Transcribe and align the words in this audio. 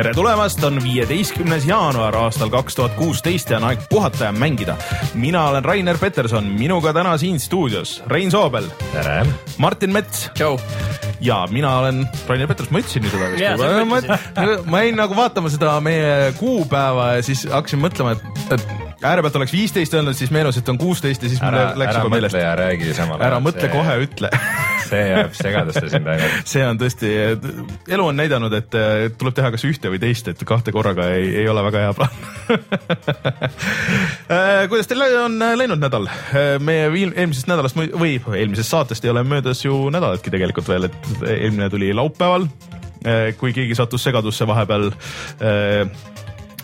Tere 0.00 0.14
tulemast, 0.16 0.62
on 0.64 0.78
viieteistkümnes 0.82 1.66
jaanuar 1.68 2.16
aastal 2.16 2.48
kaks 2.48 2.74
tuhat 2.78 2.94
kuusteist 2.96 3.50
ja 3.52 3.58
on 3.58 3.66
aeg 3.68 3.82
puhata 3.90 4.30
ja 4.30 4.32
mängida. 4.32 4.76
mina 5.14 5.42
olen 5.48 5.64
Rainer 5.64 5.98
Peterson, 5.98 6.44
minuga 6.44 6.92
täna 6.96 7.18
siin 7.18 7.40
stuudios 7.40 8.02
Rein 8.06 8.30
Soobel. 8.30 8.70
tere. 8.92 9.26
Martin 9.58 9.92
Mets. 9.92 10.30
ja 11.20 11.48
mina 11.50 11.78
olen 11.78 12.08
Rainer 12.28 12.48
Peterson, 12.48 12.72
ma 12.72 12.78
ütlesin 12.78 13.04
ju 13.04 13.10
seda 13.10 13.28
vist. 13.32 13.44
ma, 13.84 13.98
ütlesid. 13.98 14.32
ma, 14.36 14.70
ma 14.70 14.82
jäin 14.82 14.96
nagu 14.96 15.16
vaatama 15.16 15.52
seda 15.52 15.76
meie 15.80 16.32
kuupäeva 16.38 17.12
ja 17.18 17.22
siis 17.22 17.44
hakkasin 17.50 17.84
mõtlema, 17.84 18.16
et, 18.16 18.56
et 18.56 19.04
äärepealt 19.04 19.36
oleks 19.36 19.52
viisteist 19.52 19.94
öelnud, 19.94 20.16
siis 20.16 20.32
meenus, 20.32 20.56
et 20.56 20.68
on 20.68 20.78
kuusteist 20.80 21.22
ja 21.22 21.28
siis 21.28 21.44
mul 21.44 21.60
ära, 21.60 21.76
läks 21.76 21.92
ära 21.92 22.04
juba 22.04 22.16
meelest 22.16 22.38
mõtle. 22.38 22.46
ja 22.48 22.56
räägi 22.64 22.94
samal 22.94 23.20
ajal. 23.20 23.28
ära 23.28 23.44
mõtle 23.44 23.72
kohe, 23.76 24.02
ütle 24.08 24.32
see 24.90 25.04
jääb 25.12 25.36
segadusse 25.38 25.86
sind 25.92 26.10
ainult. 26.10 26.50
see 26.50 26.66
on 26.66 26.80
tõesti, 26.80 27.14
elu 27.88 28.10
on 28.10 28.20
näidanud, 28.20 28.54
et 28.58 28.80
tuleb 29.18 29.36
teha 29.36 29.52
kas 29.54 29.64
ühte 29.68 29.92
või 29.92 30.02
teist, 30.02 30.28
et 30.32 30.44
kahte 30.46 30.74
korraga 30.74 31.10
ei, 31.14 31.30
ei 31.42 31.48
ole 31.48 31.64
väga 31.70 31.86
hea 31.86 31.96
plaan 31.96 32.30
Eh, 34.30 34.66
kuidas 34.70 34.88
teil 34.90 35.02
on 35.24 35.38
läinud 35.58 35.80
nädal? 35.82 36.08
meie 36.64 36.88
viim- 36.92 37.14
eelmisest 37.14 37.50
nädalast 37.50 37.78
või 37.78 38.16
eelmisest 38.18 38.74
saatest 38.74 39.04
ei 39.04 39.12
ole 39.12 39.24
möödas 39.26 39.64
ju 39.64 39.88
nädalatki 39.92 40.32
tegelikult 40.32 40.68
veel, 40.70 40.88
et 40.90 41.10
eelmine 41.26 41.70
tuli 41.70 41.92
laupäeval. 41.94 42.48
kui 43.40 43.52
keegi 43.56 43.74
sattus 43.74 44.02
segadusse 44.04 44.46
vahepeal 44.46 44.90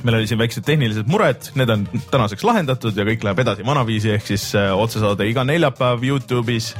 meil 0.04 0.18
oli 0.18 0.28
siin 0.28 0.40
väiksed 0.40 0.64
tehnilised 0.66 1.08
mured, 1.10 1.48
need 1.58 1.70
on 1.72 1.86
tänaseks 2.10 2.44
lahendatud 2.46 2.96
ja 2.96 3.06
kõik 3.08 3.24
läheb 3.24 3.40
edasi 3.44 3.66
vanaviisi, 3.66 4.12
ehk 4.16 4.26
siis 4.28 4.44
äh, 4.58 4.72
otsesaade 4.76 5.26
iga 5.28 5.44
neljapäev 5.46 6.04
Youtube'is 6.04 6.72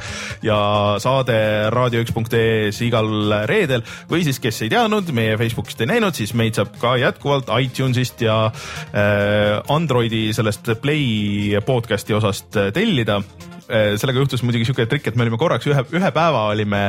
ja 0.45 0.59
saade 1.01 1.37
raadio1.ee-s 1.73 2.81
igal 2.85 3.09
reedel. 3.49 3.85
Või 4.11 4.23
siis, 4.27 4.41
kes 4.43 4.61
ei 4.65 4.71
teadnud, 4.73 5.11
meie 5.15 5.37
Facebookist 5.39 5.81
ei 5.81 5.91
näinud, 5.93 6.17
siis 6.17 6.35
meid 6.37 6.59
saab 6.59 6.77
ka 6.81 6.95
jätkuvalt 7.01 7.51
iTunesist 7.57 8.21
ja 8.27 8.39
äh, 8.47 9.57
Androidi 9.73 10.27
sellest 10.37 10.75
Play 10.81 11.61
podcast'i 11.65 12.17
osast 12.17 12.59
äh, 12.59 12.71
tellida 12.75 13.21
sellega 13.67 14.23
juhtus 14.23 14.43
muidugi 14.47 14.67
siuke 14.69 14.85
trikk, 14.89 15.09
et 15.09 15.17
me 15.19 15.25
olime 15.25 15.39
korraks 15.39 15.67
ühe, 15.67 15.83
ühe 15.97 16.11
päeva 16.15 16.45
olime 16.53 16.87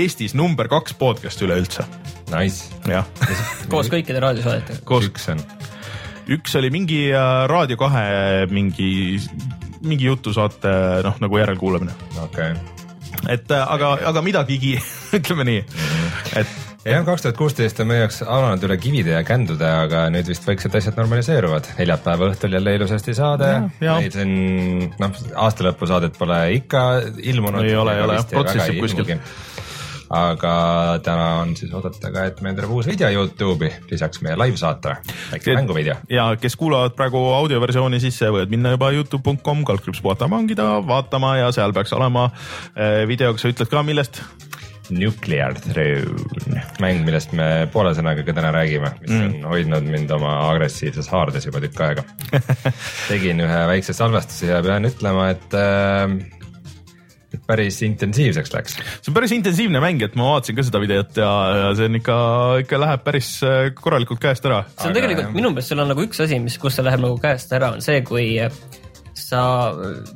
Eestis 0.00 0.34
number 0.38 0.68
kaks 0.70 0.94
podcast 0.98 1.42
üleüldse, 1.42 1.86
Nice. 2.30 2.70
jah. 2.86 3.08
koos 3.72 3.90
kõikide 3.92 4.22
raadiosaadetega. 4.22 4.84
koos 4.88 5.08
üks 5.10 5.26
on, 5.34 5.42
üks 6.30 6.56
oli 6.60 6.72
mingi 6.74 7.02
äh, 7.10 7.44
Raadio 7.50 7.78
kahe 7.80 8.46
mingi, 8.50 9.18
mingi 9.82 10.10
jutusaate 10.10 10.74
noh, 11.06 11.20
nagu 11.22 11.42
järelkuulamine, 11.42 11.94
okei 12.22 12.54
okay.. 12.54 13.30
et 13.36 13.50
äh, 13.50 13.76
aga, 13.76 13.96
aga 14.12 14.24
midagigi, 14.26 14.76
ütleme 15.18 15.48
nii, 15.50 15.64
et 16.38 16.69
jah, 16.84 17.04
kaks 17.04 17.24
tuhat 17.24 17.36
kuusteist 17.36 17.80
on 17.82 17.90
meie 17.90 18.00
jaoks 18.04 18.22
alanud 18.24 18.64
üle 18.64 18.76
kivide 18.80 19.12
ja 19.12 19.20
kändude, 19.26 19.68
aga 19.84 20.06
nüüd 20.12 20.28
vist 20.30 20.46
väiksed 20.48 20.74
asjad 20.78 20.96
normaliseeruvad. 21.00 21.74
neljapäeva 21.78 22.30
õhtul 22.32 22.56
jälle 22.56 22.74
ilusasti 22.78 23.14
saade. 23.16 23.50
ja. 23.80 23.98
Neid 24.00 24.16
siin, 24.16 24.90
noh, 25.00 25.22
aastalõpusaadet 25.46 26.18
pole 26.18 26.40
ikka 26.56 26.84
ilmunud. 27.22 27.64
Ei 27.66 27.76
ole, 27.76 27.96
ei 27.98 28.06
ole, 28.06 28.20
protsessib 28.30 28.80
kuskil. 28.80 29.18
aga 30.10 30.52
täna 31.06 31.26
on 31.44 31.52
siis 31.54 31.70
oodata 31.76 32.10
ka, 32.10 32.24
et 32.32 32.40
meil 32.42 32.56
tuleb 32.56 32.72
uus 32.74 32.88
video 32.90 33.12
Youtube'i, 33.14 33.70
lisaks 33.92 34.24
meie 34.26 34.34
live-saate, 34.40 34.96
väike 35.30 35.54
mänguvideo. 35.60 36.00
ja 36.10 36.32
kes 36.40 36.56
kuulavad 36.58 36.96
praegu 36.98 37.20
audioversiooni, 37.36 38.00
siis 38.02 38.18
võivad 38.24 38.50
minna 38.50 38.72
juba 38.74 38.90
Youtube.com 38.96 39.62
kaldkriips 39.68 40.02
puhata 40.02 40.26
mängida 40.32 40.72
vaatama 40.86 41.36
ja 41.44 41.52
seal 41.54 41.76
peaks 41.76 41.92
olema 41.92 42.30
äh, 42.32 43.04
video, 43.06 43.36
kas 43.36 43.46
sa 43.46 43.52
ütled 43.52 43.70
ka, 43.70 43.84
millest? 43.86 44.24
Nuclear 44.94 45.54
Throne, 45.60 46.64
mäng, 46.82 47.04
millest 47.06 47.34
me 47.36 47.68
poole 47.72 47.92
sõnaga 47.96 48.24
ka 48.26 48.34
täna 48.36 48.52
räägime, 48.54 48.92
mis 49.02 49.14
mm. 49.14 49.22
on 49.28 49.48
hoidnud 49.52 49.88
mind 49.90 50.12
oma 50.16 50.34
agressiivses 50.48 51.10
haardes 51.12 51.48
juba 51.48 51.62
tükk 51.64 51.84
aega. 51.86 52.04
tegin 53.10 53.42
ühe 53.46 53.62
väikse 53.74 53.96
salvestuse 53.96 54.52
ja 54.52 54.60
pean 54.64 54.88
ütlema, 54.88 55.30
et 55.34 55.58
äh, 55.58 56.38
et 57.30 57.42
päris 57.46 57.78
intensiivseks 57.86 58.52
läks. 58.54 58.76
see 58.80 59.10
on 59.12 59.16
päris 59.16 59.34
intensiivne 59.36 59.82
mäng, 59.82 60.02
et 60.02 60.16
ma 60.18 60.32
vaatasin 60.32 60.58
ka 60.58 60.64
seda 60.66 60.80
videot 60.82 61.20
ja, 61.22 61.30
ja 61.60 61.68
see 61.78 61.90
on 61.90 61.98
ikka, 62.00 62.16
ikka 62.64 62.80
läheb 62.82 63.04
päris 63.06 63.30
äh, 63.46 63.70
korralikult 63.76 64.22
käest 64.22 64.46
ära. 64.50 64.64
see 64.74 64.88
on 64.88 64.90
Aga 64.90 64.98
tegelikult 64.98 65.28
jah. 65.28 65.36
minu 65.36 65.52
meelest 65.54 65.72
seal 65.72 65.84
on 65.84 65.92
nagu 65.92 66.06
üks 66.06 66.22
asi, 66.26 66.40
mis, 66.42 66.58
kus 66.62 66.78
see 66.78 66.86
läheb 66.86 67.04
nagu 67.04 67.20
käest 67.22 67.54
ära, 67.56 67.72
on 67.76 67.84
see, 67.84 68.02
kui 68.06 68.26
sa 69.22 69.42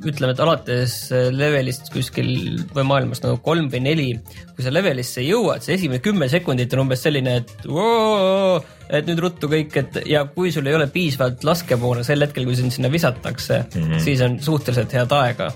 ütleme, 0.03 0.33
et 0.33 0.41
alates 0.43 0.95
levelist 1.33 1.91
kuskil 1.93 2.29
või 2.75 2.85
maailmas 2.87 3.23
nagu 3.23 3.39
kolm 3.45 3.69
või 3.71 3.83
neli, 3.85 4.07
kui 4.55 4.65
sa 4.65 4.73
levelisse 4.73 5.23
jõuad, 5.25 5.63
see 5.65 5.77
esimene 5.77 6.03
kümme 6.03 6.29
sekundit 6.31 6.73
on 6.75 6.85
umbes 6.85 7.03
selline, 7.05 7.39
et 7.41 7.67
oo, 7.69 8.59
et 8.89 9.07
nüüd 9.09 9.23
ruttu 9.23 9.49
kõik, 9.51 9.75
et 9.81 9.99
ja 10.09 10.25
kui 10.29 10.53
sul 10.55 10.67
ei 10.69 10.77
ole 10.77 10.87
piisavalt 10.91 11.45
laskemoona 11.47 12.05
sel 12.07 12.25
hetkel, 12.25 12.47
kui 12.47 12.57
sind 12.59 12.75
sinna 12.75 12.91
visatakse 12.91 13.65
mm. 13.65 13.81
-hmm. 13.81 13.99
siis 14.03 14.21
on 14.25 14.39
suhteliselt 14.39 14.93
head 14.93 15.19
aega. 15.23 15.51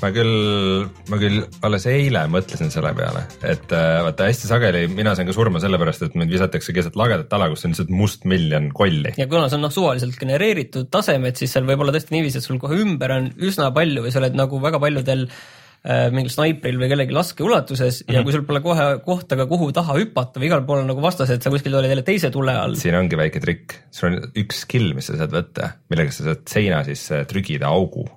Ma 0.00 0.10
küll, 0.14 0.86
ma 1.10 1.18
küll 1.20 1.42
alles 1.66 1.86
eile 1.90 2.24
mõtlesin 2.32 2.72
selle 2.72 2.92
peale, 2.96 3.24
et 3.44 3.72
äh, 3.76 4.00
vaata 4.06 4.28
hästi 4.30 4.50
sageli 4.50 4.86
mina 4.92 5.14
saan 5.16 5.28
ka 5.28 5.36
surma 5.36 5.62
sellepärast, 5.62 6.06
et 6.06 6.18
mind 6.18 6.32
visatakse 6.32 6.74
keset 6.76 6.98
lagedat 6.98 7.32
ala, 7.36 7.50
kus 7.52 7.66
on 7.66 7.74
lihtsalt 7.74 7.92
must 7.94 8.26
miljon 8.30 8.70
kolli. 8.76 9.14
ja 9.20 9.28
kuna 9.30 9.48
see 9.48 9.60
on 9.60 9.66
noh, 9.66 9.74
suvaliselt 9.74 10.18
genereeritud 10.20 10.90
tasemed, 10.92 11.38
siis 11.40 11.52
seal 11.54 11.68
võib 11.68 11.84
olla 11.84 11.94
tõesti 11.96 12.16
niiviisi, 12.16 12.40
et 12.40 12.46
sul 12.46 12.60
kohe 12.62 12.80
ümber 12.80 13.16
on 13.16 13.32
üsna 13.40 13.70
palju 13.76 14.04
või 14.06 14.12
sa 14.14 14.22
oled 14.22 14.38
nagu 14.38 14.60
väga 14.62 14.80
paljudel 14.82 15.26
äh, 15.26 16.06
mingil 16.14 16.32
snaipril 16.32 16.80
või 16.80 16.90
kellegi 16.92 17.16
laskeulatuses 17.16 18.00
mm 18.00 18.06
-hmm. 18.06 18.16
ja 18.16 18.24
kui 18.24 18.36
sul 18.36 18.46
pole 18.48 18.62
kohe 18.64 18.86
kohta 19.04 19.36
ka 19.36 19.48
kuhu 19.50 19.72
taha 19.76 19.98
hüpata 19.98 20.40
või 20.40 20.48
igal 20.48 20.64
pool 20.68 20.84
on 20.84 20.88
nagu 20.94 21.04
vastased, 21.04 21.42
sa 21.42 21.52
kuskil 21.52 21.76
oled 21.76 21.92
jälle 21.92 22.06
teise 22.06 22.32
tule 22.32 22.56
all. 22.56 22.78
siin 22.80 22.96
ongi 22.96 23.20
väike 23.20 23.44
trikk, 23.44 23.76
sul 23.90 24.14
on 24.14 24.32
üks 24.32 24.64
skill, 24.64 24.94
mis 24.96 25.12
sa 25.12 25.20
saad 25.20 25.36
võtta, 25.36 25.74
millega 25.92 26.16
sa 26.16 26.30
saad 26.30 26.48
seina 26.48 26.80
sisse 26.88 27.24
trügida 27.28 27.68
augu 27.68 28.08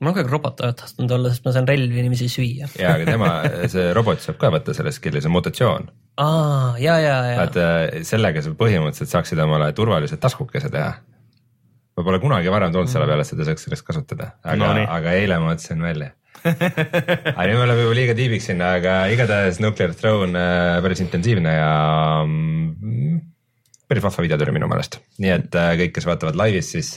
ma 0.00 0.12
aeg 0.16 0.30
robot 0.30 0.60
tahtnud 0.60 1.12
olla, 1.12 1.32
sest 1.32 1.44
ma 1.44 1.52
saan 1.54 1.68
relvi 1.68 2.00
inimesi 2.00 2.28
süüa. 2.32 2.68
ja 2.80 2.94
aga 2.96 3.06
tema, 3.08 3.30
see 3.72 3.90
robot 3.96 4.22
saab 4.24 4.38
ka 4.40 4.52
võtta 4.54 4.74
selle 4.76 4.92
skill'i, 4.96 5.20
see 5.20 5.28
on 5.28 5.36
mutatsioon. 5.36 5.90
aa, 6.24 6.70
ja, 6.80 6.96
ja, 7.02 7.16
ja 7.34 7.44
et 7.44 7.58
äh, 7.60 8.00
sellega 8.08 8.44
sa 8.44 8.54
põhimõtteliselt 8.56 9.12
saaksid 9.12 9.42
omale 9.44 9.72
turvalise 9.76 10.16
taskukese 10.20 10.72
teha. 10.72 10.94
ma 11.96 12.06
pole 12.06 12.22
kunagi 12.22 12.52
varem 12.52 12.72
tulnud 12.72 12.92
selle 12.92 13.10
peale, 13.10 13.26
et 13.26 13.32
seda 13.32 13.48
saaks 13.48 13.68
sellest 13.68 13.86
kasutada, 13.86 14.32
aga 14.42 14.72
No 14.72 14.88
aga 14.96 15.14
eile 15.20 15.40
ma 15.42 15.52
mõtlesin 15.52 15.84
välja. 15.84 16.14
aga 16.40 17.46
nüüd 17.50 17.58
me 17.58 17.64
oleme 17.66 17.84
juba 17.84 17.96
liiga 17.98 18.16
tiibiks 18.16 18.48
sinna, 18.48 18.72
aga 18.80 19.02
igatahes 19.12 19.60
Nuclear 19.60 19.92
Throne 19.92 20.32
äh, 20.40 20.80
päris 20.80 21.04
intensiivne 21.04 21.52
ja 21.58 21.72
mm, 22.24 23.20
päris 23.90 24.06
vahva 24.06 24.24
video 24.24 24.40
tuli 24.40 24.56
minu 24.56 24.70
meelest, 24.70 25.02
nii 25.20 25.36
et 25.36 25.60
äh, 25.60 25.74
kõik, 25.82 25.98
kes 25.98 26.08
vaatavad 26.08 26.40
laivis, 26.40 26.72
siis 26.72 26.94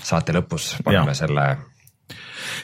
saate 0.00 0.32
lõpus 0.32 0.78
paneme 0.86 1.12
Jaa. 1.12 1.20
selle 1.26 1.50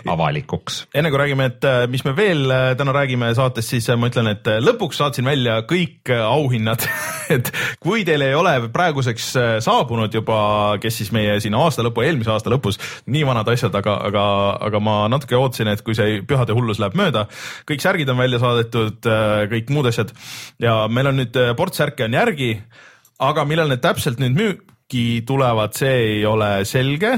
avalikuks. 0.09 0.87
enne 0.94 1.10
kui 1.12 1.20
räägime, 1.20 1.48
et 1.53 1.66
äh, 1.69 1.87
mis 1.91 2.04
me 2.04 2.15
veel 2.16 2.50
äh, 2.50 2.66
täna 2.78 2.94
räägime 2.97 3.32
saates, 3.37 3.69
siis 3.72 3.88
äh, 3.91 3.98
ma 3.98 4.10
ütlen, 4.10 4.31
et 4.32 4.48
lõpuks 4.62 5.00
saatsin 5.03 5.28
välja 5.28 5.60
kõik 5.69 6.12
auhinnad, 6.12 6.87
et 7.37 7.53
kui 7.82 8.04
teil 8.09 8.25
ei 8.26 8.37
ole 8.38 8.54
praeguseks 8.72 9.32
saabunud 9.65 10.15
juba, 10.15 10.38
kes 10.82 11.03
siis 11.03 11.12
meie 11.15 11.38
siin 11.42 11.56
aasta 11.59 11.84
lõpu, 11.87 12.04
eelmise 12.06 12.32
aasta 12.34 12.53
lõpus, 12.53 12.81
nii 13.06 13.26
vanad 13.28 13.48
asjad, 13.53 13.75
aga, 13.82 13.98
aga, 14.10 14.25
aga 14.69 14.82
ma 14.82 14.97
natuke 15.12 15.38
ootasin, 15.38 15.72
et 15.72 15.84
kui 15.87 15.97
see 15.98 16.21
pühade 16.28 16.56
hullus 16.56 16.81
läheb 16.82 16.97
mööda, 16.98 17.26
kõik 17.69 17.84
särgid 17.84 18.10
on 18.12 18.21
välja 18.21 18.42
saadetud, 18.42 19.10
kõik 19.53 19.72
muud 19.74 19.89
asjad 19.91 20.12
ja 20.62 20.83
meil 20.92 21.10
on 21.10 21.21
nüüd 21.22 21.39
ports 21.59 21.80
särke 21.80 22.06
on 22.06 22.16
järgi, 22.16 22.54
aga 23.22 23.45
millal 23.48 23.71
need 23.71 23.83
täpselt 23.84 24.21
nüüd 24.22 24.36
müüki 24.36 25.22
tulevad, 25.27 25.74
see 25.78 25.95
ei 26.16 26.24
ole 26.28 26.62
selge. 26.68 27.16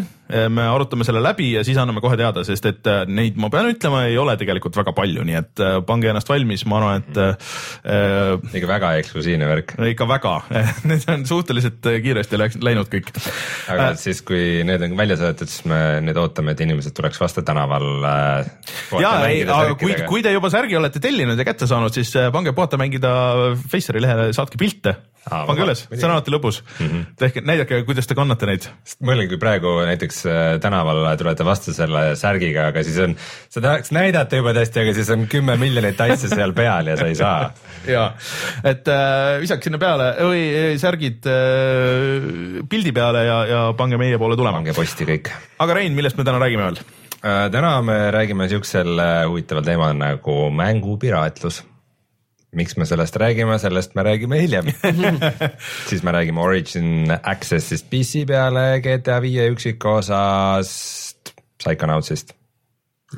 Me 0.48 0.64
arutame 0.66 1.04
selle 1.04 1.20
läbi 1.22 1.50
ja 1.52 1.64
siis 1.66 1.78
anname 1.80 2.00
kohe 2.04 2.16
teada, 2.18 2.44
sest 2.46 2.64
et 2.68 2.88
äh, 2.90 3.02
neid, 3.10 3.36
ma 3.40 3.50
pean 3.52 3.68
ütlema, 3.68 4.04
ei 4.08 4.16
ole 4.20 4.36
tegelikult 4.40 4.76
väga 4.78 4.94
palju, 4.96 5.24
nii 5.26 5.36
et 5.36 5.62
äh, 5.62 5.76
pange 5.86 6.08
ennast 6.10 6.30
valmis, 6.30 6.64
ma 6.70 6.80
arvan, 6.80 7.04
et 7.04 7.20
äh, 7.20 8.56
ikka 8.56 8.70
väga 8.70 8.92
eksklusiivne 9.02 9.48
värk, 9.50 9.74
äh, 9.78 9.92
ikka 9.92 10.08
väga, 10.08 10.34
need 10.90 11.06
on 11.12 11.26
suhteliselt 11.28 11.90
äh, 11.90 12.00
kiiresti 12.04 12.40
läinud 12.40 12.90
kõik. 12.92 13.12
aga 13.72 13.90
äh. 13.90 13.96
siis, 14.00 14.24
kui 14.26 14.64
need 14.66 14.84
on 14.88 14.96
välja 14.98 15.18
saadetud, 15.20 15.52
siis 15.52 15.68
me 15.70 15.80
nüüd 16.04 16.20
ootame, 16.20 16.56
et 16.56 16.64
inimesed 16.64 16.96
tuleks 16.96 17.20
vastu 17.20 17.44
tänaval 17.46 17.88
äh,. 18.08 18.52
ja 19.04 19.16
ei, 19.28 19.44
aga 19.44 19.76
kui, 19.80 19.96
kui 20.08 20.24
te 20.24 20.32
juba 20.34 20.52
särgi 20.52 20.78
olete 20.80 21.02
tellinud 21.04 21.40
ja 21.40 21.46
kätte 21.46 21.68
saanud, 21.70 21.94
siis 21.94 22.14
äh, 22.20 22.32
pange 22.34 22.56
puhata 22.56 22.80
mängida 22.80 23.12
Faceri 23.70 24.02
lehele, 24.02 24.32
saatke 24.36 24.60
pilte, 24.60 24.96
Aa, 25.24 25.46
pange 25.48 25.64
üles, 25.64 25.86
see 25.88 26.04
on 26.04 26.12
alati 26.12 26.32
lõbus 26.34 26.58
mm. 26.60 26.86
-hmm. 26.86 27.04
tehke, 27.20 27.40
näidake, 27.48 27.78
kuidas 27.88 28.08
te 28.08 28.16
kannate 28.16 28.48
neid. 28.48 28.66
mõelge, 29.00 29.30
kui 29.32 29.40
praegu 29.40 29.78
näiteks 29.88 30.13
näiteks 30.14 30.26
äh, 30.26 30.60
tänaval 30.60 31.16
tulete 31.18 31.44
vastu 31.44 31.72
selle 31.74 32.14
särgiga, 32.16 32.68
aga 32.70 32.82
siis 32.84 32.98
on, 33.02 33.16
sa 33.50 33.60
tahaks 33.60 33.92
näidata 33.94 34.38
juba 34.38 34.54
tõesti, 34.54 34.82
aga 34.82 34.94
siis 34.94 35.10
on 35.10 35.26
kümme 35.30 35.56
miljonit 35.58 36.00
asja 36.00 36.30
seal 36.30 36.54
peal 36.54 36.88
ja 36.88 36.96
sa 36.96 37.08
ei 37.08 37.18
saa. 37.18 37.50
ja, 37.94 38.12
et 38.64 38.88
äh, 38.88 39.40
visake 39.42 39.64
sinna 39.66 39.78
peale 39.78 40.12
või 40.20 40.78
särgid 40.80 41.26
äh, 41.26 42.64
pildi 42.70 42.94
peale 42.94 43.24
ja, 43.26 43.38
ja 43.50 43.62
pange 43.76 43.98
meie 44.00 44.18
poole 44.18 44.36
tulema. 44.36 44.60
pange 44.60 44.76
posti 44.76 45.08
kõik. 45.08 45.32
aga 45.58 45.80
Rein, 45.80 45.94
millest 45.94 46.18
me 46.18 46.26
täna 46.26 46.42
räägime 46.42 46.68
veel 46.68 46.80
äh,? 46.80 47.46
täna 47.50 47.76
me 47.82 47.98
räägime 48.14 48.48
siuksel 48.48 48.98
äh, 48.98 49.22
huvitaval 49.28 49.66
teemal 49.66 49.94
nagu 49.98 50.50
mängupiraatlus 50.54 51.64
miks 52.58 52.76
me 52.80 52.86
sellest 52.88 53.16
räägime, 53.20 53.58
sellest 53.62 53.94
me 53.94 54.04
räägime 54.06 54.40
hiljem 54.42 54.70
siis 55.90 56.02
me 56.02 56.14
räägime 56.14 56.40
Origin 56.40 57.12
Accessist 57.22 57.90
PC 57.90 58.24
peale, 58.28 58.80
GTA 58.84 59.20
viie 59.24 59.48
üksikosast, 59.52 61.34
Psychonautsist 61.58 62.34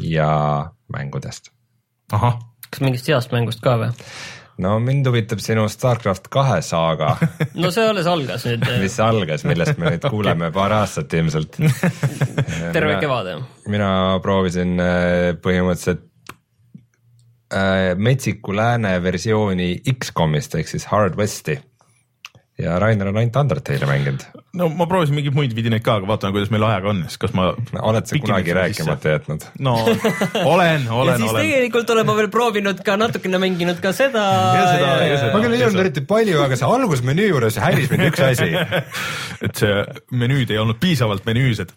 ja 0.00 0.70
mängudest. 0.92 1.52
ahah. 2.12 2.40
kas 2.70 2.80
mingist 2.80 3.08
heast 3.08 3.32
mängust 3.32 3.62
ka 3.64 3.76
või? 3.80 3.92
no 4.62 4.76
mind 4.80 5.06
huvitab 5.08 5.40
sinu 5.44 5.66
Starcraft 5.68 6.28
kahe 6.32 6.60
saaga 6.64 7.14
no 7.62 7.70
see 7.74 7.86
alles 7.86 8.08
algas 8.10 8.46
nüüd 8.48 8.64
mis 8.80 8.98
algas, 9.04 9.44
millest 9.48 9.80
me 9.80 9.94
nüüd 9.94 10.08
kuuleme 10.10 10.50
paar 10.54 10.74
aastat 10.80 11.12
ilmselt 11.18 11.58
terve 12.76 12.98
kevade. 13.02 13.38
mina 13.68 13.90
proovisin 14.24 14.76
äh, 14.80 15.32
põhimõtteliselt 15.42 16.06
äh, 17.52 17.94
metsiku 17.96 18.54
lääne 18.56 18.98
versiooni 19.02 19.76
X-komist 19.98 20.54
ehk 20.58 20.68
siis 20.68 20.86
Hard 20.90 21.16
Westi. 21.18 21.60
ja 22.58 22.78
Rainer 22.80 23.10
on 23.10 23.18
ainult 23.20 23.36
Undertale'i 23.36 23.86
mänginud. 23.86 24.22
no 24.56 24.68
ma 24.72 24.86
proovisin 24.88 25.14
mingeid 25.14 25.34
muid 25.36 25.52
vidinaid 25.54 25.84
ka, 25.84 25.98
aga 26.00 26.08
vaatame, 26.08 26.32
kuidas 26.32 26.48
meil 26.54 26.64
ajaga 26.64 26.88
on, 26.88 27.02
siis 27.04 27.20
kas 27.20 27.34
ma 27.36 27.50
no,. 27.52 27.82
oled 27.90 28.08
sa 28.08 28.18
kunagi 28.22 28.54
rääkimata 28.56 29.12
jätnud? 29.12 29.44
no 29.60 29.74
olen, 29.84 30.88
olen, 31.00 31.12
ja 31.12 31.18
siis 31.20 31.30
olen. 31.30 31.42
tegelikult 31.44 31.92
olen 31.94 32.08
ma 32.08 32.16
veel 32.16 32.30
proovinud 32.32 32.80
ka 32.86 32.96
natukene 32.96 33.42
mänginud 33.44 33.84
ka 33.84 33.92
seda. 33.92 34.24
ma 34.56 35.44
küll 35.44 35.58
ei 35.58 35.68
olnud 35.68 35.84
eriti 35.84 36.06
palju, 36.08 36.40
aga 36.48 36.58
see 36.58 36.72
algusmenüü 36.78 37.30
juures 37.30 37.60
häiris 37.60 37.92
mind 37.92 38.08
üks 38.08 38.24
asi 38.30 38.50
et 39.46 39.64
see 39.64 39.78
menüüd 40.24 40.56
ei 40.56 40.62
olnud 40.64 40.80
piisavalt 40.80 41.28
menüüsed 41.28 41.76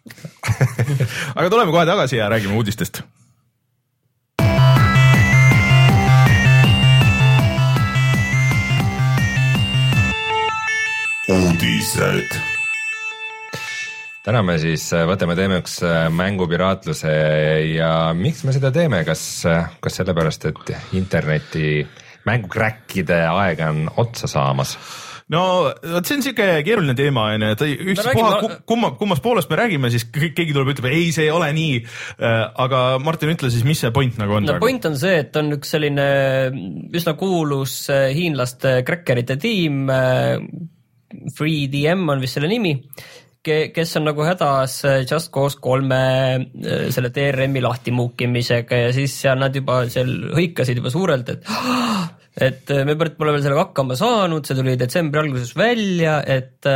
aga 1.38 1.50
tuleme 1.50 1.75
kohe 1.75 1.86
tagasi 1.92 2.24
ja 2.24 2.31
räägime 2.31 2.56
uudistest 2.56 3.04
uudised. 11.30 12.38
täna 14.26 14.42
me 14.46 14.56
siis 14.62 14.88
äh, 14.98 15.06
võtame 15.10 15.36
teemaks 15.38 15.76
äh, 15.86 16.08
mängupiraatluse 16.14 17.12
ja 17.76 17.92
miks 18.18 18.42
me 18.48 18.54
seda 18.56 18.72
teeme, 18.74 19.04
kas, 19.06 19.22
äh, 19.46 19.68
kas 19.81 20.00
sellepärast, 20.02 20.48
et 20.50 20.72
interneti 20.98 21.84
mängukräkkide 22.26 23.20
aeg 23.30 23.62
on 23.68 23.84
otsa 24.02 24.30
saamas? 24.31 24.74
no 25.30 25.44
vot, 25.70 26.10
see 26.10 26.18
on 26.18 26.26
siuke 26.26 26.48
keeruline 26.66 26.98
teema 26.98 27.28
onju, 27.36 27.52
et 27.54 27.62
ükspuha 27.68 28.34
räägime... 28.34 28.60
kumma, 28.74 28.92
kummast 28.98 29.22
poolest 29.22 29.54
me 29.54 29.62
räägime, 29.62 29.94
siis 29.94 30.08
keegi 30.10 30.50
tuleb, 30.50 30.74
ütleb 30.74 30.90
ei, 30.90 31.14
see 31.14 31.28
ei 31.28 31.36
ole 31.36 31.52
nii. 31.54 31.78
aga 32.66 32.81
Martin, 33.06 33.36
ütle 33.36 33.54
siis, 33.54 33.68
mis 33.70 33.86
see 33.86 33.94
point 33.94 34.18
nagu 34.18 34.40
on? 34.40 34.50
no 34.50 34.56
praegu? 34.56 34.66
point 34.66 34.90
on 34.90 34.98
see, 34.98 35.22
et 35.28 35.38
on 35.38 35.54
üks 35.60 35.78
selline 35.78 36.10
üsna 36.90 37.14
kuulus 37.22 37.84
hiinlaste 38.18 38.80
kräkkerite 38.90 39.38
tiim 39.38 39.86
3DM 41.10 42.06
on 42.14 42.22
vist 42.22 42.38
selle 42.38 42.50
nimi, 42.52 42.76
kes 43.44 43.96
on 43.98 44.06
nagu 44.10 44.26
hädas 44.28 44.84
äh, 44.86 45.02
Just 45.10 45.32
Cause 45.34 45.60
kolme 45.64 46.00
äh, 46.36 46.90
selle 46.94 47.12
DRM-i 47.16 47.64
lahtimuukimisega 47.64 48.84
ja 48.84 48.94
siis 48.96 49.16
seal 49.24 49.40
nad 49.40 49.56
juba 49.56 49.82
seal 49.90 50.12
hõikasid 50.36 50.82
juba 50.82 50.92
suurelt, 50.94 51.32
et 51.34 51.48
et 52.50 52.76
äh, 52.76 52.86
me 52.88 52.98
pole 53.00 53.34
veel 53.34 53.44
sellega 53.44 53.66
hakkama 53.70 53.98
saanud, 54.00 54.46
see 54.46 54.60
tuli 54.60 54.78
detsembri 54.80 55.24
alguses 55.24 55.56
välja, 55.58 56.20
et 56.28 56.68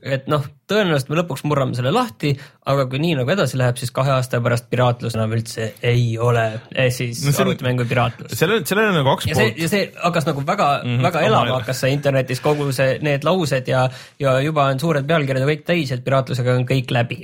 et 0.00 0.28
noh, 0.32 0.44
tõenäoliselt 0.70 1.10
me 1.10 1.18
lõpuks 1.20 1.44
murrame 1.48 1.76
selle 1.78 1.92
lahti, 1.94 2.32
aga 2.70 2.86
kui 2.90 3.00
nii 3.02 3.16
nagu 3.20 3.32
edasi 3.34 3.58
läheb, 3.60 3.78
siis 3.80 3.92
kahe 3.94 4.12
aasta 4.14 4.40
pärast 4.44 4.68
piraatlus 4.70 5.16
enam 5.18 5.34
üldse 5.36 5.72
ei 5.86 6.14
ole 6.20 6.46
eh,, 6.74 6.90
siis 6.94 7.22
no 7.26 7.34
arvutimängu 7.44 7.86
piraatlus. 7.90 8.34
sellel, 8.38 8.64
sellel 8.68 8.90
on 8.92 8.98
nagu 9.00 9.14
kaks 9.14 9.30
ja 9.30 9.38
poolt. 9.38 9.60
ja 9.60 9.70
see 9.72 9.86
hakkas 9.96 10.28
nagu 10.28 10.44
väga 10.46 10.68
mm, 10.82 10.96
-hmm, 10.96 11.08
väga 11.08 11.24
elama 11.28 11.58
hakkas 11.58 11.82
see 11.84 11.92
internetis 11.96 12.42
kogu 12.44 12.70
see, 12.76 12.98
need 13.04 13.26
laused 13.26 13.68
ja, 13.68 13.86
ja 14.20 14.36
juba 14.44 14.68
on 14.70 14.80
suured 14.82 15.08
pealkirjad 15.08 15.46
ja 15.46 15.50
kõik 15.50 15.66
täis, 15.66 15.92
et 15.94 16.04
piraatlusega 16.06 16.56
on 16.60 16.66
kõik 16.68 16.94
läbi. 16.94 17.22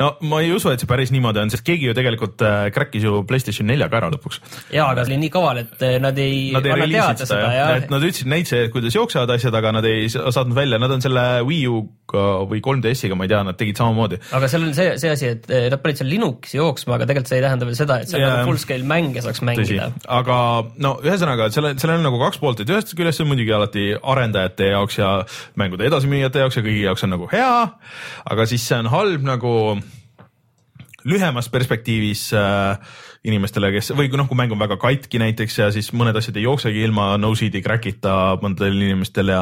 no 0.00 0.14
ma 0.20 0.40
ei 0.44 0.52
usu, 0.54 0.72
et 0.72 0.80
see 0.80 0.90
päris 0.90 1.12
niimoodi 1.14 1.44
on, 1.44 1.52
sest 1.54 1.66
keegi 1.66 1.90
ju 1.90 1.96
tegelikult 1.98 2.42
äh, 2.46 2.68
crack'is 2.74 3.04
ju 3.04 3.22
Playstation 3.28 3.68
neljaga 3.68 4.00
ära 4.02 4.12
lõpuks. 4.14 4.40
ja, 4.72 4.88
aga 4.88 5.04
see 5.04 5.14
oli 5.14 5.22
nii 5.26 5.32
kaval, 5.34 5.62
et 5.64 5.82
äh, 5.82 5.98
nad 6.02 6.18
ei 6.18 6.48
nad 6.54 6.66
ei 6.66 6.72
anna 6.76 6.88
teada 6.92 7.28
seda 7.28 7.52
ja. 7.54 7.68
et 7.76 7.90
nad 7.92 8.04
ütlesid, 8.04 8.30
näitasid, 8.30 8.72
kuidas 8.74 8.96
jooksevad 8.96 9.30
asjad, 9.36 9.54
aga 9.58 9.72
nad 9.78 9.88
ei 9.88 10.08
saatnud 10.10 10.56
välja, 10.56 10.80
nad 10.80 10.94
on 10.94 11.04
selle 11.04 11.24
Wii 11.48 11.66
U-ga 11.72 12.26
või 12.48 12.62
3DS-iga, 12.78 13.18
ma 13.18 13.26
ei 13.26 13.32
tea, 13.32 13.42
nad 13.46 13.58
tegid 13.58 13.80
samamoodi. 13.80 14.20
aga 14.38 14.50
seal 14.50 14.66
on 14.66 14.74
see, 14.76 14.94
see 15.02 15.12
asi, 15.12 15.32
et 15.36 15.50
eh, 15.50 15.68
nad 15.72 15.82
panid 15.82 16.00
seal 16.00 16.10
Linuxi 16.12 16.58
jooksma, 16.58 16.96
aga 16.96 17.08
tegelikult 17.10 17.32
see 17.32 17.40
ei 17.40 17.44
tähenda 17.44 17.68
veel 17.68 17.78
seda, 17.78 18.00
et 18.02 18.12
seal 18.12 18.22
yeah. 18.22 18.38
nagu 18.38 18.52
full 18.52 18.62
scale 18.62 18.88
mänge 18.88 19.24
saaks 19.24 19.42
mängida. 19.46 19.90
aga 20.18 20.38
no 20.84 20.94
ühesõnaga, 21.04 21.50
sellel, 21.54 21.78
sellel 21.82 22.00
on 22.00 22.08
nagu 22.10 22.22
kaks 22.22 22.42
poolt, 22.42 22.64
et 22.64 22.72
ühest 22.72 22.94
küljest 22.98 23.20
see 23.20 23.26
on 23.26 23.32
muidugi 23.32 23.54
alati 23.54 23.86
arendajate 23.98 24.72
jaoks 24.72 24.98
ja 25.00 25.12
mängude 25.60 25.88
edasimüüjate 25.90 26.44
jaoks 26.44 26.60
ja 26.60 26.66
kõigi 26.66 26.84
jaoks 26.86 27.06
on 27.06 27.14
nagu 27.16 27.30
hea, 27.32 27.54
aga 28.32 28.48
siis 28.50 28.66
see 28.68 28.78
on 28.82 28.90
halb 28.92 29.26
nagu 29.26 29.54
lühemas 31.08 31.48
perspektiivis 31.52 32.28
äh, 32.36 32.96
inimestele, 33.26 33.70
kes 33.74 33.90
või 33.98 34.10
noh, 34.14 34.28
kui 34.30 34.38
mäng 34.38 34.52
on 34.54 34.60
väga 34.60 34.76
katki 34.80 35.18
näiteks 35.20 35.58
ja 35.58 35.68
siis 35.74 35.90
mõned 35.96 36.16
asjad 36.18 36.36
ei 36.38 36.44
jooksegi 36.46 36.84
ilma 36.86 37.10
no-seed'i 37.18 37.62
crack'ita 37.64 38.14
mõndadel 38.42 38.78
inimestel 38.78 39.32
ja 39.32 39.40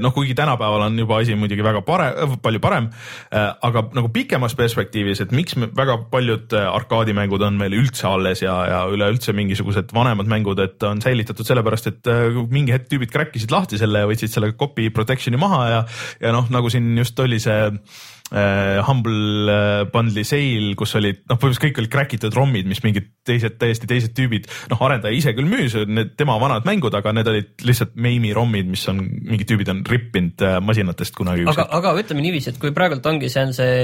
noh, 0.00 0.14
kuigi 0.16 0.34
tänapäeval 0.38 0.86
on 0.86 0.98
juba 0.98 1.20
asi 1.20 1.36
muidugi 1.38 1.64
väga 1.64 1.82
parem, 1.86 2.36
palju 2.42 2.62
parem 2.64 2.88
äh,, 2.90 3.50
aga 3.68 3.84
nagu 3.96 4.08
pikemas 4.14 4.56
perspektiivis, 4.58 5.20
et 5.24 5.34
miks 5.36 5.58
me, 5.60 5.68
väga 5.76 5.98
paljud 6.12 6.56
äh, 6.56 6.68
arkaadimängud 6.70 7.44
on 7.44 7.58
meil 7.60 7.76
üldse 7.76 8.08
alles 8.08 8.44
ja, 8.44 8.56
ja 8.70 8.80
üleüldse 8.90 9.34
mingisugused 9.36 9.92
vanemad 9.96 10.30
mängud, 10.30 10.62
et 10.64 10.88
on 10.88 11.02
säilitatud 11.04 11.46
sellepärast, 11.46 11.90
et 11.92 12.10
äh, 12.10 12.40
mingi 12.50 12.74
hetk 12.76 12.88
tüübid 12.90 13.12
crack 13.12 13.36
isid 13.36 13.52
lahti 13.52 13.80
selle 13.80 14.04
ja 14.04 14.10
võtsid 14.10 14.32
selle 14.32 14.54
copy 14.56 14.88
protection'i 14.94 15.40
maha 15.40 15.62
ja, 15.74 15.84
ja 16.24 16.32
noh, 16.36 16.48
nagu 16.52 16.72
siin 16.72 16.94
just 16.98 17.20
oli 17.20 17.40
see 17.42 17.60
äh, 17.68 18.08
Humble 18.30 19.50
äh, 19.50 19.84
Bundle'i 19.90 20.24
sale, 20.26 20.74
kus 20.78 20.94
olid 20.98 21.24
noh, 21.24 21.34
põhimõtteliselt 21.34 21.64
kõik 21.64 21.80
olid 21.82 21.92
crack 21.92 22.14
itud 22.14 22.36
ROM-id, 22.36 22.68
mis 22.70 22.82
mingid 22.84 23.08
teised, 23.26 23.56
täiesti 23.58 23.88
teised 23.90 24.14
tüübid, 24.14 24.46
noh, 24.70 24.84
arendaja 24.86 25.16
ise 25.16 25.34
küll 25.34 25.50
müüs 25.50 25.74
need 25.90 26.14
tema 26.20 26.36
vanad 26.42 26.68
mängud, 26.68 26.94
aga 26.94 27.14
need 27.16 27.30
olid 27.32 27.66
lihtsalt 27.66 27.96
meimi 27.98 28.30
ROM-id, 28.36 28.70
mis 28.70 28.86
on, 28.92 29.02
mingid 29.02 29.50
tüübid 29.50 29.72
on 29.72 29.82
rippinud 29.88 30.46
äh, 30.46 30.60
masinatest 30.62 31.18
kunagi. 31.18 31.48
aga, 31.50 31.66
aga 31.80 31.96
ütleme 31.98 32.22
niiviisi, 32.22 32.54
et 32.54 32.62
kui 32.62 32.74
praegult 32.76 33.10
ongi, 33.10 33.32
see 33.32 33.44
on 33.48 33.54
see 33.56 33.74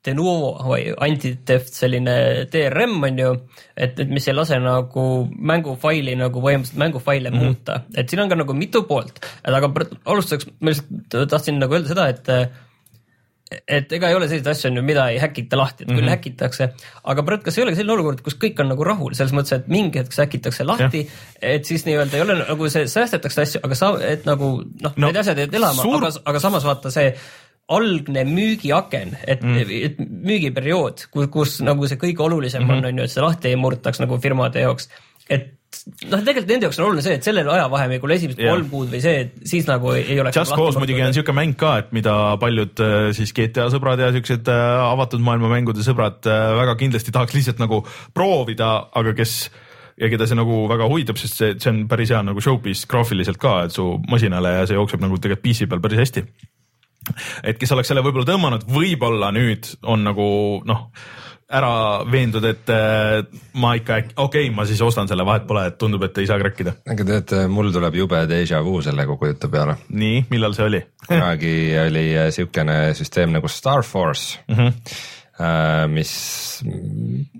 Denuvo 0.00 0.54
või 0.64 0.86
anti-theft 0.96 1.74
selline 1.76 2.14
DRM 2.48 3.02
on 3.04 3.18
ju, 3.20 3.32
et, 3.76 3.98
et 4.00 4.08
mis 4.08 4.24
ei 4.30 4.32
lase 4.32 4.56
nagu 4.64 5.04
mängufaili 5.28 6.14
nagu 6.16 6.40
põhimõtteliselt 6.40 6.80
mängufaile 6.80 7.28
mm 7.28 7.36
-hmm. 7.36 7.50
muuta, 7.52 7.82
et 7.92 8.08
siin 8.08 8.24
on 8.24 8.32
ka 8.32 8.38
nagu 8.40 8.56
mitu 8.56 8.86
poolt, 8.88 9.20
et 9.44 9.52
aga 9.52 9.68
alustuseks 10.08 10.48
ma 10.56 10.72
lihtsalt 10.72 11.28
tahtsin 11.28 11.60
nagu 11.60 11.76
öelda 11.76 11.92
seda, 11.92 12.08
et 12.08 12.32
et 13.50 13.92
ega 13.92 14.10
ei 14.10 14.14
ole 14.14 14.28
selliseid 14.28 14.50
asju, 14.52 14.70
on 14.70 14.78
ju, 14.78 14.84
mida 14.86 15.08
ei 15.10 15.18
häkita 15.18 15.58
lahti, 15.58 15.84
et 15.84 15.90
küll 15.90 15.98
mm 15.98 16.06
-hmm. 16.06 16.14
häkitakse, 16.14 16.68
aga 17.12 17.22
Brett, 17.26 17.44
kas 17.44 17.58
ei 17.58 17.64
olegi 17.64 17.80
selline 17.80 17.96
olukord, 17.96 18.22
kus 18.22 18.38
kõik 18.38 18.62
on 18.62 18.70
nagu 18.70 18.86
rahul, 18.86 19.14
selles 19.18 19.34
mõttes, 19.34 19.56
et 19.58 19.68
mingi 19.68 19.98
hetk 19.98 20.14
see 20.14 20.24
häkitakse 20.26 20.66
lahti, 20.66 21.04
et 21.42 21.64
siis 21.64 21.84
nii-öelda 21.86 22.16
ei 22.16 22.22
ole 22.22 22.38
nagu 22.44 22.70
see, 22.70 22.86
säästetakse 22.86 23.42
asju, 23.42 23.60
aga 23.66 23.78
sa, 23.78 23.92
et 24.06 24.26
nagu 24.28 24.52
noh 24.62 24.96
no,, 24.96 25.06
need 25.06 25.22
asjad 25.22 25.38
jäävad 25.42 25.54
elama 25.60 25.82
suur..., 25.82 26.04
aga, 26.04 26.12
aga 26.24 26.42
samas 26.46 26.64
vaata 26.64 26.90
see 26.94 27.14
algne 27.70 28.24
müügiaken, 28.26 29.16
et 29.26 29.42
mm., 29.42 29.56
et 29.86 29.98
müügiperiood, 29.98 31.06
kus, 31.10 31.30
kus 31.30 31.60
nagu 31.66 31.86
see 31.86 31.98
kõige 31.98 32.22
olulisem 32.26 32.62
mm 32.62 32.70
-hmm. 32.70 32.78
on, 32.78 32.84
on 32.84 32.98
ju, 32.98 33.04
et 33.04 33.10
see 33.10 33.22
lahti 33.22 33.48
ei 33.48 33.56
murtaks 33.56 34.00
nagu 34.02 34.18
firmade 34.18 34.60
jaoks, 34.60 34.90
et 35.28 35.59
noh, 36.10 36.20
tegelikult 36.24 36.50
nende 36.50 36.66
jaoks 36.66 36.78
on 36.80 36.86
oluline 36.88 37.04
see, 37.04 37.16
et 37.18 37.26
sellel 37.26 37.48
ajavahemikul 37.54 38.14
esimesed 38.16 38.42
yeah. 38.42 38.52
kolm 38.54 38.68
kuud 38.72 38.90
või 38.92 39.00
see, 39.04 39.24
et 39.24 39.48
siis 39.48 39.68
nagu 39.68 39.92
ei, 39.94 40.18
oleks. 40.22 40.36
Just 40.36 40.56
Cause 40.58 40.82
muidugi 40.82 41.04
on 41.06 41.16
siuke 41.16 41.34
mäng 41.36 41.56
ka, 41.60 41.76
et 41.84 41.94
mida 41.96 42.14
paljud 42.42 42.82
äh, 42.84 42.98
siis 43.16 43.32
GTA 43.36 43.68
sõbrad 43.72 44.02
ja 44.02 44.10
siuksed 44.14 44.50
äh, 44.50 44.66
avatud 44.90 45.22
maailma 45.24 45.52
mängude 45.52 45.84
sõbrad 45.86 46.26
äh, 46.28 46.52
väga 46.58 46.76
kindlasti 46.80 47.14
tahaks 47.14 47.36
lihtsalt 47.38 47.62
nagu 47.62 47.82
proovida, 48.16 48.72
aga 48.98 49.14
kes 49.18 49.36
ja 50.00 50.08
keda 50.10 50.26
see 50.26 50.38
nagu 50.38 50.64
väga 50.70 50.88
huvitab, 50.90 51.20
sest 51.20 51.38
see, 51.38 51.56
see 51.60 51.72
on 51.72 51.84
päris 51.90 52.12
hea 52.14 52.22
nagu 52.26 52.42
showpiece 52.44 52.88
graafiliselt 52.90 53.40
ka, 53.40 53.60
et 53.68 53.76
su 53.76 53.92
masinale 54.10 54.56
ja 54.58 54.68
see 54.68 54.78
jookseb 54.78 55.02
nagu 55.04 55.20
tegelikult 55.20 55.46
PC 55.46 55.70
peal 55.70 55.82
päris 55.84 56.02
hästi. 56.02 56.26
et 57.46 57.58
kes 57.60 57.72
oleks 57.76 57.92
selle 57.92 58.04
võib-olla 58.04 58.28
tõmmanud, 58.28 58.66
võib-olla 58.70 59.30
nüüd 59.36 59.74
on 59.88 60.06
nagu 60.08 60.28
noh 60.68 60.88
ära 61.50 61.72
veendud, 62.06 62.44
et 62.46 62.70
äh, 62.70 63.20
ma 63.58 63.74
ikka, 63.78 64.02
okei 64.14 64.46
okay,, 64.46 64.54
ma 64.54 64.66
siis 64.68 64.80
ostan 64.86 65.10
selle, 65.10 65.26
vahet 65.26 65.48
pole, 65.48 65.66
et 65.70 65.78
tundub, 65.80 66.04
et 66.06 66.22
ei 66.22 66.28
saa 66.30 66.38
crack 66.40 66.62
ida. 66.62 66.76
aga 66.94 67.06
tead, 67.08 67.36
mul 67.50 67.72
tuleb 67.74 67.98
jube 68.02 68.22
déjà 68.30 68.62
vu 68.64 68.78
selle 68.84 69.06
kogu 69.08 69.32
jutu 69.32 69.50
peale. 69.52 69.80
nii, 69.90 70.26
millal 70.30 70.54
see 70.56 70.68
oli 70.70 70.82
kunagi 71.10 71.54
oli 71.86 72.04
äh, 72.18 72.28
siukene 72.34 72.76
süsteem 72.98 73.32
nagu 73.34 73.48
Star 73.48 73.82
Force 73.86 74.38
mm. 74.48 74.60
-hmm 74.60 75.08
mis 75.88 76.10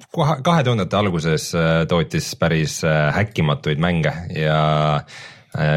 kohe 0.08 0.38
kahe 0.40 0.62
tuhandete 0.64 0.96
alguses 0.96 1.50
äh, 1.52 1.82
tootis 1.84 2.30
päris 2.40 2.78
äh, 2.84 3.10
häkkimatuid 3.12 3.78
mänge 3.78 4.14
ja 4.32 5.02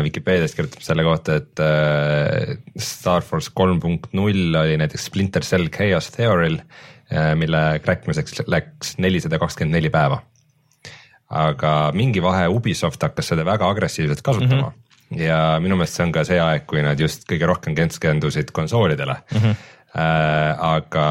Vikipeedias 0.03 0.53
kirjutab 0.55 0.85
selle 0.85 1.03
kohta, 1.03 1.35
et 1.35 1.59
Star 2.79 3.25
Force 3.25 3.51
kolm 3.53 3.79
punkt 3.81 4.13
null 4.13 4.55
oli 4.55 4.77
näiteks 4.77 5.07
Splinter 5.09 5.43
Cell 5.43 5.67
Chaos 5.73 6.11
Theory'l, 6.13 6.59
mille 7.35 7.79
kräkkimiseks 7.83 8.43
läks 8.47 8.95
nelisada 8.97 9.39
kakskümmend 9.39 9.75
neli 9.77 9.89
päeva. 9.93 10.21
aga 11.29 11.91
mingi 11.93 12.21
vahe 12.21 12.47
Ubisoft 12.47 13.01
hakkas 13.03 13.31
seda 13.31 13.45
väga 13.45 13.69
agressiivselt 13.69 14.21
kasutama 14.21 14.69
mm. 14.69 14.73
-hmm. 14.73 15.21
ja 15.21 15.59
minu 15.59 15.75
meelest 15.75 15.97
see 15.97 16.05
on 16.05 16.11
ka 16.11 16.23
see 16.23 16.39
aeg, 16.39 16.65
kui 16.65 16.81
nad 16.81 16.99
just 16.99 17.25
kõige 17.29 17.45
rohkem 17.45 17.75
keskendusid 17.75 18.51
konsoolidele 18.51 19.15
mm. 19.31 19.39
-hmm 19.39 19.55
Äh, 19.55 19.72
aga 19.93 21.07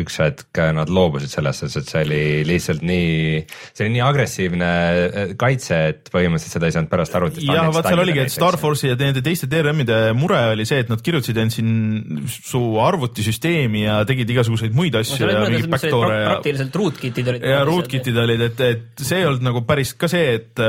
üks 0.00 0.14
hetk 0.22 0.60
nad 0.72 0.88
loobusid 0.88 1.28
sellest, 1.28 1.66
sest 1.66 1.82
et 1.82 1.90
see 1.90 2.04
oli 2.06 2.20
lihtsalt 2.48 2.84
nii, 2.86 3.42
see 3.76 3.84
oli 3.84 3.92
nii 3.98 4.04
agressiivne 4.06 4.68
äh, 4.70 5.34
kaitse, 5.40 5.80
et 5.90 6.08
põhimõtteliselt 6.14 6.56
seda 6.56 6.70
ei 6.70 6.76
saanud 6.78 6.88
pärast 6.92 7.18
arvutist. 7.18 7.44
jah, 7.44 7.68
vaat 7.74 7.90
seal 7.90 8.00
oligi, 8.00 8.22
et 8.24 8.32
Star 8.32 8.56
Force'i 8.60 8.94
ja 8.94 8.96
nende 9.00 9.20
teiste 9.26 9.50
DRM-ide 9.52 9.98
mure 10.16 10.40
oli 10.54 10.64
see, 10.68 10.80
et 10.86 10.92
nad 10.92 11.02
kirjutasid 11.04 11.42
end 11.44 11.52
siin 11.52 12.24
su 12.32 12.62
arvutisüsteemi 12.80 13.84
ja 13.84 14.00
tegid 14.08 14.32
igasuguseid 14.32 14.72
muid 14.76 14.96
asju 15.02 15.26
no, 15.26 15.34
ja 15.34 15.44
mingeid 15.44 15.68
backdoor'e 15.76 16.16
ja. 16.16 16.32
praktiliselt 16.32 16.80
rootkit'id 16.80 17.30
olid. 17.34 17.46
ja 17.52 17.60
rootkit'id 17.68 18.24
olid, 18.24 18.48
et, 18.48 18.64
et 18.64 19.04
see 19.04 19.20
ei 19.20 19.28
olnud 19.28 19.44
nagu 19.44 19.64
päris 19.68 19.92
ka 19.98 20.08
see, 20.08 20.38
et 20.40 20.66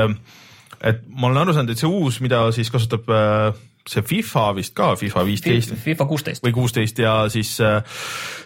et 0.80 1.02
ma 1.08 1.28
olen 1.28 1.42
aru 1.42 1.56
saanud, 1.56 1.72
et 1.72 1.80
see 1.80 1.88
uus, 1.88 2.20
mida 2.24 2.44
siis 2.56 2.68
kasutab 2.72 3.08
äh, 3.08 3.56
see 3.88 4.02
FIFA 4.04 4.44
vist 4.58 4.74
ka, 4.76 4.92
FIFA 5.00 5.22
viisteist. 5.24 5.72
FIFA 5.84 6.06
kuusteist. 6.10 6.44
või 6.44 6.52
kuusteist 6.54 6.98
ja 7.00 7.14
siis, 7.32 7.52
äh, 7.64 7.80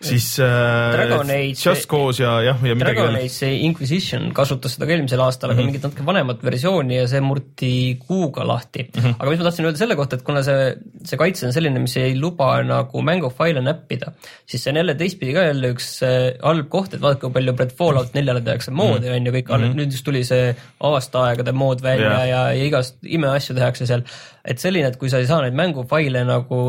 siis 0.04 0.28
äh, 0.42 0.94
Dragon 0.94 1.30
Age. 1.34 1.58
Just 1.58 1.88
Cause 1.90 2.22
ja 2.22 2.36
jah, 2.44 2.62
ja 2.62 2.76
midagi 2.78 3.00
Dragon 3.00 3.18
Age, 3.18 3.50
Inquisition 3.66 4.28
kasutas 4.36 4.76
seda 4.76 4.88
ka 4.88 4.94
eelmisel 4.94 5.22
aastal 5.24 5.50
mm, 5.50 5.52
-hmm. 5.52 5.58
aga 5.58 5.62
mhm. 5.62 5.72
mingit 5.72 5.86
natuke 5.88 6.06
vanemat 6.06 6.44
versiooni 6.46 6.98
ja 7.00 7.08
see 7.10 7.22
murti 7.24 7.72
kuuga 8.06 8.46
lahti 8.46 8.86
mm. 8.86 9.00
-hmm. 9.00 9.16
aga 9.18 9.30
mis 9.30 9.42
ma 9.42 9.48
tahtsin 9.48 9.68
öelda 9.68 9.82
selle 9.82 9.96
kohta, 9.96 10.16
et 10.16 10.22
kuna 10.22 10.42
see, 10.42 10.76
see 11.04 11.18
kaitse 11.18 11.46
on 11.46 11.56
selline, 11.56 11.82
mis 11.82 11.96
ei 11.96 12.14
luba 12.20 12.62
nagu 12.62 13.02
mängufaile 13.02 13.60
näppida, 13.64 14.12
siis 14.46 14.62
see 14.62 14.72
on 14.72 14.80
jälle 14.82 14.94
teistpidi 14.94 15.34
ka 15.34 15.48
jälle 15.48 15.72
üks 15.74 15.90
äh, 16.06 16.38
halb 16.42 16.68
koht, 16.68 16.94
et 16.94 17.02
vaadake, 17.02 17.26
kui 17.26 17.34
palju 17.34 17.56
Fallout 17.78 18.14
neljale 18.14 18.40
tehakse 18.44 18.70
moodi 18.70 19.10
on 19.10 19.26
ju 19.26 19.32
kõik 19.32 19.50
mm, 19.50 19.64
-hmm. 19.64 19.74
nüüd 19.80 19.90
just 19.90 20.04
tuli 20.04 20.24
see 20.24 20.54
aastaaegade 20.80 21.52
mood 21.52 21.82
välja 21.82 22.10
yeah. 22.10 22.28
ja, 22.28 22.40
ja 22.52 22.64
igast 22.68 22.96
imeasju 23.02 23.56
tehakse 23.56 23.86
seal 23.86 24.04
et 24.44 24.60
selline, 24.60 24.92
et 24.92 25.00
kui 25.00 25.10
sa 25.10 25.22
ei 25.22 25.26
saa 25.30 25.40
neid 25.44 25.56
mängufaile 25.56 26.24
nagu 26.28 26.60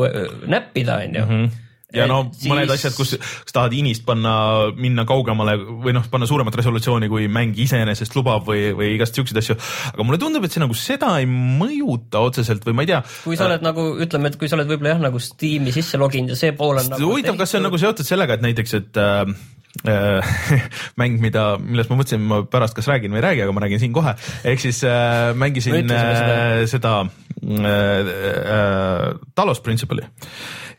näppida, 0.48 1.02
on 1.04 1.20
ju. 1.20 1.28
-hmm 1.30 1.54
ja 1.94 2.06
no 2.10 2.18
siis... 2.34 2.48
mõned 2.50 2.70
asjad, 2.72 2.94
kus, 2.96 3.14
kus 3.16 3.54
tahad 3.54 3.74
inist 3.76 4.04
panna, 4.06 4.34
minna 4.78 5.06
kaugemale 5.08 5.56
või 5.56 5.94
noh, 5.96 6.06
panna 6.10 6.28
suuremat 6.28 6.58
resolutsiooni, 6.58 7.08
kui 7.12 7.28
mäng 7.32 7.58
iseenesest 7.62 8.16
lubab 8.18 8.46
või, 8.48 8.68
või 8.76 8.92
igast 8.96 9.18
siukseid 9.18 9.40
asju. 9.42 9.58
aga 9.92 10.06
mulle 10.06 10.20
tundub, 10.22 10.46
et 10.46 10.54
see 10.54 10.62
nagu 10.62 10.76
seda 10.78 11.14
ei 11.22 11.28
mõjuta 11.30 12.22
otseselt 12.26 12.66
või 12.66 12.78
ma 12.78 12.86
ei 12.86 12.92
tea. 12.92 13.02
kui 13.24 13.38
sa 13.38 13.46
oled 13.48 13.62
äh, 13.62 13.66
nagu 13.68 13.86
ütleme, 14.02 14.32
et 14.32 14.40
kui 14.40 14.50
sa 14.50 14.58
oled 14.58 14.72
võib-olla 14.72 14.96
jah, 14.96 15.04
nagu 15.06 15.22
Steam'i 15.22 15.74
sisse 15.74 16.00
loginud 16.00 16.34
ja 16.34 16.40
see 16.40 16.56
pool 16.58 16.82
on 16.82 16.90
nagu. 16.90 17.12
huvitav, 17.12 17.38
kas 17.38 17.54
see 17.54 17.62
on 17.62 17.68
nagu 17.70 17.80
seotud 17.80 18.08
sellega, 18.08 18.38
et 18.38 18.46
näiteks, 18.48 18.80
et 18.80 19.02
äh, 19.02 19.22
äh 19.22 19.54
mäng, 21.00 21.20
mida, 21.22 21.44
millest 21.60 21.92
ma 21.92 22.00
mõtlesin, 22.00 22.24
ma 22.26 22.40
pärast 22.50 22.76
kas 22.78 22.88
räägin 22.90 23.12
või 23.12 23.20
ei 23.20 23.26
räägi, 23.28 23.44
aga 23.44 23.54
ma 23.54 23.66
räägin 23.66 23.82
siin 23.82 23.94
kohe, 23.96 24.16
ehk 24.46 24.62
siis 24.62 24.82
äh, 24.88 25.30
mängisin 25.36 25.92
äh, 25.92 26.64
seda 26.70 27.02
Äh, 27.42 28.00
äh, 28.00 29.14
Talos 29.34 29.60
Principle'i 29.60 30.02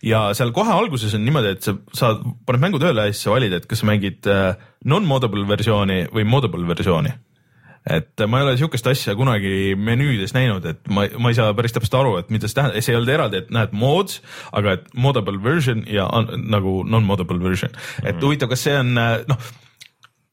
ja 0.03 0.33
seal 0.35 0.49
kohe 0.51 0.73
alguses 0.73 1.13
on 1.15 1.21
niimoodi, 1.23 1.51
et 1.53 1.63
sa 1.63 1.75
saad, 1.95 2.25
paned 2.49 2.63
mängu 2.63 2.79
tööle 2.81 3.05
ja 3.05 3.13
siis 3.13 3.21
sa 3.27 3.31
valid, 3.35 3.53
et 3.53 3.67
kas 3.69 3.83
sa 3.83 3.87
mängid 3.87 4.27
äh, 4.29 4.57
non-modable 4.89 5.45
versiooni 5.47 6.03
või 6.13 6.25
modable 6.27 6.65
versiooni. 6.67 7.13
Et 7.89 8.25
ma 8.27 8.41
ei 8.41 8.47
ole 8.47 8.55
sihukest 8.59 8.87
asja 8.91 9.15
kunagi 9.15 9.75
menüüdes 9.79 10.33
näinud, 10.35 10.65
et 10.65 10.89
ma, 10.91 11.05
ma 11.19 11.31
ei 11.31 11.37
saa 11.37 11.53
päris 11.57 11.75
täpselt 11.75 11.99
aru, 11.99 12.17
et 12.21 12.33
mida 12.33 12.49
see 12.49 12.57
tähendab, 12.57 12.83
see 12.83 12.93
ei 12.93 12.99
olnud 12.99 13.13
eraldi, 13.13 13.43
et 13.43 13.53
näed 13.53 13.75
mods, 13.77 14.21
aga 14.55 14.77
et 14.77 14.89
modable 14.97 15.39
version 15.43 15.85
ja 15.91 16.09
on, 16.11 16.29
nagu 16.51 16.81
non-modable 16.87 17.39
version, 17.43 17.71
et 17.71 17.77
mm 17.77 18.09
-hmm. 18.09 18.25
huvitav, 18.25 18.49
kas 18.49 18.67
see 18.67 18.77
on 18.79 18.93
noh 18.93 19.47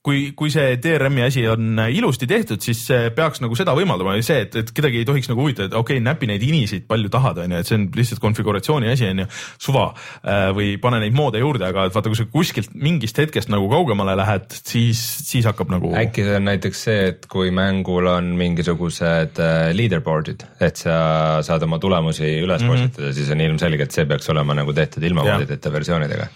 kui, 0.04 0.24
kui 0.36 0.50
see 0.52 0.76
DRM-i 0.84 1.22
asi 1.24 1.46
on 1.48 1.78
ilusti 1.88 2.26
tehtud, 2.28 2.60
siis 2.60 2.82
see 2.90 3.08
peaks 3.16 3.40
nagu 3.40 3.56
seda 3.56 3.72
võimaldama, 3.76 4.18
see, 4.24 4.42
et, 4.44 4.56
et 4.60 4.72
kedagi 4.76 5.00
ei 5.00 5.06
tohiks 5.08 5.30
nagu 5.30 5.40
huvitada, 5.40 5.70
et 5.70 5.76
okei 5.78 5.96
okay,, 5.96 6.04
näpi 6.04 6.28
neid 6.28 6.42
inisid 6.44 6.84
palju 6.90 7.08
tahad, 7.12 7.40
on 7.40 7.54
ju, 7.54 7.60
et 7.62 7.70
see 7.70 7.78
on 7.78 7.86
lihtsalt 7.96 8.20
konfiguratsiooni 8.20 8.90
asi, 8.92 9.08
on 9.08 9.22
ju, 9.22 9.26
suva 9.64 9.86
äh, 9.94 10.50
või 10.56 10.74
pane 10.82 11.00
neid 11.00 11.16
moode 11.16 11.40
juurde, 11.40 11.64
aga 11.70 11.86
et 11.88 11.96
vaata, 11.96 12.12
kui 12.12 12.20
sa 12.20 12.26
kuskilt 12.28 12.74
mingist 12.76 13.20
hetkest 13.22 13.48
nagu 13.52 13.70
kaugemale 13.72 14.16
lähed, 14.20 14.52
siis, 14.58 15.00
siis 15.24 15.48
hakkab 15.48 15.72
nagu. 15.72 15.94
äkki 15.96 16.26
see 16.28 16.36
on 16.36 16.48
näiteks 16.50 16.84
see, 16.88 17.08
et 17.14 17.24
kui 17.32 17.48
mängul 17.54 18.10
on 18.12 18.28
mingisugused 18.36 19.40
äh, 19.40 19.70
leaderboard'id, 19.72 20.44
et 20.68 20.84
sa 20.84 20.98
saad 21.46 21.64
oma 21.64 21.80
tulemusi 21.80 22.28
üles 22.42 22.60
mm 22.60 22.68
-hmm. 22.68 22.84
postitada, 22.84 23.14
siis 23.16 23.32
on 23.32 23.40
ilmselge, 23.40 23.88
et 23.88 23.96
see 23.96 24.04
peaks 24.04 24.28
olema 24.36 24.52
nagu 24.60 24.76
tehtud 24.76 25.02
ilma 25.02 25.24
moodideta 25.24 25.72
versioonidega. 25.72 26.28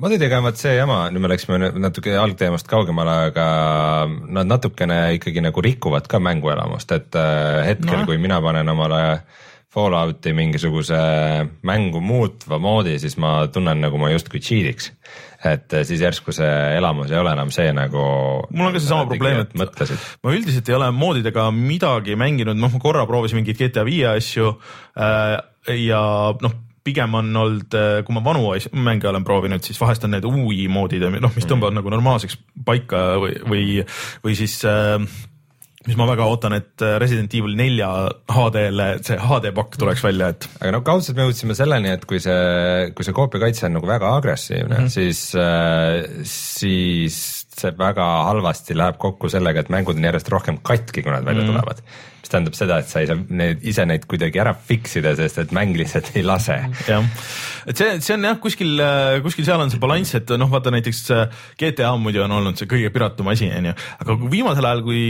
moodidega 0.00 0.40
on 0.40 0.48
vaat 0.48 0.64
see 0.64 0.74
jama, 0.80 1.04
nüüd 1.12 1.28
me 1.28 1.34
läksime 1.36 1.60
natuke 1.76 2.16
algteemast 2.16 2.72
kaugemale 2.72 3.01
eemale, 3.02 3.30
aga 3.30 3.46
nad 4.32 4.46
natukene 4.46 5.14
ikkagi 5.18 5.42
nagu 5.42 5.62
rikuvad 5.62 6.06
ka 6.08 6.20
mänguelamust, 6.22 6.92
et 6.92 7.16
äh, 7.18 7.66
hetkel 7.66 8.02
no., 8.02 8.06
kui 8.06 8.18
mina 8.18 8.40
panen 8.42 8.68
omale 8.68 9.22
Fallouti 9.72 10.34
mingisuguse 10.36 10.98
mängu 11.64 12.02
muutva 12.04 12.58
moodi, 12.60 12.98
siis 13.00 13.16
ma 13.16 13.46
tunnen 13.48 13.80
nagu 13.80 13.96
ma 13.96 14.10
justkui 14.12 14.40
cheat'iks. 14.44 14.90
et 15.44 15.72
äh, 15.72 15.84
siis 15.84 16.00
järsku 16.00 16.32
see 16.32 16.76
elamus 16.76 17.10
ei 17.10 17.18
ole 17.18 17.32
enam 17.32 17.50
see 17.50 17.72
nagu. 17.72 18.02
mul 18.50 18.66
on 18.66 18.72
ka 18.72 18.82
seesama 18.82 19.06
probleem, 19.08 19.40
et 19.46 19.54
mõtlesid. 19.56 20.10
ma 20.22 20.34
üldiselt 20.36 20.68
ei 20.68 20.76
ole 20.76 20.90
moodidega 20.92 21.50
midagi 21.50 22.16
mänginud, 22.16 22.56
noh, 22.56 22.72
ma 22.72 22.82
korra 22.82 23.06
proovisin 23.08 23.40
mingeid 23.40 23.58
GTA 23.58 23.86
viie 23.88 24.12
asju 24.12 24.52
äh, 24.96 25.40
ja 25.88 26.04
noh 26.42 26.60
pigem 26.84 27.14
on 27.18 27.34
olnud, 27.36 27.74
äh, 27.78 27.98
kui 28.06 28.16
ma 28.16 28.22
vanu 28.24 28.52
mänge 28.72 29.10
olen 29.10 29.26
proovinud, 29.26 29.64
siis 29.64 29.80
vahest 29.80 30.06
on 30.06 30.14
need 30.16 30.26
UI 30.28 30.66
moodid, 30.72 31.04
noh, 31.04 31.34
mis 31.34 31.46
tõmbavad 31.48 31.74
mm. 31.74 31.80
nagu 31.80 31.92
normaalseks 31.94 32.38
paika 32.66 33.04
või, 33.22 33.36
või, 33.48 33.66
või 34.24 34.38
siis 34.38 34.58
äh, 34.68 34.96
mis 35.86 35.98
ma 35.98 36.06
väga 36.10 36.26
ootan, 36.30 36.56
et 36.58 36.84
äh, 36.84 36.96
Resident 37.02 37.34
Evil 37.38 37.54
nelja 37.58 37.90
HD-le 38.30 38.88
see 39.06 39.18
HD 39.18 39.54
pakk 39.54 39.78
tuleks 39.82 40.02
välja, 40.06 40.32
et. 40.34 40.48
aga 40.60 40.74
no 40.76 40.82
kaudselt 40.86 41.18
me 41.18 41.28
jõudsime 41.28 41.58
selleni, 41.58 41.94
et 41.94 42.06
kui 42.08 42.22
see, 42.22 42.90
kui 42.96 43.06
see 43.06 43.16
koopiakaitse 43.16 43.68
on 43.68 43.78
nagu 43.78 43.90
väga 43.90 44.16
agressiivne 44.18 44.78
mm, 44.78 44.88
-hmm. 44.88 44.92
siis 44.92 45.22
siis 46.32 47.41
see 47.58 47.72
väga 47.78 48.06
halvasti 48.28 48.76
läheb 48.78 48.98
kokku 49.02 49.30
sellega, 49.32 49.62
et 49.62 49.70
mängud 49.72 49.98
on 49.98 50.08
järjest 50.08 50.30
rohkem 50.32 50.58
katki, 50.64 51.04
kui 51.04 51.12
nad 51.12 51.26
välja 51.26 51.44
mm. 51.44 51.50
tulevad. 51.52 51.82
Mis 52.22 52.32
tähendab 52.32 52.56
seda, 52.56 52.78
et 52.80 52.90
sa 52.90 53.02
ei 53.02 53.08
saa 53.10 53.18
neid 53.42 53.64
ise 53.68 53.86
neid 53.88 54.06
kuidagi 54.10 54.40
ära 54.42 54.54
fix 54.54 54.96
ida, 55.00 55.14
sest 55.18 55.42
et 55.42 55.54
mäng 55.56 55.74
lihtsalt 55.78 56.12
ei 56.16 56.24
lase. 56.26 56.58
jah, 56.88 57.08
et 57.68 57.78
see, 57.78 57.96
see 58.04 58.16
on 58.16 58.28
jah, 58.30 58.38
kuskil, 58.42 58.84
kuskil 59.26 59.48
seal 59.48 59.64
on 59.64 59.72
see 59.72 59.82
balanss, 59.82 60.16
et 60.18 60.32
noh, 60.38 60.50
vaata 60.52 60.72
näiteks 60.74 61.04
GTA 61.60 61.92
muidu 62.00 62.24
on 62.24 62.38
olnud 62.38 62.60
see 62.60 62.70
kõige 62.70 62.92
piratum 62.94 63.32
asi, 63.34 63.50
onju, 63.52 63.74
aga 64.04 64.18
viimasel 64.24 64.70
ajal, 64.70 64.86
kui 64.86 65.04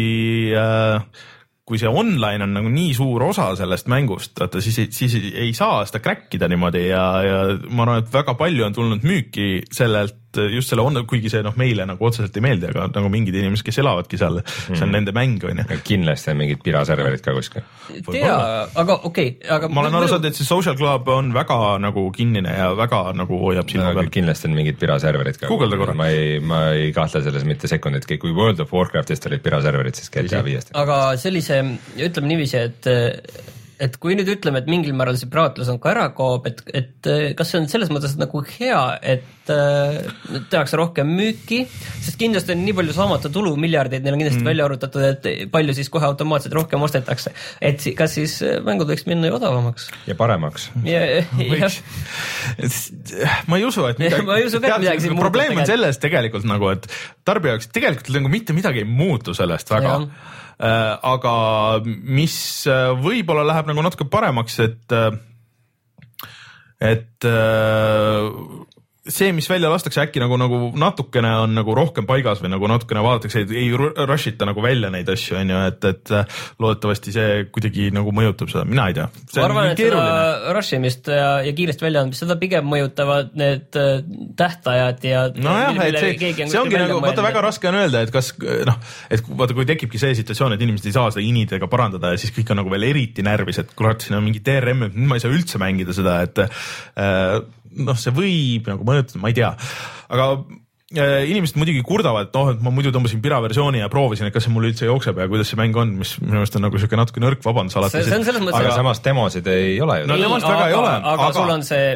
äh, 0.56 1.28
kui 1.68 1.78
see 1.78 1.90
online 1.90 2.42
on 2.42 2.56
nagu 2.56 2.70
nii 2.72 2.90
suur 2.96 3.22
osa 3.28 3.52
sellest 3.58 3.86
mängust, 3.90 4.34
vaata 4.40 4.60
siis, 4.64 4.80
siis 4.92 5.14
ei 5.30 5.52
saa 5.56 5.84
seda 5.86 6.02
crack 6.02 6.34
ida 6.34 6.48
niimoodi 6.50 6.88
ja, 6.88 7.04
ja 7.22 7.38
ma 7.70 7.86
arvan, 7.86 8.02
et 8.02 8.10
väga 8.12 8.34
palju 8.40 8.66
on 8.66 8.74
tulnud 8.76 9.06
müüki 9.06 9.62
sellelt 9.70 10.18
just 10.52 10.72
selle 10.72 10.84
on, 10.86 10.98
kuigi 11.08 11.30
see 11.32 11.42
noh, 11.44 11.54
meile 11.58 11.86
nagu 11.88 12.06
otseselt 12.08 12.36
ei 12.38 12.44
meeldi, 12.44 12.68
aga 12.70 12.88
nagu 12.94 13.10
mingid 13.12 13.36
inimesed, 13.38 13.64
kes 13.66 13.80
elavadki 13.82 14.20
seal 14.20 14.40
mm., 14.40 14.64
see 14.70 14.78
on 14.78 14.88
mhm. 14.88 14.94
nende 14.96 15.14
mäng 15.16 15.46
on 15.48 15.62
ju. 15.62 15.78
kindlasti 15.86 16.32
on 16.32 16.40
mingid 16.40 16.62
piraserverid 16.64 17.24
ka 17.24 17.34
kuskil. 17.36 17.64
tea, 18.10 18.34
aga 18.82 18.98
okei 19.08 19.32
okay,, 19.36 19.50
aga. 19.56 19.70
ma 19.72 19.84
olen 19.84 19.98
aru 20.00 20.10
saanud, 20.12 20.28
et 20.30 20.38
see 20.38 20.48
Social 20.48 20.76
Club 20.78 21.08
on 21.12 21.32
väga 21.36 21.60
nagu 21.82 22.08
kinnine 22.14 22.56
ja 22.58 22.72
väga 22.78 23.04
nagu 23.18 23.40
hoiab 23.44 23.70
silma 23.72 23.94
peal. 23.96 24.10
kindlasti 24.12 24.50
on 24.50 24.58
mingid 24.58 24.80
piraserverid 24.82 25.40
ka. 25.40 25.50
guugelda 25.52 25.80
korra. 25.80 25.96
ma 25.98 26.10
ei, 26.12 26.36
ma 26.40 26.64
ei 26.76 26.92
kahtle 26.96 27.24
selles 27.24 27.46
mitte 27.48 27.70
sekunditki, 27.70 28.20
kui 28.22 28.34
World 28.36 28.62
of 28.64 28.72
Warcraftist 28.74 29.26
olid 29.30 29.44
piraserverid, 29.44 29.98
siis 29.98 30.12
GTA 30.12 30.44
viiest. 30.46 30.74
aga 30.78 31.02
sellise, 31.20 31.62
ütleme 31.96 32.34
niiviisi, 32.34 32.62
et 32.62 32.92
et 33.82 33.96
kui 34.02 34.14
nüüd 34.18 34.28
ütleme, 34.30 34.58
et 34.62 34.68
mingil 34.70 34.94
määral 34.96 35.16
see 35.18 35.28
piraatlus 35.30 35.68
on 35.72 35.78
ka 35.82 35.90
ära 35.92 36.04
kaob, 36.14 36.46
et, 36.50 36.58
et 36.70 37.08
kas 37.38 37.50
see 37.50 37.60
on 37.62 37.68
selles 37.70 37.90
mõttes 37.92 38.14
nagu 38.20 38.42
hea, 38.46 38.82
et 39.14 39.50
äh, 39.50 39.98
tehakse 40.52 40.76
rohkem 40.78 41.06
müüki, 41.18 41.60
sest 42.04 42.18
kindlasti 42.20 42.54
on 42.54 42.60
nii 42.66 42.74
palju 42.78 42.92
saamata 42.96 43.28
tulu, 43.32 43.52
miljardeid 43.60 44.02
neil 44.04 44.14
on 44.16 44.20
kindlasti 44.22 44.42
mm. 44.42 44.50
välja 44.52 44.64
arvutatud, 44.68 45.02
et 45.08 45.22
palju 45.54 45.72
siis 45.78 45.88
kohe 45.92 46.04
automaatselt 46.06 46.54
rohkem 46.58 46.80
ostetakse. 46.86 47.30
et 47.60 47.78
kas 47.98 48.10
siis 48.18 48.32
mängud 48.66 48.88
võiks 48.90 49.04
minna 49.10 49.24
ju 49.30 49.34
odavamaks? 49.40 49.82
ja 50.06 50.14
paremaks. 50.18 50.62
ma 53.50 53.54
ei 53.58 53.64
usu, 53.66 53.82
et 53.90 53.98
midagi. 54.02 54.24
ma 54.28 54.34
ei 54.38 54.44
usu 54.46 54.56
ka, 54.62 54.66
et 54.76 54.82
midagi 54.86 55.00
siin 55.06 55.14
muutub. 55.16 55.26
probleem 55.26 55.50
on 55.58 55.64
selles 55.68 55.96
tegelikult 56.02 56.46
nagu, 56.48 56.64
et 56.76 56.84
tarbija 57.26 57.50
jaoks 57.56 57.68
tegelikult 57.74 58.14
nagu 58.20 58.28
mitte 58.32 58.50
midagi 58.56 58.78
ei 58.84 58.88
muutu 58.88 59.30
sellest 59.36 59.68
väga 59.74 59.96
ja 59.96 60.00
Äh, 60.06 60.41
aga 60.62 61.34
mis 61.84 62.36
äh, 62.70 62.92
võib-olla 63.02 63.42
läheb 63.48 63.70
nagu 63.72 63.82
natuke 63.82 64.06
paremaks, 64.10 64.58
et, 64.62 64.94
äh, 64.94 65.10
et 66.82 67.26
see, 69.02 69.32
mis 69.34 69.48
välja 69.50 69.66
lastakse, 69.70 69.98
äkki 70.04 70.20
nagu, 70.22 70.36
nagu 70.38 70.58
natukene 70.78 71.30
on 71.42 71.56
nagu 71.56 71.74
rohkem 71.74 72.06
paigas 72.06 72.38
või 72.42 72.52
nagu 72.52 72.68
natukene 72.70 73.02
vaadatakse, 73.02 73.42
ei 73.58 73.70
rush 73.74 74.30
ita 74.30 74.46
nagu 74.46 74.62
välja 74.62 74.92
neid 74.94 75.08
asju, 75.10 75.34
on 75.40 75.48
ju, 75.50 75.62
et, 75.72 75.86
et 75.90 76.12
äh, 76.14 76.42
loodetavasti 76.62 77.14
see 77.14 77.40
kuidagi 77.50 77.88
nagu 77.94 78.12
mõjutab 78.14 78.52
seda, 78.52 78.62
mina 78.68 78.86
ei 78.90 78.94
tea. 78.98 79.08
ma 79.36 79.46
arvan, 79.48 79.70
et 79.72 79.82
seda 79.82 80.52
rush 80.54 80.76
imist 80.78 81.10
ja, 81.10 81.32
ja 81.42 81.54
kiiresti 81.56 81.86
väljaandmist, 81.86 82.22
seda 82.22 82.36
pigem 82.38 82.68
mõjutavad 82.70 83.32
need 83.38 83.80
äh, 83.80 84.04
tähtajad 84.38 85.02
ja. 85.08 85.24
nojah, 85.34 85.80
et 85.88 85.98
see, 85.98 86.36
see 86.44 86.60
ongi 86.60 86.78
nagu, 86.78 87.00
vaata 87.02 87.24
väga 87.26 87.42
raske 87.48 87.70
on 87.72 87.80
öelda, 87.80 88.04
et 88.06 88.14
kas 88.14 88.30
noh, 88.38 88.78
et 89.10 89.24
vaata, 89.32 89.56
kui 89.58 89.66
tekibki 89.66 89.98
see 90.02 90.14
situatsioon, 90.20 90.54
et 90.54 90.62
inimesed 90.62 90.86
ei 90.92 90.94
saa 90.94 91.10
seda 91.10 91.26
inidega 91.26 91.66
parandada 91.72 92.14
ja 92.14 92.22
siis 92.22 92.30
kõik 92.38 92.54
on 92.54 92.62
nagu 92.62 92.70
veel 92.70 92.86
eriti 92.92 93.26
närvis, 93.26 93.64
et 93.64 93.74
kurat, 93.74 94.06
siin 94.06 94.20
on 94.20 94.22
mingi 94.28 94.44
DRM, 94.46 94.86
nüüd 94.92 95.10
ma 95.10 95.18
ei 95.18 95.26
saa 95.26 95.34
üldse 95.34 95.58
mängida 95.62 95.96
seda, 95.96 96.20
et 96.22 96.44
äh, 96.46 97.42
noh, 97.76 97.98
see 97.98 98.14
võib 98.16 98.68
nagu 98.72 98.86
mõjutada, 98.88 99.22
ma 99.22 99.32
ei 99.32 99.38
tea, 99.38 99.50
aga 100.12 100.28
äh, 100.36 101.24
inimesed 101.30 101.58
muidugi 101.60 101.82
kurdavad, 101.86 102.30
et 102.30 102.38
noh, 102.38 102.52
et 102.54 102.62
ma 102.64 102.74
muidu 102.74 102.92
tõmbasin 102.94 103.22
piraversiooni 103.24 103.82
ja 103.82 103.90
proovisin, 103.92 104.28
et 104.28 104.36
kas 104.36 104.46
see 104.46 104.54
mul 104.54 104.68
üldse 104.70 104.88
jookseb 104.88 105.20
ja 105.22 105.28
kuidas 105.32 105.52
see 105.52 105.60
mäng 105.60 105.76
on, 105.80 105.96
mis 106.02 106.14
minu 106.22 106.38
meelest 106.38 106.60
on 106.60 106.66
nagu 106.66 106.80
siuke 106.80 107.00
natuke 107.00 107.24
nõrk 107.24 107.44
vabandus 107.46 107.80
alati. 107.80 108.04
see 108.06 108.20
on 108.20 108.28
selles 108.28 108.44
mõttes. 108.44 108.62
aga 108.62 108.78
samas 108.78 109.02
demosid 109.04 109.52
ei 109.52 109.76
ole 109.82 110.02
ju. 110.02 110.08
no 110.12 110.20
demosid 110.20 110.48
väga 110.50 110.72
ei 110.72 110.80
ole. 110.80 110.96
aga 111.16 111.28
sul 111.36 111.54
on 111.58 111.66
see 111.66 111.92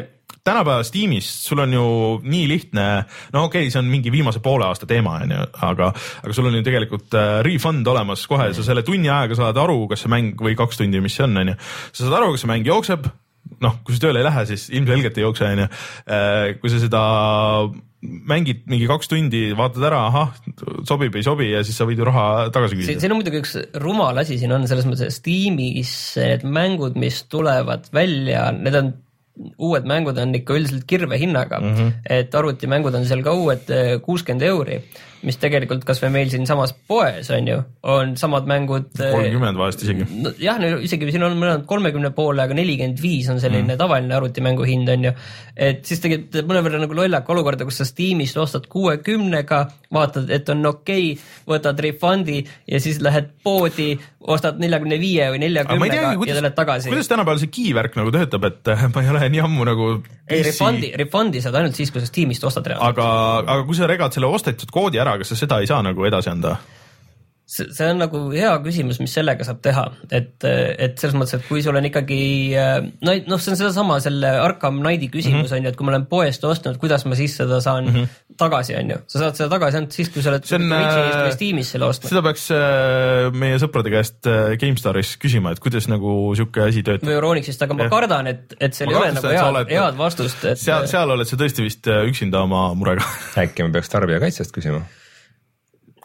tänapäeva 0.47 0.83
Steamis 0.83 1.27
sul 1.45 1.59
on 1.59 1.73
ju 1.73 1.85
nii 2.23 2.47
lihtne, 2.47 2.87
no 3.33 3.43
okei 3.47 3.67
okay,, 3.67 3.71
see 3.71 3.81
on 3.81 3.91
mingi 3.91 4.11
viimase 4.11 4.39
poole 4.43 4.67
aasta 4.67 4.87
teema 4.89 5.17
on 5.21 5.35
ju, 5.35 5.45
aga, 5.67 5.91
aga 6.23 6.35
sul 6.35 6.49
on 6.49 6.59
ju 6.59 6.63
tegelikult 6.65 7.17
äh, 7.19 7.39
refund 7.47 7.87
olemas 7.87 8.25
kohe, 8.31 8.49
sa 8.55 8.65
selle 8.65 8.83
tunni 8.87 9.11
ajaga 9.11 9.39
saad 9.41 9.61
aru, 9.63 9.79
kas 9.91 10.05
see 10.05 10.13
mäng 10.13 10.43
või 10.43 10.55
kaks 10.59 10.79
tundi, 10.81 11.01
mis 11.03 11.17
see 11.17 11.27
on, 11.27 11.37
on 11.43 11.53
ju. 11.53 11.57
sa 11.91 12.05
saad 12.05 12.19
aru, 12.21 12.35
kas 12.35 12.45
see 12.45 12.51
mäng 12.51 12.67
jookseb, 12.67 13.09
noh, 13.63 13.79
kui 13.83 13.95
sa 13.95 14.07
tööle 14.07 14.21
ei 14.21 14.27
lähe, 14.27 14.45
siis 14.49 14.67
ilmselgelt 14.73 15.17
ei 15.17 15.25
jookse, 15.25 15.49
onju. 15.51 15.67
Äh, 16.07 16.55
kui 16.61 16.71
sa 16.73 16.81
seda 16.81 17.03
mängid 18.07 18.67
mingi 18.69 18.85
kaks 18.89 19.09
tundi, 19.09 19.41
vaatad 19.57 19.87
ära, 19.89 20.03
ahah, 20.11 20.35
sobib, 20.87 21.15
ei 21.17 21.25
sobi 21.25 21.49
ja 21.49 21.63
siis 21.65 21.79
sa 21.79 21.87
võid 21.89 21.99
ju 21.99 22.05
raha 22.07 22.27
tagasi 22.53 22.77
küsida. 22.77 23.01
siin 23.01 23.15
on 23.15 23.19
muidugi 23.19 23.41
üks 23.41 23.55
rumal 23.81 24.21
asi 24.21 24.37
siin 24.37 24.53
on 24.53 24.67
selles 24.69 24.85
mõttes, 24.85 25.09
et 25.09 25.17
Steamis 25.17 25.91
need 26.21 26.45
mängud, 26.45 26.99
mis 26.99 27.23
tulevad 27.31 27.89
välja, 27.95 28.51
need 28.53 28.77
on 28.77 28.93
uued 29.37 29.85
mängud 29.89 30.17
on 30.21 30.33
ikka 30.37 30.55
üldiselt 30.57 30.85
kirvehinnaga 30.89 31.59
mm, 31.61 31.75
-hmm. 31.75 31.91
et 32.09 32.35
arvutimängud 32.35 32.95
on 32.97 33.05
seal 33.05 33.21
ka 33.25 33.33
uued 33.37 33.69
äh, 33.73 33.97
kuuskümmend 34.01 34.45
euri 34.45 34.79
mis 35.25 35.39
tegelikult 35.41 35.85
kasvõi 35.87 36.11
meil 36.13 36.29
siinsamas 36.31 36.73
poes 36.89 37.29
on 37.33 37.47
ju, 37.49 37.57
on 37.89 38.13
samad 38.19 38.47
mängud. 38.49 38.89
Eh, 38.99 39.13
kolmkümmend 39.13 39.59
vahest 39.59 39.83
isegi 39.85 40.05
no,. 40.05 40.33
jah, 40.41 40.59
no 40.61 40.77
isegi 40.83 41.09
siin 41.13 41.25
on 41.25 41.37
mõned 41.39 41.65
kolmekümne 41.69 42.11
poole, 42.17 42.43
aga 42.43 42.57
nelikümmend 42.57 43.01
viis 43.01 43.29
on 43.33 43.41
selline 43.41 43.73
mm. 43.73 43.79
tavaline 43.81 44.17
arvutimängu 44.17 44.67
hind 44.67 44.91
on 44.93 45.09
ju. 45.09 45.13
et 45.55 45.81
siis 45.87 46.03
tegelikult 46.03 46.49
mõnevõrra 46.49 46.81
nagu 46.83 46.97
lollaka 46.97 47.33
olukorda, 47.33 47.67
kus 47.67 47.81
sa 47.81 47.87
Steamist 47.87 48.37
ostad 48.37 48.67
kuuekümnega, 48.71 49.63
vaatad, 49.93 50.29
et 50.33 50.49
on 50.53 50.65
okei 50.73 51.13
okay,, 51.13 51.25
võtad 51.49 51.79
refund'i 51.83 52.43
ja 52.67 52.81
siis 52.83 53.01
lähed 53.03 53.31
poodi, 53.43 53.93
ostad 54.27 54.59
neljakümne 54.61 54.99
viie 54.99 55.29
või 55.31 55.41
neljakümnega 55.45 56.13
ja 56.27 56.39
lähed 56.41 56.55
tagasi. 56.57 56.91
kuidas 56.91 57.09
tänapäeval 57.09 57.41
see 57.41 57.51
key-värk 57.53 57.95
nagu 57.99 58.11
töötab, 58.13 58.47
et 58.49 58.71
ma 58.93 59.03
ei 59.03 59.11
ole 59.13 59.29
nii 59.33 59.43
ammu 59.45 59.67
nagu. 59.67 59.89
ei, 60.27 60.41
refund'i, 60.45 60.91
refund'i 60.99 61.41
saad 61.43 61.55
ainult 61.61 61.77
siis, 61.79 61.91
kui 61.93 62.03
sa 62.03 62.09
Steamist 62.09 62.43
ostad 62.47 62.67
reaalselt. 62.67 62.97
aga, 62.97 63.07
aga 63.45 63.65
kui 63.67 63.77
sa 63.77 63.87
regad 63.89 64.15
selle 64.15 64.29
ostetud 64.31 64.71
koodi 64.73 64.99
ära, 65.01 65.06
kas 65.17 65.31
sa 65.31 65.39
seda 65.39 65.61
ei 65.63 65.67
saa 65.69 65.79
nagu 65.85 66.05
edasi 66.05 66.29
anda? 66.29 66.57
See, 67.47 67.67
see 67.71 67.87
on 67.87 68.01
nagu 68.01 68.21
hea 68.33 68.51
küsimus, 68.63 68.99
mis 69.01 69.13
sellega 69.15 69.45
saab 69.47 69.61
teha, 69.63 69.85
et, 70.11 70.35
et 70.43 70.97
selles 70.99 71.15
mõttes, 71.17 71.37
et 71.37 71.45
kui 71.47 71.63
sul 71.63 71.77
on 71.79 71.87
ikkagi 71.87 72.19
no, 73.07 73.15
noh, 73.31 73.39
see 73.41 73.53
on 73.53 73.59
sedasama 73.59 73.99
selle 74.03 74.33
Arkham 74.43 74.81
Knighti 74.81 75.07
küsimus 75.13 75.47
mm 75.47 75.47
-hmm. 75.47 75.57
on 75.57 75.63
ju, 75.63 75.71
et 75.71 75.79
kui 75.79 75.87
ma 75.87 75.93
olen 75.95 76.07
poest 76.11 76.43
ostnud, 76.43 76.79
kuidas 76.81 77.05
ma 77.07 77.15
siis 77.15 77.37
seda 77.39 77.61
saan 77.63 77.87
mm 77.87 77.95
-hmm. 77.95 78.17
tagasi, 78.37 78.75
on 78.75 78.91
ju, 78.91 78.97
sa 79.07 79.23
saad 79.23 79.39
seda 79.39 79.49
tagasi 79.55 79.79
ainult 79.79 79.95
siis, 79.95 80.09
kui 80.09 80.21
sa 80.21 80.33
oled 80.33 80.43
äh, 80.43 81.31
Steamis 81.37 81.71
selle 81.71 81.85
ostnud. 81.85 82.09
seda 82.09 82.25
peaks 82.27 82.51
äh, 82.51 83.31
meie 83.31 83.63
sõprade 83.63 83.95
käest 83.95 84.27
äh, 84.27 84.57
GameStaris 84.59 85.15
küsima, 85.17 85.55
et 85.55 85.63
kuidas 85.63 85.87
nagu 85.87 86.35
sihuke 86.35 86.67
asi 86.67 86.83
töötab. 86.83 87.07
või 87.07 87.15
Euronixist, 87.15 87.63
aga 87.63 87.73
ma 87.73 87.87
ja. 87.87 87.89
kardan, 87.89 88.27
et, 88.27 88.55
et 88.59 88.73
seal 88.73 88.91
ma 88.91 88.97
ei 88.97 89.01
ole 89.03 89.15
nagu 89.21 89.27
head, 89.27 89.49
oled, 89.53 89.71
head 89.71 89.97
vastust 89.97 90.45
et.... 90.45 90.59
seal, 90.59 90.87
seal 90.87 91.09
oled 91.15 91.27
sa 91.27 91.39
tõesti 91.39 91.63
vist 91.63 91.87
üksinda 91.87 92.43
oma 92.43 92.73
murega 92.75 93.07
äkki 93.39 93.63
me 93.63 93.71
peaks 93.71 93.89
tarbijakaitsest 93.95 94.51
küsima 94.51 94.83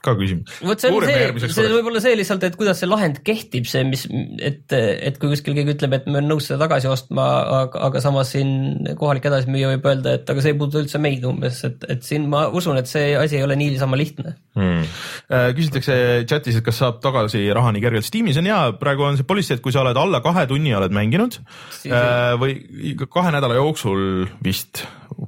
ka 0.02 0.14
küsimus. 0.18 0.56
vot 0.62 0.82
see 0.82 0.90
on 0.92 1.06
see, 1.06 1.50
see 1.54 1.70
võib 1.70 1.90
olla 1.92 2.02
see 2.02 2.16
lihtsalt, 2.18 2.44
et 2.46 2.56
kuidas 2.58 2.80
see 2.82 2.90
lahend 2.90 3.20
kehtib, 3.26 3.66
see, 3.70 3.84
mis, 3.86 4.04
et, 4.42 4.64
et 4.74 5.18
kui 5.20 5.30
kuskil 5.32 5.56
keegi 5.56 5.76
ütleb, 5.76 5.96
et 5.96 6.08
ma 6.08 6.18
olen 6.18 6.32
nõus 6.34 6.48
seda 6.50 6.60
tagasi 6.64 6.90
ostma, 6.90 7.26
aga, 7.62 7.82
aga 7.88 8.02
samas 8.04 8.32
siin 8.34 8.94
kohalik 8.98 9.28
edasimüüja 9.30 9.72
võib 9.74 9.88
öelda, 9.92 10.16
et 10.18 10.32
aga 10.32 10.44
see 10.44 10.54
ei 10.54 10.58
puuduta 10.58 10.82
üldse 10.82 11.00
meid 11.02 11.26
umbes, 11.28 11.62
et, 11.68 11.86
et 11.92 12.06
siin 12.06 12.26
ma 12.32 12.44
usun, 12.50 12.80
et 12.80 12.90
see 12.90 13.12
asi 13.18 13.38
ei 13.38 13.46
ole 13.46 13.58
niisama 13.60 13.98
lihtne 14.00 14.34
hmm.. 14.58 14.88
Äh, 15.32 15.50
küsitakse 15.56 15.94
chatis, 16.28 16.58
et 16.58 16.66
kas 16.66 16.80
saab 16.82 16.98
tagasi 17.04 17.44
raha 17.54 17.70
nii 17.72 17.82
kergelt. 17.84 18.06
Steamis 18.06 18.40
on 18.40 18.48
hea, 18.50 18.58
praegu 18.80 19.06
on 19.06 19.16
see 19.20 19.28
policy, 19.28 19.54
et 19.56 19.62
kui 19.64 19.74
sa 19.74 19.84
oled 19.84 19.98
alla 19.98 20.20
kahe 20.24 20.44
tunni 20.50 20.74
oled 20.76 20.92
mänginud 20.94 21.38
siis... 21.78 21.92
Äh, 21.94 22.34
või 22.42 22.58
kahe 23.06 23.32
nädala 23.34 23.56
jooksul 23.60 24.26
vist 24.44 24.84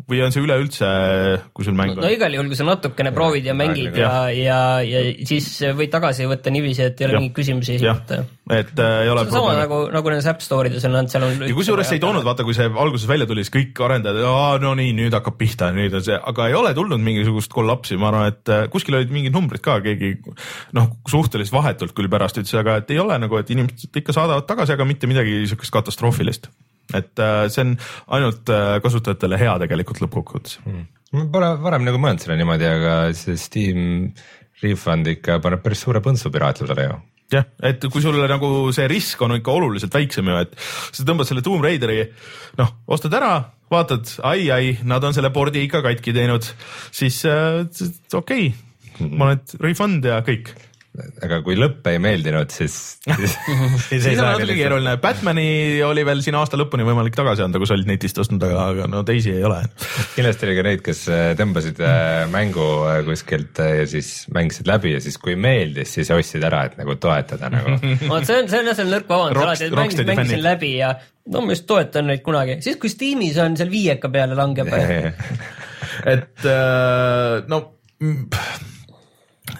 või 0.08 0.20
on 0.24 0.32
see 0.34 0.42
üleüldse, 0.44 0.88
kui 1.56 1.66
sul 1.66 1.76
mäng 1.76 1.94
on? 1.94 2.02
no 2.04 2.10
igal 2.12 2.32
juhul, 2.34 2.48
kui 2.50 2.58
sa 2.58 2.66
natukene 2.68 3.12
proovid 3.14 3.46
ja 3.48 3.54
mängid 3.56 3.96
ja, 3.98 4.10
ja, 4.32 4.58
ja, 4.84 5.02
ja 5.04 5.28
siis 5.28 5.48
võid 5.76 5.92
tagasi 5.92 6.28
võtta 6.30 6.52
niiviisi, 6.54 6.84
et 6.88 7.00
ei 7.00 7.08
ole 7.08 7.20
mingeid 7.20 7.36
küsimusi 7.36 7.76
esitada. 7.78 8.24
et 8.52 8.72
äh, 8.82 8.96
ei 9.04 9.12
ole 9.12 9.24
sama 9.30 9.54
nagu, 9.58 9.80
nagu 9.94 10.12
nendes 10.12 10.28
App 10.30 10.44
Store 10.44 10.70
ides 10.70 10.84
on, 10.88 10.98
seal 11.12 11.26
on. 11.28 11.44
ja 11.48 11.56
kusjuures 11.56 11.92
ei 11.96 12.02
toonud, 12.02 12.24
vaata, 12.26 12.46
kui 12.46 12.56
see 12.56 12.68
alguses 12.68 13.08
välja 13.10 13.28
tuli, 13.30 13.44
siis 13.46 13.54
kõik 13.54 13.84
arendajad, 13.86 14.20
no 14.64 14.74
nii, 14.78 14.92
nüüd 14.98 15.16
hakkab 15.16 15.38
pihta, 15.40 15.70
nüüd 15.76 15.96
on 16.00 16.04
see, 16.06 16.18
aga 16.32 16.50
ei 16.50 16.58
ole 16.58 16.74
tulnud 16.76 17.02
mingisugust 17.04 17.52
kollapsi, 17.54 17.98
ma 18.00 18.10
arvan, 18.12 18.34
et 18.34 18.52
äh, 18.52 18.66
kuskil 18.72 18.98
olid 19.00 19.14
mingid 19.14 19.36
numbrid 19.36 19.64
ka, 19.64 19.78
keegi 19.84 20.16
noh, 20.76 20.92
suhteliselt 21.10 21.56
vahetult 21.56 21.96
küll 21.96 22.12
pärast 22.12 22.40
ütles, 22.40 22.54
aga 22.60 22.80
et 22.82 22.94
ei 22.94 23.00
ole 23.02 23.18
nagu, 23.22 23.40
et 23.40 23.50
inimesed 23.54 24.02
ikka 24.02 24.16
saadavad 24.16 24.48
tagasi, 24.48 24.76
aga 24.76 24.88
mitte 24.88 25.10
midagi 25.10 25.40
niisugust 25.44 25.74
katastroofilist 25.74 26.50
et 26.92 27.22
äh, 27.22 27.46
see 27.52 27.64
on 27.64 27.74
ainult 28.18 28.52
äh, 28.52 28.76
kasutajatele 28.84 29.40
hea 29.40 29.56
tegelikult 29.62 30.02
lõppkokkuvõttes. 30.04 30.60
Hmm.. 30.66 30.86
ma 31.14 31.26
pole 31.32 31.50
varem 31.64 31.86
nagu 31.86 32.00
mõelnud 32.02 32.24
selle 32.24 32.38
niimoodi, 32.40 32.68
aga 32.68 32.94
see 33.16 33.38
Steam 33.40 34.12
refund 34.62 35.08
ikka 35.10 35.40
paneb 35.44 35.64
päris 35.64 35.82
suure 35.84 36.02
põntsu 36.04 36.32
piraatlusele 36.34 36.88
ju. 36.88 37.00
Jah, 37.32 37.46
et 37.64 37.82
kui 37.90 38.02
sul 38.04 38.18
nagu 38.28 38.48
see 38.76 38.84
risk 38.90 39.22
on 39.24 39.38
ikka 39.38 39.54
oluliselt 39.56 39.94
väiksem 39.96 40.28
ju, 40.28 40.36
et 40.44 40.52
sa 40.92 41.06
tõmbad 41.08 41.26
selle 41.26 41.42
Tomb 41.42 41.64
Raideri, 41.64 42.02
noh, 42.60 42.74
ostad 42.94 43.16
ära, 43.16 43.32
vaatad 43.72 44.12
ai,, 44.20 44.50
ai-ai, 44.52 44.74
nad 44.86 45.04
on 45.08 45.16
selle 45.16 45.32
pordi 45.34 45.64
ikka 45.64 45.80
katki 45.86 46.12
teinud, 46.14 46.46
siis 46.94 47.22
äh, 47.30 47.64
okei 48.12 48.52
okay,, 48.52 49.08
ma 49.08 49.30
olen 49.30 49.40
refund 49.64 50.04
ja 50.06 50.20
kõik 50.26 50.52
aga 50.94 51.40
kui 51.42 51.56
lõpp 51.58 51.88
ei 51.90 51.98
meeldinud, 52.02 52.52
siis, 52.54 52.74
siis, 53.02 53.32
siis 53.90 54.04
saa. 54.04 54.34
natuke 54.36 54.54
keeruline, 54.54 54.92
Batman'i 55.02 55.46
oli 55.82 56.04
veel 56.06 56.20
siin 56.22 56.36
aasta 56.38 56.58
lõpuni 56.60 56.86
võimalik 56.86 57.16
tagasi 57.18 57.42
anda, 57.42 57.58
kui 57.58 57.66
sa 57.66 57.74
olid 57.74 57.88
netist 57.90 58.20
ostnud, 58.22 58.42
aga, 58.46 58.66
aga 58.70 58.86
no 58.90 59.02
teisi 59.06 59.32
ei 59.34 59.42
ole. 59.46 59.58
kindlasti 60.14 60.46
oli 60.46 60.56
ka 60.58 60.66
neid, 60.68 60.84
kes 60.86 61.00
äh, 61.10 61.24
tõmbasid 61.40 61.80
äh, 61.82 62.20
mängu 62.30 62.66
äh, 62.86 63.00
kuskilt 63.08 63.58
ja 63.58 63.86
siis 63.90 64.12
mängisid 64.34 64.70
läbi 64.70 64.94
ja 64.94 65.02
siis, 65.02 65.18
kui 65.22 65.34
meeldis, 65.34 65.96
siis 65.96 66.12
ostsid 66.14 66.46
ära, 66.46 66.62
et 66.70 66.78
nagu 66.78 66.94
toetada 67.02 67.50
nagu. 67.52 67.74
vot 68.12 68.28
see 68.28 68.38
on, 68.44 68.52
see 68.52 68.62
on 68.62 68.70
jah, 68.70 68.78
see 68.78 68.86
on 68.86 68.94
nõrk 68.94 69.10
vabandus 69.10 69.46
alati, 69.48 69.70
et 69.70 69.78
mängisin, 69.80 70.10
mängisin 70.12 70.44
läbi 70.46 70.76
ja 70.76 70.92
no 71.34 71.42
ma 71.42 71.56
just 71.56 71.66
toetan 71.66 72.06
neid 72.12 72.22
kunagi, 72.22 72.60
siis 72.62 72.78
kui 72.78 72.92
Steamis 72.92 73.40
on 73.42 73.58
seal 73.58 73.72
viieka 73.72 74.12
peale 74.14 74.38
langeb 74.38 74.70
et 76.14 76.46
no 77.50 77.64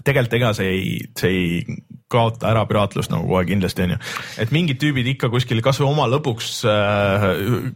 tegelikult 0.05 0.39
ega 0.39 0.53
see 0.57 0.71
ei, 0.71 0.95
see 1.19 1.35
ei 1.35 1.77
kaota 2.15 2.51
ära 2.51 2.63
piraatlust 2.69 3.13
nagu 3.13 3.27
kohe 3.29 3.45
kindlasti 3.49 3.85
onju, 3.87 3.99
et 4.43 4.53
mingid 4.55 4.79
tüübid 4.83 5.09
ikka 5.15 5.31
kuskil 5.33 5.63
kasvõi 5.65 5.89
oma 5.89 6.07
lõbuks 6.13 6.51
äh, 6.71 7.27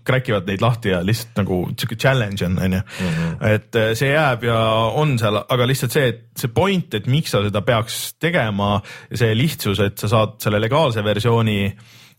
crack 0.07 0.31
ivad 0.31 0.49
neid 0.51 0.63
lahti 0.63 0.93
ja 0.93 1.01
lihtsalt 1.07 1.41
nagu 1.43 1.61
sihuke 1.75 1.99
challenge 1.99 2.45
on 2.47 2.59
onju 2.67 2.83
mm. 2.83 3.15
-hmm. 3.15 3.37
et 3.55 3.81
äh, 3.81 3.93
see 3.99 4.13
jääb 4.13 4.45
ja 4.47 4.59
on 5.01 5.17
seal, 5.19 5.41
aga 5.41 5.69
lihtsalt 5.69 5.97
see, 5.97 6.13
et 6.13 6.27
see 6.39 6.53
point, 6.55 6.95
et 6.95 7.09
miks 7.11 7.35
sa 7.35 7.43
seda 7.47 7.63
peaks 7.67 8.19
tegema, 8.21 8.77
see 9.13 9.33
lihtsus, 9.35 9.81
et 9.85 9.99
sa 9.99 10.11
saad 10.13 10.39
selle 10.43 10.61
legaalse 10.63 11.05
versiooni 11.05 11.61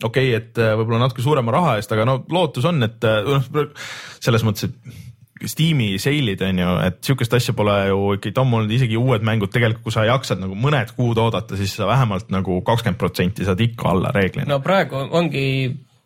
okei 0.04 0.34
okay,, 0.34 0.36
et 0.36 0.60
äh, 0.60 0.74
võib-olla 0.80 1.06
natuke 1.06 1.24
suurema 1.24 1.54
raha 1.56 1.78
eest, 1.80 1.92
aga 1.96 2.08
no 2.08 2.20
lootus 2.32 2.66
on, 2.70 2.84
et 2.88 3.04
äh, 3.08 3.22
noh, 3.28 3.72
selles 4.20 4.46
mõttes, 4.48 4.70
et 4.70 5.00
Steam'i 5.48 5.94
seilid 6.02 6.42
on 6.44 6.60
ju, 6.60 6.72
et 6.84 6.98
sihukest 7.06 7.34
asja 7.38 7.54
pole 7.56 7.76
ju 7.88 8.00
ikkagi 8.18 8.42
ammu 8.42 8.60
olnud, 8.60 8.74
isegi 8.76 8.98
uued 9.00 9.24
mängud 9.26 9.52
tegelikult, 9.54 9.86
kui 9.88 9.96
sa 9.96 10.04
jaksad 10.08 10.42
nagu 10.42 10.58
mõned 10.60 10.92
kuud 10.98 11.22
oodata, 11.22 11.58
siis 11.60 11.78
sa 11.80 11.88
vähemalt 11.88 12.32
nagu 12.34 12.60
kakskümmend 12.68 13.00
protsenti 13.00 13.48
saad 13.48 13.62
ikka 13.64 13.94
alla 13.94 14.12
reeglina. 14.16 14.50
no 14.52 14.60
praegu 14.64 15.00
ongi 15.00 15.46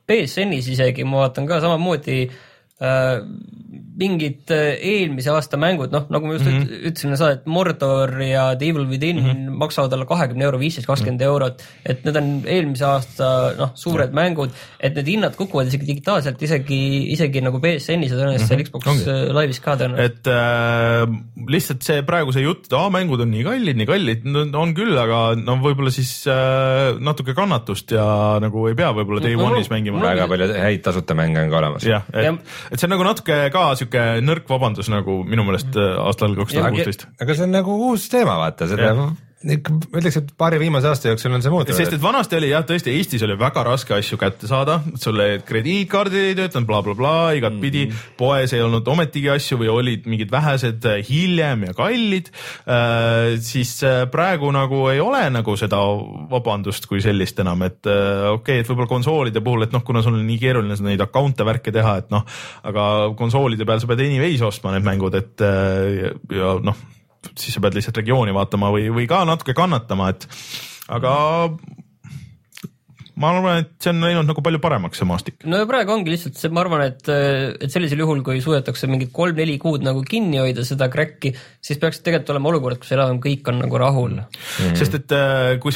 BSN-is 0.08 0.69
isegi, 0.76 1.06
ma 1.08 1.24
vaatan 1.24 1.48
ka 1.50 1.62
samamoodi 1.63 2.19
äh, 2.28 3.24
mingid 3.99 4.51
äh, 4.53 4.73
eelmise 4.82 5.32
aasta 5.34 5.58
mängud, 5.62 5.91
noh, 5.93 6.08
nagu 6.13 6.27
ma 6.27 6.36
just 6.36 6.47
mm 6.47 6.56
-hmm. 6.63 6.86
ütlesin, 6.89 7.15
sa, 7.19 7.32
et 7.36 7.45
Mordor 7.45 8.13
ja 8.21 8.56
The 8.56 8.69
Evil 8.71 8.88
Within 8.89 9.19
mm 9.21 9.29
-hmm. 9.29 9.58
maksavad 9.62 9.93
alla 9.93 10.06
kahekümne 10.10 10.43
euro, 10.43 10.60
viisteist, 10.60 10.88
kakskümmend 10.88 11.21
eurot, 11.21 11.62
et 11.86 12.03
need 12.06 12.17
on 12.17 12.29
eelmise 12.45 12.86
aasta 12.86 13.53
noh, 13.58 13.71
suured 13.75 14.10
mm 14.10 14.17
-hmm. 14.17 14.21
mängud, 14.21 14.49
et 14.79 14.95
need 14.95 15.08
hinnad 15.08 15.36
kukuvad 15.36 15.67
isegi 15.67 15.88
digitaalselt 15.88 16.41
isegi, 16.41 17.12
isegi 17.13 17.41
nagu 17.41 17.60
BSN-is 17.60 18.12
ja 18.12 18.17
tõenäoliselt 18.17 18.47
seal 18.47 18.63
Xbox 18.63 18.88
ongi. 18.88 19.06
äh, 19.10 19.29
Live'is 19.38 19.62
ka 19.62 19.75
tõenäoliselt. 19.75 20.06
et 20.06 20.27
äh, 20.27 21.47
lihtsalt 21.47 21.84
see 21.84 22.01
praegu 22.01 22.32
see 22.32 22.43
jutt, 22.43 22.65
et 22.65 22.73
aa, 22.73 22.89
mängud 22.89 23.21
on 23.21 23.32
nii 23.32 23.43
kallid, 23.43 23.77
nii 23.77 23.86
kallid, 23.86 24.25
on 24.56 24.73
küll, 24.73 24.97
aga 24.97 25.36
no 25.36 25.60
võib-olla 25.62 25.91
siis 25.91 26.25
äh, 26.27 26.97
natuke 26.99 27.34
kannatust 27.34 27.91
ja 27.91 28.39
nagu 28.41 28.67
ei 28.67 28.75
pea 28.75 28.91
võib-olla 28.93 29.21
Day 29.21 29.36
No, 29.36 29.49
One'is 29.49 29.69
mängima. 29.69 29.99
väga 30.01 30.27
palju 30.27 30.47
häid 30.53 30.84
tasuta 30.86 31.15
mänge 31.17 31.41
on 31.43 31.49
ka 31.51 31.58
olemas. 31.58 31.84
jah, 31.84 32.03
et 32.13 32.23
Jah., 32.23 32.38
et 32.71 32.79
see 32.79 32.88
on 32.88 32.93
nagu 32.95 33.03
natuke 33.03 33.39
ka 33.53 33.63
sihuke 33.84 34.08
nõrk 34.26 34.50
vabandus 34.50 34.89
nagu 34.93 35.22
minu 35.28 35.46
meelest 35.48 35.78
äh, 35.78 35.93
aastal 36.08 36.36
kaks 36.39 36.58
tuhat 36.58 36.76
kuusteist. 36.76 37.08
aga 37.22 37.38
see 37.38 37.48
on 37.48 37.56
nagu 37.60 37.78
uus 37.91 38.10
teema, 38.12 38.39
vaata, 38.41 38.69
seda 38.72 38.93
ma 39.43 39.99
ütleks, 39.99 40.17
et 40.19 40.29
paari 40.39 40.60
viimase 40.62 40.88
aasta 40.88 41.10
jooksul 41.12 41.34
on 41.36 41.43
see 41.43 41.51
muutunud. 41.51 41.75
sest 41.77 41.95
et 41.97 42.01
vanasti 42.03 42.38
oli 42.38 42.51
jah, 42.51 42.63
tõesti 42.67 42.93
Eestis 42.95 43.25
oli 43.27 43.36
väga 43.39 43.65
raske 43.67 43.95
asju 43.95 44.17
kätte 44.21 44.47
saada, 44.47 44.79
sul 45.01 45.19
krediitkaardid 45.47 46.29
ei 46.29 46.38
töötanud 46.38 46.69
bla,, 46.69 46.79
blablabla, 46.86 47.34
igatpidi 47.39 47.86
mm 47.88 47.91
-hmm. 47.91 48.15
poes 48.19 48.53
ei 48.56 48.63
olnud 48.63 48.88
ometigi 48.88 49.29
asju 49.34 49.60
või 49.60 49.71
olid 49.73 50.08
mingid 50.08 50.32
vähesed 50.32 50.88
äh, 50.88 51.01
hiljem 51.10 51.67
ja 51.67 51.73
kallid 51.77 52.32
äh,. 52.32 53.36
siis 53.39 53.75
äh, 53.84 54.06
praegu 54.12 54.51
nagu 54.51 54.88
ei 54.89 55.03
ole 55.03 55.25
nagu 55.29 55.58
seda 55.60 55.82
vabandust 56.32 56.88
kui 56.88 57.01
sellist 57.01 57.39
enam, 57.39 57.62
et 57.67 57.86
äh, 57.88 58.32
okei 58.32 58.60
okay,, 58.60 58.63
et 58.63 58.69
võib-olla 58.69 58.88
konsoolide 58.88 59.43
puhul, 59.43 59.67
et 59.67 59.75
noh, 59.75 59.84
kuna 59.84 60.01
sul 60.01 60.15
on 60.15 60.25
nii 60.27 60.39
keeruline 60.39 60.79
neid 60.84 61.01
account'e 61.03 61.45
värke 61.45 61.71
teha, 61.71 61.97
et 61.97 62.10
noh, 62.12 62.25
aga 62.63 63.13
konsoolide 63.17 63.65
peal 63.65 63.79
sa 63.79 63.88
pead 63.88 64.08
anyways 64.08 64.41
ostma 64.41 64.71
need 64.71 64.88
mängud, 64.88 65.15
et 65.19 65.41
äh, 65.41 65.93
ja, 65.99 66.17
ja 66.32 66.58
noh 66.63 66.79
siis 67.36 67.56
sa 67.56 67.64
pead 67.64 67.78
lihtsalt 67.78 68.00
regiooni 68.02 68.36
vaatama 68.36 68.72
või, 68.74 68.90
või 68.94 69.08
ka 69.10 69.24
natuke 69.28 69.56
kannatama, 69.58 70.12
et 70.14 70.28
aga 70.92 71.14
ma 73.19 73.30
arvan, 73.30 73.62
et 73.62 73.71
see 73.84 73.91
on 73.93 74.02
läinud 74.02 74.26
nagu 74.26 74.41
palju 74.45 74.60
paremaks, 74.63 74.97
see 74.97 75.08
maastik. 75.08 75.36
no 75.45 75.60
ja 75.62 75.67
praegu 75.69 75.93
ongi 75.93 76.13
lihtsalt 76.13 76.39
see, 76.39 76.49
ma 76.54 76.63
arvan, 76.63 76.82
et, 76.88 77.10
et 77.62 77.73
sellisel 77.73 78.02
juhul, 78.02 78.23
kui 78.26 78.41
suudetakse 78.41 78.89
mingid 78.89 79.12
kolm-neli 79.13 79.60
kuud 79.62 79.86
nagu 79.86 80.02
kinni 80.08 80.39
hoida 80.41 80.65
seda 80.65 80.89
crack'i, 80.93 81.34
siis 81.62 81.82
peaks 81.82 82.02
tegelikult 82.02 82.34
olema 82.34 82.52
olukord, 82.54 82.82
kus 82.82 82.93
enam 82.95 83.19
kõik 83.23 83.52
on 83.52 83.62
nagu 83.62 83.82
rahul 83.82 84.15
mm. 84.17 84.39
-hmm. 84.58 84.78
sest 84.80 84.97
et 84.97 85.13
äh, 85.17 85.60
kui, 85.62 85.76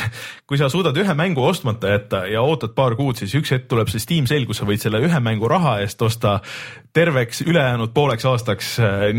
kui 0.50 0.58
sa 0.58 0.70
suudad 0.74 0.98
ühe 0.98 1.18
mängu 1.18 1.46
ostmata 1.46 1.94
jätta 1.94 2.24
ja 2.32 2.42
ootad 2.42 2.74
paar 2.78 2.98
kuud, 2.98 3.20
siis 3.22 3.36
üks 3.38 3.54
hetk 3.54 3.68
tuleb 3.70 3.92
see 3.94 4.02
Steam 4.02 4.30
sale, 4.30 4.50
kus 4.50 4.64
sa 4.64 4.66
võid 4.66 4.82
selle 4.82 5.04
ühe 5.06 5.20
mängu 5.22 5.50
raha 5.52 5.78
eest 5.86 6.02
osta 6.02 6.40
terveks 6.94 7.44
ülejäänud 7.46 7.94
pooleks 7.94 8.26
aastaks 8.26 8.80
äh, 8.80 9.12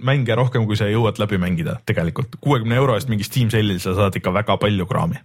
mänge 0.00 0.34
rohkem, 0.34 0.64
kui 0.64 0.76
sa 0.76 0.88
jõuad 0.88 1.20
läbi 1.20 1.36
mängida 1.38 1.76
tegelikult. 1.84 2.40
kuuekümne 2.40 2.80
euro 2.80 2.96
eest 2.96 3.12
mingi 3.12 3.28
Steam 3.28 3.52
sale'il 3.52 3.82
sa 3.84 3.94
saad 3.94 4.16
ikka 4.16 4.32
väga 4.32 4.56
palju 4.56 4.88
kraami. 4.88 5.20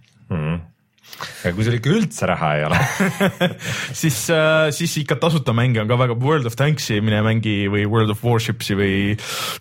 Ja 1.44 1.52
kui 1.54 1.66
sul 1.66 1.76
ikka 1.78 1.92
üldse 1.92 2.28
raha 2.28 2.52
ei 2.58 2.66
ole, 2.66 2.78
siis, 4.02 4.18
siis 4.76 4.96
ikka 5.02 5.18
tasuta 5.22 5.54
mänge 5.56 5.82
on 5.82 5.90
ka 5.90 5.98
väga, 6.00 6.18
World 6.22 6.48
of 6.50 6.56
Tanksi 6.58 7.00
mine 7.04 7.22
mängi 7.26 7.66
või 7.72 7.86
World 7.88 8.14
of 8.14 8.22
Warshipsi 8.26 8.78
või 8.78 8.94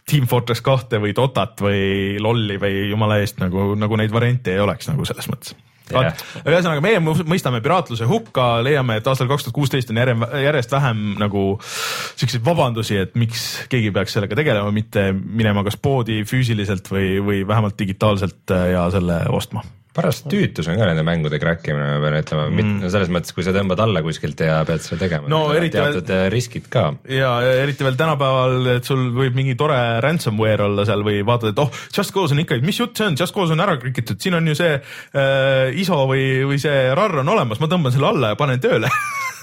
Team 0.10 0.30
Fortress 0.32 0.64
kahte 0.66 1.02
või 1.02 1.16
Dotat 1.18 1.62
või 1.64 2.22
LOL-i 2.22 2.62
või 2.62 2.88
jumala 2.92 3.22
eest 3.22 3.42
nagu, 3.44 3.74
nagu 3.80 4.00
neid 4.00 4.14
variante 4.14 4.56
ei 4.56 4.64
oleks 4.64 4.90
nagu 4.92 5.06
selles 5.08 5.30
mõttes. 5.32 5.58
Aga 5.92 6.14
ühesõnaga, 6.48 6.80
meie 6.84 7.00
mõistame 7.04 7.60
piraatluse 7.64 8.08
hukka, 8.08 8.62
leiame, 8.64 9.00
et 9.02 9.10
aastal 9.12 9.28
kaks 9.28 9.44
tuhat 9.48 9.58
kuusteist 9.58 9.92
on 9.92 10.00
järje, 10.00 10.16
järjest 10.46 10.72
vähem 10.72 11.02
nagu 11.20 11.44
siukseid 11.66 12.46
vabandusi, 12.46 12.96
et 13.02 13.18
miks 13.20 13.44
keegi 13.72 13.92
peaks 13.96 14.16
sellega 14.16 14.38
tegelema, 14.40 14.72
mitte 14.72 15.10
minema 15.12 15.66
kas 15.68 15.76
poodi 15.82 16.22
füüsiliselt 16.28 16.88
või, 16.94 17.14
või 17.26 17.44
vähemalt 17.48 17.76
digitaalselt 17.80 18.56
äh, 18.56 18.72
ja 18.78 18.88
selle 18.94 19.24
ostma 19.36 19.66
paras 19.96 20.22
tüütus 20.24 20.70
on 20.72 20.78
ka 20.80 20.88
nende 20.88 21.04
mängude 21.04 21.40
crack 21.42 21.68
imine, 21.68 21.98
ma 21.98 22.00
pean 22.06 22.18
ütlema. 22.22 22.46
Mm., 22.52 22.78
no 22.84 22.92
selles 22.94 23.12
mõttes, 23.12 23.36
kui 23.36 23.44
sa 23.44 23.54
tõmbad 23.56 23.82
alla 23.84 24.04
kuskilt 24.06 24.40
ja 24.46 24.62
pead 24.68 24.84
seda 24.86 25.02
tegema. 25.04 25.28
No 25.32 25.44
teatud 25.52 26.08
veel... 26.08 26.30
riskid 26.32 26.70
ka. 26.72 26.86
ja 27.12 27.34
ja 27.44 27.58
eriti 27.66 27.86
veel 27.88 28.00
tänapäeval, 28.00 28.72
et 28.78 28.88
sul 28.88 29.10
võib 29.16 29.36
mingi 29.38 29.58
tore 29.60 29.80
ransomware 30.04 30.70
olla 30.70 30.86
seal 30.88 31.04
või 31.08 31.20
vaatad, 31.28 31.52
et 31.52 31.64
oh, 31.64 31.84
Just 31.92 32.16
Cause 32.16 32.36
on 32.36 32.44
ikka, 32.44 32.62
mis 32.64 32.80
jutt 32.80 32.96
see 32.98 33.10
on, 33.12 33.20
Just 33.20 33.36
Cause 33.36 33.56
on 33.56 33.64
ära 33.64 33.76
krikitud, 33.82 34.22
siin 34.22 34.40
on 34.40 34.48
ju 34.48 34.56
see 34.58 34.78
äh, 34.78 35.82
ISO 35.84 36.06
või, 36.10 36.26
või 36.48 36.62
see 36.62 36.88
RAR 36.96 37.22
on 37.24 37.36
olemas, 37.36 37.60
ma 37.60 37.72
tõmban 37.72 37.96
selle 37.96 38.12
alla 38.14 38.34
ja 38.34 38.40
panen 38.40 38.64
tööle. 38.64 38.92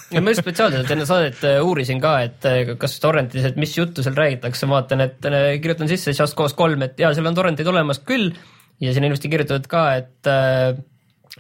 Ja 0.09 0.23
ma 0.25 0.33
just 0.33 0.41
spetsiaalselt 0.41 0.89
enne 0.95 1.05
saadet 1.05 1.43
äh, 1.45 1.59
uurisin 1.61 1.99
ka, 2.01 2.15
et 2.25 2.47
äh, 2.49 2.71
kas 2.81 2.95
torrentis, 3.03 3.45
et 3.45 3.59
mis 3.61 3.75
juttu 3.77 4.01
seal 4.05 4.17
räägitakse, 4.17 4.65
vaatan, 4.71 5.05
et 5.05 5.27
äh, 5.29 5.51
kirjutan 5.61 5.91
sisse 5.91 6.15
Just 6.17 6.33
Cause 6.39 6.57
kolm, 6.57 6.81
et 6.87 6.97
jaa, 6.97 7.11
seal 7.13 7.29
on 7.29 7.37
torrentid 7.37 7.69
olemas 7.69 8.01
küll 8.09 8.31
ja 8.81 8.93
siin 8.93 9.05
on 9.05 9.11
ilusti 9.13 9.31
kirjutatud 9.33 9.69
ka, 9.71 9.85
et 9.99 10.31
äh, 10.31 10.79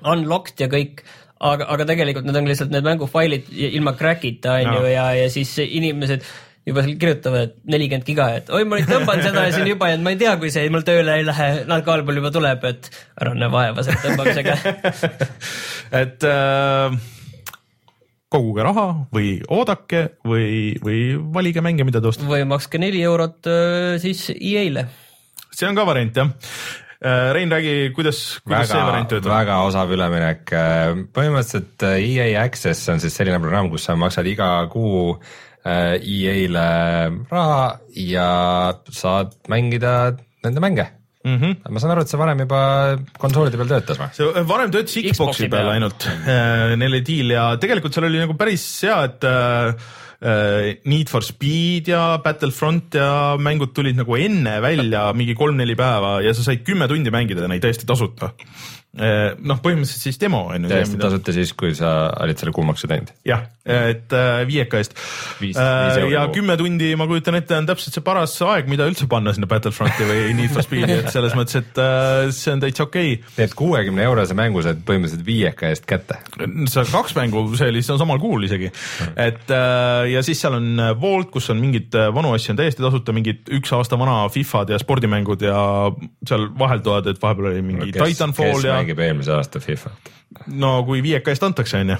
unlocked 0.06 0.60
ja 0.62 0.68
kõik, 0.72 1.04
aga, 1.38 1.68
aga 1.70 1.86
tegelikult 1.88 2.26
need 2.26 2.40
on 2.40 2.50
lihtsalt 2.50 2.74
need 2.74 2.86
mängufailid 2.86 3.48
ilma 3.70 3.94
crack'ita 3.98 4.58
on 4.58 4.76
ju 4.78 4.84
Jaa. 4.88 4.92
ja, 4.94 5.08
ja 5.22 5.32
siis 5.32 5.54
inimesed 5.64 6.26
juba 6.68 6.82
seal 6.84 6.98
kirjutavad, 7.00 7.46
et 7.46 7.70
nelikümmend 7.72 8.04
giga, 8.04 8.26
et 8.36 8.50
oi, 8.52 8.64
ma 8.68 8.76
nüüd 8.76 8.90
tõmban 8.90 9.22
seda 9.24 9.46
siin 9.54 9.70
juba 9.70 9.88
ja 9.92 10.00
ma 10.02 10.12
ei 10.12 10.18
tea, 10.20 10.34
kui 10.40 10.50
see 10.52 10.68
mul 10.72 10.84
tööle 10.84 11.14
ei 11.16 11.24
lähe, 11.24 11.46
allpool 11.72 12.20
juba 12.20 12.32
tuleb, 12.34 12.66
et 12.68 12.90
ära 13.22 13.32
näe 13.38 13.48
vaeva 13.52 13.84
selle 13.86 14.02
tõmbamisega 14.02 14.58
et 16.02 16.26
äh, 16.28 16.98
koguge 18.28 18.66
raha 18.66 18.86
või 19.14 19.38
oodake 19.48 20.04
või, 20.28 20.76
või 20.84 21.02
valige 21.38 21.64
mänge, 21.64 21.88
mida 21.88 22.02
te 22.04 22.10
ostate. 22.10 22.28
või 22.28 22.44
makske 22.50 22.82
neli 22.82 23.00
eurot 23.06 23.48
äh, 23.48 23.94
siis 24.02 24.26
EA-le 24.34 24.88
see 25.58 25.70
on 25.70 25.78
ka 25.78 25.86
variant 25.88 26.20
jah. 26.20 26.34
Rein, 26.98 27.50
räägi, 27.54 27.92
kuidas, 27.94 28.40
kuidas 28.42 28.72
see 28.72 28.78
variant 28.82 29.06
väga, 29.06 29.20
töötab? 29.20 29.30
väga 29.30 29.58
osav 29.68 29.92
üleminek. 29.94 30.54
põhimõtteliselt 31.14 31.84
äh, 31.86 31.98
EA 32.02 32.42
Access 32.42 32.90
on 32.90 32.98
siis 32.98 33.14
selline 33.14 33.38
programm, 33.38 33.70
kus 33.70 33.86
sa 33.86 33.94
maksad 33.94 34.26
iga 34.26 34.48
kuu 34.72 35.12
äh, 35.14 35.94
EA-le 36.02 36.68
raha 37.30 37.62
ja 38.02 38.30
saad 38.90 39.36
mängida 39.52 40.16
nende 40.42 40.64
mänge 40.64 40.90
Mm 41.28 41.38
-hmm. 41.38 41.70
ma 41.70 41.80
saan 41.80 41.92
aru, 41.92 42.02
et 42.02 42.08
see 42.08 42.18
varem 42.18 42.38
juba 42.38 42.60
konsoolide 43.18 43.58
peal 43.58 43.68
töötas 43.68 43.98
või? 43.98 44.10
see 44.14 44.26
äh, 44.30 44.44
varem 44.48 44.70
töötas 44.70 44.94
Xbox'i 44.94 45.12
Xbox'i 45.12 45.48
peal 45.50 45.70
ainult 45.72 46.06
äh,, 46.06 46.76
neil 46.78 46.92
oli 46.92 47.00
diil 47.04 47.34
ja 47.34 47.56
tegelikult 47.58 47.94
seal 47.94 48.06
oli 48.06 48.20
nagu 48.22 48.36
päris 48.38 48.64
hea, 48.86 48.98
et 49.04 49.26
äh, 49.26 49.32
äh, 49.68 49.74
Need 50.18 51.06
for 51.06 51.22
Speed 51.22 51.92
ja 51.92 52.18
Battlefront 52.24 52.96
ja 52.98 53.36
mängud 53.38 53.70
tulid 53.70 53.94
nagu 54.00 54.16
enne 54.18 54.56
välja 54.64 55.04
mingi 55.14 55.36
kolm-neli 55.38 55.76
päeva 55.78 56.16
ja 56.24 56.32
sa 56.34 56.42
said 56.42 56.64
kümme 56.66 56.88
tundi 56.90 57.12
mängida 57.14 57.46
neid 57.46 57.62
täiesti 57.62 57.86
tasuta. 57.86 58.32
noh, 58.98 59.58
põhimõtteliselt 59.62 60.00
siis 60.08 60.18
demo 60.18 60.46
on 60.48 60.64
ju. 60.64 60.70
täiesti 60.72 60.98
tasuta 60.98 61.32
siis, 61.36 61.52
kui 61.58 61.74
sa 61.76 62.08
olid 62.24 62.40
selle 62.40 62.54
kuumaksu 62.56 62.88
teinud. 62.90 63.12
jah, 63.28 63.44
et 63.68 64.14
äh, 64.16 64.40
viieka 64.48 64.80
eest 64.80 64.94
euri 65.44 66.14
ja 66.14 66.24
kümme 66.32 66.56
tundi, 66.58 66.88
ma 66.98 67.06
kujutan 67.10 67.36
ette, 67.38 67.56
on 67.58 67.68
täpselt 67.68 67.98
see 67.98 68.04
paras 68.04 68.34
aeg, 68.46 68.68
mida 68.70 68.86
üldse 68.88 69.06
panna 69.10 69.34
sinna 69.36 69.48
Battlefronti 69.50 70.06
või 70.08 70.32
Need 70.38 70.54
for 70.54 70.64
Speedi, 70.64 70.96
et 71.02 71.10
selles 71.12 71.36
mõttes, 71.38 71.60
et 71.60 71.80
äh, 71.82 72.30
see 72.34 72.54
on 72.56 72.64
täitsa 72.64 72.86
okei 72.88 73.18
okay. 73.18 73.44
et 73.44 73.54
kuuekümne 73.58 74.06
eurose 74.08 74.36
mängu 74.38 74.64
saad 74.64 74.80
põhimõtteliselt 74.88 75.26
viieka 75.26 75.68
eest 75.68 75.86
kätte. 75.88 76.18
sa 76.72 76.86
kaks 76.88 77.16
mängu, 77.18 77.44
see 77.60 77.68
oli, 77.74 77.84
see 77.84 77.94
on 77.94 78.02
samal 78.02 78.22
kuul 78.22 78.48
isegi, 78.48 78.72
et 79.14 79.52
äh, 79.52 80.08
ja 80.14 80.24
siis 80.26 80.40
seal 80.42 80.56
on 80.58 80.84
Vault, 80.98 81.30
kus 81.34 81.50
on 81.52 81.60
mingid 81.60 81.94
äh, 81.98 82.08
vanu 82.14 82.32
asju 82.34 82.54
on 82.54 82.62
täiesti 82.62 82.84
tasuta, 82.84 83.14
mingid 83.16 83.52
üks 83.60 83.74
aasta 83.76 84.00
vana 84.00 84.22
Fifad 84.32 84.72
ja 84.72 84.80
spordimängud 84.80 85.44
ja 85.44 85.60
seal 86.26 86.48
vahelduvad, 86.58 87.12
et 87.12 87.22
vahepeal 87.22 87.52
oli 87.52 87.64
mingi 87.64 87.92
kes, 87.92 88.16
Titanfall 88.16 88.56
kes 88.56 88.68
ja 88.70 88.77
mängib 88.78 89.02
eelmise 89.04 89.34
aasta 89.36 89.62
Fifat? 89.62 90.14
no 90.46 90.76
kui 90.86 91.02
viieka 91.04 91.32
eest 91.32 91.44
antakse, 91.46 91.82
onju. 91.82 91.98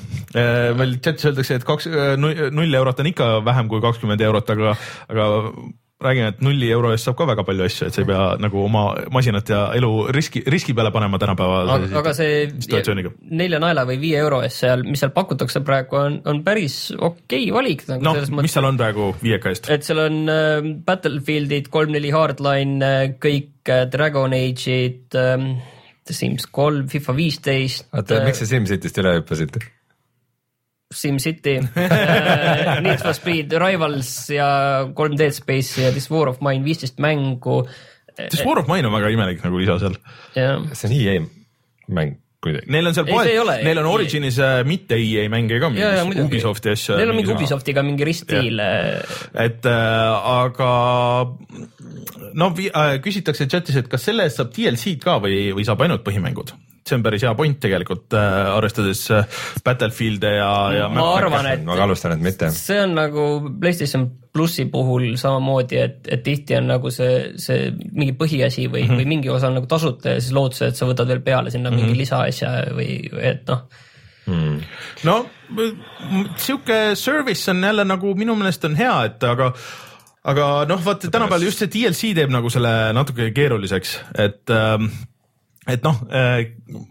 meil 0.78 0.96
chatis 1.02 1.30
öeldakse, 1.30 1.58
et 1.58 1.66
kaks, 1.68 1.90
null 2.20 2.80
eurot 2.80 3.02
on 3.02 3.12
ikka 3.12 3.34
vähem 3.44 3.70
kui 3.72 3.84
kakskümmend 3.84 4.24
eurot, 4.28 4.56
aga, 4.56 4.74
aga 5.08 5.28
räägime, 6.00 6.28
et 6.30 6.42
nulli 6.44 6.68
euro 6.70 6.92
eest 6.94 7.08
saab 7.08 7.16
ka 7.18 7.26
väga 7.26 7.42
palju 7.46 7.64
asju, 7.66 7.88
et 7.88 7.96
sa 7.96 8.02
ei 8.02 8.06
pea 8.06 8.26
nagu 8.38 8.60
oma 8.62 8.82
masinat 9.14 9.50
ja 9.50 9.62
elu 9.74 9.90
riski, 10.14 10.44
riski 10.46 10.74
peale 10.76 10.92
panema 10.94 11.18
tänapäeval. 11.18 11.72
aga, 11.74 11.88
aga 12.00 12.12
see 12.14 12.44
nelja 13.40 13.58
naela 13.62 13.84
või 13.88 13.98
viie 14.02 14.20
euro 14.22 14.38
eest 14.46 14.62
seal, 14.62 14.84
mis 14.86 15.02
seal 15.02 15.10
pakutakse 15.16 15.64
praegu 15.66 15.98
on, 15.98 16.20
on 16.30 16.42
päris 16.46 16.78
okei 16.94 17.48
valik 17.54 17.82
nagu 17.90 18.06
noh 18.06 18.20
mis 18.20 18.30
mõttes, 18.30 18.54
seal 18.54 18.68
on 18.70 18.78
praegu 18.78 19.08
viieka 19.22 19.50
eest? 19.50 19.66
et 19.74 19.86
seal 19.86 20.04
on 20.04 20.20
äh, 20.30 20.70
Battlefieldid, 20.86 21.72
kolm-neli 21.74 22.14
Hardline 22.14 22.92
äh,, 22.92 23.02
kõik 23.18 23.72
äh, 23.74 23.88
Dragon 23.90 24.38
Age'id 24.38 25.18
äh,, 25.18 25.50
The 26.08 26.16
Sims 26.16 26.46
kolm, 26.50 26.86
FIFA 26.88 27.14
viisteist. 27.16 27.88
oota, 27.92 28.22
miks 28.24 28.40
sa 28.42 28.48
SimCityst 28.48 29.02
üle 29.02 29.18
hüppasid? 29.18 29.58
SimCity 30.94 31.58
äh,, 31.76 32.78
Need 32.80 33.02
for 33.02 33.12
Speed, 33.16 33.52
Rivals 33.60 34.12
ja 34.32 34.48
kolm 34.96 35.18
Dead 35.20 35.36
Space'i 35.36 35.84
ja 35.84 35.92
This 35.92 36.08
War 36.10 36.30
of 36.32 36.40
Mine, 36.44 36.64
viisteist 36.64 37.00
mängu. 37.02 37.60
This 38.16 38.40
War 38.46 38.62
of 38.62 38.70
Mine 38.70 38.88
on 38.88 38.96
väga 38.96 39.12
imelik 39.12 39.44
nagu 39.44 39.60
lisa 39.60 39.76
seal. 39.82 39.98
jah, 40.36 40.64
see 40.72 40.88
on 40.88 40.96
EA 40.96 41.18
mäng. 41.92 42.16
kuidagi. 42.44 42.70
Neil 42.70 42.86
on 42.86 42.94
seal 42.94 43.08
Ei, 43.08 43.12
ei 43.32 43.38
poed, 43.40 43.64
neil 43.66 43.80
on. 43.82 43.88
Originis 43.90 44.38
äh, 44.38 44.60
mitte 44.68 44.94
EA 44.98 45.26
mänge 45.32 45.58
ka. 45.62 45.70
Ubisofti 46.24 46.70
asju. 46.74 46.96
Neil 47.00 47.10
on 47.10 47.18
mingi 47.18 47.32
Ubisoftiga 47.34 47.82
mingi 47.86 48.06
ristdiil. 48.06 48.60
et 49.34 49.66
äh, 49.66 50.30
aga 50.38 50.70
no 52.38 52.50
vi- 52.54 52.70
äh, 52.70 52.98
küsitakse 53.02 53.48
chatis, 53.50 53.76
et 53.82 53.88
kas 53.90 54.04
selle 54.08 54.26
eest 54.28 54.38
saab 54.40 54.52
DLC-d 54.54 55.02
ka 55.04 55.18
või, 55.24 55.48
või 55.56 55.66
saab 55.66 55.82
ainult 55.86 56.04
põhimängud? 56.06 56.54
See 56.88 56.98
on 56.98 57.04
päris 57.04 57.24
hea 57.26 57.34
point 57.38 57.58
tegelikult 57.62 58.16
äh,, 58.16 58.38
arvestades 58.54 59.04
äh, 59.14 59.42
Battlefield'e 59.64 60.32
ja, 60.38 60.52
ja 60.74 60.88
ma 60.92 61.10
arvan, 61.16 61.50
et 61.52 61.66
ma 61.66 61.76
kahtlustan, 61.78 62.16
et 62.16 62.24
mitte. 62.24 62.50
see 62.54 62.80
on 62.82 62.96
nagu 62.98 63.28
PlayStation 63.60 64.08
plussi 64.32 64.68
puhul 64.70 65.16
samamoodi, 65.18 65.80
et, 65.82 65.98
et 66.12 66.22
tihti 66.24 66.56
on 66.58 66.68
nagu 66.70 66.92
see, 66.94 67.34
see 67.40 67.72
mingi 67.72 68.14
põhiasi 68.18 68.68
või 68.68 68.84
mm, 68.84 68.88
-hmm. 68.88 69.02
või 69.02 69.10
mingi 69.16 69.32
osa 69.34 69.50
on 69.50 69.58
nagu 69.58 69.70
tasuta 69.70 70.16
ja 70.16 70.22
siis 70.22 70.36
lootuse, 70.36 70.70
et 70.70 70.78
sa 70.78 70.88
võtad 70.88 71.10
veel 71.10 71.24
peale 71.26 71.50
sinna 71.50 71.70
mm 71.70 71.76
-hmm. 71.76 71.90
mingi 71.90 72.04
lisaasja 72.04 72.54
või 72.76 72.90
et 73.32 73.48
noh, 73.48 73.66
no 75.08 75.18
m- 75.48 76.28
sihuke 76.36 76.94
service 76.94 77.50
on 77.50 77.64
jälle 77.64 77.84
nagu 77.84 78.14
minu 78.14 78.36
meelest 78.36 78.64
on 78.68 78.76
hea, 78.76 78.96
et 79.08 79.24
aga 79.24 79.52
aga 80.28 80.48
noh, 80.68 80.80
vaata 80.84 81.10
tänapäeval 81.10 81.46
just 81.48 81.62
see 81.62 81.70
DLC 81.72 82.12
teeb 82.16 82.32
nagu 82.32 82.50
selle 82.52 82.92
natuke 82.96 83.30
keeruliseks, 83.36 83.94
et 84.18 84.52
ähm, 84.52 84.90
et 85.68 85.84
noh, 85.84 85.98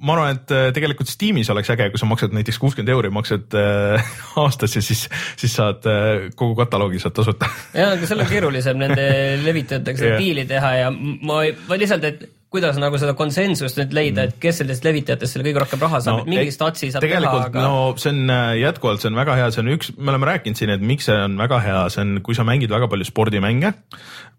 ma 0.01 0.15
arvan, 0.15 0.37
et 0.37 0.53
äh, 0.53 0.69
tegelikult 0.75 1.09
Steamis 1.11 1.49
oleks 1.53 1.69
äge, 1.73 1.89
kui 1.93 2.01
sa 2.01 2.09
maksad 2.09 2.33
näiteks 2.35 2.59
kuuskümmend 2.61 2.93
euri, 2.93 3.11
maksad 3.13 3.57
äh, 3.57 4.11
aastas 4.43 4.77
ja 4.77 4.83
siis, 4.85 5.05
siis 5.39 5.57
saad 5.57 5.85
äh, 5.89 6.27
kogu 6.37 6.57
kataloogi 6.59 7.01
saad 7.01 7.15
tasuta. 7.17 7.49
ja 7.73 7.91
aga 7.95 8.09
seal 8.09 8.23
on 8.23 8.31
keerulisem 8.31 8.81
nende 8.81 9.07
levitajatega 9.47 10.01
seda 10.01 10.15
Jah. 10.15 10.23
diili 10.23 10.47
teha 10.49 10.73
ja 10.81 10.91
ma, 10.91 11.43
ma 11.69 11.79
lihtsalt, 11.79 12.09
et 12.09 12.27
kuidas 12.57 12.79
nagu 12.81 12.99
seda 13.01 13.13
konsensust 13.17 13.77
nüüd 13.79 13.93
leida, 13.95 14.27
et 14.27 14.37
kes 14.41 14.61
sellest 14.63 14.85
levitajatest 14.87 15.37
selle 15.37 15.45
kõige 15.47 15.63
rohkem 15.63 15.83
raha 15.85 16.01
saab 16.03 16.19
no,, 16.19 16.25
et 16.25 16.31
mingi 16.33 16.53
statsi 16.55 16.89
saab 16.93 17.05
teha, 17.05 17.21
aga 17.45 17.63
no 17.63 17.93
see 18.01 18.13
on 18.13 18.33
äh, 18.33 18.51
jätkuvalt, 18.63 19.03
see 19.03 19.11
on 19.11 19.19
väga 19.19 19.37
hea, 19.39 19.49
see 19.53 19.63
on 19.63 19.71
üks, 19.75 19.91
me 19.97 20.13
oleme 20.13 20.29
rääkinud 20.31 20.59
siin, 20.59 20.73
et 20.73 20.85
miks 20.93 21.09
see 21.09 21.17
on 21.27 21.37
väga 21.39 21.61
hea, 21.63 21.81
see 21.93 22.03
on, 22.03 22.15
kui 22.25 22.37
sa 22.37 22.45
mängid 22.47 22.73
väga 22.73 22.89
palju 22.91 23.07
spordimänge 23.07 23.73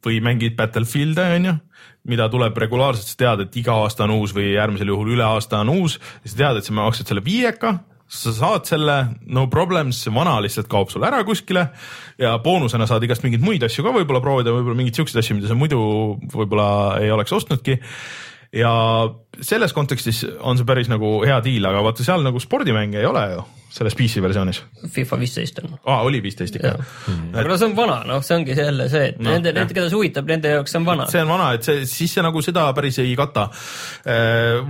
või 0.05 0.21
mängid 0.25 0.57
Battlefield'e 0.59 1.29
onju, 1.39 1.55
mida 2.09 2.29
tuleb 2.33 2.59
regulaarselt, 2.59 3.13
sa 3.13 3.21
tead, 3.23 3.47
et 3.47 3.61
iga 3.61 3.77
aasta 3.85 4.07
on 4.07 4.17
uus 4.19 4.35
või 4.37 4.53
äärmisel 4.59 4.91
juhul 4.93 5.15
üle 5.17 5.27
aasta 5.27 5.63
on 5.65 5.75
uus, 5.77 5.99
siis 6.23 6.35
sa 6.35 6.43
tead, 6.45 6.61
et 6.61 6.69
sa 6.69 6.77
maksad 6.77 7.11
selle 7.11 7.25
viieka 7.25 7.79
sa 8.09 8.33
saad 8.33 8.65
selle 8.69 8.97
no 9.29 9.47
problems, 9.53 10.01
see 10.05 10.13
vana 10.15 10.39
lihtsalt 10.41 10.71
kaob 10.73 10.89
sul 10.93 11.05
ära 11.05 11.21
kuskile 11.29 11.67
ja 12.21 12.37
boonusena 12.45 12.87
saad 12.89 13.05
igast 13.05 13.25
mingeid 13.25 13.45
muid 13.45 13.67
asju 13.67 13.85
ka 13.85 13.93
võib-olla 13.93 14.23
proovida, 14.25 14.55
võib-olla 14.55 14.79
mingeid 14.81 14.97
siukseid 14.97 15.21
asju, 15.21 15.37
mida 15.37 15.51
sa 15.51 15.59
muidu 15.59 15.81
võib-olla 16.33 16.71
ei 17.03 17.13
oleks 17.13 17.37
ostnudki. 17.37 17.79
ja 18.57 18.73
selles 19.45 19.73
kontekstis 19.77 20.25
on 20.41 20.59
see 20.59 20.67
päris 20.69 20.91
nagu 20.91 21.19
hea 21.27 21.39
diil, 21.45 21.65
aga 21.69 21.85
vaata 21.87 22.07
seal 22.07 22.25
nagu 22.27 22.41
spordimänge 22.43 23.01
ei 23.01 23.09
ole 23.09 23.25
ju 23.37 23.47
selles 23.79 23.95
PC 23.95 24.23
versioonis 24.25 24.63
FIFA 24.95 25.19
viisteist 25.21 25.59
on. 25.61 25.75
ah,, 25.85 26.01
oli 26.07 26.23
viisteist 26.25 26.57
ikka. 26.57 26.73
aga 27.35 27.45
no 27.47 27.59
see 27.61 27.69
on 27.69 27.77
vana, 27.77 27.99
noh, 28.09 28.23
see 28.25 28.39
ongi 28.39 28.57
jälle 28.57 28.89
see, 28.89 29.11
et 29.13 29.19
no, 29.21 29.31
nende, 29.35 29.53
need, 29.53 29.75
keda 29.77 29.91
see 29.91 29.99
huvitab, 29.99 30.31
nende 30.31 30.55
jaoks 30.57 30.73
see 30.73 30.81
on 30.81 30.89
vana. 30.89 31.09
see 31.13 31.23
on 31.23 31.33
vana, 31.35 31.51
et 31.59 31.69
see, 31.69 31.85
siis 31.89 32.17
see 32.17 32.25
nagu 32.25 32.43
seda 32.45 32.65
päris 32.77 32.99
ei 33.05 33.13
kata. 33.19 33.49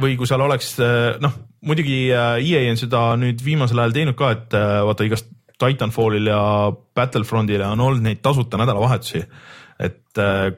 või 0.03 0.17
kui 0.19 0.27
seal 0.29 0.43
oleks 0.45 0.75
noh, 1.23 1.39
muidugi 1.65 1.99
äh, 2.13 2.39
EA 2.43 2.71
on 2.73 2.79
seda 2.81 3.03
nüüd 3.21 3.43
viimasel 3.45 3.83
ajal 3.83 3.97
teinud 3.97 4.19
ka, 4.19 4.33
et 4.37 4.57
äh, 4.57 4.79
vaata 4.89 5.07
igast 5.09 5.31
Titanfallil 5.59 6.31
ja 6.31 6.41
Battlefrontil 6.95 7.65
on 7.67 7.81
olnud 7.83 8.05
neid 8.05 8.21
tasuta 8.23 8.61
nädalavahetusi, 8.61 9.25
et 9.83 10.23
äh, 10.23 10.51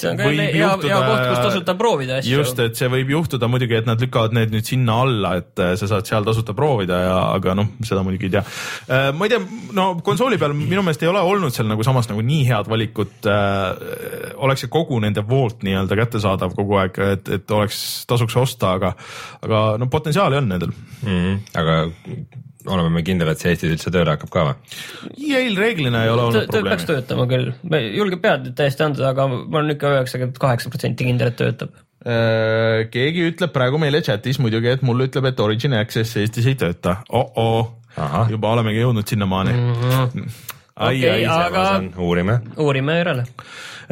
see 0.00 0.10
on 0.10 0.18
ka 0.18 0.28
jälle 0.28 0.46
hea, 0.52 0.70
hea 0.84 0.98
koht, 1.06 1.24
kus 1.28 1.40
tasuta 1.46 1.74
proovida 1.78 2.18
asju. 2.20 2.36
just, 2.38 2.60
et 2.62 2.78
see 2.78 2.90
võib 2.92 3.12
juhtuda 3.14 3.48
muidugi, 3.50 3.78
et 3.78 3.88
nad 3.88 4.00
lükkavad 4.00 4.34
need 4.36 4.54
nüüd 4.54 4.68
sinna 4.68 5.00
alla, 5.04 5.34
et 5.40 5.62
äh, 5.62 5.74
sa 5.80 5.88
saad 5.90 6.08
seal 6.08 6.26
tasuta 6.26 6.56
proovida 6.56 7.00
ja, 7.02 7.16
aga 7.36 7.56
noh, 7.58 7.72
seda 7.86 8.04
muidugi 8.06 8.30
ei 8.30 8.34
tea. 8.36 8.44
ma 9.14 9.28
ei 9.28 9.34
tea, 9.34 9.42
no 9.76 9.88
konsooli 10.04 10.38
peal 10.40 10.56
minu 10.56 10.82
meelest 10.82 11.04
ei 11.04 11.10
ole 11.12 11.22
olnud 11.24 11.54
seal 11.54 11.68
nagu 11.70 11.86
samas 11.86 12.08
nagu 12.10 12.24
nii 12.24 12.46
head 12.48 12.70
valikut. 12.70 13.28
oleks 14.46 14.64
see 14.64 14.72
kogu 14.72 15.00
nende 15.02 15.24
poolt 15.26 15.64
nii-öelda 15.66 15.98
kättesaadav 16.02 16.56
kogu 16.56 16.80
aeg, 16.82 16.98
et, 17.16 17.30
et 17.38 17.54
oleks, 17.54 17.84
tasuks 18.10 18.36
osta, 18.40 18.74
aga, 18.78 18.94
aga 19.44 19.66
no 19.80 19.90
potentsiaali 19.92 20.40
on 20.40 20.50
nendel. 20.54 20.74
mm. 21.02 21.14
-hmm. 21.14 21.38
aga 21.60 21.78
oleme 22.66 22.92
me 22.94 23.02
kindel, 23.06 23.30
et 23.32 23.40
see 23.40 23.52
Eestis 23.52 23.72
üldse 23.74 23.92
tööle 23.94 24.14
hakkab 24.14 24.32
ka 24.32 24.44
või? 24.48 24.74
EA-l 25.14 25.58
reeglina 25.60 26.04
ei 26.04 26.12
ole 26.12 26.28
olnud 26.28 26.48
töö 26.48 26.64
peaks 26.64 26.86
probleemi. 26.86 27.06
töötama 27.06 27.26
küll, 27.30 27.50
ma 27.70 27.80
ei 27.80 27.92
julge 27.98 28.20
pead 28.22 28.50
täiesti 28.58 28.86
anda, 28.86 29.08
aga 29.10 29.28
ma 29.30 29.60
olen 29.60 29.74
ikka 29.76 29.92
üheksakümmend 29.98 30.40
kaheksa 30.42 30.72
protsenti 30.72 31.08
kindel, 31.08 31.32
et 31.32 31.38
töötab. 31.40 31.76
Äh, 32.04 32.84
keegi 32.92 33.28
ütleb 33.30 33.54
praegu 33.54 33.80
meile 33.80 34.02
chatis 34.04 34.40
muidugi, 34.42 34.74
et 34.74 34.84
mulle 34.84 35.08
ütleb, 35.08 35.30
et 35.30 35.40
Origin 35.40 35.76
Access 35.78 36.18
Eestis 36.20 36.50
ei 36.50 36.58
tööta 36.60 36.98
oh. 37.08 37.30
-oh. 37.36 37.72
Ahah. 37.94 38.26
juba 38.26 38.50
olemegi 38.50 38.80
jõudnud 38.82 39.06
sinnamaani 39.06 39.52
mm. 39.54 39.74
-hmm. 39.74 40.53
ai, 40.76 40.98
Okei, 40.98 41.10
ai, 41.10 41.46
aga- 41.46 41.82
uurime. 42.02 42.40
uurime 42.56 42.96
järele. 42.98 43.24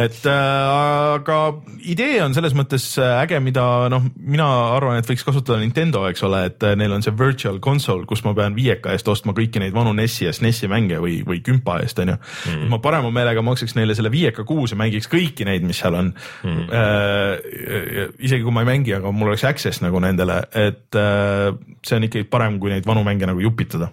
et 0.02 0.24
äh, 0.26 0.32
aga 0.32 1.36
idee 1.84 2.22
on 2.24 2.32
selles 2.34 2.54
mõttes 2.56 2.86
äh, 2.98 3.20
äge, 3.20 3.38
mida 3.44 3.90
noh, 3.92 4.06
mina 4.16 4.46
arvan, 4.78 4.96
et 4.98 5.06
võiks 5.06 5.22
kasutada 5.26 5.60
Nintendo, 5.60 6.06
eks 6.08 6.24
ole, 6.26 6.40
et 6.48 6.64
äh, 6.64 6.72
neil 6.80 6.94
on 6.96 7.04
see 7.04 7.12
virtual 7.18 7.60
console, 7.62 8.06
kus 8.08 8.24
ma 8.24 8.32
pean 8.34 8.56
viieka 8.56 8.96
eest 8.96 9.10
ostma 9.12 9.34
kõiki 9.36 9.60
neid 9.60 9.76
vanu 9.76 9.92
NES-i 9.94 10.26
ja 10.26 10.34
SNES-i 10.34 10.70
mänge 10.72 10.98
või, 11.04 11.20
või 11.28 11.42
kümpa 11.44 11.78
eest 11.84 12.00
onju 12.02 12.16
mm.. 12.16 12.66
ma 12.72 12.80
parema 12.82 13.12
meelega 13.14 13.44
maksaks 13.44 13.76
neile 13.78 13.94
selle 13.98 14.10
viieka 14.10 14.46
kuus 14.48 14.72
ja 14.72 14.80
mängiks 14.80 15.10
kõiki 15.12 15.46
neid, 15.46 15.68
mis 15.68 15.82
seal 15.84 16.00
on 16.00 16.12
mm.. 16.16 16.68
Äh, 16.72 18.12
isegi 18.24 18.42
kui 18.42 18.54
ma 18.54 18.64
ei 18.64 18.72
mängi, 18.72 18.96
aga 18.96 19.12
mul 19.14 19.30
oleks 19.30 19.44
access 19.46 19.84
nagu 19.84 20.00
nendele, 20.02 20.40
et 20.56 20.98
äh, 20.98 21.52
see 21.84 22.00
on 22.00 22.08
ikkagi 22.08 22.26
parem, 22.32 22.58
kui 22.62 22.72
neid 22.72 22.88
vanu 22.88 23.04
mänge 23.06 23.28
nagu 23.28 23.44
jupitada. 23.44 23.92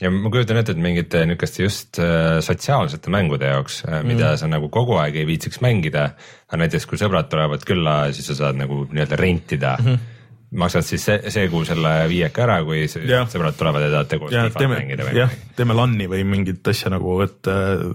Ja 0.00 0.10
ma 0.10 0.30
kujutan 0.32 0.58
ette, 0.60 0.74
et 0.74 0.82
mingite 0.82 1.24
niisuguste 1.28 1.62
just 1.62 2.00
äh, 2.02 2.40
sotsiaalsete 2.44 3.12
mängude 3.12 3.52
jaoks, 3.52 3.82
mida 4.02 4.32
mm. 4.32 4.40
sa 4.40 4.48
nagu 4.50 4.68
kogu 4.72 4.98
aeg 5.00 5.20
ei 5.20 5.28
viitsiks 5.28 5.62
mängida, 5.64 6.08
aga 6.48 6.62
näiteks 6.64 6.88
kui 6.90 6.98
sõbrad 7.00 7.30
tulevad 7.30 7.64
külla, 7.68 7.94
siis 8.16 8.28
sa 8.32 8.40
saad 8.42 8.58
nagu 8.60 8.82
nii-öelda 8.90 9.20
rentida 9.20 9.76
mm. 9.78 9.86
-hmm 9.86 10.10
maksad 10.54 10.86
siis 10.86 11.04
see, 11.04 11.30
see 11.34 11.48
kuu 11.50 11.64
selle 11.66 11.92
viieka 12.10 12.44
ära, 12.46 12.60
kui 12.66 12.84
Jah. 12.86 13.26
sõbrad 13.30 13.56
tulevad 13.58 13.86
ja 13.86 13.90
tahate 13.96 14.18
koos 14.22 14.34
ja 14.34 14.44
teeme 14.54 14.78
mängida, 14.78 15.06
või 15.08 15.18
jah, 15.18 15.36
teeme 15.58 15.76
LAN-i 15.76 16.08
või 16.10 16.24
mingit 16.28 16.70
asja 16.70 16.92
nagu, 16.94 17.16
et 17.24 17.50
äh, 17.50 17.86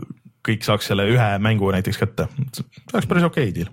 kõik 0.45 0.65
saaks 0.67 0.89
selle 0.91 1.05
ühe 1.11 1.29
mängu 1.43 1.71
näiteks 1.75 1.99
kätte, 2.01 2.27
see 2.55 2.65
oleks 2.93 3.09
päris 3.09 3.27
okei 3.27 3.51
okay 3.51 3.55
deal. 3.55 3.71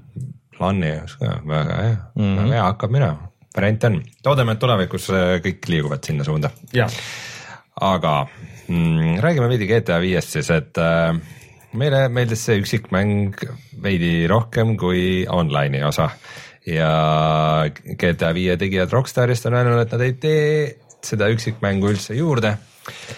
LAN-i 0.61 0.92
jaoks 0.92 1.16
ka, 1.20 1.38
väga 1.46 1.79
hea 1.83 1.94
mm, 1.96 2.22
-hmm. 2.22 2.37
väga 2.42 2.53
hea, 2.55 2.66
hakkab 2.68 2.94
minema, 2.94 3.31
variant 3.57 3.88
on. 3.90 4.03
loodame, 4.29 4.57
et 4.57 4.62
tulevikus 4.62 5.09
äh, 5.11 5.38
kõik 5.49 5.70
liiguvad 5.72 6.07
sinna 6.07 6.29
suunda. 6.29 6.53
jah, 6.77 7.01
aga 7.77 8.27
mm, 8.69 9.19
räägime 9.21 9.49
veidi 9.51 9.67
GTA 9.69 9.99
viiest 10.01 10.33
siis, 10.33 10.49
et 10.55 10.79
äh, 10.81 11.12
meile 11.77 12.07
meeldis 12.09 12.47
see 12.47 12.61
üksikmäng 12.62 13.37
veidi 13.85 14.25
rohkem 14.31 14.77
kui 14.81 15.27
online'i 15.29 15.85
osa. 15.85 16.09
Ja 16.67 17.69
GTA 18.01 18.33
viie 18.35 18.57
tegijad 18.59 18.91
Rockstarist 18.91 19.47
on 19.47 19.55
öelnud, 19.55 19.85
et 19.85 19.93
nad 19.93 20.03
ei 20.03 20.17
tee 20.19 20.47
seda 21.05 21.29
üksikmängu 21.31 21.93
üldse 21.93 22.17
juurde, 22.17 22.57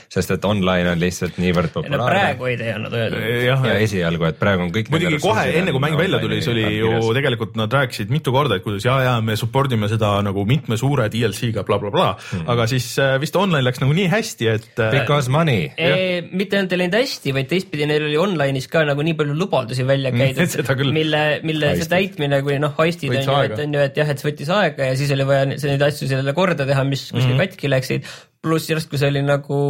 sest 0.09 0.35
et 0.35 0.45
online 0.49 0.93
on 0.93 1.01
lihtsalt 1.01 1.39
niivõrd 1.43 1.71
no 1.73 1.83
populaarne. 1.83 2.15
praegu 2.15 2.51
ei 2.51 2.57
tee 2.61 2.75
nad 2.85 2.97
öelda. 3.01 3.23
jah 3.47 3.67
ja 3.71 3.79
esialgu, 3.85 4.29
et 4.31 4.39
praegu 4.41 4.67
on 4.67 4.73
kõik. 4.75 4.93
muidugi 4.95 5.21
kohe 5.23 5.47
enne 5.61 5.75
kui 5.75 5.83
mäng 5.85 5.99
välja 6.01 6.21
tuli, 6.23 6.41
see 6.45 6.55
oli 6.55 6.67
ju 6.79 7.13
tegelikult 7.19 7.57
nad 7.61 7.73
rääkisid 7.73 8.13
mitu 8.15 8.35
korda, 8.35 8.59
et 8.59 8.67
kuidas 8.67 8.87
ja, 8.89 8.99
ja 9.05 9.15
me 9.25 9.37
support 9.41 9.73
ime 9.73 9.91
seda 9.91 10.15
nagu 10.25 10.45
mitme 10.49 10.79
suure 10.81 11.09
DLC-ga 11.13 11.65
blablabla 11.69 11.95
bla,, 11.95 12.15
bla. 12.15 12.39
Hmm. 12.39 12.49
aga 12.55 12.69
siis 12.71 12.91
äh, 13.03 13.17
vist 13.23 13.37
online 13.39 13.65
läks 13.67 13.83
nagu 13.83 13.95
nii 13.97 14.09
hästi, 14.13 14.51
et 14.55 14.83
äh, 14.83 14.91
Because 14.99 15.31
money. 15.33 15.69
E, 15.77 16.21
mitte 16.33 16.59
ainult 16.59 16.75
ei 16.75 16.83
läinud 16.83 16.97
hästi, 16.99 17.35
vaid 17.37 17.49
teistpidi 17.51 17.87
neil 17.89 18.07
oli 18.09 18.19
online'is 18.21 18.69
ka 18.73 18.85
nagu 18.89 19.05
nii 19.05 19.17
palju 19.19 19.37
lubadusi 19.39 19.87
välja 19.89 20.13
käidud 20.15 20.53
seda 20.57 20.77
küll. 20.79 20.93
mille, 20.95 21.23
mille 21.47 21.73
see 21.73 21.83
Heistid. 21.83 21.93
täitmine, 21.95 22.41
kui 22.47 22.59
noh, 22.63 22.75
heistid 22.79 23.13
on 23.13 23.21
ju, 23.23 23.37
et 23.45 23.63
on 23.65 23.77
ju, 23.77 23.85
et 23.91 24.01
jah, 24.01 24.13
et 24.13 24.23
see 24.23 24.31
võttis 24.31 24.53
aega 24.55 24.91
ja 24.91 24.97
siis 24.99 25.13
oli 25.17 25.29
vaja 25.29 25.47
see- 25.55 25.73
neid 25.73 25.85
asju 25.89 26.11
sellele 26.11 26.35
korda 26.37 26.67
teha, 26.69 26.85
mis 26.89 27.09
kuskil 27.11 27.35
mm 27.35 27.37
-hmm. 27.37 27.55
katki 27.55 27.73
läksid. 27.73 28.11
Pluss 28.43 28.71
järsku 28.71 29.01
see 29.01 29.11
oli 29.13 29.23
nagu, 29.27 29.61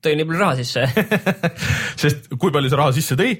tõi 0.00 0.16
nii 0.16 0.28
palju 0.28 0.40
raha 0.40 0.58
sisse. 0.60 0.86
Sest 2.02 2.30
kui 2.36 2.52
palju 2.54 2.72
see 2.72 2.80
raha 2.80 2.96
sisse 2.96 3.18
tõi, 3.18 3.34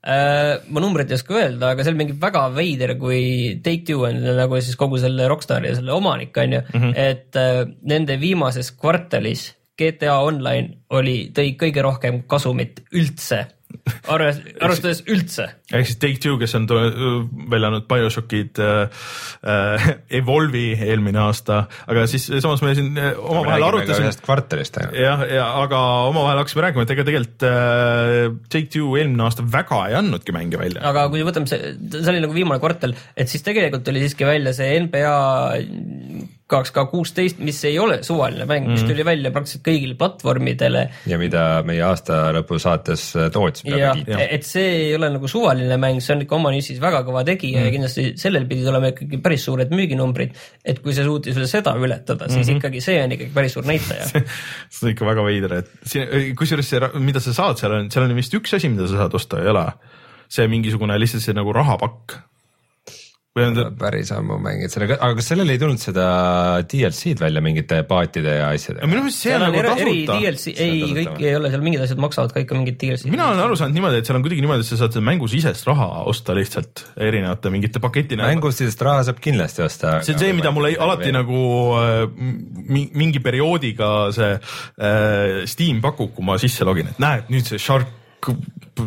Äh, 0.00 0.54
ma 0.72 0.80
numbrit 0.80 1.10
ei 1.12 1.18
oska 1.18 1.34
öelda, 1.36 1.74
aga 1.74 1.84
see 1.84 1.92
oli 1.92 2.00
mingi 2.00 2.14
väga 2.16 2.46
veider, 2.56 2.94
kui 2.96 3.58
Take-Two 3.60 4.06
on 4.08 4.22
nagu 4.38 4.56
siis 4.64 4.78
kogu 4.80 4.96
selle 5.00 5.26
Rockstari 5.28 5.68
ja 5.68 5.76
selle 5.76 5.92
omanik 5.92 6.36
on 6.40 6.54
ju. 6.56 6.60
Mm, 6.72 6.80
-hmm. 6.80 6.94
et 6.96 7.36
äh, 7.36 7.66
nende 7.84 8.16
viimases 8.20 8.72
kvartalis 8.72 9.50
GTA 9.76 10.16
Online 10.24 10.86
oli, 10.96 11.32
tõi 11.36 11.52
kõige 11.60 11.84
rohkem 11.84 12.22
kasumit 12.26 12.80
üldse, 12.96 13.44
arves-, 14.10 14.40
arvestades 14.60 15.02
üldse. 15.10 15.46
ehk 15.72 15.88
siis 15.88 15.98
Take-Two, 16.02 16.38
kes 16.40 16.54
on 16.58 16.66
tule- 16.70 16.90
välja 17.50 17.70
andnud 17.70 17.86
BioShockid 17.90 18.60
äh,, 18.62 19.04
äh, 19.44 19.90
Evolve'i 20.20 20.74
eelmine 20.88 21.22
aasta, 21.22 21.62
aga 21.90 22.06
siis 22.10 22.28
samas 22.30 22.64
me 22.64 22.74
siin 22.78 22.98
äh, 22.98 23.12
omavahel 23.18 23.66
arutasime 23.68 24.08
ühest 24.08 24.24
kvartalist 24.26 24.80
ainult. 24.80 24.98
jah, 25.00 25.24
ja 25.30 25.46
aga 25.62 25.82
omavahel 26.10 26.42
hakkasime 26.42 26.66
rääkima, 26.66 26.86
et 26.86 26.94
ega 26.96 27.06
tegelikult 27.10 27.46
äh, 27.50 28.26
Take-Two 28.52 28.96
eelmine 29.00 29.26
aasta 29.28 29.46
väga 29.46 29.84
ei 29.90 29.98
andnudki 30.00 30.34
mänge 30.36 30.60
välja. 30.60 30.82
aga 30.90 31.06
kui 31.12 31.24
võtame 31.26 31.50
see, 31.50 31.74
see 31.96 32.12
oli 32.12 32.24
nagu 32.24 32.36
viimane 32.36 32.62
kvartal, 32.62 32.96
et 33.16 33.32
siis 33.32 33.46
tegelikult 33.46 33.86
tuli 33.86 34.02
siiski 34.04 34.28
välja 34.28 34.54
see 34.56 34.76
NBA 34.86 35.16
kaks 36.50 36.72
K 36.74 36.84
kuusteist, 36.90 37.40
mis 37.44 37.58
ei 37.68 37.78
ole 37.78 38.00
suvaline 38.06 38.46
mäng 38.48 38.66
mm, 38.66 38.74
-hmm. 38.74 38.80
mis 38.80 38.90
tuli 38.90 39.04
välja 39.06 39.32
praktiliselt 39.34 39.64
kõigile 39.66 39.96
platvormidele 39.98 40.84
ja 41.10 41.18
mida 41.20 41.44
meie 41.66 41.82
aasta 41.86 42.20
lõpu 42.36 42.58
saates 42.62 43.10
äh, 43.16 43.30
tootsime 43.32 43.78
et 44.30 44.46
see 44.46 44.66
ei 44.86 44.94
ole 44.96 45.10
nagu 45.14 45.30
suvaline 45.30 45.78
mäng, 45.80 46.00
see 46.04 46.16
on 46.16 46.24
ikka 46.26 46.38
oma 46.38 46.52
nišis 46.54 46.80
väga 46.82 47.02
kõva 47.06 47.24
tegija 47.28 47.60
mm. 47.60 47.66
ja 47.66 47.74
kindlasti 47.76 48.06
sellel 48.20 48.48
pidid 48.50 48.68
olema 48.72 48.92
ikkagi 48.94 49.20
päris 49.22 49.46
suured 49.48 49.72
müüginumbrid, 49.74 50.36
et 50.64 50.82
kui 50.84 50.96
see 50.96 51.06
suutis 51.06 51.36
veel 51.38 51.48
seda 51.50 51.74
ületada, 51.78 52.28
siis 52.28 52.46
mm 52.46 52.52
-hmm. 52.52 52.56
ikkagi 52.58 52.84
see 52.84 52.98
on 53.04 53.16
ikkagi 53.16 53.32
päris 53.34 53.56
suur 53.56 53.66
näitaja. 53.66 54.10
see 54.72 54.84
on 54.86 54.92
ikka 54.94 55.06
väga 55.06 55.24
veider, 55.24 55.56
et 55.62 56.36
kusjuures 56.38 56.70
see, 56.70 56.92
mida 56.98 57.20
sa 57.20 57.34
saad, 57.36 57.58
seal 57.60 57.78
on, 57.78 57.90
seal 57.90 58.04
on 58.04 58.16
vist 58.16 58.34
üks 58.34 58.54
asi, 58.56 58.68
mida 58.68 58.88
sa 58.88 59.04
saad 59.04 59.14
osta, 59.14 59.42
ei 59.42 59.50
ole? 59.50 59.66
see 60.30 60.46
mingisugune 60.46 60.94
lihtsalt 61.00 61.24
see 61.24 61.34
nagu 61.34 61.52
rahapakk. 61.54 62.20
Või 63.40 63.48
on 63.50 63.56
ta, 63.56 63.64
päris 63.80 64.10
ammu 64.14 64.36
mängid 64.44 64.72
sellega, 64.72 64.98
aga 65.00 65.16
kas 65.18 65.30
sellel 65.32 65.50
ei 65.54 65.58
tulnud 65.60 65.80
seda 65.82 66.06
DLC-d 66.70 67.20
välja 67.24 67.42
mingite 67.44 67.80
paatide 67.88 68.36
ja 68.38 68.48
asjadega? 68.54 68.88
minu 68.90 69.04
meelest 69.06 69.24
see 69.24 69.34
on 69.36 69.44
nagu 69.46 69.62
tasuta. 69.66 70.18
DLC, 70.20 70.54
ei 70.60 70.82
kõik 71.00 71.22
ei 71.24 71.34
ole 71.38 71.52
seal 71.52 71.64
mingid 71.64 71.84
asjad 71.86 72.02
maksavad 72.04 72.34
ka 72.36 72.44
ikka 72.44 72.58
mingid 72.58 72.78
DLC. 72.82 73.10
mina 73.12 73.30
olen 73.32 73.42
aru 73.46 73.58
saanud 73.58 73.78
niimoodi, 73.78 74.00
et 74.02 74.10
seal 74.10 74.18
on 74.20 74.26
kuidagi 74.26 74.44
niimoodi, 74.44 74.66
et 74.66 74.70
sa 74.70 74.80
saad 74.84 74.98
mängusisest 75.10 75.68
raha 75.70 75.88
osta 76.12 76.36
lihtsalt 76.36 76.84
erinevate 77.08 77.52
mingite 77.54 77.82
paketina. 77.82 78.28
mängustisest 78.30 78.84
raha 78.86 79.06
saab 79.10 79.22
kindlasti 79.24 79.64
osta. 79.66 79.98
see 80.06 80.14
on 80.14 80.22
see, 80.22 80.32
mida 80.36 80.52
mulle 80.54 80.74
alati 80.78 81.12
nagu 81.16 81.40
äh, 81.80 82.04
mi- 82.68 82.90
mingi 82.94 83.22
perioodiga 83.24 84.10
see 84.16 84.34
äh, 84.36 85.46
Steam 85.50 85.80
pakub, 85.84 86.12
kui 86.16 86.24
ma 86.26 86.38
sisse 86.42 86.66
login, 86.68 86.92
et 86.92 87.00
näed 87.02 87.32
nüüd 87.32 87.48
see 87.48 87.58
Shark 87.60 87.96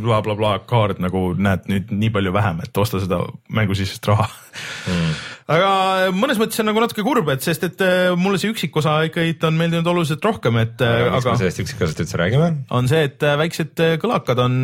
blablabla 0.02 0.36
bla, 0.36 0.58
bla, 0.58 0.68
kaart 0.70 1.02
nagu 1.04 1.34
näed 1.38 1.68
nüüd 1.72 1.92
nii 1.94 2.12
palju 2.14 2.34
vähem, 2.36 2.62
et 2.66 2.82
osta 2.82 3.02
seda 3.04 3.22
mängusisest 3.54 4.08
raha 4.10 4.28
mm.. 4.30 5.12
aga 5.56 5.70
mõnes 6.16 6.42
mõttes 6.42 6.62
on 6.64 6.70
nagu 6.72 6.84
natuke 6.84 7.06
kurb, 7.06 7.30
et 7.34 7.46
sest 7.46 7.68
et 7.68 7.84
äh, 7.86 8.14
mulle 8.20 8.42
see 8.42 8.54
üksikosa 8.54 9.00
ikkagi 9.10 9.38
on 9.50 9.60
meeldinud 9.60 9.92
oluliselt 9.94 10.26
rohkem, 10.26 10.60
et 10.64 10.82
äh, 10.86 11.06
aga 11.08 11.22
aga 11.22 11.38
sellest 11.42 11.64
üksikasjast 11.66 12.04
üldse 12.06 12.22
räägime? 12.22 12.50
on 12.74 12.90
see, 12.92 13.06
et 13.10 13.24
äh, 13.26 13.38
väiksed 13.40 13.86
kõlakad 14.04 14.44
on 14.44 14.60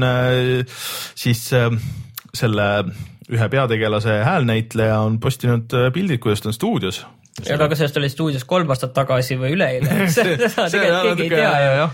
siis 1.19 1.45
selle 1.49 2.67
ühe 3.29 3.47
peategelase 3.53 4.21
häälnäitleja 4.25 4.99
on 5.05 5.19
postinud 5.21 5.73
pildid, 5.93 6.21
kuidas 6.23 6.41
ta 6.41 6.49
on 6.49 6.57
stuudios. 6.57 7.03
Aga 7.39 7.67
kas 7.71 7.79
sellest 7.79 7.97
oli 7.99 8.09
stuudios 8.11 8.43
kolm 8.47 8.69
aastat 8.73 8.91
tagasi 8.95 9.37
või 9.39 9.53
üleeile, 9.55 10.07
seda 10.15 10.49
tegelikult 10.71 11.21
keegi 11.21 11.27
ei 11.27 11.31
tea 11.33 11.75
ju. 11.79 11.85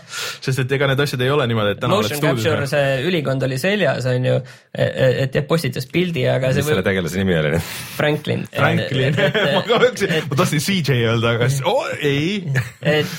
sest 0.47 0.63
et 0.63 0.75
ega 0.77 0.89
need 0.89 1.03
asjad 1.05 1.23
ei 1.25 1.31
ole 1.33 1.47
niimoodi, 1.49 1.75
et 1.75 1.81
täna 1.81 1.99
oled 1.99 2.09
Motion 2.09 2.23
capture, 2.23 2.53
stuudios. 2.65 2.73
see 2.73 3.09
ülikond 3.09 3.45
oli 3.47 3.59
seljas, 3.61 4.07
on 4.09 4.27
ju, 4.29 4.37
et 4.73 5.37
jah, 5.37 5.45
postitas 5.49 5.87
pildi, 5.91 6.25
aga 6.31 6.51
see 6.53 6.63
mis 6.63 6.71
selle 6.73 6.85
tegelase 6.85 7.21
nimi 7.21 7.37
oli 7.39 7.53
nüüd? 7.55 7.73
Franklin. 7.95 8.45
Franklin, 8.55 9.19
ma 9.55 9.63
ka 9.67 9.81
mõtlesin, 9.83 10.15
ma 10.31 10.39
tahtsin 10.41 10.65
CJ 10.65 11.09
öelda, 11.11 11.35
aga 11.37 11.49
siis 11.51 11.61
oh, 11.69 11.91
ei. 11.99 12.41
et, 12.81 13.15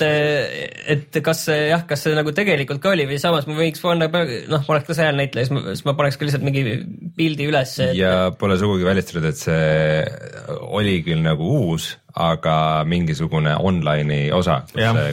et 0.96 1.20
kas 1.26 1.46
see 1.48 1.68
jah, 1.70 1.86
kas 1.88 2.06
see 2.06 2.16
nagu 2.16 2.34
tegelikult 2.36 2.82
ka 2.82 2.94
oli 2.94 3.06
või 3.08 3.20
samas 3.22 3.46
ma 3.50 3.58
võiks 3.58 3.84
panna, 3.84 4.10
noh, 4.10 4.66
ma 4.66 4.76
oleks 4.76 4.90
ka 4.90 4.98
seal 4.98 5.20
näitleja, 5.20 5.48
siis 5.48 5.54
ma, 5.54 5.64
siis 5.70 5.86
ma 5.86 5.96
paneks 5.98 6.18
ka 6.18 6.28
lihtsalt 6.28 6.46
mingi 6.46 6.80
pildi 7.16 7.50
üles, 7.52 7.76
et 7.84 7.94
ja 7.98 8.32
pole 8.38 8.58
sugugi 8.60 8.86
välistatud, 8.86 9.30
et 9.30 9.38
see 9.38 10.56
oli 10.66 10.98
küll 11.06 11.22
nagu 11.24 11.46
uus, 11.60 11.94
aga 12.16 12.56
mingisugune 12.88 13.52
online'i 13.60 14.30
osa, 14.32 14.62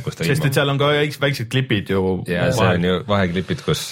kus, 0.05 0.15
ta 0.15 0.27
sest 0.27 0.45
et 0.47 0.55
seal 0.55 0.71
on 0.71 0.79
ka 0.79 0.91
väiksed, 0.93 1.49
klipid 1.51 1.91
ju. 1.91 2.03
ja 2.31 2.47
see 2.55 2.69
on 2.77 2.87
ju 2.87 2.99
vaheklipid, 3.09 3.63
kus, 3.65 3.89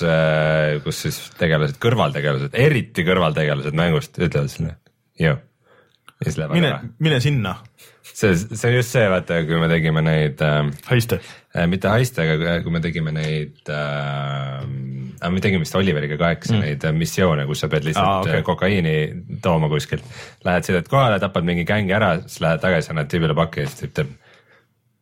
kus 0.85 1.01
siis 1.07 1.19
tegelased, 1.39 1.79
kõrvaltegelased, 1.83 2.55
eriti 2.55 3.05
kõrvaltegelased 3.07 3.75
mängust 3.77 4.21
ütlevad 4.21 4.53
sulle 4.53 4.77
lähevad 6.39 6.55
mine 6.55 6.71
mine 6.99 7.19
sinna, 7.23 7.55
see, 8.03 8.33
see 8.35 8.69
on 8.69 8.75
just 8.75 8.95
see, 8.95 9.05
vaata, 9.11 9.41
kui 9.47 9.59
me 9.61 9.69
tegime 9.71 10.03
neid 10.05 10.41
äh, 10.45 10.63
haiste. 10.89 11.21
äh, 11.55 11.67
mitte 11.71 11.91
haiste, 11.91 12.25
aga 12.25 12.57
kui 12.65 12.73
me 12.73 12.81
tegime 12.83 13.13
neid 13.15 13.71
äh,, 13.71 14.65
me 15.29 15.43
tegime 15.43 15.65
vist 15.65 15.77
Oliveriga 15.77 16.17
kaheksa 16.21 16.55
mm. 16.55 16.65
neid 16.65 16.87
äh, 16.87 16.95
missioone, 16.97 17.45
kus 17.49 17.63
sa 17.63 17.71
pead 17.71 17.87
lihtsalt 17.89 18.07
ah, 18.07 18.25
okay. 18.25 18.45
kokaiini 18.47 18.95
tooma 19.43 19.69
kuskilt. 19.71 20.05
Lähed, 20.47 20.67
sõidad 20.67 20.89
kohale, 20.91 21.21
tapad 21.23 21.47
mingi 21.47 21.67
gängi 21.67 21.95
ära, 21.97 22.15
siis 22.25 22.43
lähed 22.45 22.63
tagasi, 22.63 22.93
annad 22.93 23.11
tüübile 23.11 23.37
pakki 23.37 23.65
ja 23.65 23.71
siis 23.71 23.85
tüüp 23.85 23.97
teeb 24.01 24.17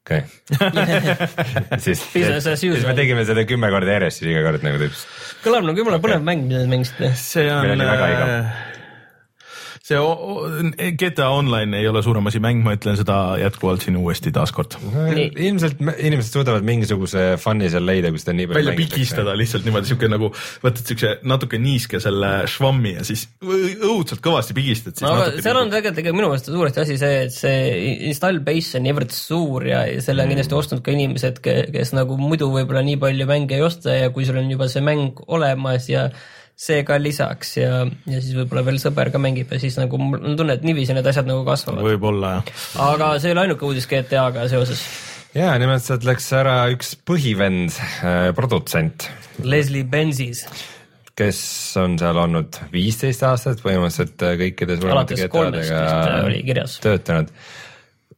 okei 0.09 0.23
okay. 0.55 1.79
siis, 1.85 2.01
siis 2.11 2.85
me 2.87 2.95
tegime 2.97 3.25
seda 3.27 3.45
kümme 3.47 3.69
korda 3.73 3.97
järjest, 3.97 4.21
siis 4.21 4.31
iga 4.33 4.43
kord 4.47 4.65
nagu 4.65 4.81
teeb 4.81 4.95
kõlab 5.43 5.67
nagu 5.69 5.83
jumala 5.83 6.01
põnev 6.03 6.25
mäng, 6.25 6.47
mida 6.49 6.63
te 6.63 6.71
mängisite. 6.71 7.13
see 7.19 7.47
on 7.51 7.63
Meil 7.65 7.75
oli 7.77 7.89
väga 7.89 8.11
igav. 8.13 8.35
See 9.89 10.91
GTA 10.99 11.29
Online 11.33 11.79
ei 11.79 11.87
ole 11.89 12.01
suurem 12.05 12.29
asi 12.29 12.41
mäng, 12.43 12.61
ma 12.65 12.75
ütlen 12.77 12.97
seda 12.99 13.17
jätkuvalt 13.41 13.83
siin 13.85 13.97
uuesti 13.99 14.31
taaskord. 14.35 14.77
no, 14.83 15.05
ilmselt 15.17 15.81
me- 15.83 15.95
inimesed 15.97 16.37
suudavad 16.37 16.65
mingisuguse 16.67 17.25
fun'i 17.41 17.71
seal 17.73 17.85
leida, 17.87 18.11
kui 18.13 18.21
seda 18.21 18.35
nii 18.37 18.49
palju 18.51 18.61
välja 18.61 18.77
pigistada 18.77 19.35
lihtsalt 19.39 19.67
niimoodi 19.67 19.91
siuke 19.91 20.11
nagu 20.11 20.31
võtad 20.63 20.83
siukse 20.85 21.15
natuke 21.29 21.59
niiske 21.61 22.01
selle 22.03 22.31
švammi 22.51 22.95
ja 22.99 23.05
siis 23.07 23.25
õudselt 23.41 24.21
kõvasti 24.25 24.57
pigistad. 24.57 24.99
no 25.05 25.15
aga 25.17 25.43
seal 25.43 25.61
on 25.61 25.73
tegelikult 25.73 26.03
ikka 26.03 26.15
minu 26.15 26.31
meelest 26.31 26.51
suuresti 26.51 26.83
asi 26.85 26.99
see, 27.01 27.21
et 27.25 27.35
see 27.35 27.93
install 28.11 28.41
base 28.45 28.77
on 28.79 28.85
niivõrd 28.87 29.15
suur 29.15 29.67
ja 29.67 29.85
ja 29.89 30.01
selle 30.03 30.25
on 30.25 30.33
kindlasti 30.33 30.57
ostnud 30.57 30.83
ka 30.85 30.93
inimesed, 30.93 31.39
kes 31.43 31.93
nagu 31.97 32.17
muidu 32.19 32.49
võib-olla 32.53 32.83
nii 32.85 32.99
palju 33.01 33.29
mänge 33.29 33.57
ei 33.57 33.65
osta 33.65 33.95
ja 33.95 34.11
kui 34.13 34.27
sul 34.27 34.39
on 34.41 34.51
juba 34.51 34.69
see 34.71 34.83
mäng 34.85 35.21
olemas 35.27 35.89
ja 35.89 36.09
see 36.59 36.81
ka 36.87 36.97
lisaks 36.99 37.53
ja, 37.55 37.83
ja 38.09 38.17
siis 38.19 38.33
võib-olla 38.35 38.65
veel 38.67 38.79
sõber 38.81 39.13
ka 39.13 39.21
mängib 39.21 39.51
ja 39.53 39.61
siis 39.61 39.77
nagu 39.79 39.99
mul 40.01 40.19
on 40.19 40.35
tunne, 40.39 40.57
et 40.57 40.65
niiviisi 40.67 40.95
need 40.95 41.07
asjad 41.07 41.29
nagu 41.29 41.45
kasvavad. 41.47 41.85
võib-olla 41.85 42.33
jah. 42.39 42.49
aga 42.89 43.13
see 43.21 43.31
ei 43.31 43.37
ole 43.37 43.45
ainuke 43.45 43.67
uudis 43.67 43.87
GTA-ga 43.87 44.49
seoses. 44.51 44.83
ja 45.37 45.53
nimelt 45.61 45.85
sealt 45.85 46.07
läks 46.07 46.27
ära 46.35 46.57
üks 46.73 46.97
põhivend 47.07 47.79
äh,, 47.79 48.33
produtsent, 48.35 49.07
Leslie 49.39 49.87
Benzis, 49.87 50.43
kes 51.19 51.39
on 51.79 51.95
seal 52.01 52.19
olnud 52.19 52.59
viisteist 52.73 53.23
aastat 53.27 53.63
põhimõtteliselt 53.63 54.27
kõikide 54.43 54.79
suuremate 54.81 55.15
kirjas. 56.43 56.79
töötanud. 56.83 57.31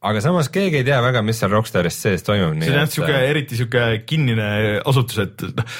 Aga 0.02 0.22
samas 0.24 0.48
keegi 0.52 0.80
ei 0.80 0.86
tea 0.86 1.00
väga, 1.04 1.22
mis 1.26 1.40
seal 1.42 1.52
Rockstaris 1.52 1.98
sees 2.04 2.24
toimub. 2.26 2.56
see 2.62 2.72
on 2.72 2.80
jah 2.80 2.90
siuke, 2.90 3.18
eriti 3.32 3.58
siuke 3.58 3.84
kinnine 4.06 4.48
asutus, 4.88 5.20
et 5.26 5.44
noh, 5.58 5.76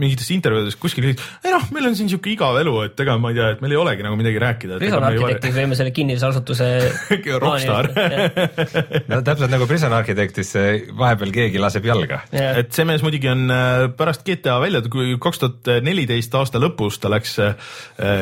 mingites 0.00 0.30
intervjuudes 0.34 0.78
kuskil, 0.80 1.10
ei 1.14 1.54
noh, 1.54 1.68
meil 1.74 1.90
on 1.90 1.98
siin 1.98 2.10
siuke 2.12 2.32
igav 2.34 2.58
elu, 2.60 2.74
et 2.88 3.04
ega 3.06 3.16
ma 3.20 3.32
ei 3.32 3.38
tea, 3.38 3.50
et 3.56 3.64
meil 3.64 3.76
ei 3.76 3.80
olegi 3.80 4.06
nagu 4.06 4.18
midagi 4.18 4.42
rääkida. 4.42 4.80
Prison 4.82 5.08
Architectis 5.08 5.56
võime 5.56 5.78
selle 5.78 5.94
kinnise 5.94 6.28
asutuse 6.28 6.70
Rockstar. 7.44 7.90
no 9.10 9.22
täpselt 9.26 9.52
nagu 9.52 9.70
Prison 9.70 9.94
Architectis 9.96 10.54
vahepeal 10.94 11.34
keegi 11.34 11.62
laseb 11.62 11.86
jalga. 11.88 12.22
et 12.34 12.64
et 12.64 12.72
see 12.76 12.86
mees 12.88 13.02
muidugi 13.04 13.28
on 13.30 13.44
äh, 13.52 13.86
pärast 13.96 14.24
GTA 14.26 14.56
välja, 14.62 14.82
kui 14.90 15.14
kaks 15.22 15.40
tuhat 15.42 15.70
neliteist 15.84 16.34
aasta 16.38 16.60
lõpus 16.62 16.98
ta 17.02 17.10
läks 17.12 17.36
äh, 17.42 17.54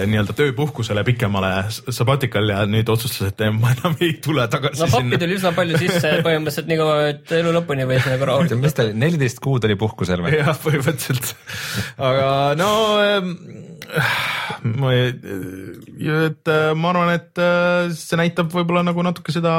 nii-öelda 0.08 0.34
tööpuhkusele 0.38 1.04
pikemale 1.06 1.52
sabatikal 1.70 2.50
ja 2.52 2.64
nüüd 2.68 2.90
otsustas, 2.92 3.32
et 3.32 3.44
ma 3.56 3.72
enam 3.76 3.96
ei 4.02 4.16
tule 4.24 4.46
tagasi 4.52 4.82
no 4.82 4.90
sinna. 4.90 5.20
Üsna 5.42 5.52
palju 5.56 5.80
sisse 5.82 6.14
põhimõtteliselt 6.22 6.70
nii 6.70 6.78
kaua, 6.78 7.10
et 7.10 7.34
elu 7.40 7.56
lõpuni 7.58 7.88
võis 7.90 8.06
nagu 8.06 8.30
rahulikult 8.30 8.62
mis 8.62 8.78
ta 8.78 8.86
oli, 8.86 8.94
neliteist 9.02 9.42
kuud 9.42 9.66
oli 9.66 9.76
puhkusel 9.80 10.22
või? 10.24 10.38
jah, 10.38 10.54
põhimõtteliselt, 10.62 11.34
aga 11.98 12.28
no 12.58 12.70
ähm, 13.02 13.34
ma 14.78 14.92
ei, 14.94 15.10
et 16.28 16.50
äh, 16.50 16.72
ma 16.78 16.92
arvan, 16.92 17.10
et 17.16 17.40
äh, 17.42 17.90
see 17.96 18.18
näitab 18.20 18.52
võib-olla 18.54 18.84
nagu 18.86 19.04
natuke 19.04 19.34
seda, 19.34 19.54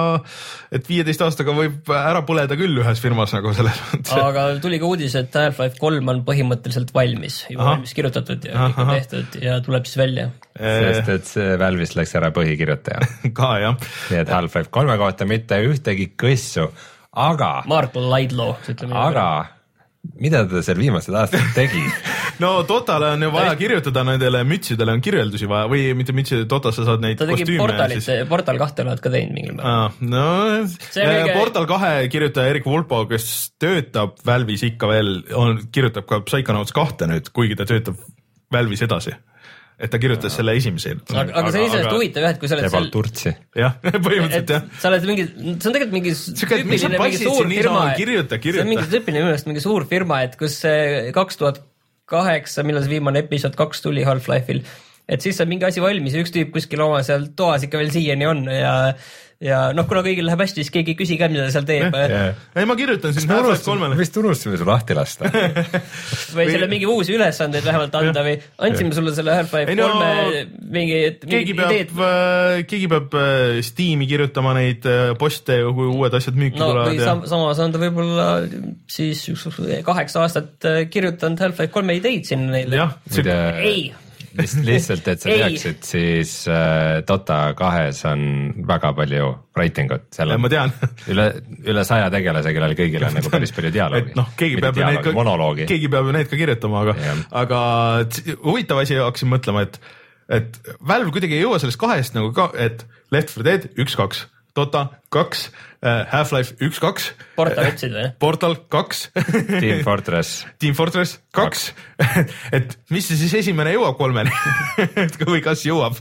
et 0.73 0.87
viieteist 0.87 1.23
aastaga 1.25 1.55
võib 1.57 1.91
ära 1.95 2.23
põleda 2.27 2.57
küll 2.59 2.79
ühes 2.81 3.01
firmas 3.03 3.35
nagu 3.35 3.53
selles 3.57 3.81
mõttes. 3.89 4.13
aga 4.15 4.47
tuli 4.63 4.79
ka 4.81 4.89
uudis, 4.89 5.17
et 5.19 5.35
Half-Life 5.37 5.81
kolm 5.81 6.13
on 6.13 6.23
põhimõtteliselt 6.27 6.93
valmis, 6.95 7.43
juba 7.51 7.73
valmis 7.73 7.95
kirjutatud 7.97 8.47
ja 8.49 8.69
kõik 8.69 8.81
on 8.85 8.93
tehtud 8.95 9.39
ja 9.43 9.59
tuleb 9.65 9.89
siis 9.89 9.99
välja. 9.99 10.31
Sest 10.57 11.09
et 11.15 11.29
see 11.29 11.57
Valve'ist 11.61 11.97
läks 11.97 12.13
ära 12.19 12.31
põhikirjutaja. 12.35 13.07
ka 13.39 13.51
jah, 13.63 13.79
nii 14.11 14.21
et 14.21 14.33
Half-Life 14.33 14.71
kolme 14.73 14.97
kohta 15.01 15.27
mitte 15.29 15.59
ühtegi 15.65 16.11
kõssu, 16.19 16.69
aga, 17.13 17.55
Mark 17.69 17.97
Laidlaw, 17.97 18.55
ütleme. 18.69 18.95
aga 18.97 19.27
mida 20.19 20.43
ta 20.51 20.59
seal 20.65 20.79
viimased 20.81 21.15
aastad 21.15 21.53
tegi? 21.55 21.81
no 22.43 22.51
Dotale 22.67 23.13
on 23.15 23.23
ju 23.23 23.29
vaja 23.31 23.53
kirjutada 23.57 24.03
nendele 24.07 24.41
mütsidele 24.47 24.95
on 24.97 25.03
kirjeldusi 25.03 25.47
vaja 25.49 25.69
või 25.71 25.85
mitte 25.97 26.15
mütsidele, 26.15 26.47
Dotas 26.51 26.75
sa 26.77 26.87
saad 26.89 27.03
neid 27.03 27.17
ta 27.21 27.27
tegi 27.29 27.45
kostüüme 27.45 27.63
portalit 27.63 28.03
siis..., 28.03 28.27
Portal 28.29 28.59
kahte 28.61 28.83
oled 28.85 29.03
ka 29.03 29.11
teinud 29.13 29.37
mingil 29.37 29.55
määral. 29.57 29.87
Ah, 29.87 29.99
no 30.03 30.25
äh, 30.59 30.77
kõige- 30.91 31.37
Portal 31.37 31.69
kahe 31.71 31.93
kirjutaja 32.13 32.51
Erik 32.51 32.67
Vulpo, 32.67 33.03
kes 33.09 33.27
töötab 33.61 34.19
Valve'is 34.27 34.65
ikka 34.73 34.91
veel, 34.91 35.13
on, 35.39 35.63
kirjutab 35.73 36.09
ka 36.09 36.19
Psychonauts 36.27 36.75
kahte 36.75 37.07
nüüd, 37.09 37.31
kuigi 37.33 37.57
ta 37.59 37.67
töötab 37.69 38.01
Valve'is 38.53 38.83
edasi. 38.85 39.15
Et 39.79 39.91
ta 39.91 39.99
kirjutas 40.01 40.35
selle 40.37 40.55
esimese. 40.57 40.93
aga, 41.13 41.33
aga 41.39 41.51
see 41.53 41.63
on 41.63 41.67
iseenesest 41.67 41.95
huvitav 41.95 42.25
jah, 42.25 42.35
et 42.35 42.41
kui 42.41 42.51
sa 42.51 42.57
oled 42.57 42.69
seal 42.75 42.89
turtsi. 42.93 43.33
jah, 43.57 43.75
põhimõtteliselt 44.07 44.53
jah. 44.55 44.69
sa 44.83 44.91
oled 44.91 45.09
mingi, 45.09 45.27
see 45.33 45.51
on 45.53 45.75
tegelikult 45.77 45.95
mingi 45.97 46.15
Sihuke, 46.19 46.59
et 46.61 46.69
miks 46.69 46.85
sa 46.85 46.91
passid 46.93 47.25
siin 47.25 47.51
niisama, 47.51 47.83
kirjuta, 47.99 48.39
kirjuta. 48.43 48.61
see 48.61 48.65
on 48.65 48.71
mingi 48.71 48.87
tüüpiline 48.93 49.21
minu 49.21 49.31
meelest 49.31 49.49
mingi 49.49 49.65
suur 49.65 49.87
firma, 49.89 50.21
et 50.27 50.37
kus 50.39 50.59
see 50.63 51.11
kaks 51.15 51.41
tuhat 51.41 51.61
kaheksa, 52.13 52.65
millal 52.67 52.85
see 52.85 52.97
viimane 52.97 53.23
episood 53.23 53.57
kaks 53.59 53.83
tuli 53.85 54.05
Half-Life'il, 54.05 54.63
et 55.09 55.25
siis 55.25 55.37
saab 55.39 55.51
mingi 55.51 55.67
asi 55.67 55.83
valmis 55.83 56.15
ja 56.15 56.23
üks 56.23 56.33
tüüp 56.35 56.53
kuskil 56.55 56.83
oma 56.85 57.01
seal 57.05 57.31
toas 57.37 57.65
ikka 57.65 57.81
veel 57.81 57.93
siiani 57.95 58.29
on 58.29 58.45
ja 58.51 58.73
ja 59.43 59.59
noh, 59.75 59.85
kuna 59.89 60.03
kõigil 60.05 60.25
läheb 60.27 60.41
hästi, 60.43 60.63
siis 60.63 60.73
keegi 60.73 60.93
ei 60.93 60.97
küsi 60.97 61.17
ka, 61.19 61.27
mida 61.31 61.45
ta 61.47 61.53
seal 61.55 61.65
teeb 61.67 61.95
ei, 61.97 62.67
ma 62.69 62.75
kirjutan 62.79 63.13
siin 63.15 63.31
Half-Life 63.31 63.65
kolmele. 63.65 63.97
vist 63.99 64.17
unustasime 64.19 64.59
su 64.59 64.67
lahti 64.67 64.95
lasta. 64.97 65.31
või 66.37 66.47
selle 66.49 66.69
mingi 66.71 66.87
uusi 66.89 67.15
ülesandeid 67.17 67.65
vähemalt 67.67 67.97
anda 67.99 68.23
või 68.25 68.37
andsime 68.67 68.95
sulle 68.95 69.15
selle 69.15 69.35
Half-Life 69.41 69.75
no, 69.79 69.89
kolme 69.91 70.45
mingi, 70.77 70.99
keegi 71.25 71.57
peab, 71.57 72.03
keegi 72.69 72.91
peab 72.91 73.17
äh, 73.19 73.57
Steam'i 73.65 74.07
kirjutama 74.09 74.55
neid 74.57 74.87
äh, 74.89 75.11
poste, 75.19 75.59
kui 75.75 75.89
uued 75.91 76.15
asjad 76.19 76.39
müüki 76.39 76.61
no 76.61 76.71
tulevad 76.71 76.99
ja 76.99 77.09
sam 77.11 77.25
samas 77.29 77.59
on 77.63 77.75
ta 77.75 77.81
võib-olla 77.81 78.29
siis 78.91 79.25
üks 79.33 79.59
kaheksa 79.87 80.23
aastat 80.23 80.69
äh, 80.69 80.83
kirjutanud 80.93 81.43
Half-Life 81.43 81.73
kolme 81.73 81.97
ideid 81.99 82.29
sinna 82.29 82.55
neile. 82.55 82.87
ei, 83.59 83.91
lihtsalt, 84.39 85.07
et 85.11 85.23
sa 85.23 85.29
teaksid, 85.29 85.79
siis 85.85 86.33
äh, 86.51 87.01
Dota 87.07 87.39
kahes 87.57 88.01
on 88.09 88.23
väga 88.67 88.93
palju 88.97 89.29
writing 89.57 89.93
ut, 89.93 90.07
seal 90.15 90.33
ma 90.33 90.49
on 90.49 90.53
tean 90.53 90.73
üle, 91.13 91.27
üle 91.69 91.85
saja 91.87 92.09
tegelase, 92.13 92.53
kellel 92.55 92.75
kõigil 92.77 93.05
on 93.07 93.17
nagu 93.19 93.31
päris 93.35 93.53
palju 93.55 93.73
dialoogi 93.75 94.13
et. 94.13 94.17
noh, 94.19 94.31
keegi 94.39 94.61
peab 94.63 94.79
ju 94.79 94.87
need 94.89 95.03
ka, 95.05 95.15
monoloogi. 95.17 95.67
keegi 95.69 95.91
peab 95.93 96.09
ju 96.09 96.15
need 96.17 96.31
ka 96.31 96.39
kirjutama, 96.39 96.83
aga 96.85 96.97
Jah., 97.03 97.23
aga 97.43 97.61
huvitav 98.45 98.83
asi, 98.83 98.97
hakkasin 99.01 99.31
mõtlema, 99.33 99.65
et, 99.67 99.79
et 100.41 100.61
Valve 100.81 101.13
kuidagi 101.15 101.37
ei 101.37 101.45
jõua 101.45 101.61
sellest 101.61 101.81
kahest 101.81 102.17
nagu 102.17 102.33
ka, 102.35 102.49
et 102.57 102.85
Left 103.13 103.37
4 103.37 103.45
Dead 103.45 103.83
üks, 103.83 103.97
kaks, 103.99 104.25
Dota 104.53 104.83
kaks, 105.13 105.47
Half-Life 105.81 106.59
üks, 106.61 106.77
kaks, 106.81 107.09
Portal 107.37 107.71
ütlesid 107.71 107.95
või? 107.95 108.05
Portal 108.21 108.55
kaks. 108.71 109.07
Team 109.15 109.81
Fortress, 109.85 110.43
Team 110.61 110.77
Fortress 110.77 111.17
kaks, 111.33 111.71
et 112.57 112.77
mis 112.93 113.07
see 113.09 113.17
siis 113.17 113.33
esimene 113.41 113.73
jõuab 113.73 113.97
kolmeni 113.97 114.33
et 115.05 115.17
või 115.25 115.41
kas 115.45 115.65
jõuab? 115.65 115.97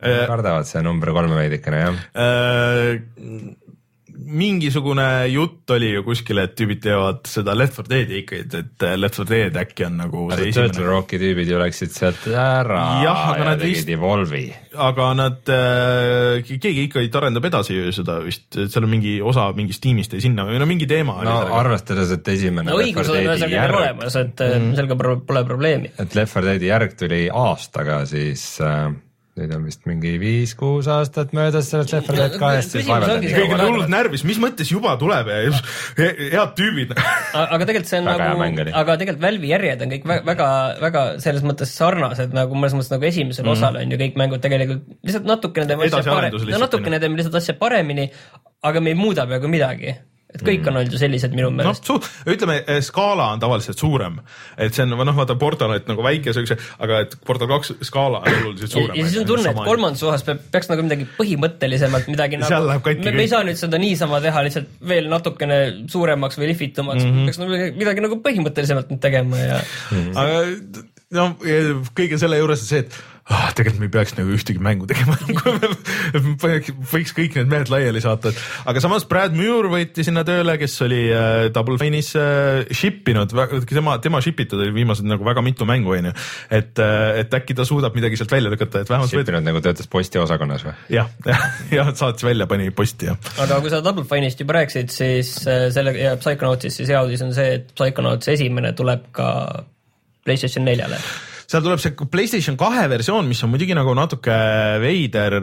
Kardavad 0.00 0.66
see 0.68 0.82
number 0.86 1.10
kolme 1.14 1.38
veidikene 1.38 1.80
jah. 1.82 1.96
Äh, 4.20 4.26
mingisugune 4.40 5.06
jutt 5.32 5.70
oli 5.74 5.90
ju 5.94 6.04
kuskil, 6.06 6.40
et 6.42 6.54
tüübid 6.58 6.82
teevad 6.84 7.24
seda 7.30 7.54
Left 7.56 7.80
4 7.80 7.90
Dead'i 7.90 8.20
ikkagi, 8.22 8.60
et 8.60 8.86
Left 8.98 9.20
4 9.22 9.30
Dead 9.30 9.58
äkki 9.62 9.86
on 9.88 9.98
nagu 10.00 10.26
see 10.32 10.52
Turtle 10.52 10.66
esimene, 10.68 10.88
Rocki 10.90 11.20
tüübid 11.22 11.50
ju 11.50 11.60
läksid 11.60 11.94
sealt 11.94 12.28
ära 12.30 12.84
Jah, 13.04 13.24
aga 13.32 13.42
ja 13.42 13.48
nad 13.50 13.62
tegid 13.64 13.80
vist- 13.80 13.92
Evolve'i. 13.96 14.44
aga 14.88 15.10
nad 15.18 15.52
äh,, 15.56 16.46
keegi 16.46 16.86
ikkagi 16.88 17.12
arendab 17.20 17.50
edasi 17.50 17.76
ju 17.76 17.92
seda 17.96 18.20
vist, 18.24 18.48
seal 18.60 18.86
on 18.86 18.94
mingi 18.94 19.18
osa 19.24 19.50
mingist 19.56 19.82
tiimist 19.84 20.14
jäi 20.16 20.24
sinna 20.28 20.46
või 20.48 20.60
no 20.62 20.68
mingi 20.70 20.88
teema 20.90 21.18
no 21.26 21.36
arvestades, 21.58 22.14
et 22.16 22.32
esimene 22.34 22.70
no 22.70 22.80
õigus 22.80 23.10
on 23.10 23.20
ühesõnaga 23.20 23.66
neil 23.66 23.78
olemas, 23.82 24.18
et 24.20 24.46
mm. 24.46 24.72
sellega 24.78 24.98
pole 25.26 25.44
probleemi. 25.48 25.94
et 25.98 26.18
Left 26.18 26.36
4 26.36 26.50
Deadi 26.50 26.70
järg 26.70 26.98
tuli 26.98 27.22
aastaga, 27.32 28.02
siis 28.10 28.44
äh, 28.64 28.90
nüüd 29.38 29.52
on 29.54 29.62
vist 29.68 29.84
mingi 29.86 30.16
viis-kuus 30.20 30.88
aastat 30.90 31.30
möödas 31.36 31.68
sellest 31.70 31.92
Left 31.94 32.10
4 32.10 32.18
Dead 32.18 32.36
kahest, 32.40 32.74
siis 32.74 32.88
vaevalt 32.88 33.22
kõik 33.22 33.54
on 33.54 33.62
hullult 33.62 33.92
närvis, 33.92 34.24
mis 34.26 34.40
mõttes 34.42 34.72
juba 34.72 34.96
tuleb 35.00 35.30
ja 35.30 35.38
just 35.46 35.70
he- 35.98 36.30
head 36.32 36.52
tüübid. 36.58 36.94
aga 36.98 37.60
tegelikult 37.62 37.90
see 37.92 38.00
on 38.02 38.10
Väga 38.10 38.28
nagu 38.34 38.66
aga 38.82 38.98
tegelikult 39.00 39.24
Valve'i 39.24 39.52
järjed 39.54 39.86
on 39.86 39.94
kõik 39.94 40.08
vä- 40.10 40.20
väga, 40.26 40.50
väga 40.82 41.04
selles 41.22 41.46
mõttes 41.46 41.74
sarnased 41.78 42.34
nagu 42.36 42.58
mõnes 42.58 42.74
mõttes 42.76 42.92
nagu 42.92 43.06
esimesel 43.06 43.46
mm. 43.46 43.54
osal 43.54 43.80
on 43.80 43.94
ju 43.94 44.00
kõik 44.02 44.18
mängud 44.18 44.42
tegelikult 44.42 44.84
lihtsalt 45.06 45.30
natukene 45.30 45.70
teeme 45.70 45.86
asja 45.86 46.04
paremini, 46.10 46.62
natukene 46.66 47.02
teeme 47.02 47.20
lihtsalt 47.22 47.40
asja 47.40 47.56
paremini, 47.60 48.10
aga 48.66 48.82
me 48.82 48.92
ei 48.92 48.98
muuda 48.98 49.28
peaaegu 49.30 49.48
midagi. 49.52 49.94
Et 50.30 50.42
kõik 50.46 50.66
on 50.68 50.78
olnud 50.78 50.94
ju 50.94 51.00
sellised 51.00 51.34
minu 51.34 51.50
meelest, 51.54 51.88
su-, 51.88 51.98
ütleme 52.30 52.60
skaala 52.86 53.30
on 53.34 53.42
tavaliselt 53.42 53.80
suurem, 53.80 54.20
et 54.60 54.76
see 54.76 54.84
on 54.86 54.94
noh, 54.94 55.16
vaata 55.16 55.36
Portal 55.40 55.74
on 55.74 55.88
nagu 55.90 56.04
väike 56.06 56.34
siukse, 56.36 56.56
aga 56.82 57.00
et 57.06 57.16
Portal 57.26 57.50
kaks 57.50 57.74
skaala 57.86 58.22
on 58.22 58.38
oluliselt 58.44 58.76
suurem. 58.76 58.94
ja 58.98 59.08
siis 59.08 59.22
on 59.22 59.28
tunne, 59.30 59.50
et 59.50 59.62
kolmandas 59.70 60.04
osas 60.06 60.26
peab, 60.26 60.44
peaks 60.54 60.70
nagu 60.70 60.86
midagi 60.86 61.08
põhimõttelisemalt 61.18 62.10
midagi 62.12 62.40
nagu 62.40 62.70
me, 62.86 63.14
me 63.16 63.26
ei 63.26 63.32
saa 63.32 63.42
nüüd 63.46 63.60
seda 63.60 63.80
niisama 63.82 64.22
teha 64.24 64.44
lihtsalt 64.46 64.70
veel 64.92 65.10
natukene 65.10 65.60
suuremaks 65.90 66.38
või 66.40 66.52
lihvitumaks 66.52 67.04
mm, 67.04 67.10
-hmm. 67.10 67.30
peaks 67.30 67.42
nagu 67.42 67.54
midagi, 67.56 67.76
midagi 67.82 68.06
nagu 68.06 68.20
põhimõttelisemalt 68.24 68.94
nüüd 68.94 69.02
tegema 69.02 69.42
ja 69.42 69.60
aga 70.20 70.44
no 71.16 71.32
kõige 71.96 72.18
selle 72.20 72.38
juures 72.38 72.62
on 72.62 72.70
see, 72.70 72.84
et 72.86 73.00
ah, 73.30 73.48
tegelikult 73.56 73.80
me 73.80 73.86
ei 73.88 73.92
peaks 73.94 74.14
nagu 74.18 74.32
ühtegi 74.34 74.62
mängu 74.62 74.88
tegema, 74.90 75.16
võiks 76.90 77.12
kõik 77.16 77.36
need 77.38 77.50
mehed 77.50 77.70
laiali 77.72 78.02
saata, 78.02 78.32
et 78.32 78.70
aga 78.72 78.82
samas 78.82 79.06
Brad 79.08 79.36
Muir 79.36 79.68
võeti 79.72 80.04
sinna 80.06 80.24
tööle, 80.26 80.56
kes 80.60 80.74
oli 80.86 81.00
äh, 81.14 81.46
Double 81.54 81.78
Fine'is 81.80 82.12
äh, 82.18 82.64
ship 82.76 83.08
inud, 83.12 83.32
tema, 83.70 83.96
tema 84.02 84.20
ship 84.24 84.42
itud 84.44 84.60
oli 84.60 84.74
viimased 84.74 85.06
nagu 85.08 85.26
väga 85.26 85.44
mitu 85.46 85.68
mängu 85.68 85.94
onju, 85.96 86.12
et, 86.50 86.82
et 87.22 87.38
äkki 87.40 87.56
ta 87.58 87.66
suudab 87.68 87.96
midagi 87.98 88.18
sealt 88.20 88.34
välja 88.34 88.52
lükata, 88.52 88.84
et 88.84 88.90
vähemalt 88.92 89.12
võet- 89.14 89.28
Shipinud 89.30 89.46
nagu 89.46 89.62
töötas 89.64 89.90
postiosakonnas 89.90 90.66
või? 90.66 90.74
jah, 90.96 91.10
jah, 91.28 91.46
jah, 91.72 91.94
saatis 91.98 92.26
välja, 92.26 92.48
pani 92.50 92.70
posti 92.74 93.10
ja 93.12 93.16
aga 93.46 93.60
kui 93.62 93.72
sa 93.72 93.82
Double 93.84 94.06
Fine'ist 94.10 94.42
juba 94.42 94.58
rääkisid, 94.60 94.90
siis 94.94 95.36
äh, 95.46 95.68
selle 95.74 95.94
ja 95.98 96.16
Psychonautist, 96.20 96.80
siis 96.80 96.90
hea 96.90 97.00
uudis 97.06 97.22
on 97.26 97.34
see, 97.36 97.60
et 97.60 97.70
Psychonauts 97.78 98.30
esimene 98.32 98.74
tuleb 98.78 99.06
ka 99.16 99.30
PlayStation 100.26 100.66
neljale. 100.66 100.98
Seal 101.50 101.64
tuleb 101.64 101.82
see 101.82 101.96
Playstation 102.10 102.58
kahe 102.60 102.86
versioon, 102.90 103.26
mis 103.26 103.42
on 103.42 103.50
muidugi 103.50 103.74
nagu 103.74 103.94
natuke 103.98 104.36
veider, 104.82 105.40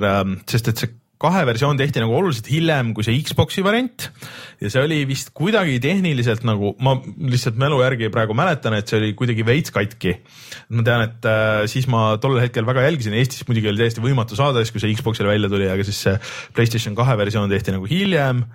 sest 0.47 0.71
et 0.71 0.83
see 0.83 0.95
kahe 1.17 1.41
versioon 1.49 1.79
tehti 1.79 2.01
nagu 2.01 2.13
oluliselt 2.13 2.45
hiljem 2.51 2.91
kui 2.93 3.05
see 3.05 3.17
Xbox'i 3.25 3.63
variant 3.65 4.05
ja 4.61 4.69
see 4.69 4.83
oli 4.85 4.99
vist 5.09 5.31
kuidagi 5.37 5.79
tehniliselt 5.81 6.45
nagu 6.45 6.75
ma 6.85 6.93
lihtsalt 7.01 7.57
mälu 7.57 7.79
järgi 7.81 8.11
praegu 8.13 8.37
mäletan, 8.37 8.77
et 8.77 8.89
see 8.89 8.99
oli 9.01 9.15
kuidagi 9.17 9.45
veits 9.47 9.73
katki. 9.73 10.13
ma 10.77 10.85
tean, 10.85 11.07
et 11.09 11.27
äh, 11.29 11.65
siis 11.69 11.89
ma 11.89 12.11
tollel 12.21 12.45
hetkel 12.45 12.67
väga 12.69 12.85
jälgisin, 12.85 13.17
Eestis 13.17 13.47
muidugi 13.49 13.71
oli 13.71 13.81
täiesti 13.81 14.03
võimatu 14.03 14.37
saada, 14.37 14.61
siis 14.61 14.75
kui 14.75 14.83
see 14.83 14.93
Xbox'ile 14.93 15.33
välja 15.33 15.49
tuli, 15.49 15.69
aga 15.73 15.85
siis 15.87 16.03
see 16.05 16.17
Playstation 16.53 16.97
kahe 16.97 17.17
versioon 17.17 17.49
tehti 17.49 17.73
nagu 17.73 17.89
hiljem. 17.89 18.45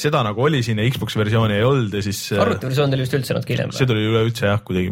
Seda 0.00 0.22
nagu 0.26 0.42
oli 0.42 0.62
siin 0.66 0.80
ja 0.80 0.86
Xbox'i 0.90 1.20
versiooni 1.20 1.58
ei 1.58 1.66
olnud 1.66 1.92
ja 1.94 2.02
siis. 2.02 2.20
arvutiversioon 2.34 2.94
tuli 2.94 3.04
vist 3.04 3.14
üldse 3.18 3.36
natuke 3.36 3.54
hiljem 3.54 3.74
see. 3.74 3.86
tuli 3.86 4.06
üleüldse 4.08 4.48
jah, 4.48 4.62
kuidagi 4.66 4.90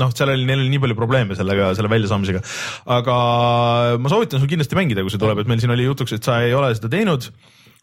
noh, 0.00 0.10
seal 0.16 0.32
oli, 0.34 0.44
neil 0.48 0.64
oli 0.64 0.72
nii 0.74 0.82
palju 0.84 0.98
probleeme 0.98 1.38
sellega, 1.38 1.70
selle 1.78 1.92
väljasaamisega. 1.92 2.42
aga 2.98 3.16
ma 4.00 4.12
soovitan 4.12 4.42
sul 4.42 4.50
kindlasti 4.50 4.78
mängida, 4.78 5.04
kui 5.04 5.14
see 5.14 5.22
tuleb, 5.22 5.40
et 5.42 5.50
meil 5.50 5.62
siin 5.62 5.72
oli 5.74 5.88
jutuks, 5.88 6.14
et 6.16 6.26
sa 6.26 6.40
ei 6.44 6.54
ole 6.56 6.72
seda 6.76 6.92
teinud. 6.92 7.30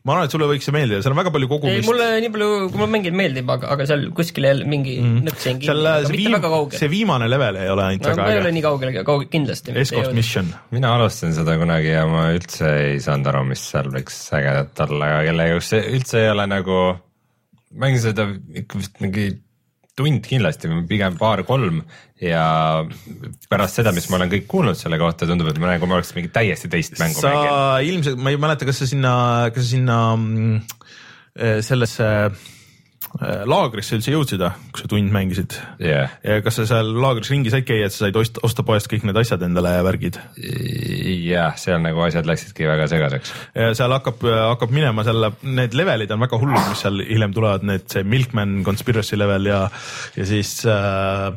Ma 0.06 0.14
arvan, 0.14 0.28
et 0.28 0.34
sulle 0.34 0.48
võiks 0.50 0.68
see 0.68 0.76
meeldida, 0.76 1.00
seal 1.04 1.14
on 1.16 1.20
väga 1.20 1.32
palju 1.36 1.48
ei, 1.48 1.52
kogumist. 1.54 1.88
mulle 1.90 2.08
nii 2.24 2.32
palju, 2.36 2.50
kui 2.72 2.82
mulle 2.82 2.92
mängida 2.94 3.20
meeldib, 3.20 3.50
aga, 3.56 3.72
aga 3.76 3.88
seal 3.90 4.06
kuskil 4.18 4.48
jälle 4.48 4.68
mingi 4.70 4.98
mm. 5.02 5.24
nõks 5.28 5.48
jäin 5.50 5.62
kinni, 5.64 5.74
aga 5.74 5.96
see 5.96 6.14
mitte 6.14 6.22
viim- 6.22 6.38
väga, 6.38 6.52
kaugel 6.54 6.82
see. 6.82 6.92
viimane 6.94 7.30
level 7.32 7.60
ei 7.64 7.72
ole 7.74 7.88
ainult 7.88 8.06
no 8.06 8.14
väga 8.14 8.22
ma 8.22 8.36
ei 8.36 8.42
ole 8.42 8.52
äge. 8.52 8.56
nii 8.58 8.66
kaugel, 8.68 8.94
kaugel 9.10 9.32
kindlasti. 9.34 9.76
Escort 9.84 10.14
Mission. 10.18 10.54
mina 10.76 10.94
alustasin 10.98 11.36
seda 11.40 11.58
kunagi 11.60 11.92
ja 11.92 12.06
ma 12.12 12.28
üldse 12.36 12.72
ei 12.86 13.02
saanud 13.04 13.32
aru, 13.34 13.44
mis 13.50 13.66
seal 13.74 13.92
võiks 13.98 14.22
ägedat 14.38 14.86
olla, 14.88 15.12
aga 15.18 15.26
kelle 15.32 15.50
jaoks 15.52 15.74
see 15.74 15.84
üldse 15.98 16.24
ei 16.24 16.32
ole 16.36 16.48
nagu, 16.54 16.80
mängisin 17.84 18.14
seda 18.14 18.30
ikka 18.64 18.84
vist 18.84 19.04
mingi 19.04 19.28
tund 19.98 20.28
kindlasti 20.28 20.70
pigem 20.90 21.16
paar-kolm 21.18 21.82
ja 22.22 22.44
pärast 23.50 23.80
seda, 23.80 23.94
mis 23.96 24.08
ma 24.12 24.20
olen 24.20 24.32
kõik 24.34 24.46
kuulnud 24.50 24.78
selle 24.78 25.00
kohta, 25.02 25.28
tundub, 25.30 25.50
et 25.52 25.62
ma 25.62 25.72
nagu 25.74 25.90
ma 25.90 25.98
oleks 25.98 26.14
mingi 26.18 26.30
täiesti 26.34 26.70
teist 26.72 26.98
mängu 27.02 27.18
sa 27.18 27.32
mänginud. 27.34 27.90
ilmselt, 27.92 28.22
ma 28.22 28.34
ei 28.34 28.42
mäleta, 28.42 28.68
kas 28.70 28.84
sa 28.84 28.90
sinna, 28.90 29.16
kas 29.54 29.66
sa 29.66 29.74
sinna 29.74 29.98
mm, 30.16 30.62
eh, 31.38 31.58
sellesse 31.66 32.12
eh, 32.28 32.46
laagrisse 33.50 33.98
üldse 33.98 34.14
jõudsid, 34.14 34.44
kui 34.72 34.84
sa 34.84 34.90
tund 34.92 35.14
mängisid? 35.14 35.56
jah, 35.82 36.12
ja 36.24 36.40
kas 36.46 36.60
sa 36.60 36.68
seal 36.70 36.92
laagris 37.02 37.32
ringi 37.34 37.54
said 37.54 37.66
käia, 37.68 37.88
et 37.88 37.96
sa 37.96 38.06
said 38.06 38.20
osta, 38.20 38.44
osta 38.46 38.66
poest 38.68 38.90
kõik 38.92 39.08
need 39.08 39.18
asjad 39.20 39.46
endale 39.48 39.74
ja 39.78 39.86
värgid? 39.86 40.20
jah, 40.38 41.56
seal 41.60 41.82
nagu 41.84 42.04
asjad 42.06 42.30
läksidki 42.30 42.68
väga 42.70 42.90
segaseks. 42.92 43.34
seal 43.80 43.96
hakkab, 43.96 44.26
hakkab 44.54 44.76
minema 44.76 45.06
selle, 45.08 45.32
need 45.48 45.78
levelid 45.78 46.12
on 46.14 46.26
väga 46.28 46.42
hullud, 46.42 46.68
mis 46.70 46.84
seal 46.86 47.02
hiljem 47.06 47.34
tulevad, 47.36 47.66
need 47.68 47.88
see 47.92 48.06
Milkman 48.08 48.60
Conspiracy 48.68 49.20
level 49.20 49.50
ja, 49.50 49.64
ja 50.18 50.28
siis 50.28 50.60
äh, 50.70 51.32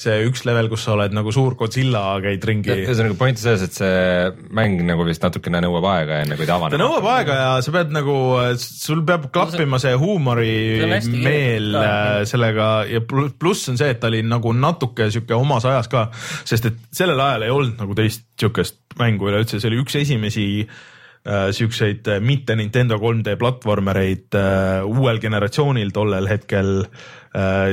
see 0.00 0.22
üks 0.24 0.46
level, 0.48 0.70
kus 0.72 0.86
sa 0.86 0.94
oled 0.94 1.12
nagu 1.12 1.32
suur 1.34 1.54
Godzilla, 1.58 2.02
käid 2.24 2.44
ringi. 2.48 2.72
ühesõnaga 2.86 3.16
point 3.20 3.36
on 3.36 3.42
selles, 3.42 3.64
et 3.66 3.76
see 3.76 4.30
mäng 4.56 4.80
nagu 4.88 5.04
vist 5.04 5.24
natukene 5.24 5.60
nõuab 5.66 5.86
aega, 5.92 6.22
enne 6.24 6.38
kui 6.38 6.48
ta 6.48 6.56
avaneb. 6.56 6.76
ta 6.78 6.80
nõuab 6.80 7.08
aega 7.12 7.36
ja 7.36 7.50
sa 7.64 7.74
pead 7.74 7.92
nagu, 7.92 8.16
sul 8.62 9.02
peab 9.08 9.28
klappima 9.34 9.80
see 9.82 9.92
huumorimeel 10.00 11.80
äh, 11.82 12.22
sellega 12.30 12.70
ja 12.88 13.04
pl- 13.04 13.32
pluss 13.36 13.68
on 13.72 13.80
see, 13.80 13.92
et 13.92 14.00
ta 14.00 14.08
oli 14.08 14.22
nagu 14.24 14.54
natuke 14.56 15.10
sihuke 15.12 15.36
omas 15.36 15.68
ajas 15.68 15.90
ka, 15.92 16.06
sest 16.48 16.70
et 16.72 16.80
sellel 16.96 17.20
ajal 17.20 17.48
ei 17.48 17.54
olnud 17.58 17.84
nagu 17.84 17.98
teist 17.98 18.24
sihukest 18.40 18.80
mängu 19.00 19.28
üleüldse, 19.28 19.60
see 19.60 19.68
oli 19.68 19.84
üks 19.84 20.00
esimesi 20.00 20.46
äh, 20.64 21.50
siukseid 21.52 22.08
äh, 22.08 22.24
mitte 22.24 22.56
Nintendo 22.56 22.96
3D 23.02 23.36
platvormereid 23.40 24.40
uuel 24.88 25.20
generatsioonil 25.20 25.92
tollel 25.92 26.30
hetkel 26.30 26.78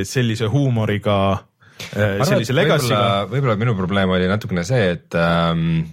sellise 0.06 0.46
huumoriga 0.54 1.16
sellise 1.78 2.56
legacy'ga. 2.56 3.28
võib-olla 3.32 3.58
minu 3.60 3.76
probleem 3.78 4.14
oli 4.16 4.30
natukene 4.30 4.64
see, 4.68 4.94
et 4.96 5.18
ähm, 5.20 5.84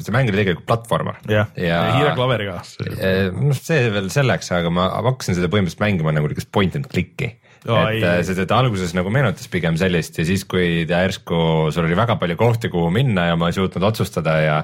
see 0.00 0.14
mäng 0.14 0.30
oli 0.30 0.40
tegelikult 0.40 0.68
platvormer. 0.68 1.18
jah, 1.30 1.50
ja 1.60 1.80
hiireklaveriga. 1.98 2.60
Eh, 2.96 3.32
noh, 3.32 3.56
see 3.56 3.90
veel 3.94 4.10
selleks, 4.12 4.52
aga 4.56 4.72
ma 4.72 4.88
hakkasin 5.10 5.38
seda 5.38 5.50
põhimõtteliselt 5.52 5.84
mängima 5.84 6.14
nagu 6.16 6.30
niisugust 6.30 6.52
point 6.54 6.78
and 6.78 6.88
click'i. 6.92 7.34
Aa, 7.66 7.88
et 7.90 7.96
ei. 7.98 8.02
äh, 8.06 8.20
see 8.22 8.36
teda 8.38 8.60
alguses 8.62 8.92
nagu 8.94 9.10
meenutas 9.10 9.48
pigem 9.50 9.74
sellist 9.80 10.20
ja 10.20 10.26
siis, 10.28 10.44
kui 10.46 10.84
ta 10.86 11.00
järsku, 11.02 11.38
sul 11.74 11.88
oli 11.88 11.96
väga 11.98 12.14
palju 12.20 12.36
kohti, 12.38 12.70
kuhu 12.70 12.92
minna 12.94 13.30
ja 13.32 13.38
ma 13.38 13.48
ei 13.50 13.56
suutnud 13.56 13.88
otsustada 13.88 14.36
ja 14.38 14.58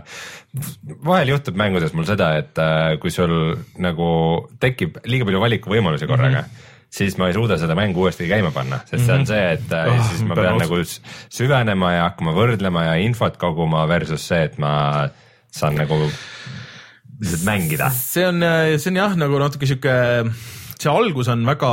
vahel 1.02 1.32
juhtub 1.32 1.58
mängudes 1.58 1.96
mul 1.98 2.06
seda, 2.06 2.34
et 2.38 2.60
äh, 2.62 2.94
kui 3.02 3.10
sul 3.10 3.56
nagu 3.82 4.10
tekib 4.62 5.00
liiga 5.08 5.26
palju 5.26 5.42
valikuvõimalusi 5.42 6.10
korraga 6.10 6.44
mm, 6.44 6.52
-hmm 6.52 6.68
siis 6.92 7.16
ma 7.20 7.30
ei 7.30 7.36
suuda 7.36 7.56
seda 7.60 7.74
mängu 7.78 8.02
uuesti 8.04 8.26
käima 8.30 8.50
panna, 8.52 8.82
sest 8.88 9.06
see 9.06 9.14
on 9.16 9.26
see, 9.28 9.44
et 9.56 9.72
äh, 9.72 9.88
Oh, 9.92 10.02
siis 10.10 10.24
ma 10.28 10.36
pean 10.36 10.58
nagu 10.60 10.80
süvenema 11.32 11.92
ja 11.94 12.02
hakkama 12.10 12.34
võrdlema 12.36 12.86
ja 12.90 12.96
infot 13.00 13.38
koguma 13.40 13.86
versus 13.90 14.26
see, 14.28 14.42
et 14.50 14.58
ma 14.60 14.72
saan 15.52 15.78
nagu 15.80 15.96
lihtsalt 17.22 17.44
mängida. 17.48 17.88
see 17.96 18.26
on, 18.28 18.44
see 18.76 18.90
on 18.92 19.00
jah, 19.00 19.16
nagu 19.20 19.40
natuke 19.40 19.68
sihuke, 19.70 19.94
see 20.82 20.92
algus 20.92 21.30
on 21.32 21.44
väga, 21.46 21.70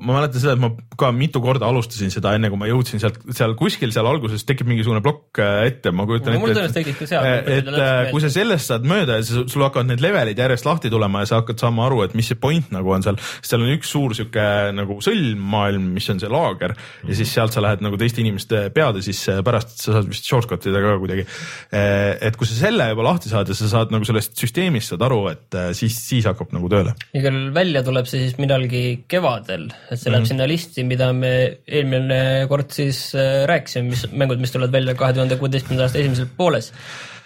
ma 0.00 0.16
mäletan 0.18 0.42
seda, 0.42 0.54
et 0.56 0.62
ma 0.62 0.70
ka 1.00 1.10
mitu 1.16 1.40
korda 1.42 1.68
alustasin 1.70 2.12
seda, 2.12 2.34
enne 2.36 2.50
kui 2.52 2.60
ma 2.60 2.68
jõudsin 2.68 3.00
sealt, 3.02 3.20
seal 3.36 3.54
kuskil 3.58 3.92
seal 3.94 4.08
alguses 4.10 4.44
tekib 4.48 4.68
mingisugune 4.70 5.02
plokk 5.04 5.40
äh, 5.42 5.62
ette, 5.70 5.92
ma 5.96 6.06
kujutan 6.08 6.36
No 6.36 6.42
mul 6.42 6.52
ette, 6.52 6.60
tõenäoliselt 6.60 6.78
tekib 6.80 6.98
ka 7.00 7.08
seal, 7.10 7.28
et, 7.30 7.46
kui 7.46 7.56
et 7.56 7.70
äh, 7.70 7.76
meeldib. 7.76 8.12
kui 8.12 8.24
sa 8.24 8.32
sellest 8.34 8.72
saad 8.72 8.88
mööda 8.90 9.18
ja 9.20 9.26
sul 9.28 9.64
hakkavad 9.66 9.90
need 9.90 10.04
levelid 10.04 10.42
järjest 10.44 10.68
lahti 10.68 10.92
tulema 10.92 11.24
ja 11.24 11.30
sa 11.30 11.40
hakkad 11.40 11.62
saama 11.62 11.86
aru, 11.88 12.02
et 12.06 12.16
mis 12.18 12.30
see 12.30 12.40
point 12.40 12.70
nagu 12.74 12.94
on 12.96 13.06
seal, 13.06 13.18
seal 13.40 13.64
on 13.64 13.74
üks 13.74 13.94
suur 13.94 14.16
sihuke 14.18 14.46
nagu 14.76 14.98
sõlmmaailm, 15.04 15.90
mis 15.96 16.10
on 16.12 16.20
see 16.22 16.30
laager 16.30 16.76
ja 16.76 17.18
siis 17.18 17.32
sealt 17.32 17.56
sa 17.56 17.64
lähed 17.64 17.84
nagu 17.84 17.98
teiste 18.00 18.22
inimeste 18.22 18.66
peade 18.76 19.04
sisse 19.04 19.38
ja 19.40 19.46
pärast 19.46 19.76
sa 19.80 19.96
saad 19.96 20.10
vist 20.10 20.28
shortcut 20.28 20.68
ida 20.68 20.82
ka 20.84 20.96
kuidagi. 21.00 21.26
et 21.72 22.36
kui 22.36 22.48
sa 22.48 22.58
selle 22.58 22.90
juba 22.92 23.06
lahti 23.06 23.32
saad 23.32 23.48
ja 23.48 23.56
sa 23.56 23.70
saad 23.70 23.94
nagu 23.94 24.06
sellest 24.08 24.36
süsteemist 24.38 24.92
saad 24.92 25.04
aru, 25.06 25.20
et 25.32 25.56
äh, 25.58 25.70
siis, 25.76 25.96
siis 26.02 26.26
hakkab 26.28 26.52
nagu 26.56 26.70
tööle. 26.72 26.94
igal 27.16 27.34
juhul 27.34 27.54
välja 27.56 27.82
tuleb 27.86 28.08
see 28.10 28.24
siis 28.24 28.36
millalgi 28.50 29.04
kevadel, 29.10 29.68
et 29.90 30.00
see 30.00 30.10
läheb 30.10 30.26
sinna 30.26 30.46
listi, 30.48 30.82
mida 30.86 31.10
me 31.14 31.30
eelmine 31.70 32.48
kord 32.50 32.72
siis 32.74 33.12
äh, 33.14 33.44
rääkisime, 33.48 33.92
mis 33.92 34.02
mängud, 34.10 34.40
mis 34.42 34.50
tulevad 34.54 34.74
välja 34.74 34.96
kahe 34.98 35.14
tuhande 35.14 35.38
kuueteistkümnenda 35.38 35.86
aasta 35.86 36.00
esimeses 36.00 36.32
pooles. 36.36 36.72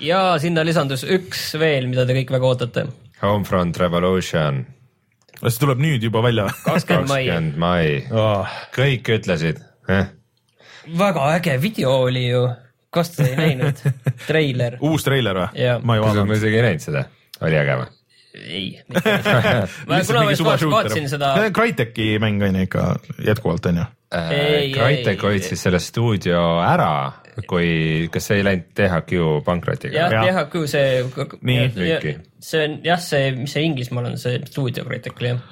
ja 0.04 0.36
sinna 0.42 0.64
lisandus 0.66 1.06
üks 1.08 1.54
veel, 1.60 1.88
mida 1.88 2.04
te 2.04 2.16
kõik 2.18 2.34
väga 2.34 2.50
ootate. 2.50 2.86
Homefront 3.22 3.80
Revolution, 3.80 4.60
see 5.40 5.62
tuleb 5.62 5.80
nüüd 5.80 6.04
juba 6.04 6.22
välja 6.26 6.50
kakskümmend 6.66 7.56
mai. 7.56 7.88
oh.? 8.12 8.60
kõik 8.76 9.08
ütlesid 9.16 9.64
eh?. 9.88 10.12
väga 10.98 11.30
äge 11.38 11.56
video 11.62 11.96
oli 12.04 12.28
ju, 12.28 12.46
kas 12.92 13.14
te 13.16 13.30
ei 13.32 13.40
näinud? 13.40 13.84
treiler, 14.28 14.76
uus 14.84 15.08
treiler 15.08 15.46
või 15.46 15.68
ma 15.80 15.96
ei 15.96 16.04
ma 16.04 16.08
vaadanud. 16.10 16.36
isegi 16.36 16.60
ei 16.60 16.68
näinud 16.68 16.88
seda, 16.90 17.08
oli 17.40 17.62
äge 17.64 17.80
või? 17.80 17.92
Ei. 18.34 18.80
ma 19.88 20.00
kuna 20.06 20.24
ma 20.24 20.32
just 20.34 20.44
vaatasin, 20.44 21.08
seda, 21.12 21.34
Crytek'i 21.54 22.14
mäng 22.22 22.42
on 22.42 22.56
ju 22.58 22.66
ikka 22.68 22.86
jätkuvalt 23.26 23.66
on 23.70 23.82
ju? 23.82 23.86
Ei, 24.14 24.68
Crytek 24.74 25.22
hoidis 25.26 25.54
selle 25.58 25.80
stuudio 25.82 26.40
ära, 26.62 26.90
kui, 27.50 28.06
kas 28.14 28.28
see 28.30 28.38
ei 28.40 28.46
läinud 28.46 28.68
THQ 28.78 29.24
pankrotiga 29.46 30.04
jah, 30.04 30.12
Jah. 30.14 30.28
THQ 30.44 30.68
see. 30.70 31.02
Nii. 31.42 32.14
See 32.44 32.62
on 32.62 32.76
jah, 32.86 33.00
see, 33.02 33.32
mis 33.40 33.56
see 33.56 33.64
Inglismaal 33.66 34.12
on, 34.12 34.20
see 34.20 34.38
stuudio 34.50 34.86
Crytekil 34.86 35.32
jah. 35.32 35.42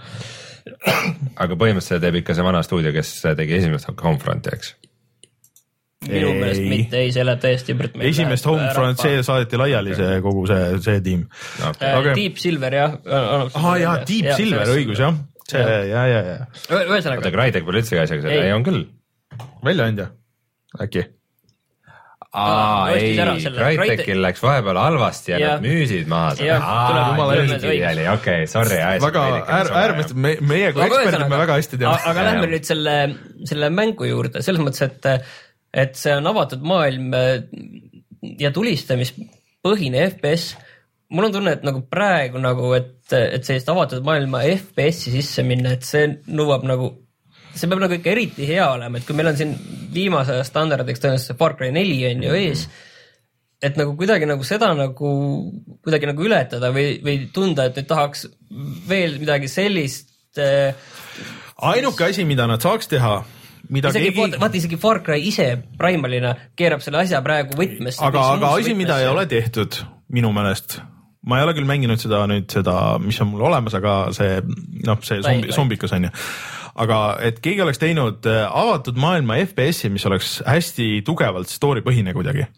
aga 1.43 1.57
põhimõtteliselt 1.59 2.05
teeb 2.05 2.21
ikka 2.23 2.37
see 2.39 2.47
vana 2.47 2.63
stuudio, 2.63 2.93
kes 2.95 3.11
tegi 3.39 3.59
esimest 3.59 3.91
Homefronti, 3.91 4.55
eks? 4.55 4.77
Minu 6.09 6.33
meelest 6.37 6.65
mitte, 6.67 7.03
ei, 7.03 7.13
see 7.15 7.25
läheb 7.27 7.43
täiesti 7.43 7.75
ümber. 7.75 7.91
esimest 8.09 8.49
Homefront, 8.49 9.03
see 9.03 9.23
saadeti 9.27 9.61
laiali, 9.61 9.95
see 9.99 10.19
kogu 10.25 10.47
see, 10.51 10.81
see 10.87 11.05
tiim. 11.05 11.27
Okay. 11.71 11.93
Aga- 12.01 12.17
Deep 12.19 12.43
Silver 12.43 12.79
jah. 12.79 12.99
aa 13.07 13.77
jaa, 13.83 13.97
Deep 14.09 14.33
Silver, 14.39 14.75
õigus 14.77 15.03
jah, 15.03 15.17
see 15.51 15.63
ja, 15.63 16.05
ja, 16.11 16.21
ja 16.29 16.37
oota, 16.43 16.85
ühesõnaga, 16.85 17.35
Crytek 17.39 17.67
pole 17.69 17.83
üldsegi 17.83 18.03
asjaga 18.05 18.29
seda, 18.29 18.39
Ei. 18.39 18.55
on 18.57 18.67
küll. 18.67 18.87
väljaandja 19.65 20.11
äkki? 20.83 21.07
aa, 22.33 22.91
ei 22.97 23.13
selle 23.45 23.73
Crytekil 23.77 24.23
läks 24.25 24.41
vahepeal 24.43 24.79
halvasti 24.81 25.35
ja 25.35 25.41
nad 25.43 25.65
müüsid 25.65 26.09
maha 26.09 26.33
õigus. 26.41 28.05
okei, 28.15 28.47
sorry. 28.51 28.79
väga 29.05 29.25
äär-, 29.43 29.73
äärmiselt, 29.83 30.17
me, 30.17 30.35
meie 30.41 30.73
kui 30.73 30.87
eksperdid 30.87 31.29
me 31.29 31.41
väga 31.45 31.59
hästi 31.61 31.81
teame. 31.83 32.01
aga 32.13 32.27
lähme 32.31 32.49
nüüd 32.55 32.69
selle, 32.69 32.97
selle 33.49 33.73
mängu 33.75 34.09
juurde 34.09 34.45
selles 34.45 34.65
mõttes, 34.65 34.87
et, 34.89 35.11
et 35.73 35.97
see 35.99 36.13
on 36.17 36.29
avatud 36.29 36.65
maailm 36.67 37.15
äh, 37.17 37.45
ja 38.41 38.53
tulistamispõhine 38.55 40.05
FPS. 40.11 40.57
mul 41.13 41.29
on 41.29 41.35
tunne, 41.35 41.53
et 41.57 41.65
nagu 41.67 41.83
praegu 41.91 42.41
nagu, 42.41 42.73
et, 42.77 43.13
et 43.13 43.45
sellist 43.45 43.69
avatud 43.69 44.05
maailma 44.05 44.45
FPS-i 44.49 45.13
sisse 45.17 45.45
minna, 45.45 45.75
et 45.77 45.85
see 45.85 46.07
nõuab 46.29 46.65
nagu 46.69 46.93
see 47.53 47.69
peab 47.69 47.83
nagu 47.83 47.97
ikka 47.99 48.15
eriti 48.15 48.47
hea 48.49 48.65
olema, 48.73 48.99
et 48.99 49.09
kui 49.09 49.17
meil 49.17 49.33
on 49.33 49.37
siin 49.37 49.53
viimase 49.93 50.39
aja 50.39 50.47
standardiks 50.49 51.03
tõenäoliselt 51.03 51.35
see 51.35 51.41
Far 51.41 51.57
Cry 51.59 51.73
neli 51.75 51.99
on 52.09 52.25
ju 52.25 52.39
ees, 52.39 52.65
et 53.63 53.77
nagu 53.79 53.93
kuidagi 53.99 54.29
nagu 54.29 54.47
seda 54.47 54.73
nagu 54.77 55.13
kuidagi 55.85 56.09
nagu 56.09 56.25
ületada 56.27 56.73
või, 56.75 56.97
või 57.05 57.19
tunda, 57.35 57.69
et 57.69 57.77
nüüd 57.79 57.91
tahaks 57.91 58.25
veel 58.89 59.19
midagi 59.21 59.51
sellist 59.53 60.41
äh, 60.41 60.73
ainuke 61.63 62.09
asi, 62.09 62.25
mida 62.29 62.49
nad 62.51 62.65
saaks 62.65 62.91
teha, 62.91 63.21
mida 63.71 63.93
isegi 63.93 64.11
keegi 64.11 64.21
vaata, 64.21 64.41
vaata 64.43 64.59
isegi 64.59 64.79
Far 64.81 65.03
Cry 65.05 65.27
ise 65.29 65.49
Primalina 65.79 66.35
keerab 66.59 66.83
selle 66.85 67.03
asja 67.03 67.23
praegu 67.25 67.59
võtmesse. 67.59 68.01
aga, 68.05 68.25
aga 68.37 68.55
asi, 68.59 68.75
mida 68.79 68.99
ei 69.03 69.11
ole 69.11 69.27
tehtud 69.31 69.79
minu 70.13 70.33
meelest, 70.35 70.81
ma 71.29 71.39
ei 71.39 71.47
ole 71.47 71.55
küll 71.57 71.69
mänginud 71.69 72.03
seda 72.03 72.25
nüüd 72.31 72.51
seda, 72.53 72.97
mis 73.03 73.21
on 73.25 73.33
mul 73.33 73.47
olemas, 73.51 73.77
aga 73.79 73.97
see 74.17 74.41
noh, 74.87 74.99
see 75.07 75.23
zombi, 75.25 75.55
zombikas 75.55 75.95
on 75.97 76.09
ju. 76.09 76.15
aga 76.83 77.03
et 77.29 77.39
keegi 77.45 77.65
oleks 77.65 77.81
teinud 77.83 78.27
äh, 78.31 78.45
avatud 78.49 78.99
maailma 79.01 79.39
FPS-i, 79.45 79.93
mis 79.93 80.07
oleks 80.09 80.41
hästi 80.49 80.91
tugevalt 81.07 81.53
story 81.53 81.85
põhine 81.85 82.17
kuidagi 82.17 82.49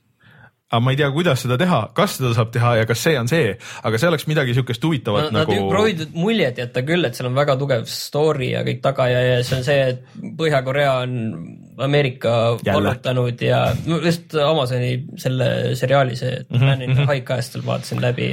aga 0.75 0.83
ma 0.85 0.95
ei 0.95 0.99
tea, 1.01 1.09
kuidas 1.15 1.45
seda 1.47 1.59
teha, 1.61 1.81
kas 1.97 2.19
seda 2.19 2.33
saab 2.37 2.51
teha 2.55 2.75
ja 2.81 2.87
kas 2.91 3.03
see 3.07 3.17
on 3.21 3.31
see, 3.31 3.53
aga 3.87 4.01
see 4.03 4.11
oleks 4.11 4.27
midagi 4.31 4.57
siukest 4.59 4.85
huvitavat 4.85 5.31
Nad 5.31 5.39
nagu 5.41 5.55
nagu... 5.57 5.69
proovinud 5.73 6.15
muljet 6.19 6.59
jätta 6.61 6.83
küll, 6.87 7.07
et 7.07 7.17
seal 7.19 7.31
on 7.31 7.39
väga 7.39 7.57
tugev 7.61 7.87
story 7.91 8.53
ja 8.53 8.65
kõik 8.67 8.83
taga 8.85 9.09
ja, 9.13 9.23
ja 9.31 9.39
see 9.47 9.61
on 9.61 9.67
see, 9.67 9.81
et 9.95 10.35
Põhja-Korea 10.39 10.97
on 11.05 11.17
Ameerika 11.85 12.35
vallutanud 12.67 13.41
ja 13.43 13.65
no 13.87 13.99
just 14.05 14.35
Amazoni 14.39 14.97
selle 15.21 15.49
seriaali 15.79 16.19
see 16.19 16.35
Mhm, 16.51 16.65
Man 16.65 16.83
in 16.83 16.95
the 16.95 17.07
High 17.07 17.25
Castle 17.25 17.63
vaatasin 17.67 18.01
läbi. 18.03 18.33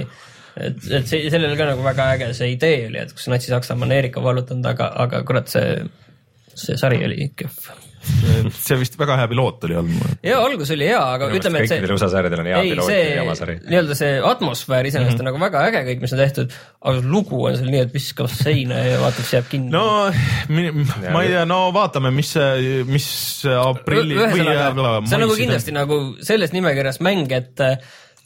et, 0.58 0.78
et 0.92 1.08
see, 1.08 1.30
sellel 1.32 1.56
ka 1.58 1.70
nagu 1.70 1.84
väga 1.86 2.10
äge 2.16 2.32
see 2.38 2.52
idee 2.56 2.88
oli, 2.89 3.00
et 3.00 3.14
kus 3.16 3.30
Natsi-Saksamaa 3.32 3.88
Ameerika 3.88 4.24
vallutanud, 4.24 4.66
aga, 4.68 4.89
aga 5.06 5.22
kurat, 5.28 5.48
see, 5.52 5.78
see 6.56 6.78
sari 6.78 7.00
oli 7.08 7.30
kehv. 7.39 7.72
See 8.02 8.78
vist 8.82 8.95
väga 8.99 9.16
hea 9.20 9.28
piloot 9.32 9.64
oli 9.68 9.76
olnud. 9.78 10.16
ja 10.26 10.39
algus 10.41 10.72
oli 10.74 10.88
hea, 10.89 11.02
aga 11.16 11.30
ütleme, 11.38 11.62
et 11.62 11.70
see 11.70 11.78
kõikidel 11.80 11.95
USA 11.97 12.10
sarjadel 12.14 12.41
on 12.43 12.49
hea 12.49 12.62
ei, 12.64 12.72
piloot 12.74 12.89
see 12.89 13.04
ja 13.16 13.22
oma 13.26 13.36
sari. 13.38 13.56
nii-öelda 13.68 13.97
see 13.99 14.12
atmosfäär 14.32 14.89
iseenesest 14.89 15.18
Mhm. 15.20 15.22
on 15.22 15.30
nagu 15.32 15.41
väga 15.45 15.64
äge 15.70 15.84
kõik, 15.89 16.02
mis 16.02 16.14
on 16.16 16.22
tehtud, 16.24 16.56
aga 16.82 17.04
lugu 17.16 17.43
on 17.45 17.58
seal 17.60 17.70
nii, 17.74 17.84
et 17.86 17.93
viskab 17.93 18.30
seina 18.34 18.82
ja 18.86 18.99
vaatab, 19.04 19.26
see 19.30 19.38
jääb 19.39 19.49
kinni. 19.54 19.72
no 19.72 19.86
ma 21.14 21.24
ei 21.24 21.30
tea, 21.36 21.45
no 21.45 21.60
vaatame, 21.76 22.12
mis, 22.16 22.34
mis 22.89 23.08
aprilli 23.45 24.18
ühesõnaga, 24.18 24.93
see 25.08 25.18
on 25.20 25.26
nagu 25.28 25.38
kindlasti 25.38 25.76
nagu 25.76 25.99
selles 26.26 26.54
nimekirjas 26.58 27.02
mäng, 27.06 27.30
et 27.32 27.62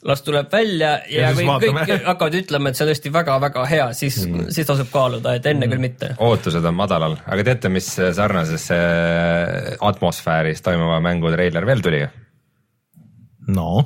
las 0.06 0.22
tuleb 0.26 0.52
välja 0.52 0.92
ja, 1.10 1.26
Ja 1.26 1.32
kõik 1.36 1.50
vaatame. 1.50 1.86
hakkavad 2.06 2.38
ütlema, 2.40 2.70
et 2.70 2.78
see 2.78 2.86
on 2.86 2.92
tõesti 2.92 3.12
väga-väga 3.14 3.64
hea, 3.70 3.88
siis 3.98 4.20
mm., 4.26 4.52
siis 4.54 4.68
tasub 4.68 4.90
kaaluda, 4.92 5.36
et 5.38 5.46
enne 5.46 5.66
mm. 5.66 5.72
küll 5.74 5.82
mitte. 5.82 6.12
ootused 6.22 6.64
on 6.64 6.78
madalal, 6.78 7.18
aga 7.26 7.48
teate, 7.50 7.72
mis 7.72 7.90
sarnasesse 7.96 8.78
atmosfääris 9.90 10.64
toimuva 10.66 11.00
mängu 11.04 11.32
treiler 11.34 11.66
veel 11.68 11.84
tuli? 11.84 12.06
no. 13.46 13.84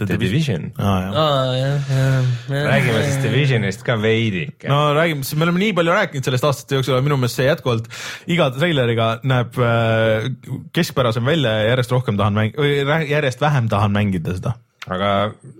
The 0.00 0.16
Division. 0.16 0.72
Ah, 0.78 0.84
jah. 1.02 1.12
aa, 1.12 1.56
jah, 1.56 1.88
jah, 1.90 2.28
jah. 2.48 2.68
räägime 2.70 3.00
siis 3.04 3.18
Divisionist 3.20 3.82
ka 3.84 3.98
veidike 4.00 4.70
no.. 4.70 4.78
no 4.78 4.94
räägime, 4.96 5.26
me 5.36 5.44
oleme 5.44 5.60
nii 5.60 5.74
palju 5.76 5.92
rääkinud 5.92 6.24
sellest 6.24 6.46
aastate 6.48 6.78
jooksul, 6.78 6.96
aga 6.96 7.04
minu 7.04 7.18
meelest 7.20 7.36
see 7.36 7.48
jätkuvalt 7.48 7.90
iga 8.32 8.48
treileriga 8.54 9.10
näeb 9.28 9.60
äh, 9.60 10.30
keskpärasem 10.76 11.26
välja 11.28 11.52
ja 11.58 11.68
järjest 11.74 11.92
rohkem 11.92 12.16
tahan 12.20 12.38
mäng-, 12.38 12.56
või 12.56 12.80
järjest 13.10 13.44
vähem 13.44 13.68
tahan 13.68 13.92
mängida 13.92 14.38
seda. 14.38 14.54
Aga 14.88 15.10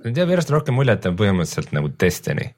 jääb 0.05 0.33
järjest 0.33 0.53
rohkem 0.55 0.79
mulje, 0.79 0.95
et 0.97 1.05
ta 1.05 1.13
on 1.13 1.19
põhimõtteliselt 1.21 1.75
nagu 1.77 1.93
Destiny. 2.01 2.53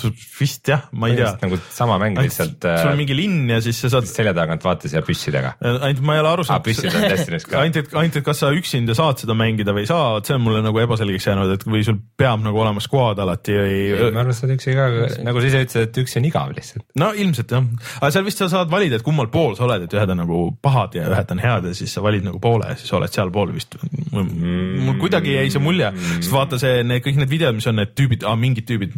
Vist 0.00 0.68
jah, 0.70 0.86
ma 0.96 1.10
ei 1.10 1.18
tea. 1.18 1.34
nagu 1.42 1.58
sama 1.68 1.98
mäng 2.00 2.16
lihtsalt 2.16 2.64
sul 2.64 2.88
on 2.88 2.94
äh, 2.94 2.96
mingi 2.96 3.12
linn 3.16 3.50
ja 3.52 3.58
siis 3.60 3.76
sa 3.82 3.90
saad, 3.92 4.06
selja 4.08 4.32
tagant 4.32 4.64
vaates 4.64 4.94
ja 4.96 5.02
püssidega. 5.04 5.50
ainult 5.60 6.00
ma 6.08 6.14
ei 6.16 6.22
ole 6.22 6.30
aru 6.30 6.44
aa, 6.46 6.48
saanud. 6.48 6.64
püssid 6.64 6.96
on 6.96 7.04
Destiny's 7.12 7.44
ka. 7.44 7.60
ainult, 7.60 7.76
et, 7.76 7.92
ainult, 8.00 8.16
et 8.16 8.24
kas 8.24 8.40
sa 8.40 8.48
üksinda 8.56 8.96
saad 8.96 9.20
seda 9.20 9.36
mängida 9.36 9.74
või 9.76 9.84
ei 9.84 9.90
saa, 9.90 10.14
et 10.16 10.30
see 10.30 10.38
on 10.38 10.44
mulle 10.46 10.62
nagu 10.64 10.80
ebaselgeks 10.80 11.28
jäänud, 11.28 11.52
et 11.58 11.66
või 11.68 11.84
sul 11.84 11.98
peab 12.00 12.40
nagu 12.40 12.62
olema 12.64 12.80
squad 12.80 13.20
alati 13.20 13.58
või 13.58 13.82
ma 14.16 14.22
arvan, 14.22 14.32
et 14.32 14.38
sa 14.38 14.46
oled 14.48 14.56
üksi 14.56 14.76
ka, 14.78 14.86
nagu 15.28 15.44
sa 15.44 15.50
ise 15.50 15.60
ütlesid, 15.66 15.90
et 15.90 16.00
üksi 16.06 16.18
on 16.22 16.28
igav 16.30 16.56
lihtsalt. 16.56 16.86
no 17.04 17.10
ilmselt 17.12 17.52
jah, 17.52 17.68
aga 18.00 18.12
seal 18.16 18.26
vist 18.30 18.40
sa 18.40 18.48
saad 18.54 18.72
valida, 18.72 18.96
et 18.96 19.04
kummal 19.04 19.28
pool 19.34 19.58
sa 19.60 19.66
oled, 19.68 19.84
et 19.90 19.98
ühed 19.98 20.14
on 20.16 20.22
nagu 20.24 20.40
pahad 20.64 20.96
ja 20.96 21.10
ühed 21.12 21.36
on 21.36 21.44
head 21.44 21.68
ja 21.68 21.74
siis 21.76 21.92
sa 21.92 22.04
valid 22.04 22.24
nagu 22.30 22.40
poole 22.40 22.72
ja 22.72 22.80
siis 22.80 22.96
oled 22.96 23.12
sealpool 23.12 23.52
vist. 23.52 23.76
mul 24.16 24.96
kuidagi 25.04 25.36
jäi 25.36 25.52
see 25.52 25.60
mulje, 25.60 25.92
sest 26.16 26.32
vaata 26.32 26.56
see, 26.64 26.80
need 26.88 27.04
kõik 27.04 27.20
need 27.20 27.36
videod, 27.36 27.60
mis 27.60 27.68
on 27.68 27.76
need 27.76 27.92
tüübid, 27.98 28.24
mingid 28.40 28.64
tüübid, 28.72 28.96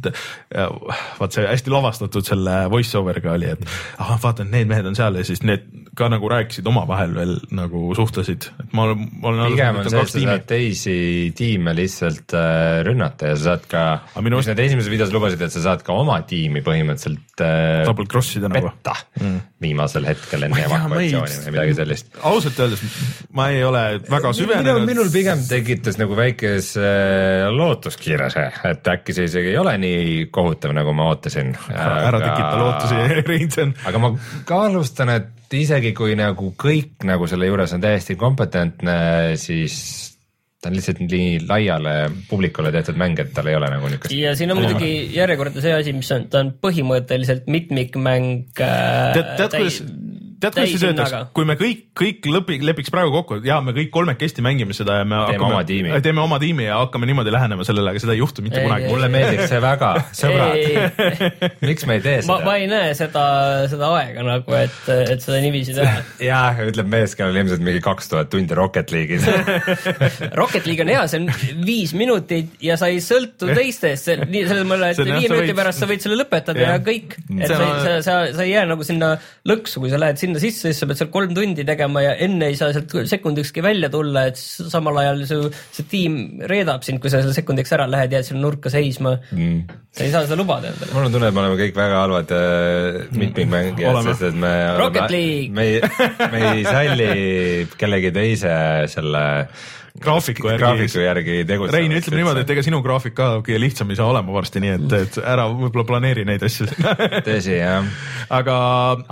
vaat 1.21 1.37
see 1.37 1.47
hästi 1.49 1.73
lavastatud 1.73 2.27
selle 2.27 2.65
voice 2.73 2.99
over'iga 2.99 3.35
oli, 3.35 3.53
et 3.55 3.65
ahah, 3.99 4.21
vaata, 4.23 4.47
need 4.49 4.71
mehed 4.71 4.91
on 4.91 4.99
seal 4.99 5.21
ja 5.21 5.27
siis 5.27 5.43
need 5.47 5.67
ka 5.95 6.09
nagu 6.11 6.29
rääkisid 6.31 6.67
omavahel 6.67 7.15
veel 7.15 7.35
nagu 7.55 7.95
suhtlesid, 7.97 8.49
et 8.63 8.73
ma 8.75 8.89
olen, 8.91 9.45
pigem 9.53 9.79
on 9.79 9.89
see, 9.89 10.01
et 10.03 10.11
sa 10.11 10.23
saad 10.25 10.47
teisi 10.51 10.97
tiime 11.39 11.75
lihtsalt 11.77 12.35
äh, 12.37 12.81
rünnata 12.87 13.31
ja 13.31 13.39
sa 13.39 13.53
saad 13.53 13.69
ka, 13.71 13.85
mis 14.25 14.51
nad 14.51 14.63
esimeses 14.65 14.91
videos 14.91 15.15
lubasid, 15.15 15.43
et 15.45 15.55
sa 15.55 15.63
saad 15.69 15.85
ka 15.87 15.95
oma 15.97 16.19
tiimi 16.29 16.65
põhimõtteliselt 16.67 17.45
äh, 17.47 17.85
double 17.87 18.09
cross 18.11 18.35
ida 18.39 18.51
nagu. 18.51 18.73
petta 18.73 18.97
mm. 19.21 19.39
viimasel 19.65 20.09
hetkel 20.11 20.49
enne 20.49 20.65
evakuatsiooni 20.67 21.39
või 21.47 21.55
midagi 21.55 21.79
sellist. 21.79 22.11
ausalt 22.23 22.59
öeldes 22.65 22.83
ma 23.39 23.49
ei 23.55 23.63
ole 23.67 23.85
väga 24.11 24.35
süvenenud. 24.37 24.89
minul 24.91 25.13
pigem 25.15 25.47
tekitas 25.49 26.01
nagu 26.01 26.19
väikese 26.19 26.91
lootuskiire 27.55 28.31
see, 28.35 28.49
et 28.73 28.95
äkki 28.97 29.15
see 29.15 29.31
isegi 29.31 29.55
ei 29.55 29.61
ole 29.63 29.77
nii 29.79 30.29
kohutav, 30.35 30.74
nagu 30.77 30.95
ma 30.97 31.11
ootasin. 31.13 31.55
ära 31.75 32.21
tekita 32.21 32.57
lootusi, 32.61 33.23
Reinsen. 33.29 33.75
aga 33.87 34.03
ma 34.03 34.15
kahtlustan, 34.49 35.15
et 35.15 35.55
isegi 35.55 35.95
kui 35.97 36.17
nagu 36.19 36.53
kõik 36.59 37.07
nagu 37.07 37.29
selle 37.31 37.49
juures 37.51 37.77
on 37.77 37.85
täiesti 37.85 38.19
kompetentne, 38.19 38.97
siis 39.41 39.77
ta 40.65 40.71
on 40.71 40.79
lihtsalt 40.79 41.03
nii 41.05 41.43
laiale 41.45 41.95
publikule 42.31 42.73
tehtud 42.73 42.97
mäng, 43.01 43.19
et 43.21 43.35
tal 43.37 43.51
ei 43.51 43.57
ole 43.59 43.69
nagu 43.69 43.91
niisugust 43.91 44.17
ja 44.17 44.33
siin 44.39 44.55
on 44.55 44.63
muidugi 44.63 44.91
järjekordne 45.13 45.61
see 45.61 45.75
asi, 45.77 45.93
mis 45.97 46.09
on, 46.17 46.25
ta 46.33 46.41
on 46.41 46.55
põhimõtteliselt 46.65 47.51
mitmikmäng 47.53 48.63
äh,. 48.65 49.13
tead, 49.13 49.35
tead 49.43 49.59
kuidas, 49.59 49.83
tead 50.45 50.57
kuidas 50.59 50.81
see 50.81 50.93
töötaks, 50.93 51.31
kui 51.37 51.45
me 51.49 51.55
kõik, 51.61 51.83
kõik 51.99 52.29
lõpi, 52.31 52.59
lepiks 52.67 52.93
praegu 52.95 53.13
kokku, 53.15 53.39
et 53.41 53.49
jaa, 53.49 53.61
me 53.65 53.73
kõik 53.77 53.91
kolmekesti 53.95 54.45
mängime 54.45 54.75
seda 54.77 55.01
ja 55.01 55.05
me 55.09 55.21
Teeme 55.31 55.47
oma 55.49 55.63
tiimi. 55.67 55.93
teeme 56.05 56.21
oma 56.25 56.39
tiimi 56.43 56.67
ja 56.69 56.79
hakkame 56.83 57.07
niimoodi 57.09 57.33
lähenema 57.35 57.65
sellele, 57.67 57.91
aga 57.95 58.03
seda 58.03 58.13
ei 58.17 58.21
juhtu 58.23 58.43
mitte 58.45 58.61
Ei, 58.61 58.67
kunagi. 58.69 58.89
mulle 58.93 59.09
meeldiks 59.13 59.49
see 59.53 59.61
väga, 59.65 59.91
sõbrad, 60.15 61.01
miks 61.69 61.87
me 61.89 61.99
ei 61.99 62.05
tee 62.05 62.17
ma, 62.29 62.39
ma 62.39 62.41
seda? 62.45 62.57
ei 62.61 62.69
näe 62.71 62.95
seda, 62.99 63.25
seda 63.73 63.91
aega 63.99 64.25
nagu, 64.27 64.57
et, 64.59 64.79
et 65.15 65.25
seda 65.25 65.41
niiviisi 65.45 65.75
teha. 65.79 65.97
jah, 66.31 66.61
ütleb 66.69 66.91
mees, 66.93 67.15
kellel 67.19 67.41
ilmselt 67.43 67.65
mingi 67.65 67.83
kaks 67.85 68.11
tuhat 68.13 68.31
tundi 68.33 68.55
Rocket 68.59 68.93
League'is. 68.95 69.27
Rocket 70.41 70.67
League 70.67 70.83
on 70.85 70.91
hea, 70.93 71.05
see 71.11 71.21
on 71.23 71.29
viis 71.67 71.95
minutit 71.97 72.55
ja 72.65 72.77
sa 72.81 72.89
ei 72.93 73.01
sõltu 73.05 73.49
teistest, 73.55 74.11
nii 74.29 74.45
selles 74.49 74.67
mõttes, 74.69 74.99
See 74.99 75.07
et 75.07 75.11
viie 75.15 75.29
minuti 75.31 75.51
võid- 75.51 75.59
pärast 75.59 75.83
sa 75.83 75.89
võid 75.91 76.03
selle 76.05 76.19
lõpetada 76.21 76.61
ja, 76.61 76.75
ja 76.77 76.83
kõik. 76.85 77.17
et 77.39 77.47
See 77.49 77.55
sa 77.57 77.61
on-, 77.65 77.81
sa, 77.85 77.95
sa, 78.07 78.17
sa 78.37 78.45
ei 78.47 78.53
jää 78.55 78.65
nagu 78.71 78.87
sinna 78.87 79.15
lõksu, 79.49 79.83
kui 79.83 79.93
sa 79.93 80.01
lähed 80.01 80.21
sinna 80.21 80.34
sisse, 80.43 80.71
siis 80.71 80.81
sa 80.83 80.89
pead 80.89 81.01
seal 81.01 81.11
kolm 81.15 81.35
tundi 81.37 81.65
tegema 81.67 82.03
ja 82.05 82.15
enne 82.27 82.51
ei 82.51 82.59
saa 82.59 82.73
sealt 82.75 82.95
sekundikski 83.11 83.63
välja 83.65 83.91
tulla, 83.93 84.27
et 84.31 84.41
samal 84.41 84.99
ajal 85.03 85.25
su, 85.29 85.41
see 85.75 85.89
tiim 85.91 86.19
reedab 86.51 86.87
sind, 86.87 87.03
kui 87.03 87.13
sa 87.13 87.21
selle 87.23 87.37
sekundiks 87.37 87.75
ära 87.77 87.89
lähed, 87.91 88.15
jääd 88.17 88.29
sinna 88.29 88.45
nurka 88.45 88.73
seisma 88.73 89.17
mm.. 89.35 89.61
sa 89.95 90.07
ei 90.07 90.15
saa 90.15 90.25
seda 90.27 90.39
lubada 90.41 90.73
endale. 90.73 90.93
mul 90.97 91.09
on 91.09 91.17
tunne, 91.17 91.31
et 91.31 91.37
me 91.37 91.45
oleme 91.45 91.61
kõik 91.61 91.79
väga 91.79 92.03
halvad 92.05 92.35
äh, 92.39 93.01
mitmikmängijad, 93.15 93.93
Oleme. 93.93 94.15
sest 94.15 94.29
et 94.31 94.43
me 94.47 94.55
Rocket 94.81 95.15
League. 95.15 95.55
me 95.55 95.69
ei, 95.69 95.95
me 96.35 96.45
ei 96.51 96.67
salli 96.67 97.09
kellegi 97.79 98.13
teise 98.15 98.59
selle 98.93 99.25
graafiku 100.01 100.49
järgi. 100.51 100.63
graafiku 100.63 101.03
järgi 101.05 101.37
tegutseda. 101.47 101.79
Rein 101.79 101.95
ütleb 101.95 102.17
niimoodi, 102.19 102.43
et 102.43 102.51
ega 102.51 102.65
sinu 102.67 102.81
graafik 102.83 103.15
ka 103.15 103.29
kõige 103.47 103.61
lihtsam 103.63 103.93
ei 103.93 103.99
saa 103.99 104.09
olema 104.11 104.35
varsti, 104.35 104.63
nii 104.65 104.73
et, 104.75 104.95
et 104.99 105.19
ära 105.23 105.47
võib-olla 105.53 105.87
planeeri 105.87 106.25
neid 106.27 106.43
asju. 106.47 106.67
tõsi 107.29 107.59
jah, 107.61 107.87
aga 108.35 108.57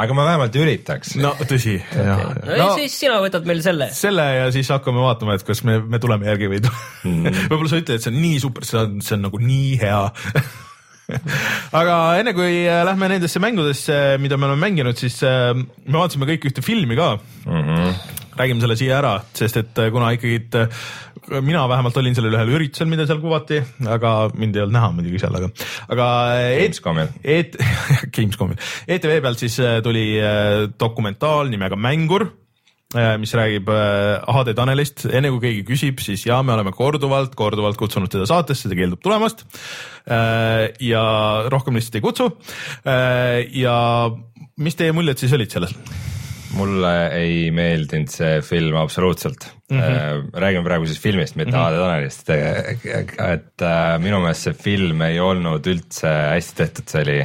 aga 0.04 0.16
ma 0.18 0.26
vähemalt 0.26 0.58
üritaks. 0.58 1.14
no 1.22 1.34
tõsi 1.44 1.76
okay., 1.78 2.08
no, 2.08 2.56
no, 2.64 2.66
siis 2.80 2.98
sina 3.04 3.20
võtad 3.22 3.46
meil 3.48 3.62
selle. 3.62 3.92
selle 3.94 4.26
ja 4.40 4.50
siis 4.54 4.72
hakkame 4.74 5.04
vaatama, 5.04 5.38
et 5.38 5.46
kas 5.46 5.62
me, 5.68 5.78
me 5.86 6.02
tuleme 6.02 6.26
järgi 6.32 6.50
või 6.50 6.58
ei 6.58 6.66
tule 6.66 6.82
mm. 7.12 7.38
võib-olla 7.52 7.70
sa 7.70 7.80
ütled, 7.84 8.02
et 8.02 8.08
see 8.08 8.14
on 8.14 8.20
nii 8.24 8.42
super, 8.42 8.66
see 8.66 8.82
on, 8.82 8.98
see 9.06 9.16
on 9.18 9.26
nagu 9.28 9.42
nii 9.42 9.72
hea 9.82 10.02
aga 11.80 12.00
enne 12.20 12.34
kui 12.34 12.64
äh, 12.66 12.82
lähme 12.88 13.10
nendesse 13.12 13.42
mängudesse, 13.42 14.00
mida 14.22 14.38
me 14.38 14.48
oleme 14.48 14.66
mänginud, 14.66 14.98
siis 14.98 15.20
äh, 15.26 15.52
me 15.54 15.98
vaatasime 15.98 16.28
kõik 16.34 16.50
ühte 16.50 16.64
filmi 16.64 16.98
ka 16.98 17.14
mm. 17.46 17.62
-hmm. 17.62 18.20
Räägime 18.38 18.62
selle 18.62 18.76
siia 18.78 18.98
ära, 19.00 19.12
sest 19.36 19.58
et 19.60 19.80
äh, 19.80 19.90
kuna 19.92 20.12
ikkagi 20.16 20.40
äh, 20.58 20.84
mina 21.44 21.64
vähemalt 21.70 21.96
olin 22.00 22.16
sellel 22.16 22.36
ühel 22.36 22.52
üritusel, 22.56 22.88
mida 22.90 23.06
seal 23.08 23.20
kuvati, 23.22 23.60
aga 23.92 24.12
mind 24.34 24.56
ei 24.56 24.64
olnud 24.64 24.76
näha 24.76 24.92
muidugi 24.96 25.20
seal, 25.22 25.36
aga, 25.38 25.50
aga 25.92 26.10
äh, 26.36 26.52
Gamescomil. 26.62 27.10
et 27.22 27.58
Gamescomil, 28.14 28.60
ETV 28.88 29.18
pealt 29.24 29.42
siis 29.42 29.58
tuli 29.84 30.06
dokumentaal 30.80 31.52
nimega 31.52 31.78
Mängur 31.78 32.30
mis 33.16 33.30
räägib 33.32 33.70
HD 33.72 34.52
Tanelist, 34.52 35.06
enne 35.08 35.30
kui 35.32 35.40
keegi 35.40 35.62
küsib, 35.64 36.02
siis 36.04 36.26
jaa, 36.26 36.42
me 36.44 36.52
oleme 36.52 36.74
korduvalt, 36.76 37.32
korduvalt 37.40 37.80
kutsunud 37.80 38.12
teda 38.12 38.26
saatesse, 38.28 38.68
ta 38.68 38.76
keeldub 38.76 39.00
tulemast. 39.00 39.46
ja 40.84 41.04
rohkem 41.48 41.80
lihtsalt 41.80 41.96
ei 41.96 42.04
kutsu. 42.04 42.28
ja 43.64 43.76
mis 44.60 44.76
teie 44.76 44.92
muljed 44.92 45.24
siis 45.24 45.32
olid 45.32 45.56
sellest? 45.56 46.20
Mulle 46.57 46.92
ei 47.16 47.50
meeldinud 47.55 48.11
see 48.12 48.40
film 48.44 48.76
absoluutselt 48.80 49.46
mm. 49.70 49.80
-hmm. 49.80 50.28
räägime 50.44 50.64
praegu 50.66 50.86
siis 50.86 51.00
filmist, 51.00 51.36
mitte 51.36 51.53
mm 51.53 51.57
-hmm. 51.57 51.64
Aade 51.64 51.76
Tanelist. 51.76 52.30
et 53.32 53.62
äh, 53.62 53.98
minu 54.03 54.20
meelest 54.20 54.48
see 54.48 54.55
film 54.55 55.03
ei 55.03 55.20
olnud 55.20 55.66
üldse 55.66 56.09
hästi 56.34 56.57
tehtud, 56.62 56.88
see 56.88 57.03
oli, 57.03 57.18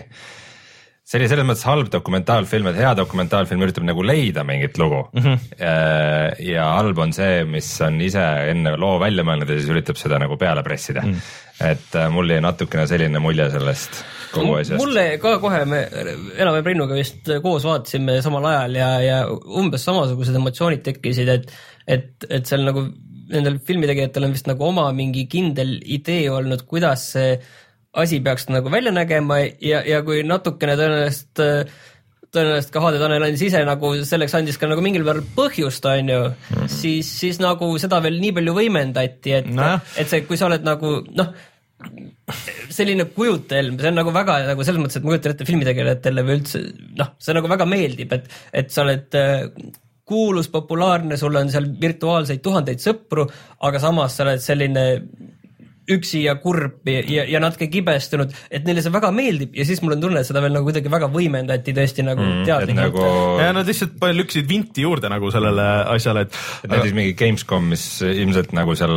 see 1.08 1.22
oli 1.22 1.28
selles 1.32 1.48
mõttes 1.48 1.64
halb 1.64 1.88
dokumentaalfilm, 1.92 2.68
et 2.72 2.80
hea 2.82 2.92
dokumentaalfilm 3.00 3.64
üritab 3.64 3.86
nagu 3.88 4.04
leida 4.04 4.44
mingit 4.48 4.76
lugu 4.82 5.06
mm. 5.14 5.24
-hmm. 5.24 6.42
ja 6.50 6.66
halb 6.76 7.00
on 7.00 7.14
see, 7.16 7.46
mis 7.48 7.70
on 7.86 8.02
ise 8.04 8.24
enne 8.52 8.76
loo 8.76 8.98
välja 9.00 9.24
mõelnud 9.28 9.48
ja 9.48 9.60
siis 9.60 9.72
üritab 9.72 10.00
seda 10.00 10.20
nagu 10.20 10.36
peale 10.38 10.64
pressida 10.68 11.06
mm. 11.06 11.14
-hmm. 11.14 11.72
et 11.72 11.96
äh, 11.96 12.10
mul 12.12 12.30
jäi 12.30 12.42
natukene 12.44 12.88
selline 12.92 13.24
mulje 13.24 13.48
sellest 13.54 14.04
kogu 14.34 14.58
asjast. 14.60 14.84
mulle 14.84 15.06
ka 15.24 15.38
kohe, 15.40 15.64
me 15.66 15.80
enam-vähem 15.88 16.66
Reinuga 16.66 16.98
vist 16.98 17.32
koos 17.44 17.64
vaatasime 17.64 18.20
samal 18.22 18.46
ajal 18.52 18.76
ja, 18.76 18.90
ja 19.02 19.20
umbes 19.32 19.88
samasugused 19.88 20.36
emotsioonid 20.36 20.84
tekkisid, 20.84 21.32
et, 21.32 21.54
et, 21.88 22.28
et 22.30 22.46
seal 22.46 22.68
nagu 22.68 22.84
nendel 23.32 23.62
filmitegijatel 23.64 24.28
on 24.28 24.36
vist 24.36 24.48
nagu 24.48 24.68
oma 24.68 24.90
mingi 24.96 25.24
kindel 25.32 25.78
idee 25.84 26.28
olnud, 26.32 26.68
kuidas 26.68 27.14
see 27.16 27.38
asi 27.98 28.22
peaks 28.24 28.48
nagu 28.52 28.72
välja 28.72 28.94
nägema 28.96 29.42
ja, 29.44 29.82
ja 29.86 30.02
kui 30.06 30.24
natukene 30.28 30.78
tõenäoliselt 30.80 31.44
tõenäoliselt 32.34 32.74
ka 32.74 32.84
HD 32.84 33.02
Tanel 33.02 33.26
andis 33.28 33.44
ise 33.48 33.62
nagu 33.68 33.92
selleks 34.08 34.36
andis 34.38 34.60
ka 34.60 34.70
nagu 34.70 34.84
mingil 34.84 35.06
määral 35.08 35.26
põhjust, 35.36 35.86
on 35.90 36.12
ju 36.12 36.22
mm, 36.28 36.48
-hmm. 36.50 36.72
siis, 36.72 37.12
siis 37.22 37.40
nagu 37.44 37.70
seda 37.82 38.02
veel 38.04 38.20
nii 38.22 38.34
palju 38.38 38.56
võimendati, 38.58 39.38
et 39.40 39.48
no., 39.52 39.78
et 39.98 40.10
see, 40.10 40.26
kui 40.28 40.40
sa 40.40 40.50
oled 40.50 40.66
nagu 40.68 41.00
noh, 41.18 41.32
selline 42.74 43.08
kujutelm, 43.16 43.80
see 43.80 43.92
on 43.92 44.00
nagu 44.02 44.14
väga 44.14 44.40
nagu 44.50 44.66
selles 44.66 44.82
mõttes, 44.82 45.00
et 45.00 45.06
ma 45.06 45.14
kujutan 45.14 45.36
ette 45.36 45.48
filmitegelejatele 45.48 46.26
või 46.28 46.40
üldse 46.42 46.64
noh, 47.00 47.14
see 47.22 47.38
nagu 47.38 47.52
väga 47.52 47.68
meeldib, 47.70 48.16
et, 48.18 48.32
et 48.62 48.74
sa 48.74 48.84
oled 48.84 49.18
äh, 49.18 49.48
kuulus, 50.08 50.48
populaarne, 50.52 51.18
sul 51.20 51.36
on 51.36 51.52
seal 51.52 51.68
virtuaalseid 51.82 52.42
tuhandeid 52.44 52.84
sõpru, 52.84 53.28
aga 53.68 53.82
samas 53.84 54.16
sa 54.16 54.24
oled 54.26 54.44
selline 54.44 54.86
üksi 55.94 56.24
ja 56.26 56.36
kurb 56.44 56.88
ja, 56.90 57.00
ja, 57.08 57.24
ja 57.32 57.40
natuke 57.44 57.70
kibestunud, 57.72 58.34
et 58.52 58.66
neile 58.68 58.84
see 58.84 58.92
väga 58.94 59.12
meeldib 59.16 59.56
ja 59.56 59.66
siis 59.68 59.82
mul 59.86 59.96
on 59.96 60.04
tunne, 60.04 60.20
et 60.20 60.28
seda 60.28 60.42
veel 60.44 60.56
nagu 60.58 60.68
kuidagi 60.68 60.92
väga 60.92 61.08
võimendati 61.14 61.76
tõesti 61.78 62.04
nagu 62.08 62.24
mm, 62.26 62.44
et 62.44 62.52
teadlikult 62.52 63.00
nagu 63.00 63.40
ja 63.44 63.50
nad 63.56 63.68
lihtsalt 63.72 63.96
palju 64.02 64.22
lükkasid 64.22 64.50
vinti 64.52 64.84
juurde 64.88 65.12
nagu 65.14 65.32
sellele 65.34 65.68
asjale, 65.96 66.28
et 66.28 66.72
näiteks 66.72 66.96
mingi 66.98 67.16
Gamescom, 67.20 67.68
mis 67.72 67.88
ilmselt 68.04 68.52
nagu 68.58 68.76
seal 68.78 68.94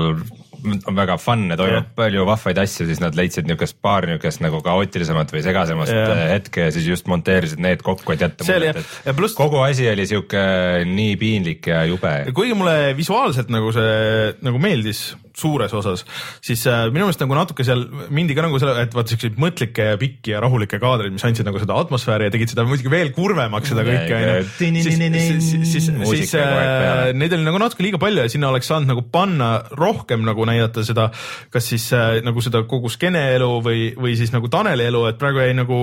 on 0.60 0.96
väga 0.96 1.14
fun 1.16 1.46
ja 1.48 1.56
toimub 1.56 1.86
Jah. 1.86 1.92
palju 1.96 2.24
vahvaid 2.28 2.58
asju, 2.60 2.84
siis 2.88 2.98
nad 3.00 3.14
leidsid 3.16 3.46
niisugust 3.48 3.78
paar 3.80 4.04
niisugust 4.08 4.42
nagu 4.44 4.58
kaootilisemat 4.64 5.32
või 5.32 5.40
segasemat 5.46 5.88
Jah. 5.88 6.10
äh, 6.12 6.24
hetke 6.34 6.66
ja 6.66 6.74
siis 6.74 6.84
just 6.90 7.08
monteerisid 7.08 7.62
need 7.64 7.80
kokku, 7.86 8.12
et 8.12 8.26
jätta 8.26 8.44
muljet, 8.44 8.82
et 8.82 9.08
Ja 9.08 9.14
pluss- 9.16 9.38
kogu 9.38 9.62
asi 9.64 9.88
oli 9.88 10.04
sihuke 10.10 10.42
nii 10.84 11.16
piinlik 11.20 11.70
ja 11.72 11.84
jube. 11.88 12.12
kuigi 12.36 12.54
mulle 12.58 12.92
visuaalselt 12.98 13.48
nagu 13.48 13.72
see 13.72 14.34
nagu 14.44 14.60
meeldis, 14.60 15.14
suures 15.36 15.72
osas, 15.76 16.02
siis 16.44 16.62
äh, 16.68 16.86
minu 16.90 17.06
meelest 17.06 17.22
nagu 17.22 17.36
natuke 17.36 17.64
seal 17.66 17.84
mindi 18.14 18.34
ka 18.36 18.44
nagu 18.44 18.58
selle, 18.60 18.74
et 18.84 18.94
vaata 18.96 19.14
siukseid 19.14 19.38
mõtlikke 19.40 19.90
ja 19.92 19.98
pikki 20.00 20.34
ja 20.34 20.42
rahulikke 20.42 20.80
kaadreid, 20.82 21.14
mis 21.14 21.24
andsid 21.26 21.46
nagu 21.46 21.60
seda 21.62 21.76
atmosfääri 21.80 22.28
ja 22.28 22.34
tegid 22.34 22.52
seda 22.52 22.64
muidugi 22.68 22.92
veel 22.92 23.12
kurvemaks 23.16 23.72
seda 23.72 23.84
kõike 23.86 24.16
onju. 24.18 24.48
siis, 24.58 25.50
siis, 25.70 25.90
siis, 25.90 26.34
äh, 26.40 27.10
neid 27.16 27.36
oli 27.36 27.46
nagu 27.46 27.60
natuke 27.62 27.86
liiga 27.86 28.00
palju 28.02 28.26
ja 28.26 28.32
sinna 28.32 28.50
oleks 28.50 28.70
saanud 28.70 28.90
nagu 28.90 29.04
panna 29.12 29.52
rohkem 29.78 30.24
nagu 30.26 30.46
näidata 30.48 30.84
seda, 30.86 31.10
kas 31.54 31.70
siis 31.72 31.86
äh, 31.96 32.18
nagu 32.26 32.42
seda 32.44 32.64
kogu 32.70 32.90
skeeneelu 32.92 33.52
või, 33.64 33.90
või 33.98 34.16
siis 34.18 34.34
nagu 34.34 34.50
Taneli 34.50 34.88
elu, 34.90 35.06
et 35.10 35.20
praegu 35.20 35.44
jäi 35.44 35.54
nagu 35.58 35.80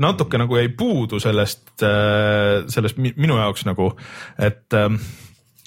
natuke 0.00 0.38
nagu 0.40 0.56
jäi 0.58 0.72
puudu 0.74 1.20
sellest, 1.22 1.68
sellest 1.78 2.96
minu 2.98 3.36
jaoks 3.38 3.62
nagu, 3.68 3.92
et 4.42 4.74
ähm, 4.74 4.98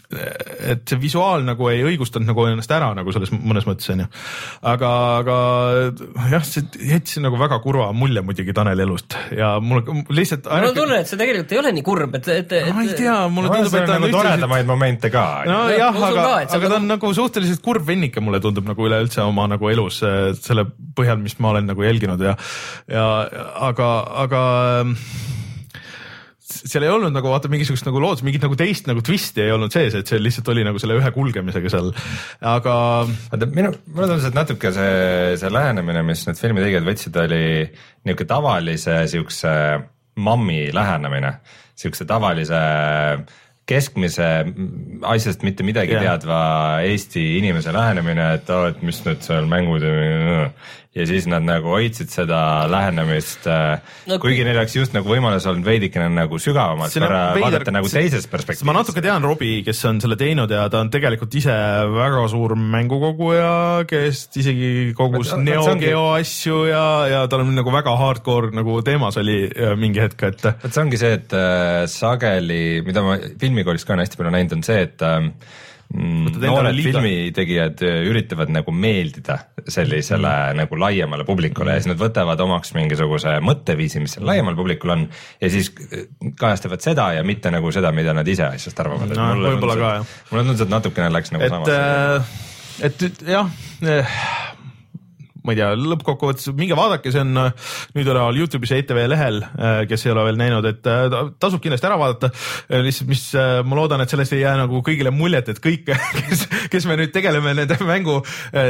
et 0.08 0.88
see 0.88 1.00
visuaal 1.02 1.44
nagu 1.44 1.68
ei 1.68 1.82
õigustanud 1.84 2.30
nagu 2.30 2.46
ennast 2.48 2.72
ära 2.72 2.94
nagu 2.96 3.12
selles 3.12 3.34
mõnes 3.36 3.66
mõttes 3.68 3.90
onju. 3.92 4.06
aga, 4.72 4.92
aga 5.20 5.40
jah, 6.32 6.46
see 6.48 6.64
jättis 6.94 7.20
nagu 7.24 7.40
väga 7.40 7.60
kurva 7.64 7.90
mulje 7.92 8.24
muidugi 8.24 8.56
Taneli 8.56 8.86
elust 8.86 9.18
ja 9.36 9.58
mul 9.60 9.84
lihtsalt. 10.08 10.48
mul 10.48 10.70
on 10.70 10.78
tunne, 10.78 11.02
et 11.04 11.12
see 11.12 11.20
tegelikult 11.20 11.52
ei 11.52 11.60
ole 11.60 11.74
nii 11.76 11.86
kurb, 11.90 12.16
et, 12.22 12.30
et, 12.38 12.56
et. 12.62 12.72
ma 12.72 12.86
ei 12.88 12.96
tea, 12.96 13.18
mulle 13.34 13.52
tundub, 13.52 13.76
et 13.76 13.90
ta 13.90 13.98
on 13.98 14.06
nagu 14.06 14.16
toredamaid 14.16 14.70
momente 14.72 15.12
ka. 15.12 15.26
nojah, 15.50 16.02
aga, 16.12 16.28
aga 16.46 16.72
ta 16.72 16.80
on 16.80 16.88
nagu 16.94 17.14
suhteliselt 17.20 17.64
kurb 17.66 17.88
vennike, 17.88 18.24
mulle 18.24 18.40
tundub 18.44 18.70
nagu 18.70 18.88
üleüldse 18.88 19.26
oma 19.28 19.50
nagu 19.52 19.74
elus 19.74 20.00
selle 20.40 20.70
põhjal, 20.96 21.20
mis 21.20 21.36
ma 21.44 21.52
olen 21.52 21.68
nagu 21.74 21.84
jälginud 21.84 22.24
ja, 22.24 22.38
ja 22.88 23.10
aga, 23.68 23.92
aga 24.24 24.46
seal 26.48 26.86
ei 26.86 26.92
olnud 26.92 27.12
nagu 27.16 27.32
vaata 27.32 27.50
mingisugust 27.52 27.88
nagu 27.88 28.00
loodust, 28.02 28.24
mingit 28.28 28.44
nagu 28.46 28.56
teist 28.60 28.88
nagu 28.88 29.04
twisti 29.06 29.44
ei 29.44 29.54
olnud 29.56 29.74
sees, 29.74 29.98
et 30.00 30.10
see 30.10 30.22
lihtsalt 30.22 30.52
oli 30.54 30.64
nagu 30.68 30.80
selle 30.82 30.96
ühe 31.00 31.12
kulgemisega 31.16 31.72
seal, 31.74 31.92
aga. 32.56 32.76
vaata 33.34 33.50
minu, 33.52 33.74
mulle 33.92 34.12
tundus, 34.14 34.30
et 34.30 34.38
natuke 34.38 34.72
see, 34.76 35.36
see 35.42 35.52
lähenemine, 35.54 36.06
mis 36.08 36.24
need 36.30 36.40
filmi 36.40 36.64
tegijad 36.64 36.88
võtsid, 36.88 37.20
oli 37.26 37.44
niisugune 38.08 38.32
tavalise 38.32 39.02
siukse 39.12 39.52
mammi 40.24 40.70
lähenemine, 40.74 41.36
siukse 41.78 42.08
tavalise 42.10 42.62
keskmise 43.68 44.28
asjast 45.12 45.44
mitte 45.44 45.66
midagi 45.68 45.92
yeah. 45.92 46.06
teadva 46.08 46.40
Eesti 46.88 47.24
inimese 47.42 47.74
lähenemine, 47.76 48.30
et 48.38 48.52
oo 48.54 48.62
oh,, 48.64 48.70
et 48.72 48.80
mis 48.88 49.02
nüüd 49.04 49.20
seal 49.26 49.50
mängud 49.52 49.84
ja 49.84 49.92
ja 50.98 51.06
siis 51.10 51.28
nad 51.30 51.46
nagu 51.46 51.72
hoidsid 51.76 52.10
seda 52.14 52.40
lähenemist 52.72 53.48
äh, 53.50 53.78
no,, 54.10 54.18
kuigi 54.22 54.46
neil 54.48 54.58
oleks 54.58 54.76
just 54.78 54.96
nagu 54.96 55.10
võimalus 55.10 55.46
olnud 55.50 55.68
veidikene 55.68 56.08
nagu 56.14 56.40
sügavamalt 56.42 56.96
korra 56.98 57.22
vaadata 57.38 57.74
nagu 57.76 57.90
teisest 57.92 58.32
perspektiivist. 58.32 58.68
ma 58.68 58.76
natuke 58.80 59.04
tean 59.06 59.26
Robbie, 59.26 59.62
kes 59.68 59.84
on 59.90 60.02
selle 60.04 60.18
teinud 60.20 60.52
ja 60.54 60.66
ta 60.74 60.82
on 60.84 60.92
tegelikult 60.94 61.38
ise 61.38 61.56
väga 61.94 62.24
suur 62.32 62.56
mängukoguja, 62.58 63.86
kes 63.90 64.26
isegi 64.42 64.72
kogus 64.98 65.36
Neo 65.42 65.76
Geo 65.82 66.08
asju 66.16 66.64
ja, 66.72 66.86
ja 67.12 67.22
tal 67.32 67.46
on 67.46 67.54
nagu 67.58 67.74
väga 67.74 67.94
hardcore 68.00 68.54
nagu 68.58 68.82
teemas 68.86 69.20
oli 69.22 69.44
äh, 69.52 69.76
mingi 69.80 70.04
hetk, 70.04 70.28
et. 70.32 70.50
vot 70.64 70.74
see 70.74 70.84
ongi 70.84 71.02
see, 71.02 71.14
et 71.20 71.38
äh, 71.38 71.86
sageli, 71.92 72.82
mida 72.88 73.06
ma 73.06 73.18
filmikoolis 73.40 73.86
ka 73.86 73.96
olen 73.96 74.06
hästi 74.06 74.20
palju 74.20 74.34
näinud, 74.34 74.58
on 74.58 74.66
see, 74.66 74.84
et 74.88 75.06
äh, 75.06 75.32
noored 75.96 76.76
filmitegijad 76.84 77.82
äh, 77.86 78.02
üritavad 78.10 78.52
nagu 78.52 78.74
meeldida 78.76 79.38
sellisele 79.68 80.28
mm. 80.28 80.60
nagu 80.60 80.80
laiemale 80.80 81.24
publikule 81.28 81.74
ja 81.76 81.82
siis 81.82 81.94
nad 81.94 82.02
võtavad 82.02 82.42
omaks 82.44 82.74
mingisuguse 82.76 83.38
mõtteviisi, 83.44 84.02
mis 84.04 84.18
seal 84.18 84.28
laiemal 84.28 84.58
publikul 84.58 84.94
on 84.98 85.08
ja 85.42 85.52
siis 85.54 85.72
äh, 85.88 86.10
kajastavad 86.40 86.84
seda 86.84 87.12
ja 87.16 87.24
mitte 87.28 87.52
nagu 87.54 87.72
seda, 87.72 87.94
mida 87.96 88.16
nad 88.18 88.28
ise 88.28 88.50
asjast 88.50 88.84
arvavad 88.84 89.16
no,. 89.16 89.32
võib-olla 89.48 89.80
ka 89.80 89.96
jah. 90.00 90.14
mulle 90.32 90.46
tundus, 90.50 90.66
et 90.68 90.76
natukene 90.76 91.10
läks 91.16 91.34
nagu 91.36 91.48
et, 91.48 91.56
samasse 91.56 91.80
äh,. 91.80 92.36
et 92.90 93.28
jah 93.32 93.52
äh, 93.88 94.20
ma 95.48 95.56
ei 95.56 95.62
tea, 95.62 95.70
lõppkokkuvõttes 95.80 96.52
minge 96.58 96.76
vaadake, 96.78 97.12
see 97.14 97.24
on 97.24 97.40
äh, 97.40 97.68
nüüd 97.96 98.10
üleval 98.10 98.38
Youtube'is 98.38 98.74
ja 98.74 98.82
ETV 98.82 99.00
lehel, 99.08 99.40
äh, 99.56 99.80
kes 99.88 100.04
ei 100.06 100.14
ole 100.14 100.26
veel 100.28 100.40
näinud, 100.40 100.68
et 100.68 100.90
äh, 100.92 101.16
tasub 101.40 101.64
kindlasti 101.64 101.88
ära 101.88 102.00
vaadata. 102.00 102.32
lihtsalt, 102.84 103.08
mis 103.08 103.24
ma 103.68 103.78
loodan, 103.78 104.02
et 104.04 104.12
sellest 104.12 104.36
ei 104.36 104.42
jää 104.42 104.56
nagu 104.60 104.82
kõigile 104.86 105.14
muljet, 105.16 105.54
et 105.54 105.62
kõik, 105.64 105.88
kes, 106.20 106.44
kes 106.74 106.88
me 106.90 106.98
nüüd 107.00 107.14
tegeleme 107.16 107.54
nende 107.58 107.78
mängu 107.88 108.20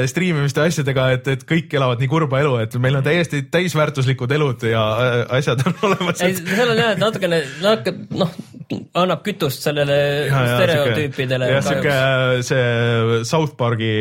striimimiste 0.09 0.61
asjadega, 0.67 1.09
et, 1.17 1.31
et 1.33 1.47
kõik 1.47 1.73
elavad 1.79 2.03
nii 2.03 2.11
kurba 2.11 2.41
elu, 2.43 2.53
et 2.65 2.77
meil 2.81 2.99
on 2.99 3.05
täiesti 3.05 3.41
täisväärtuslikud 3.51 4.35
elud 4.37 4.67
ja 4.69 4.83
asjad 5.39 5.65
on 5.65 5.79
olemas. 5.89 6.21
ei, 6.21 6.37
seal 6.37 6.75
on 6.75 6.77
jah, 6.77 6.93
et 6.93 7.01
natukene, 7.01 7.41
natuke 7.63 7.95
noh, 8.17 8.37
annab 8.97 9.23
kütust 9.25 9.63
sellele 9.63 9.97
ja, 10.27 10.43
stereotüüpidele. 10.57 11.49
jah, 11.55 11.63
sihuke 11.65 11.97
see 12.45 13.21
South 13.27 13.55
Park'i 13.59 13.91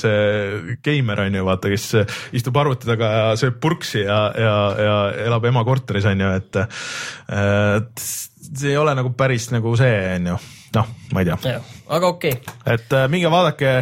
see 0.00 0.76
geimer 0.84 1.24
on 1.26 1.38
ju, 1.38 1.44
vaata, 1.46 1.72
kes 1.72 1.88
istub 2.36 2.56
arvuti 2.62 2.88
taga 2.88 3.12
ja 3.12 3.28
sööb 3.40 3.60
purksi 3.62 4.04
ja, 4.04 4.20
ja, 4.38 4.56
ja 4.86 4.96
elab 5.28 5.46
ema 5.50 5.64
korteris 5.66 6.08
on 6.10 6.24
ju, 6.24 6.32
et, 6.40 6.60
et 6.62 8.04
see 8.06 8.72
ei 8.72 8.80
ole 8.80 8.94
nagu 8.98 9.14
päris 9.16 9.50
nagu 9.54 9.76
see 9.78 9.96
on 10.16 10.34
ju 10.34 10.42
noh, 10.72 10.88
ma 11.12 11.22
ei 11.22 11.28
tea. 11.28 11.56
aga 11.92 12.10
okei 12.14 12.32
okay.. 12.32 12.54
et 12.74 12.94
äh, 12.96 13.08
minge 13.12 13.30
vaadake, 13.32 13.72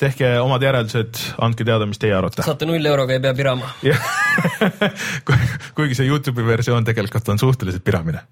tehke 0.00 0.34
omad 0.42 0.64
järeldused, 0.64 1.20
andke 1.44 1.66
teada, 1.66 1.88
mis 1.88 2.00
teie 2.00 2.14
arvate. 2.16 2.44
saate 2.44 2.68
null 2.68 2.84
euroga 2.84 3.16
ei 3.16 3.22
pea 3.24 3.34
pirama 3.36 3.70
kuigi 5.76 5.96
see 5.98 6.10
Youtube'i 6.10 6.46
versioon 6.46 6.86
tegelikult 6.86 7.32
on 7.32 7.40
suhteliselt 7.40 7.84
piramine 7.86 8.26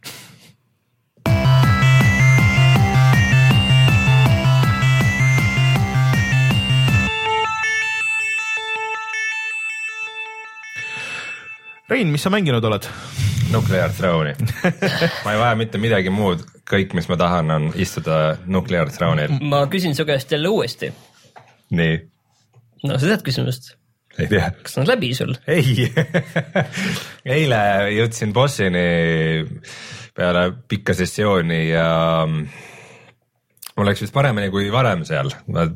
Rein, 11.92 12.08
mis 12.08 12.22
sa 12.24 12.30
mänginud 12.32 12.64
oled? 12.64 12.86
Nuclear 13.52 13.92
Throne'i 13.92 14.32
ma 15.24 15.34
ei 15.34 15.40
vaja 15.40 15.56
mitte 15.60 15.76
midagi 15.80 16.08
muud, 16.14 16.40
kõik, 16.70 16.94
mis 16.96 17.04
ma 17.10 17.18
tahan, 17.20 17.50
on 17.52 17.66
istuda 17.76 18.38
Nuclear 18.48 18.88
Throne'il. 18.88 19.34
ma 19.50 19.66
küsin 19.68 19.92
su 19.98 20.06
käest 20.08 20.32
jälle 20.32 20.48
uuesti. 20.48 20.88
nii? 21.76 21.98
no 22.88 22.96
sa 22.96 23.10
tead 23.10 23.24
küsimust? 23.26 23.74
ei 24.16 24.30
tea. 24.30 24.48
kas 24.64 24.78
on 24.80 24.88
läbi 24.88 25.12
sul? 25.18 25.34
ei 25.52 25.90
eile 27.36 27.60
jõudsin 27.98 28.32
bossini 28.32 28.86
peale 30.16 30.46
pikka 30.72 30.96
sessiooni 30.96 31.60
ja 31.74 31.90
mul 32.24 33.90
läks 33.90 34.06
vist 34.06 34.16
paremini 34.16 34.48
kui 34.54 34.72
varem 34.72 35.04
seal, 35.08 35.28
ma, 35.52 35.68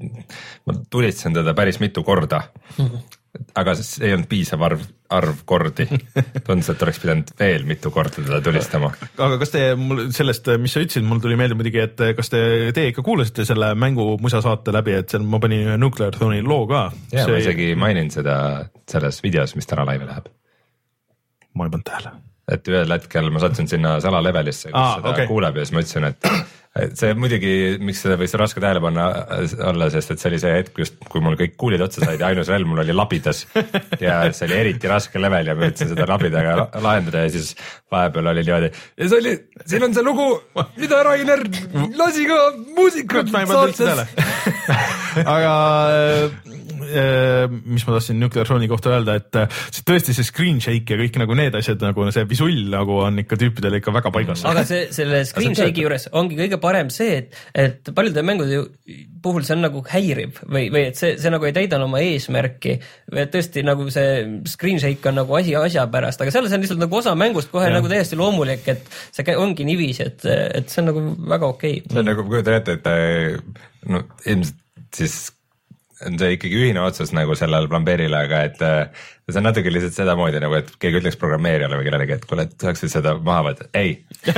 ma 0.65 0.81
tulitsen 0.89 1.37
teda 1.37 1.53
päris 1.59 1.83
mitu 1.85 2.07
korda 2.09 2.41
mm. 2.79 2.89
-hmm 2.89 3.16
aga 3.57 3.75
see 3.79 4.07
ei 4.09 4.15
olnud 4.17 4.29
piisav 4.31 4.63
arv, 4.67 4.83
arv 5.13 5.43
kordi. 5.49 5.87
tundus, 6.47 6.71
et 6.73 6.85
oleks 6.87 7.01
pidanud 7.03 7.33
veel 7.39 7.67
mitu 7.69 7.93
korda 7.95 8.23
teda 8.23 8.41
tulistama. 8.45 8.91
aga 9.15 9.39
kas 9.43 9.55
te, 9.55 9.63
mul 9.81 10.07
sellest, 10.17 10.51
mis 10.63 10.77
sa 10.77 10.85
ütlesid, 10.85 11.07
mul 11.09 11.23
tuli 11.25 11.39
meelde 11.39 11.59
muidugi, 11.59 11.83
et 11.85 12.05
kas 12.19 12.33
te, 12.33 12.43
teie 12.77 12.93
ikka 12.93 13.05
kuulasite 13.07 13.47
selle 13.49 13.73
mängu 13.79 14.15
musa 14.23 14.43
saate 14.45 14.75
läbi, 14.75 14.97
et 15.01 15.15
seal 15.15 15.27
ma 15.27 15.41
panin 15.43 15.67
ühe 15.67 15.79
Nuclear 15.81 16.15
Throne'i 16.15 16.45
loo 16.47 16.67
ka. 16.71 16.87
ja 17.13 17.25
see... 17.25 17.33
ma 17.35 17.43
isegi 17.43 17.73
mainin 17.79 18.13
seda 18.15 18.37
selles 18.91 19.23
videos, 19.25 19.57
mis 19.59 19.69
täna 19.69 19.87
laivi 19.89 20.09
läheb. 20.09 20.31
ma 21.57 21.67
ei 21.67 21.75
pannud 21.75 21.89
tähele. 21.89 22.15
et 22.53 22.69
ühel 22.71 22.99
hetkel 22.99 23.33
ma 23.35 23.43
sattusin 23.43 23.71
sinna 23.77 23.97
salalevelisse, 24.05 24.71
kus 24.71 24.81
Aa, 24.81 25.01
seda 25.01 25.15
okay. 25.15 25.31
kuuleb 25.31 25.59
ja 25.59 25.67
siis 25.67 25.77
ma 25.77 25.85
ütlesin, 25.85 26.11
et 26.13 26.33
see 26.99 27.15
muidugi, 27.17 27.53
miks 27.83 28.03
seda 28.05 28.19
võis 28.21 28.35
raske 28.39 28.63
tähele 28.63 28.83
panna 28.85 29.07
olla, 29.71 29.89
sest 29.93 30.13
et 30.15 30.23
see 30.23 30.31
oli 30.31 30.41
see 30.43 30.53
hetk 30.59 30.81
just, 30.83 30.99
kui 31.11 31.23
mul 31.25 31.39
kõik 31.39 31.57
kuulid 31.61 31.85
otsa 31.85 32.05
said 32.05 32.21
ja 32.21 32.31
ainus 32.31 32.51
relv 32.53 32.69
mul 32.71 32.83
oli 32.85 32.97
labidas. 32.97 33.45
ja 34.03 34.19
see 34.37 34.49
oli 34.49 34.59
eriti 34.59 34.91
raske 34.91 35.23
level 35.23 35.53
ja 35.53 35.57
ma 35.57 35.67
üritasin 35.67 35.93
seda 35.93 36.09
labidaga 36.11 36.69
lahendada 36.85 37.25
ja 37.27 37.33
siis 37.37 37.55
vahepeal 37.93 38.33
oli 38.33 38.45
niimoodi. 38.47 38.73
ja 38.97 39.11
see 39.13 39.23
oli, 39.23 39.37
siin 39.65 39.89
on 39.89 39.97
see 39.97 40.07
lugu, 40.07 40.29
mida 40.77 41.03
Rainer 41.07 41.45
lasi 41.97 42.29
ka 42.29 42.41
muusikat 42.77 43.33
saates. 43.33 44.05
aga 45.37 45.55
mis 46.77 47.87
ma 47.87 47.97
tahtsin 47.97 48.21
Nuclear 48.21 48.47
Throne'i 48.49 48.69
kohta 48.71 48.93
öelda, 48.95 49.17
et 49.21 49.39
äh, 49.41 49.59
see 49.71 49.85
tõesti 49.87 50.15
see 50.17 50.27
screen 50.27 50.61
shake 50.63 50.95
ja 50.95 51.01
kõik 51.01 51.19
nagu 51.23 51.37
need 51.39 51.57
asjad 51.59 51.83
nagu 51.85 52.07
see 52.15 52.27
visull 52.29 52.67
nagu 52.73 53.01
on 53.07 53.23
ikka 53.23 53.39
tüüpidel 53.41 53.79
ikka 53.81 53.95
väga 53.95 54.13
paigas. 54.15 54.45
aga 54.49 54.65
see 54.69 54.87
selle 54.95 55.23
screen 55.29 55.57
shake'i 55.59 55.87
juures 55.87 56.09
ongi 56.17 56.39
kõige 56.39 56.61
parem 56.63 56.91
see, 56.95 57.21
et, 57.23 57.39
et 57.57 57.93
paljude 57.97 58.25
mängude 58.27 58.63
puhul 59.23 59.47
see 59.47 59.57
on 59.57 59.65
nagu 59.67 59.83
häiriv 59.91 60.43
või, 60.45 60.69
või 60.75 60.85
et 60.91 61.01
see, 61.01 61.15
see 61.21 61.33
nagu 61.33 61.49
ei 61.49 61.55
täida 61.57 61.81
oma 61.83 62.03
eesmärki. 62.05 62.77
et 63.13 63.33
tõesti 63.35 63.65
nagu 63.67 63.89
see 63.93 64.43
screen 64.51 64.83
shake 64.83 65.11
on 65.11 65.21
nagu 65.23 65.39
asi 65.39 65.57
asja 65.59 65.87
pärast, 65.93 66.23
aga 66.23 66.35
selles 66.35 66.55
on 66.55 66.65
lihtsalt 66.65 66.83
nagu 66.83 67.01
osa 67.01 67.17
mängust 67.19 67.53
kohe 67.55 67.71
ja. 67.71 67.77
nagu 67.79 67.91
täiesti 67.91 68.19
loomulik, 68.19 68.67
et 68.73 68.93
see 69.15 69.37
ongi 69.37 69.67
niiviisi, 69.67 70.07
et, 70.07 70.29
et 70.61 70.71
see 70.71 70.83
on 70.85 70.93
nagu 70.93 71.07
väga 71.35 71.51
okei 71.55 71.81
okay.. 71.81 71.93
see 71.93 72.03
on 72.05 72.11
nagu, 72.13 72.29
kujutan 72.29 72.61
ette, 72.61 72.79
et 72.79 73.91
no 73.91 74.03
ilmselt 74.27 74.63
siis 74.97 75.36
on 76.05 76.19
see 76.21 76.35
ikkagi 76.37 76.59
ühine 76.61 76.83
otsus 76.85 77.13
nagu 77.17 77.35
sellele 77.39 77.71
plambeerile, 77.71 78.19
aga 78.27 78.41
et 78.49 78.63
äh, 78.65 79.05
see 79.31 79.41
on 79.41 79.47
natuke 79.49 79.73
lihtsalt 79.73 79.97
sedamoodi 79.97 80.41
nagu, 80.43 80.59
et 80.59 80.73
keegi 80.83 81.01
ütleks 81.01 81.19
programmeerijale 81.21 81.79
või 81.79 81.87
kellelegi, 81.89 82.17
et 82.19 82.27
kuule, 82.29 82.47
et 82.47 82.57
tahaksid 82.61 82.93
seda 82.93 83.17
maha 83.17 83.47
võtta, 83.49 83.69
ei. 83.79 83.97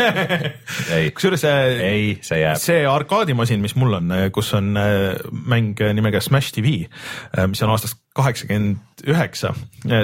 Ei, 0.94 1.10
kusjuures 1.14 1.42
see, 1.42 1.56
ei, 1.84 2.04
see 2.24 2.40
jääb. 2.40 2.60
see 2.62 2.82
arkaadimasin, 2.88 3.60
mis 3.64 3.74
mul 3.78 3.98
on, 3.98 4.12
kus 4.34 4.52
on 4.56 4.70
äh, 4.78 5.16
mäng 5.30 5.80
nimega 5.98 6.22
Smash 6.24 6.54
TV, 6.54 6.84
äh, 6.86 7.48
mis 7.50 7.62
on 7.64 7.74
aastast 7.74 8.00
kaheksakümmend 8.18 8.84
üheksa, 9.08 9.52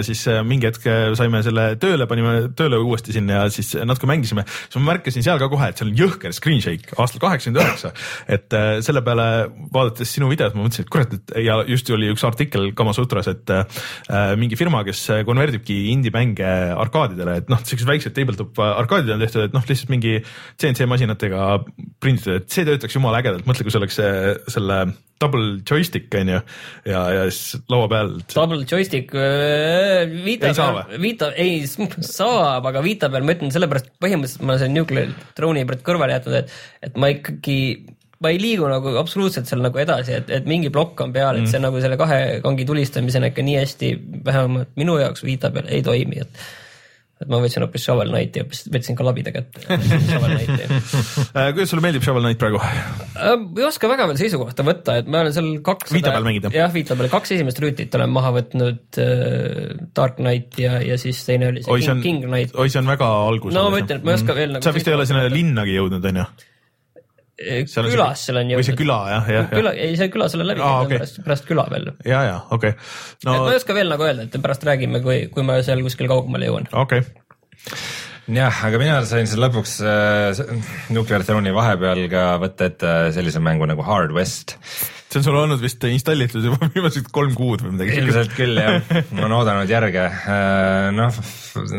siis 0.07 0.21
äh, 0.31 0.41
mingi 0.47 0.69
hetk 0.69 0.85
saime 1.19 1.41
selle 1.43 1.65
tööle, 1.83 2.07
panime 2.11 2.35
tööle 2.55 2.79
uuesti 2.79 3.15
sinna 3.15 3.41
ja 3.41 3.53
siis 3.53 3.73
natuke 3.83 4.07
mängisime. 4.07 4.45
siis 4.47 4.79
ma 4.79 4.93
märkasin 4.93 5.25
seal 5.27 5.41
ka 5.43 5.49
kohe, 5.51 5.71
et 5.71 5.81
seal 5.81 5.91
on 5.91 5.99
jõhker 5.99 6.35
screen 6.37 6.63
shake 6.63 6.95
aastal 7.03 7.23
kaheksakümmend 7.25 7.63
üheksa. 7.65 7.91
et 8.37 8.55
selle 8.87 9.03
peale 9.07 9.27
vaadates 9.75 10.15
sinu 10.15 10.29
videot, 10.31 10.55
ma 10.55 10.67
mõtlesin, 10.67 10.87
et 10.87 10.93
kurat, 10.95 11.17
et 11.19 11.35
ja 11.43 11.59
just 11.71 11.91
oli 11.95 12.13
üks 12.13 12.27
artikkel 12.27 12.71
Kamasutras, 12.79 13.31
et 13.33 13.51
mingi 14.39 14.59
firma, 14.59 14.85
kes 14.87 15.03
konverdibki 15.27 15.77
indie-mänge 15.93 16.53
arkaadidele, 16.85 17.39
et 17.43 17.51
noh, 17.53 17.63
siuksed 17.67 17.89
väiksed 17.89 18.15
tabletop 18.17 18.61
arkaadid 18.65 19.15
on 19.17 19.25
tehtud, 19.25 19.49
et 19.49 19.57
noh, 19.57 19.67
lihtsalt 19.67 19.91
mingi 19.91 20.21
CNC 20.61 20.87
masinatega 20.91 21.49
prinditud, 22.03 22.39
et 22.39 22.55
see 22.55 22.67
töötaks 22.69 22.95
jumala 22.95 23.23
ägedalt, 23.25 23.49
mõtle, 23.49 23.67
kui 23.67 23.75
see 23.75 23.83
oleks 23.83 24.01
selle 24.55 24.81
double 25.23 25.61
joystick 25.63 26.15
on 26.19 26.33
ju 26.33 26.39
ja, 26.91 27.01
ja 27.15 27.25
siis 27.31 27.63
laua 27.71 27.89
peal. 27.91 28.15
Double 28.35 28.65
joystick 28.71 29.15
äh, 29.17 30.05
Vita 30.25 30.53
peal, 30.57 31.01
Vita, 31.03 31.31
ei 31.41 31.63
saab, 32.19 32.69
aga 32.71 32.83
Vita 32.85 33.11
peal 33.13 33.27
ma 33.27 33.37
ütlen 33.37 33.55
sellepärast 33.55 33.93
põhimõtteliselt 34.03 34.47
ma 34.47 34.59
olen 34.59 34.75
Nuclear 34.79 35.13
Drone'i 35.39 35.67
praegu 35.69 35.87
kõrvale 35.87 36.19
jätnud, 36.19 36.41
et, 36.43 36.57
et 36.89 36.99
ma 37.01 37.13
ikkagi 37.15 37.59
ma 38.25 38.33
ei 38.33 38.41
liigu 38.41 38.67
nagu 38.71 38.95
absoluutselt 39.01 39.49
seal 39.51 39.63
nagu 39.65 39.81
edasi, 39.81 40.19
et, 40.19 40.31
et 40.33 40.47
mingi 40.49 40.71
plokk 40.73 41.03
on 41.05 41.15
peal, 41.15 41.39
et 41.39 41.49
see 41.49 41.59
mm. 41.59 41.67
nagu 41.67 41.81
selle 41.83 41.99
kahe 42.01 42.21
kangi 42.45 42.67
tulistamisena 42.69 43.31
ikka 43.31 43.45
nii 43.45 43.57
hästi, 43.61 43.95
vähemalt 44.27 44.77
minu 44.81 44.97
jaoks 45.03 45.25
Vita 45.27 45.51
peal 45.55 45.69
ei 45.69 45.83
toimi, 45.85 46.23
et 46.25 46.45
et 47.25 47.33
ma 47.33 47.41
võtsin 47.43 47.65
hoopis 47.65 47.87
Shovel 47.87 48.13
Knighti, 48.13 48.43
hoopis 48.45 48.65
võtsin 48.75 48.99
ka 48.99 49.07
labida 49.07 49.33
kätte 49.35 49.65
äh, 49.75 51.51
kuidas 51.57 51.73
sulle 51.73 51.85
meeldib 51.85 52.05
Shovel 52.05 52.25
Knight 52.25 52.41
praegu? 52.43 52.61
Äh, 52.61 53.35
ei 53.59 53.67
oska 53.67 53.91
väga 53.91 54.09
veel 54.11 54.21
seisukohta 54.21 54.67
võtta, 54.67 54.99
et 55.01 55.11
ma 55.11 55.25
olen 55.25 55.35
seal 55.37 55.51
kaks. 55.65 55.95
Vita 55.95 56.13
peal 56.15 56.27
mängid 56.27 56.49
jah? 56.53 56.73
Vita 56.75 56.97
peal 56.99 57.11
kaks 57.13 57.35
esimest 57.37 57.61
rüütit 57.65 57.95
olen 57.99 58.13
maha 58.15 58.35
võtnud 58.39 59.01
äh,, 59.03 59.75
Dark 59.97 60.19
Knight 60.21 60.59
ja, 60.61 60.79
ja 60.85 60.99
siis 61.01 61.23
teine 61.27 61.51
oli 61.53 61.65
see 61.65 61.73
oi, 61.73 61.81
King, 61.83 61.95
on, 61.97 62.03
King 62.05 62.27
Knight. 62.29 62.57
oi, 62.57 62.71
see 62.73 62.83
on 62.83 62.91
väga 62.91 63.11
alguses. 63.29 63.57
no 63.57 63.69
ma 63.73 63.81
ütlen, 63.83 64.03
et 64.03 64.07
ma 64.07 64.15
ei 64.15 64.21
oska 64.21 64.33
mm. 64.33 64.41
veel 64.41 64.57
nagu. 64.57 64.67
sa 64.67 64.75
vist 64.77 64.91
ei 64.91 64.99
ole 64.99 65.07
sinna 65.09 65.29
linnagi 65.33 65.79
jõudnud, 65.79 66.11
on 66.11 66.23
ju? 66.23 66.29
Seal 67.35 67.89
külas 67.91 68.21
seal 68.29 68.39
on 68.39 68.51
jõudnud. 68.53 68.61
või 68.61 68.67
see 68.69 68.79
küla 68.79 68.97
jah, 69.11 69.29
jah. 69.35 69.49
küla, 69.51 69.73
ei 69.75 69.97
see 69.99 70.11
küla 70.15 70.29
seal 70.31 70.45
on 70.45 70.51
läbi 70.53 70.63
ah,, 70.63 70.85
okay. 70.85 71.01
pärast, 71.01 71.21
pärast 71.27 71.49
küla 71.49 71.65
veel. 71.73 71.91
ja, 72.07 72.23
ja 72.29 72.37
okei 72.55 72.77
okay. 72.77 72.89
no.... 73.27 73.41
ma 73.43 73.51
ei 73.51 73.59
oska 73.59 73.75
veel 73.75 73.91
nagu 73.91 74.07
öelda, 74.07 74.29
et 74.29 74.39
pärast 74.45 74.67
räägime, 74.69 75.03
kui, 75.03 75.25
kui 75.35 75.47
ma 75.47 75.59
seal 75.67 75.83
kuskil 75.83 76.11
kaugemale 76.11 76.47
jõuan. 76.47 76.71
okei 76.71 77.03
okay 77.03 77.83
jah, 78.31 78.63
aga 78.69 78.81
mina 78.81 79.01
sain 79.09 79.29
siis 79.29 79.41
lõpuks 79.41 79.77
äh, 79.85 80.43
Nuclear 80.95 81.25
Throne'i 81.27 81.53
vahepeal 81.55 82.05
ka 82.13 82.27
võtta 82.43 82.71
ette 82.71 82.93
sellise 83.17 83.43
mängu 83.45 83.69
nagu 83.69 83.85
Hard 83.85 84.15
West. 84.17 84.57
See 85.15 85.21
on 85.21 85.27
sul 85.29 85.37
olnud 85.39 85.61
vist 85.63 85.85
installitud 85.87 86.43
juba 86.43 86.67
viimased 86.75 87.07
kolm 87.15 87.35
kuud 87.39 87.63
või 87.63 87.77
midagi. 87.77 87.99
ilmselt 88.03 88.33
küll 88.35 88.59
jah, 88.59 88.81
ma 89.15 89.23
olen 89.23 89.37
oodanud 89.39 89.71
järge. 89.71 90.05
Äh, 90.11 90.89
noh, 90.97 91.19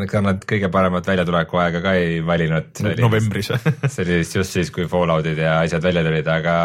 ega 0.05 0.21
nad 0.23 0.45
kõige 0.47 0.69
paremat 0.71 1.09
väljatuleku 1.09 1.59
aega 1.59 1.81
ka 1.83 1.95
ei 1.99 2.21
valinud. 2.25 2.83
novembris 3.01 3.51
see 3.51 4.05
oli 4.05 4.21
vist 4.21 4.37
just 4.39 4.55
siis, 4.55 4.71
kui 4.71 4.87
Falloutid 4.91 5.41
ja 5.41 5.59
asjad 5.65 5.83
välja 5.83 6.05
tulid, 6.05 6.29
aga 6.31 6.55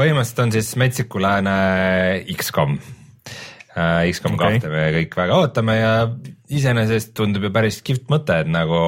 põhimõtteliselt 0.00 0.42
on 0.46 0.54
siis 0.56 0.72
Metsiku 0.80 1.22
Lääne 1.22 1.54
X-kom 2.34 2.80
äh,. 2.80 4.10
X-kom 4.10 4.34
okay. 4.34 4.58
kahte 4.58 4.72
me 4.72 4.88
kõik 4.96 5.14
väga 5.20 5.38
ootame 5.44 5.76
ja 5.78 5.92
iseenesest 6.50 7.14
tundub 7.14 7.46
ju 7.46 7.52
päris 7.54 7.78
kihvt 7.86 8.10
mõte, 8.10 8.40
et 8.42 8.50
nagu 8.50 8.80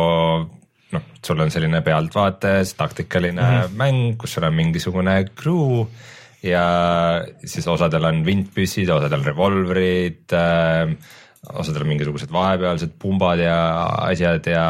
noh, 0.92 1.06
sul 1.22 1.44
on 1.44 1.54
selline 1.54 1.84
pealtvaates 1.86 2.74
taktikaline 2.74 3.42
mm 3.42 3.60
-hmm. 3.60 3.78
mäng, 3.78 4.16
kus 4.18 4.34
sul 4.34 4.48
on 4.48 4.58
mingisugune 4.58 5.20
crew 5.38 5.86
ja 6.42 6.62
siis 7.44 7.66
osadel 7.70 8.06
on 8.08 8.22
vintpüssid, 8.26 8.90
osadel 8.90 9.26
revolvrid 9.26 10.34
äh,, 10.36 10.94
osadel 11.42 11.82
mingisugused 11.88 12.30
vahepealsed 12.30 12.92
pumbad 13.02 13.40
ja 13.42 13.56
asjad 14.06 14.46
ja 14.46 14.66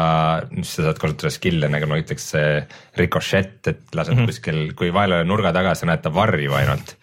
sa 0.63 0.87
saad 0.87 1.01
kasutada 1.01 1.29
skill'e 1.33 1.69
nagu 1.69 1.89
ma 1.89 1.99
ütleks 2.01 2.31
see 2.33 2.63
rikošett, 2.97 3.59
et 3.69 3.83
lased 3.93 4.15
mm 4.15 4.23
-hmm. 4.23 4.31
kuskil, 4.31 4.63
kui 4.77 4.93
vaenlane 4.93 5.27
nurga 5.29 5.53
taga, 5.53 5.75
sa 5.75 5.85
näed 5.85 6.01
ta 6.01 6.13
varju 6.13 6.57
ainult 6.57 6.95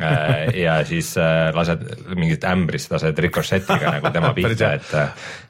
Äh, 0.00 0.60
ja 0.60 0.84
siis 0.84 1.16
äh, 1.18 1.48
lased 1.54 1.82
mingit 2.18 2.44
ämbrist 2.46 2.92
lased 2.92 3.18
rikošetiga 3.18 3.92
nagu 3.96 4.12
tema 4.14 4.30
pihta, 4.36 4.72
et, 4.76 4.92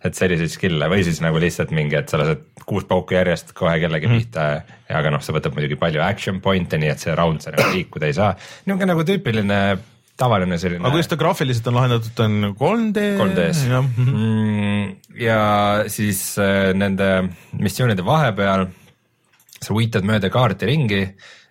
et 0.05 0.17
selliseid 0.17 0.53
skill'e 0.53 0.89
või 0.91 1.05
siis 1.07 1.21
nagu 1.25 1.41
lihtsalt 1.43 1.73
mingi, 1.77 1.99
et 1.99 2.09
sa 2.09 2.21
lased 2.21 2.45
kuus 2.69 2.87
pauku 2.89 3.17
järjest 3.17 3.53
kohe 3.59 3.77
kellegi 3.83 4.09
mm. 4.09 4.19
pihta. 4.19 4.49
aga 5.01 5.13
noh, 5.13 5.23
see 5.25 5.37
võtab 5.37 5.57
muidugi 5.57 5.77
palju 5.81 6.03
action 6.05 6.41
point'e, 6.45 6.81
nii 6.81 6.93
et 6.95 7.03
see 7.03 7.15
round 7.19 7.45
sa 7.45 7.53
nagu 7.53 7.73
liikuda 7.75 8.09
ei 8.09 8.17
saa. 8.17 8.35
niisugune 8.65 8.93
nagu 8.93 9.05
tüüpiline 9.09 9.61
tavaline 10.19 10.59
selline. 10.59 10.83
aga 10.83 10.95
kuidas 10.97 11.11
ta 11.11 11.21
graafiliselt 11.21 11.71
on 11.71 11.79
lahendatud, 11.79 12.23
on 12.25 12.53
3D? 12.59 13.07
3D-s 13.21 13.65
ja, 13.71 13.83
ja 15.23 15.41
siis 15.93 16.23
äh, 16.43 16.71
nende 16.75 17.11
missioonide 17.59 18.07
vahepeal 18.07 18.69
sa 19.59 19.75
uitad 19.75 20.07
mööda 20.07 20.31
kaarti 20.31 20.71
ringi 20.71 21.03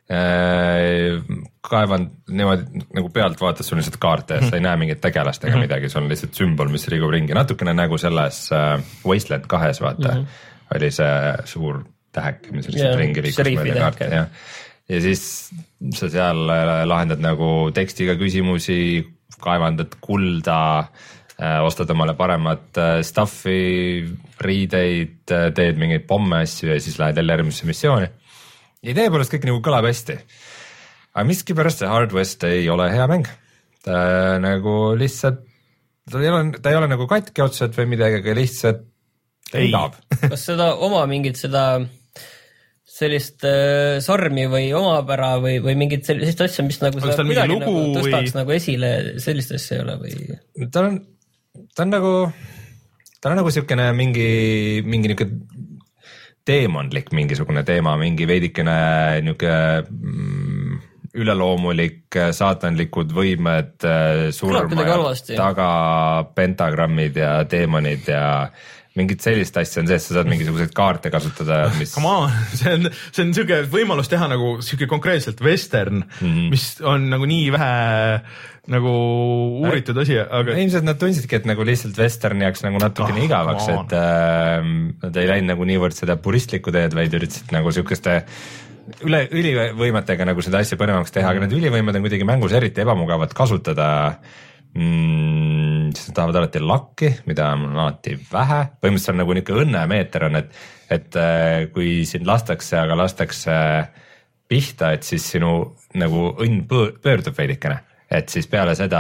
Äh, 0.08 1.20
kaevan 1.68 2.06
niimoodi 2.32 2.80
nagu 2.96 3.10
pealt 3.12 3.42
vaatad, 3.44 3.68
sul 3.68 3.76
on 3.76 3.82
lihtsalt 3.82 3.98
kaarte 4.00 4.38
ja 4.38 4.46
sa 4.48 4.56
ei 4.56 4.62
näe 4.64 4.80
mingit 4.80 5.02
tegelast 5.04 5.44
ega 5.44 5.52
mm 5.52 5.58
-hmm. 5.58 5.66
midagi, 5.66 5.90
sul 5.92 6.02
on 6.02 6.08
lihtsalt 6.08 6.38
sümbol, 6.40 6.70
mis 6.72 6.88
liigub 6.88 7.12
ringi, 7.12 7.36
natukene 7.36 7.74
nagu 7.76 7.98
selles 8.00 8.38
äh, 8.56 8.80
Wasteland 9.04 9.50
kahes 9.52 9.82
vaata 9.84 10.14
mm, 10.14 10.22
-hmm. 10.22 10.76
oli 10.76 10.92
see 10.96 11.34
suur 11.52 11.82
tähek, 12.16 12.48
mis 12.52 12.70
lihtsalt 12.70 12.86
yeah, 12.86 13.00
ringi 13.02 13.26
liikus 13.26 13.52
mööda 13.58 13.82
kaarte 13.82 14.08
ja, 14.14 14.24
ja 14.90 15.02
siis 15.04 15.24
sa 15.96 16.10
seal 16.10 16.48
äh, 16.54 16.84
lahendad 16.88 17.24
nagu 17.24 17.70
tekstiga 17.76 18.18
küsimusi, 18.20 19.06
kaevandad 19.44 19.98
kulda 20.02 20.60
äh,, 20.80 21.60
ostad 21.66 21.92
omale 21.94 22.16
paremat 22.20 22.80
äh, 22.82 23.00
stuff'i, 23.06 24.06
riideid, 24.42 25.20
teed 25.28 25.82
mingeid 25.82 26.08
pomme 26.10 26.44
asju 26.46 26.72
ja 26.72 26.80
siis 26.82 27.00
lähed 27.02 27.20
jälle 27.20 27.38
järgmisse 27.38 27.68
missiooni 27.70 28.08
idee 28.86 29.10
poolest 29.12 29.34
kõik 29.34 29.48
nagu 29.48 29.62
kõlab 29.66 29.88
hästi. 29.88 30.18
aga 31.14 31.26
miskipärast 31.28 31.82
see 31.82 31.90
Hard 31.90 32.14
West 32.16 32.44
ei 32.48 32.68
ole 32.70 32.90
hea 32.92 33.08
mäng. 33.10 33.28
ta 33.84 34.38
nagu 34.44 34.96
lihtsalt, 35.00 35.44
ta 36.12 36.22
ei 36.22 36.30
ole, 36.30 36.60
ta 36.62 36.72
ei 36.72 36.80
ole 36.80 36.90
nagu 36.92 37.08
katki 37.08 37.42
otseselt 37.42 37.78
või 37.78 37.94
midagi, 37.96 38.22
aga 38.22 38.36
lihtsalt 38.38 38.84
heidab. 39.54 39.98
kas 40.22 40.46
seda 40.50 40.74
oma 40.76 41.06
mingit 41.08 41.40
seda 41.40 41.80
sellist 42.98 43.46
äh, 43.46 44.00
sarmi 44.04 44.48
või 44.50 44.72
omapära 44.78 45.36
või, 45.42 45.60
või 45.64 45.76
mingit 45.80 46.08
sellist 46.08 46.42
asja, 46.42 46.66
mis 46.66 46.80
nagu 46.82 47.02
seda 47.04 47.22
kuidagi 47.22 47.60
nagu 47.60 47.76
tõstaks 47.98 48.34
või... 48.34 48.40
nagu 48.40 48.56
esile, 48.58 48.92
sellist 49.24 49.54
asja 49.58 49.78
ei 49.78 49.84
ole 49.86 49.98
või? 50.02 50.16
ta 50.74 50.88
on, 50.88 51.00
ta 51.76 51.86
on 51.86 51.94
nagu, 51.94 52.14
ta 53.22 53.32
on 53.32 53.42
nagu 53.42 53.54
siukene 53.54 53.92
mingi, 53.98 54.30
mingi 54.88 55.14
niuke 55.14 55.30
teemonlik 56.48 57.12
mingisugune 57.16 57.66
teema, 57.68 57.98
mingi 58.00 58.28
veidikene 58.30 58.78
niuke 59.26 59.52
mm, 59.84 60.80
üleloomulik, 61.18 62.14
saatanlikud 62.14 63.12
võimed, 63.16 63.76
äh, 63.88 64.28
surmajad 64.36 65.36
taga, 65.36 65.70
pentagrammid 66.38 67.18
ja 67.20 67.32
teemonid 67.50 68.10
ja 68.12 68.26
mingit 68.98 69.24
sellist 69.24 69.58
asja 69.62 69.84
on 69.84 69.90
sees, 69.90 70.10
sa 70.10 70.18
saad 70.20 70.30
mingisuguseid 70.32 70.74
kaarte 70.78 71.12
kasutada, 71.14 71.64
mis. 71.78 71.94
Come 71.96 72.12
on, 72.12 72.36
see 72.60 72.74
on, 72.74 72.92
see 73.12 73.24
on 73.26 73.34
siuke 73.38 73.62
võimalus 73.72 74.12
teha 74.12 74.30
nagu 74.32 74.58
siuke 74.66 74.90
konkreetselt 74.90 75.42
western 75.46 76.04
mm, 76.04 76.28
-hmm. 76.28 76.52
mis 76.54 76.70
on 76.86 77.10
nagu 77.14 77.30
nii 77.30 77.50
vähe 77.56 77.74
nagu 78.68 78.94
uuritud 79.64 79.98
asi, 80.02 80.18
aga. 80.20 80.58
ilmselt 80.60 80.84
nad 80.84 81.00
tundsidki, 81.00 81.40
et 81.40 81.46
nagu 81.48 81.64
lihtsalt 81.68 81.98
western 82.02 82.42
jääks 82.44 82.66
nagu 82.66 82.82
natukene 82.84 83.22
oh, 83.22 83.28
igavaks, 83.30 83.70
et 83.72 83.94
äh, 83.96 84.72
nad 85.06 85.20
ei 85.22 85.30
läinud 85.30 85.54
nagu 85.54 85.68
niivõrd 85.70 85.96
seda 85.96 86.18
puristlikku 86.20 86.74
teed, 86.76 86.96
vaid 86.98 87.16
üritasid 87.16 87.54
nagu 87.56 87.72
siukeste 87.72 88.18
üle, 89.08 89.22
ülivõimetega 89.32 90.28
nagu 90.28 90.44
seda 90.44 90.62
asja 90.64 90.80
põnevamaks 90.80 91.16
teha, 91.16 91.32
aga 91.32 91.46
need 91.46 91.56
ülivõimed 91.60 91.96
on 91.96 92.06
kuidagi 92.06 92.28
mängus 92.28 92.56
eriti 92.60 92.84
ebamugavad 92.84 93.32
kasutada 93.36 93.88
mm,. 94.76 95.94
siis 95.96 96.10
nad 96.10 96.18
tahavad 96.20 96.42
alati 96.42 96.64
lakki, 96.64 97.12
mida 97.30 97.52
on 97.56 97.70
alati 97.72 98.18
vähe, 98.32 98.62
põhimõtteliselt 98.82 99.16
on 99.16 99.22
nagu 99.24 99.38
niisugune 99.38 99.66
õnnemeeter 99.66 100.28
on, 100.28 100.40
et, 100.42 100.62
et 100.94 101.20
äh, 101.22 101.68
kui 101.74 102.02
sind 102.10 102.28
lastakse, 102.28 102.78
aga 102.82 102.98
lastakse 103.00 103.58
pihta, 104.48 104.94
et 104.96 105.08
siis 105.08 105.26
sinu 105.36 105.54
nagu 106.00 106.32
õnn 106.44 106.66
pöördub 106.68 107.36
veidikene 107.38 107.82
et 108.08 108.30
siis 108.32 108.46
peale 108.48 108.72
seda 108.80 109.00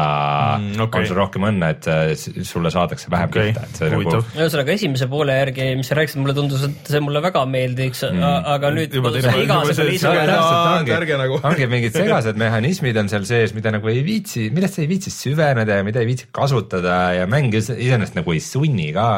Mm, 0.57 0.81
okay. 0.83 1.01
on 1.03 1.07
sul 1.07 1.15
rohkem 1.15 1.45
õnne, 1.47 1.67
et 1.75 1.85
äh, 1.87 2.09
sulle 2.43 2.67
saadakse 2.73 3.07
vähem 3.13 3.29
okay. 3.29 3.51
pihta, 3.53 3.63
et 3.69 3.77
see 3.79 3.89
nagu 3.93 4.11
ühesõnaga 4.35 4.73
esimese 4.73 5.07
poole 5.11 5.35
järgi, 5.37 5.67
mis 5.79 5.87
sa 5.87 5.95
rääkisid, 5.95 6.19
mulle 6.23 6.33
tundus, 6.35 6.63
et 6.67 6.91
see 6.91 6.99
mulle 7.05 7.21
väga 7.23 7.43
meeldiks 7.47 8.03
mm., 8.09 8.25
aga 8.55 8.71
nüüd 8.75 8.97
sa 9.23 10.11
Aa, 10.35 10.73
ongi, 10.81 11.17
nagu- 11.23 11.39
ongi 11.51 11.69
mingid 11.71 11.95
segased 12.01 12.39
mehhanismid 12.41 12.99
on 12.99 13.07
seal 13.11 13.23
sees, 13.29 13.53
mida 13.55 13.71
nagu 13.75 13.87
ei 13.93 14.03
viitsi, 14.05 14.49
millest 14.55 14.81
ei 14.83 14.89
viitsi 14.91 15.13
süveneda 15.13 15.79
ja 15.79 15.87
mida 15.87 16.03
ei 16.03 16.09
viitsi 16.09 16.27
kasutada 16.35 16.97
ja 17.21 17.27
mäng 17.31 17.53
ise- 17.55 17.77
iseenesest 17.79 18.17
nagu 18.19 18.35
ei 18.35 18.43
sunni 18.43 18.89
ka. 18.97 19.09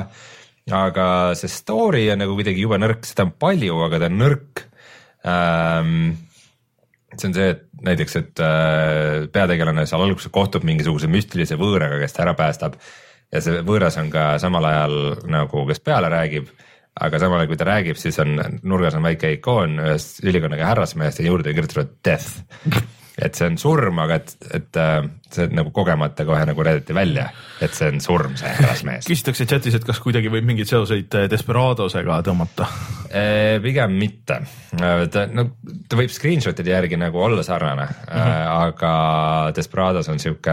aga 0.70 1.06
see 1.34 1.50
story 1.50 2.04
on 2.14 2.20
nagu 2.22 2.36
kuidagi 2.38 2.62
jube 2.62 2.78
nõrk, 2.78 3.08
seda 3.10 3.26
on 3.26 3.32
palju, 3.42 3.80
aga 3.88 4.04
ta 4.04 4.10
on 4.12 4.20
nõrk 4.22 4.66
ähm,. 5.26 6.02
See 7.18 7.30
on 7.30 7.36
see, 7.36 7.52
et 7.56 7.68
näiteks, 7.86 8.16
et 8.20 8.42
äh, 8.44 9.28
peategelane 9.34 9.86
seal 9.90 10.04
alguses 10.06 10.32
kohtub 10.34 10.66
mingisuguse 10.68 11.10
müstilise 11.12 11.58
võõraga, 11.60 12.00
kes 12.02 12.16
ta 12.16 12.26
ära 12.28 12.36
päästab 12.38 12.78
ja 13.34 13.44
see 13.44 13.64
võõras 13.66 13.98
on 14.02 14.12
ka 14.14 14.32
samal 14.42 14.68
ajal 14.70 14.98
nagu, 15.30 15.66
kes 15.70 15.82
peale 15.86 16.12
räägib 16.14 16.52
aga 17.00 17.20
samal 17.22 17.42
ajal, 17.42 17.50
kui 17.52 17.60
ta 17.60 17.68
räägib, 17.70 18.00
siis 18.00 18.20
on 18.22 18.36
nurgas 18.68 18.98
on 18.98 19.06
väike 19.06 19.34
ikoon 19.38 19.80
ühest 19.86 20.24
ülikonnaga 20.26 20.72
härrasmehest 20.72 21.22
ja 21.22 21.30
juurde 21.30 21.54
kirjutatud 21.56 22.00
death. 22.06 22.40
et 23.22 23.36
see 23.36 23.48
on 23.50 23.58
surm, 23.62 24.00
aga 24.04 24.20
et, 24.22 24.36
et 24.56 24.80
äh, 24.80 25.00
see 25.30 25.48
nagu 25.54 25.72
kogemata 25.76 26.26
kohe 26.26 26.46
nagu 26.50 26.64
reedeti 26.66 26.96
välja, 26.96 27.28
et 27.62 27.74
see 27.78 27.90
on 27.92 28.00
surm, 28.04 28.36
see 28.40 28.50
härrasmees. 28.60 29.08
küsitakse 29.10 29.46
chatis, 29.50 29.76
et 29.80 29.86
kas 29.88 30.00
kuidagi 30.04 30.32
võib 30.34 30.48
mingeid 30.48 30.70
seoseid 30.72 31.16
äh, 31.20 31.28
Desperadosega 31.32 32.22
tõmmata. 32.26 32.68
pigem 33.64 33.96
mitte, 33.98 34.36
ta 35.12 35.24
no 35.34 35.48
ta 35.90 35.98
võib 35.98 36.12
screenshot'ide 36.14 36.70
järgi 36.70 36.98
nagu 37.02 37.18
olla 37.26 37.44
sarnane 37.44 37.88
mm, 37.88 38.20
Mhm. 38.20 38.28
-hmm. 38.30 38.68
aga 38.68 39.52
Desperados 39.56 40.10
on 40.10 40.20
siuke. 40.20 40.52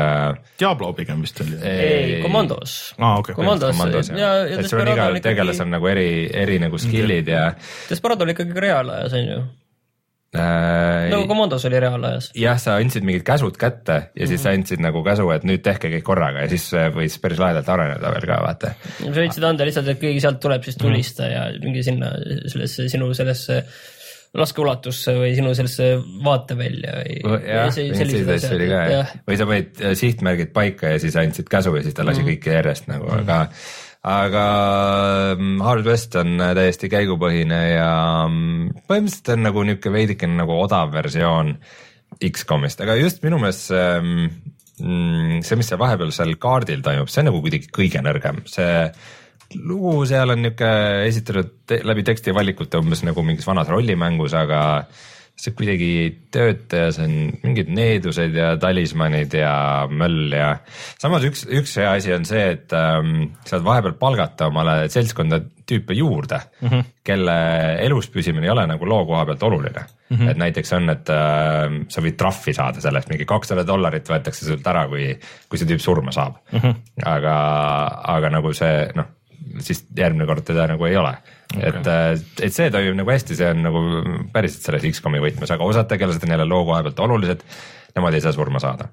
Diablo 0.59 0.93
pigem 0.93 1.21
vist 1.23 1.41
oli. 1.41 1.59
ei, 1.63 2.23
Commandos. 2.23 2.95
Aa, 2.99 3.19
okei. 3.19 3.35
Commandos 3.35 4.09
ja, 4.09 4.33
ja 4.47 4.61
et 4.61 4.69
sul 4.69 4.81
on 4.81 4.89
igal 4.89 5.15
on 5.15 5.21
tegelasel 5.21 5.67
ikkagi, 5.67 5.71
nagu 5.71 5.87
eri, 5.87 6.31
eri 6.33 6.59
nagu 6.59 6.79
skill'id 6.79 7.29
ja 7.29 7.53
Desperado 7.91 8.25
oli 8.25 8.33
ikkagi 8.33 8.61
reaalajas 8.61 9.13
on 9.13 9.29
ju, 9.29 9.43
äh, 10.39 11.09
nagu 11.13 11.27
Commandos 11.31 11.65
oli 11.69 11.81
reaalajas. 11.83 12.31
jah, 12.39 12.61
sa 12.61 12.77
andsid 12.81 13.07
mingid 13.07 13.27
käsud 13.27 13.59
kätte 13.61 13.99
ja 14.17 14.29
siis 14.29 14.45
sa 14.45 14.55
andsid 14.57 14.83
nagu 14.85 15.03
käsu, 15.07 15.29
et 15.35 15.47
nüüd 15.49 15.65
tehke 15.67 15.91
kõik 15.97 16.07
korraga 16.07 16.45
ja 16.45 16.53
siis 16.53 16.69
äh, 16.77 16.89
võis 16.95 17.19
päris 17.23 17.43
lahedalt 17.43 17.69
areneda 17.73 18.15
veel 18.15 18.29
ka 18.31 18.41
vaata. 18.45 18.73
sa 19.01 19.13
võid 19.19 19.37
seda 19.37 19.53
anda 19.53 19.69
lihtsalt, 19.69 19.93
et 19.93 20.03
keegi 20.03 20.23
sealt 20.25 20.41
tuleb, 20.43 20.65
siis 20.67 20.81
tulista 20.81 21.31
ja 21.31 21.47
mingi 21.63 21.85
sinna 21.87 22.13
sellesse 22.47 22.89
sinu 22.93 23.13
sellesse 23.17 23.63
laskeulatusse 24.37 25.15
või 25.17 25.33
sinu 25.37 25.55
sellesse 25.57 25.89
vaatevälja 26.25 26.95
või. 26.99 27.19
jah, 27.47 27.71
selliseid 27.73 28.33
asju 28.37 28.53
oli 28.59 28.69
ka 28.71 28.85
jah, 28.91 29.17
või 29.29 29.41
sa 29.41 29.49
panid 29.49 29.83
äh, 29.83 29.97
sihtmärgid 29.99 30.53
paika 30.57 30.95
ja 30.95 31.03
siis 31.03 31.17
andsid 31.21 31.51
käsu 31.51 31.75
ja 31.77 31.85
siis 31.87 31.97
ta 31.97 32.07
lasi 32.07 32.25
kõike 32.27 32.57
järjest 32.59 32.91
nagu, 32.91 33.09
aga 33.17 33.45
aga 34.07 34.45
mm, 35.35 35.59
Hard 35.67 35.89
West 35.89 36.15
on 36.21 36.39
äh, 36.39 36.55
täiesti 36.57 36.91
käigupõhine 36.93 37.61
ja 37.73 37.91
mm, 38.29 38.85
põhimõtteliselt 38.87 39.33
on 39.35 39.47
nagu 39.49 39.67
niisugune 39.67 39.99
veidikene 39.99 40.39
nagu 40.43 40.59
odav 40.63 40.93
versioon 40.95 41.57
X-komist, 42.23 42.81
aga 42.85 42.95
just 43.01 43.25
minu 43.27 43.41
meelest 43.43 43.67
see 43.73 43.89
mm, 43.99 45.41
see, 45.43 45.59
mis 45.59 45.71
seal 45.73 45.81
vahepeal 45.81 46.13
seal 46.15 46.37
kaardil 46.41 46.85
toimub, 46.87 47.11
see 47.11 47.25
on 47.25 47.31
nagu 47.33 47.43
kuidagi 47.45 47.73
kõige 47.75 48.03
nõrgem, 48.05 48.45
see 48.51 48.87
lugu 49.57 49.99
seal 50.09 50.35
on 50.35 50.43
niisugune 50.45 51.07
esitatud 51.09 51.77
läbi 51.87 52.07
tekstivalikute 52.07 52.79
umbes 52.83 53.03
nagu 53.07 53.27
mingis 53.27 53.47
vanas 53.49 53.71
rollimängus, 53.73 54.37
aga 54.39 54.61
see 55.37 55.53
kuidagi 55.53 55.89
ei 56.01 56.13
tööta 56.33 56.87
ja 56.87 56.93
see 56.95 57.05
on 57.05 57.17
mingid 57.43 57.69
needused 57.77 58.37
ja 58.37 58.55
talismanid 58.61 59.35
ja 59.37 59.53
möll 59.91 60.33
ja 60.33 60.55
samas 60.97 61.27
üks, 61.29 61.45
üks 61.45 61.77
hea 61.81 61.91
asi 61.99 62.15
on 62.17 62.25
see, 62.29 62.47
et 62.55 62.73
ähm, 62.77 63.35
saad 63.45 63.67
vahepeal 63.67 63.99
palgata 64.01 64.49
omale 64.49 64.87
seltskonda 64.93 65.43
tüüpe 65.67 65.97
juurde 65.99 66.39
mm, 66.41 66.69
-hmm. 66.69 66.89
kelle 67.05 67.37
elus 67.85 68.09
püsimine 68.15 68.49
ei 68.49 68.55
ole 68.55 68.65
nagu 68.71 68.89
loo 68.89 69.05
koha 69.07 69.27
pealt 69.29 69.43
oluline 69.43 69.83
mm. 69.83 70.17
-hmm. 70.17 70.31
et 70.31 70.41
näiteks 70.41 70.73
on, 70.73 70.91
et 70.91 71.13
äh, 71.13 71.79
sa 71.89 72.01
võid 72.01 72.17
trahvi 72.17 72.57
saada 72.57 72.81
selle 72.81 73.03
eest, 73.03 73.13
mingi 73.13 73.29
kakssada 73.29 73.67
dollarit 73.67 74.09
võetakse 74.09 74.49
sult 74.49 74.67
ära, 74.67 74.87
kui, 74.89 75.13
kui 75.49 75.61
see 75.61 75.69
tüüp 75.69 75.85
surma 75.85 76.17
saab 76.17 76.41
mm. 76.53 76.59
-hmm. 76.59 76.75
aga, 77.05 77.37
aga 78.17 78.33
nagu 78.39 78.57
see 78.57 78.89
noh, 78.95 79.13
siis 79.61 79.85
järgmine 79.97 80.27
kord 80.27 80.49
teda 80.49 80.67
nagu 80.73 80.89
ei 80.89 80.97
ole 80.97 81.13
okay.. 81.57 81.73
et, 82.15 82.37
et 82.49 82.55
see 82.55 82.69
toimib 82.73 82.99
nagu 82.99 83.13
hästi, 83.13 83.39
see 83.39 83.49
on 83.53 83.65
nagu 83.67 83.83
päriselt 84.35 84.69
selles 84.69 84.87
X-komi 84.93 85.23
võtmes, 85.23 85.51
aga 85.53 85.67
osad 85.67 85.91
tegelased 85.91 86.25
on 86.27 86.37
jälle 86.37 86.47
loo 86.49 86.63
koha 86.69 86.83
pealt 86.87 87.03
olulised, 87.07 87.43
nemad 87.97 88.17
ei 88.17 88.25
saa 88.25 88.35
surma 88.37 88.63
saada. 88.63 88.89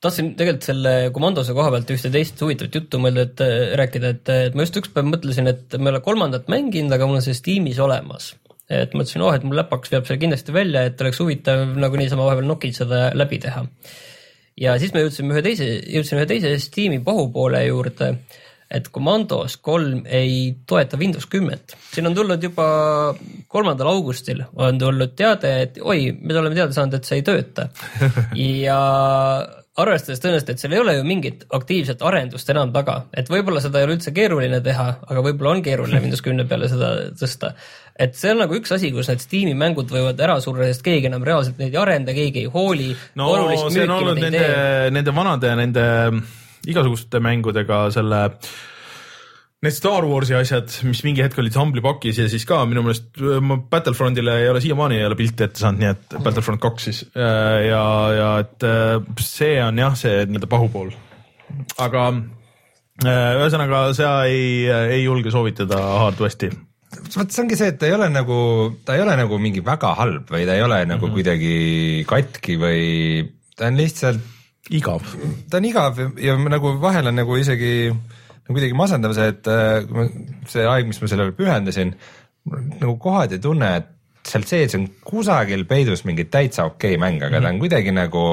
tahtsin 0.00 0.32
tegelikult 0.38 0.68
selle 0.68 0.94
komandose 1.14 1.54
koha 1.56 1.72
pealt 1.74 1.94
ühte 1.94 2.12
teist 2.12 2.40
huvitavat 2.40 2.78
juttu 2.80 3.00
mõelda, 3.02 3.26
et 3.28 3.42
äh, 3.44 3.56
rääkida, 3.80 4.12
et, 4.16 4.34
et 4.50 4.58
ma 4.58 4.66
just 4.66 4.78
üks 4.80 4.92
päev 4.94 5.08
mõtlesin, 5.10 5.50
et 5.52 5.78
ma 5.78 5.90
ei 5.90 5.96
ole 5.96 6.04
kolmandat 6.04 6.52
mänginud, 6.52 6.94
aga 6.96 7.08
mul 7.08 7.20
on 7.20 7.26
see 7.26 7.36
Steamis 7.36 7.80
olemas. 7.82 8.34
et 8.70 8.92
mõtlesin, 8.94 9.24
oh, 9.26 9.34
et 9.34 9.42
mul 9.46 9.58
läpaks 9.58 9.90
veab 9.90 10.06
selle 10.06 10.20
kindlasti 10.22 10.54
välja, 10.54 10.84
et 10.86 11.00
oleks 11.02 11.18
huvitav 11.20 11.66
nagu 11.74 11.98
niisama 11.98 12.28
vahepeal 12.28 12.46
nokitseda 12.52 13.10
läbi 13.18 13.40
teha. 13.42 13.66
ja 14.60 14.78
siis 14.78 14.94
me 14.94 15.04
jõudsime 15.04 15.34
ühe 15.36 15.42
teise, 15.46 15.72
jõudsin 15.96 16.20
ühe 16.20 16.30
teise 16.30 16.54
Steam'i 16.62 17.02
pahupoole 17.04 17.64
juurde, 17.66 18.14
et 18.70 18.90
Commandos 18.94 19.56
kolm 19.58 20.04
ei 20.06 20.54
toeta 20.66 20.98
Windows 21.00 21.26
kümmet. 21.26 21.76
siin 21.92 22.06
on 22.06 22.14
tulnud 22.14 22.42
juba 22.42 22.66
kolmandal 23.50 23.90
augustil 23.90 24.44
on 24.54 24.78
tulnud 24.78 25.16
teade, 25.18 25.54
et 25.66 25.80
oi, 25.82 26.12
me 26.20 26.36
oleme 26.38 26.54
teada 26.54 26.74
saanud, 26.76 26.94
et 26.98 27.08
see 27.08 27.20
ei 27.20 27.26
tööta. 27.26 27.68
ja 28.64 28.78
arvestades 29.80 30.20
tõenäoliselt, 30.20 30.50
et 30.52 30.62
seal 30.62 30.74
ei 30.74 30.80
ole 30.82 30.94
ju 30.96 31.04
mingit 31.06 31.44
aktiivset 31.56 32.02
arendust 32.06 32.48
enam 32.52 32.72
taga, 32.74 32.96
et 33.16 33.30
võib-olla 33.32 33.62
seda 33.64 33.80
ei 33.80 33.86
ole 33.86 33.96
üldse 33.96 34.12
keeruline 34.14 34.60
teha, 34.64 34.88
aga 35.06 35.22
võib-olla 35.24 35.54
on 35.56 35.62
keeruline 35.66 36.00
Windows 36.04 36.24
kümne 36.26 36.46
peale 36.50 36.68
seda 36.70 36.90
tõsta. 37.18 37.54
et 37.98 38.18
see 38.18 38.34
on 38.34 38.42
nagu 38.44 38.58
üks 38.58 38.74
asi, 38.76 38.92
kus 38.94 39.10
need 39.10 39.24
Steam'i 39.24 39.54
mängud 39.58 39.90
võivad 39.92 40.20
ära 40.20 40.38
surra, 40.42 40.68
sest 40.70 40.84
keegi 40.86 41.10
enam 41.10 41.24
reaalselt 41.26 41.58
neid 41.62 41.74
ei 41.74 41.80
arenda, 41.80 42.14
keegi 42.16 42.44
ei 42.44 42.52
hooli. 42.52 42.92
no 43.20 43.32
see 43.66 43.86
on 43.86 43.96
olnud 43.98 44.22
nende, 44.22 44.46
nende 44.94 45.16
vanade, 45.16 45.54
nende 45.58 45.86
igasuguste 46.68 47.22
mängudega 47.24 47.86
selle 47.94 48.26
Need 49.60 49.76
Star 49.76 50.06
Warsi 50.08 50.32
asjad, 50.32 50.72
mis 50.88 51.02
mingi 51.04 51.20
hetk 51.20 51.36
olid 51.42 51.52
samblipakis 51.52 52.16
ja 52.22 52.24
siis 52.32 52.46
ka 52.48 52.62
minu 52.64 52.80
meelest 52.80 53.18
ma 53.44 53.58
Battlefrontile 53.60 54.38
ei 54.40 54.48
ole 54.48 54.62
siiamaani 54.64 54.96
ei 54.96 55.04
ole 55.04 55.18
pilti 55.18 55.44
ette 55.44 55.60
saanud, 55.60 55.82
nii 55.82 55.90
et 55.90 56.16
Battlefront 56.24 56.62
kaks 56.62 56.86
siis 56.88 57.00
äh, 57.12 57.66
ja, 57.66 57.82
ja 58.16 58.30
et 58.40 58.64
äh, 58.64 58.96
see 59.20 59.58
on 59.60 59.82
jah, 59.82 59.92
see 60.00 60.22
nii-öelda 60.22 60.48
pahupool. 60.48 60.94
aga 61.76 62.06
äh, 63.04 63.36
ühesõnaga 63.36 63.82
sa 63.98 64.14
ei, 64.32 64.64
ei 64.96 65.04
julge 65.04 65.28
soovitada 65.34 65.76
Hard 66.06 66.24
Westi. 66.24 66.48
vot 67.18 67.28
see 67.28 67.44
ongi 67.44 67.60
see, 67.60 67.74
et 67.74 67.80
ta 67.84 67.90
ei 67.90 67.98
ole 67.98 68.08
nagu, 68.16 68.40
ta 68.80 68.96
ei 68.96 69.04
ole 69.04 69.20
nagu 69.20 69.36
mingi 69.44 69.60
väga 69.66 69.92
halb 70.00 70.32
või 70.32 70.48
ta 70.48 70.56
ei 70.56 70.64
ole 70.64 70.86
nagu 70.86 71.04
mm 71.04 71.10
-hmm. 71.10 71.20
kuidagi 71.20 72.08
katki 72.08 72.56
või 72.64 72.84
ta 73.60 73.68
on 73.68 73.76
lihtsalt, 73.76 74.24
igav. 74.76 75.04
ta 75.50 75.60
on 75.60 75.68
igav 75.68 76.00
ja, 76.20 76.36
nagu 76.38 76.74
vahel 76.82 77.10
on 77.10 77.18
nagu 77.20 77.36
isegi 77.40 77.90
nagu 77.90 78.56
kuidagi 78.56 78.76
masendav 78.78 79.14
see, 79.16 79.30
et 79.34 79.50
äh, 79.50 80.10
see 80.50 80.66
aeg, 80.66 80.90
mis 80.90 81.00
ma 81.02 81.10
sellele 81.10 81.34
pühendasin, 81.36 81.94
nagu 82.80 82.96
kohati 83.02 83.38
ei 83.38 83.44
tunne, 83.44 83.70
et 83.80 83.90
seal 84.26 84.44
sees 84.48 84.74
on 84.76 84.88
kusagil 85.06 85.64
peidus 85.68 86.04
mingi 86.08 86.26
täitsa 86.30 86.66
okei 86.70 86.98
mäng, 87.00 87.22
aga 87.24 87.40
ta 87.40 87.52
on 87.52 87.60
kuidagi 87.62 87.94
nagu 87.94 88.24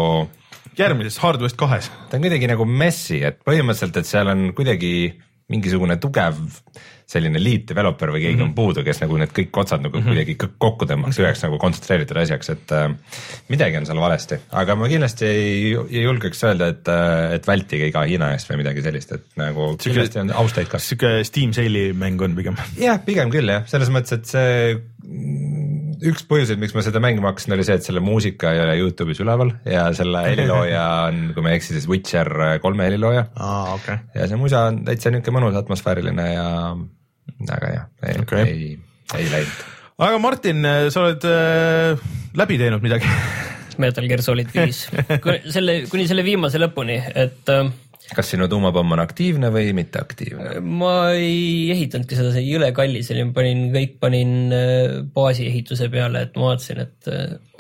järgmises 0.77 1.19
Hard 1.23 1.41
West 1.45 1.57
kahes. 1.59 1.91
ta 2.09 2.17
on 2.17 2.25
kuidagi 2.25 2.49
nagu 2.49 2.65
messi, 2.65 3.21
et 3.25 3.39
põhimõtteliselt, 3.45 4.01
et 4.01 4.09
seal 4.09 4.33
on 4.33 4.51
kuidagi 4.57 4.93
mingisugune 5.53 5.95
tugev 6.01 6.41
selline 7.07 7.39
lead 7.39 7.63
developer 7.69 8.11
või 8.11 8.19
keegi 8.19 8.35
mm 8.35 8.41
-hmm. 8.41 8.49
on 8.51 8.55
puudu, 8.57 8.83
kes 8.83 8.99
nagu 8.99 9.17
need 9.19 9.31
kõik 9.35 9.59
otsad 9.61 9.83
nagu 9.85 9.95
mm 9.95 10.03
-hmm. 10.03 10.11
kuidagi 10.11 10.55
kokku 10.59 10.87
tõmbaks 10.89 11.19
üheks 11.21 11.43
nagu 11.45 11.59
kontsentreeritud 11.61 12.19
asjaks, 12.23 12.49
et 12.51 12.73
äh, 12.75 12.89
midagi 13.47 13.79
on 13.79 13.87
seal 13.87 14.01
valesti, 14.03 14.39
aga 14.51 14.75
ma 14.75 14.89
kindlasti 14.91 15.25
ei, 15.25 15.71
ei 15.89 16.03
julgeks 16.03 16.43
öelda, 16.43 16.67
et 16.75 16.91
äh,, 16.91 17.37
et 17.37 17.47
vältige 17.47 17.87
iga 17.87 18.03
Hiina 18.03 18.33
eest 18.35 18.51
või 18.51 18.59
midagi 18.63 18.83
sellist, 18.83 19.15
et 19.15 19.39
nagu 19.39 19.69
kindlasti 19.79 20.19
on 20.19 20.35
austajaid 20.43 20.73
ka. 20.73 20.79
sihuke 20.83 21.23
Steam 21.23 21.55
Sale'i 21.55 21.93
mäng 21.93 22.21
on 22.21 22.35
pigem. 22.35 22.59
jah, 22.77 22.99
pigem 23.05 23.31
küll 23.31 23.55
jah, 23.55 23.63
selles 23.71 23.89
mõttes, 23.93 24.19
et 24.19 24.25
see 24.27 24.75
üks 26.11 26.25
põhjuseid, 26.29 26.59
miks 26.61 26.75
ma 26.75 26.83
seda 26.85 27.01
mängima 27.03 27.31
hakkasin, 27.31 27.55
oli 27.55 27.65
see, 27.67 27.77
et 27.79 27.85
selle 27.85 28.01
muusika 28.03 28.51
ei 28.53 28.61
ole 28.63 28.75
Youtube'is 28.81 29.21
üleval 29.23 29.53
ja 29.67 29.87
selle 29.97 30.23
helilooja 30.31 30.83
on, 31.07 31.23
kui 31.35 31.45
ma 31.45 31.53
ei 31.53 31.61
eksi, 31.61 31.75
siis 31.77 31.87
Witcher 31.89 32.29
kolme 32.63 32.87
helilooja 32.89 33.27
okei 33.31 33.73
okay.. 33.77 34.03
ja 34.17 34.29
see 34.29 34.39
musa 34.39 34.67
on 34.71 34.83
täitsa 34.87 35.13
niisugune 35.13 35.39
mõnus 35.39 35.59
atmosfääriline 35.61 36.27
ja 36.33 36.47
aga 37.57 37.73
jah, 37.73 37.89
ei 38.05 38.21
okay., 38.21 38.45
ei, 38.45 38.69
ei 39.17 39.31
läinud. 39.33 39.65
aga 40.09 40.21
Martin, 40.21 40.71
sa 40.93 41.03
oled 41.05 41.27
äh, 41.29 42.07
läbi 42.37 42.59
teinud 42.61 42.85
midagi? 42.85 43.09
Metal 43.77 44.07
Gear 44.09 44.23
Solid 44.25 44.49
viis, 44.53 44.87
selle, 45.55 45.83
kuni 45.89 46.07
selle 46.09 46.25
viimase 46.25 46.61
lõpuni, 46.61 46.97
et 47.13 47.51
äh, 47.53 47.69
kas 48.15 48.31
sinu 48.31 48.47
tuumapomm 48.51 48.95
on 48.95 49.01
aktiivne 49.03 49.49
või 49.53 49.73
mitteaktiivne? 49.77 50.61
ma 50.63 50.93
ei 51.15 51.71
ehitanudki 51.73 52.19
seda, 52.19 52.31
see 52.35 52.45
jõle 52.47 52.71
kallis 52.75 53.11
oli, 53.13 53.25
ma 53.27 53.35
panin 53.35 53.67
kõik 53.73 53.97
panin 54.03 54.33
äh, 54.55 54.95
baasi 55.15 55.49
ehituse 55.51 55.89
peale, 55.93 56.27
et 56.27 56.39
ma 56.39 56.51
vaatasin, 56.51 56.81
et, 56.85 57.11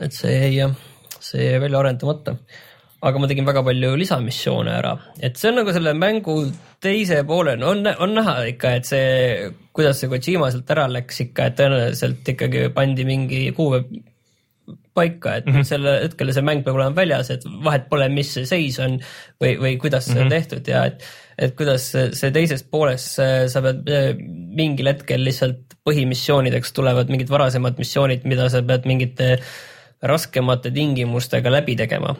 et 0.07 0.15
see 0.15 0.33
jäi 0.37 0.55
jah, 0.61 0.73
see 1.19 1.51
jäi 1.51 1.61
välja 1.63 1.83
arendamata. 1.83 2.37
aga 3.07 3.19
ma 3.21 3.29
tegin 3.29 3.45
väga 3.45 3.61
palju 3.67 3.93
lisamissioone 3.99 4.73
ära, 4.73 4.95
et 5.21 5.37
see 5.37 5.51
on 5.51 5.59
nagu 5.61 5.73
selle 5.75 5.93
mängu 5.97 6.37
teise 6.83 7.23
poole, 7.27 7.57
on, 7.63 7.85
on 7.87 8.15
näha 8.17 8.37
ikka, 8.53 8.75
et 8.79 8.89
see, 8.89 9.49
kuidas 9.75 9.99
see 10.01 10.11
Kojima 10.11 10.51
sealt 10.53 10.71
ära 10.75 10.87
läks 10.91 11.25
ikka, 11.27 11.49
et 11.49 11.59
tõenäoliselt 11.59 12.35
ikkagi 12.35 12.69
pandi 12.75 13.05
mingi 13.09 13.49
kuupäev 13.57 14.15
paika, 14.97 15.37
et 15.37 15.45
mm 15.45 15.55
-hmm. 15.55 15.69
selle 15.69 15.93
hetkel 16.03 16.33
see 16.33 16.45
mäng 16.45 16.65
peab 16.65 16.79
olema 16.79 16.95
väljas, 16.97 17.31
et 17.33 17.45
vahet 17.63 17.87
pole, 17.89 18.09
mis 18.13 18.33
see 18.33 18.49
seis 18.49 18.79
on 18.83 18.97
või, 19.43 19.53
või 19.61 19.77
kuidas 19.81 20.09
see 20.09 20.15
mm 20.15 20.19
-hmm. 20.19 20.25
on 20.25 20.35
tehtud 20.35 20.71
ja 20.73 20.83
et, 20.89 21.05
et 21.37 21.55
kuidas 21.55 21.91
see 21.93 22.31
teisest 22.33 22.69
poolest 22.71 23.19
sa 23.53 23.61
pead 23.65 23.89
eh, 23.89 24.09
mingil 24.61 24.89
hetkel 24.93 25.23
lihtsalt 25.23 25.77
põhimissioonideks 25.87 26.73
tulevad 26.73 27.11
mingid 27.13 27.29
varasemad 27.29 27.77
missioonid, 27.77 28.25
mida 28.25 28.49
sa 28.49 28.61
pead 28.61 28.89
mingite 28.89 29.37
raskemate 30.01 30.71
tingimustega 30.71 31.51
läbi 31.51 31.75
tegema 31.75 32.15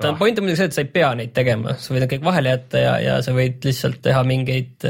ta 0.00 0.10
on 0.12 0.18
point 0.18 0.38
on 0.38 0.44
muidugi 0.44 0.60
see, 0.60 0.70
et 0.70 0.76
sa 0.76 0.84
ei 0.84 0.90
pea 0.92 1.10
neid 1.18 1.32
tegema, 1.36 1.74
sa 1.80 1.94
võid 1.94 2.04
need 2.04 2.12
kõik 2.14 2.26
vahele 2.26 2.52
jätta 2.52 2.82
ja, 2.82 2.94
ja 3.00 3.16
sa 3.24 3.34
võid 3.36 3.64
lihtsalt 3.64 4.02
teha 4.04 4.22
mingeid, 4.28 4.86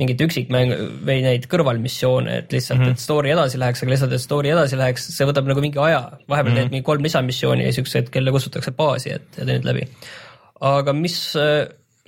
mingeid 0.00 0.22
üksikmäng 0.24 0.72
või 1.06 1.18
neid 1.24 1.46
kõrvalmissioone, 1.50 2.38
et 2.42 2.54
lihtsalt 2.54 2.78
mm, 2.78 2.86
-hmm. 2.86 2.98
et 2.98 3.04
story 3.04 3.32
edasi 3.34 3.60
läheks, 3.60 3.82
aga 3.84 3.94
lihtsalt, 3.94 4.14
et 4.16 4.24
story 4.24 4.52
edasi 4.54 4.78
läheks, 4.80 5.10
see 5.16 5.28
võtab 5.28 5.48
nagu 5.50 5.64
mingi 5.64 5.80
aja. 5.82 6.00
vahepeal 6.28 6.52
mm 6.52 6.56
-hmm. 6.56 6.70
teed 6.70 6.76
mingi 6.76 6.86
kolm 6.86 7.04
lisamissiooni 7.06 7.66
ja 7.66 7.74
hetk 7.76 8.16
jälle 8.16 8.32
kustutatakse 8.32 8.72
baasi, 8.76 9.12
et 9.18 9.38
ja 9.38 9.46
teed 9.46 9.68
läbi. 9.68 9.88
aga 10.60 10.92
mis, 10.92 11.18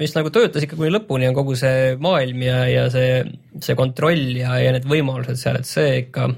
mis 0.01 0.14
nagu 0.16 0.30
töötas 0.30 0.64
ikka 0.64 0.76
kuni 0.76 0.93
lõpuni, 0.93 1.28
on 1.28 1.34
kogu 1.34 1.57
see 1.57 1.97
maailm 1.97 2.43
ja, 2.43 2.64
ja 2.68 2.88
see, 2.90 3.24
see 3.61 3.76
kontroll 3.76 4.36
ja, 4.36 4.59
ja 4.59 4.72
need 4.72 4.88
võimalused 4.88 5.36
seal, 5.40 5.61
et 5.61 5.68
see 5.68 5.99
ikka 6.07 6.30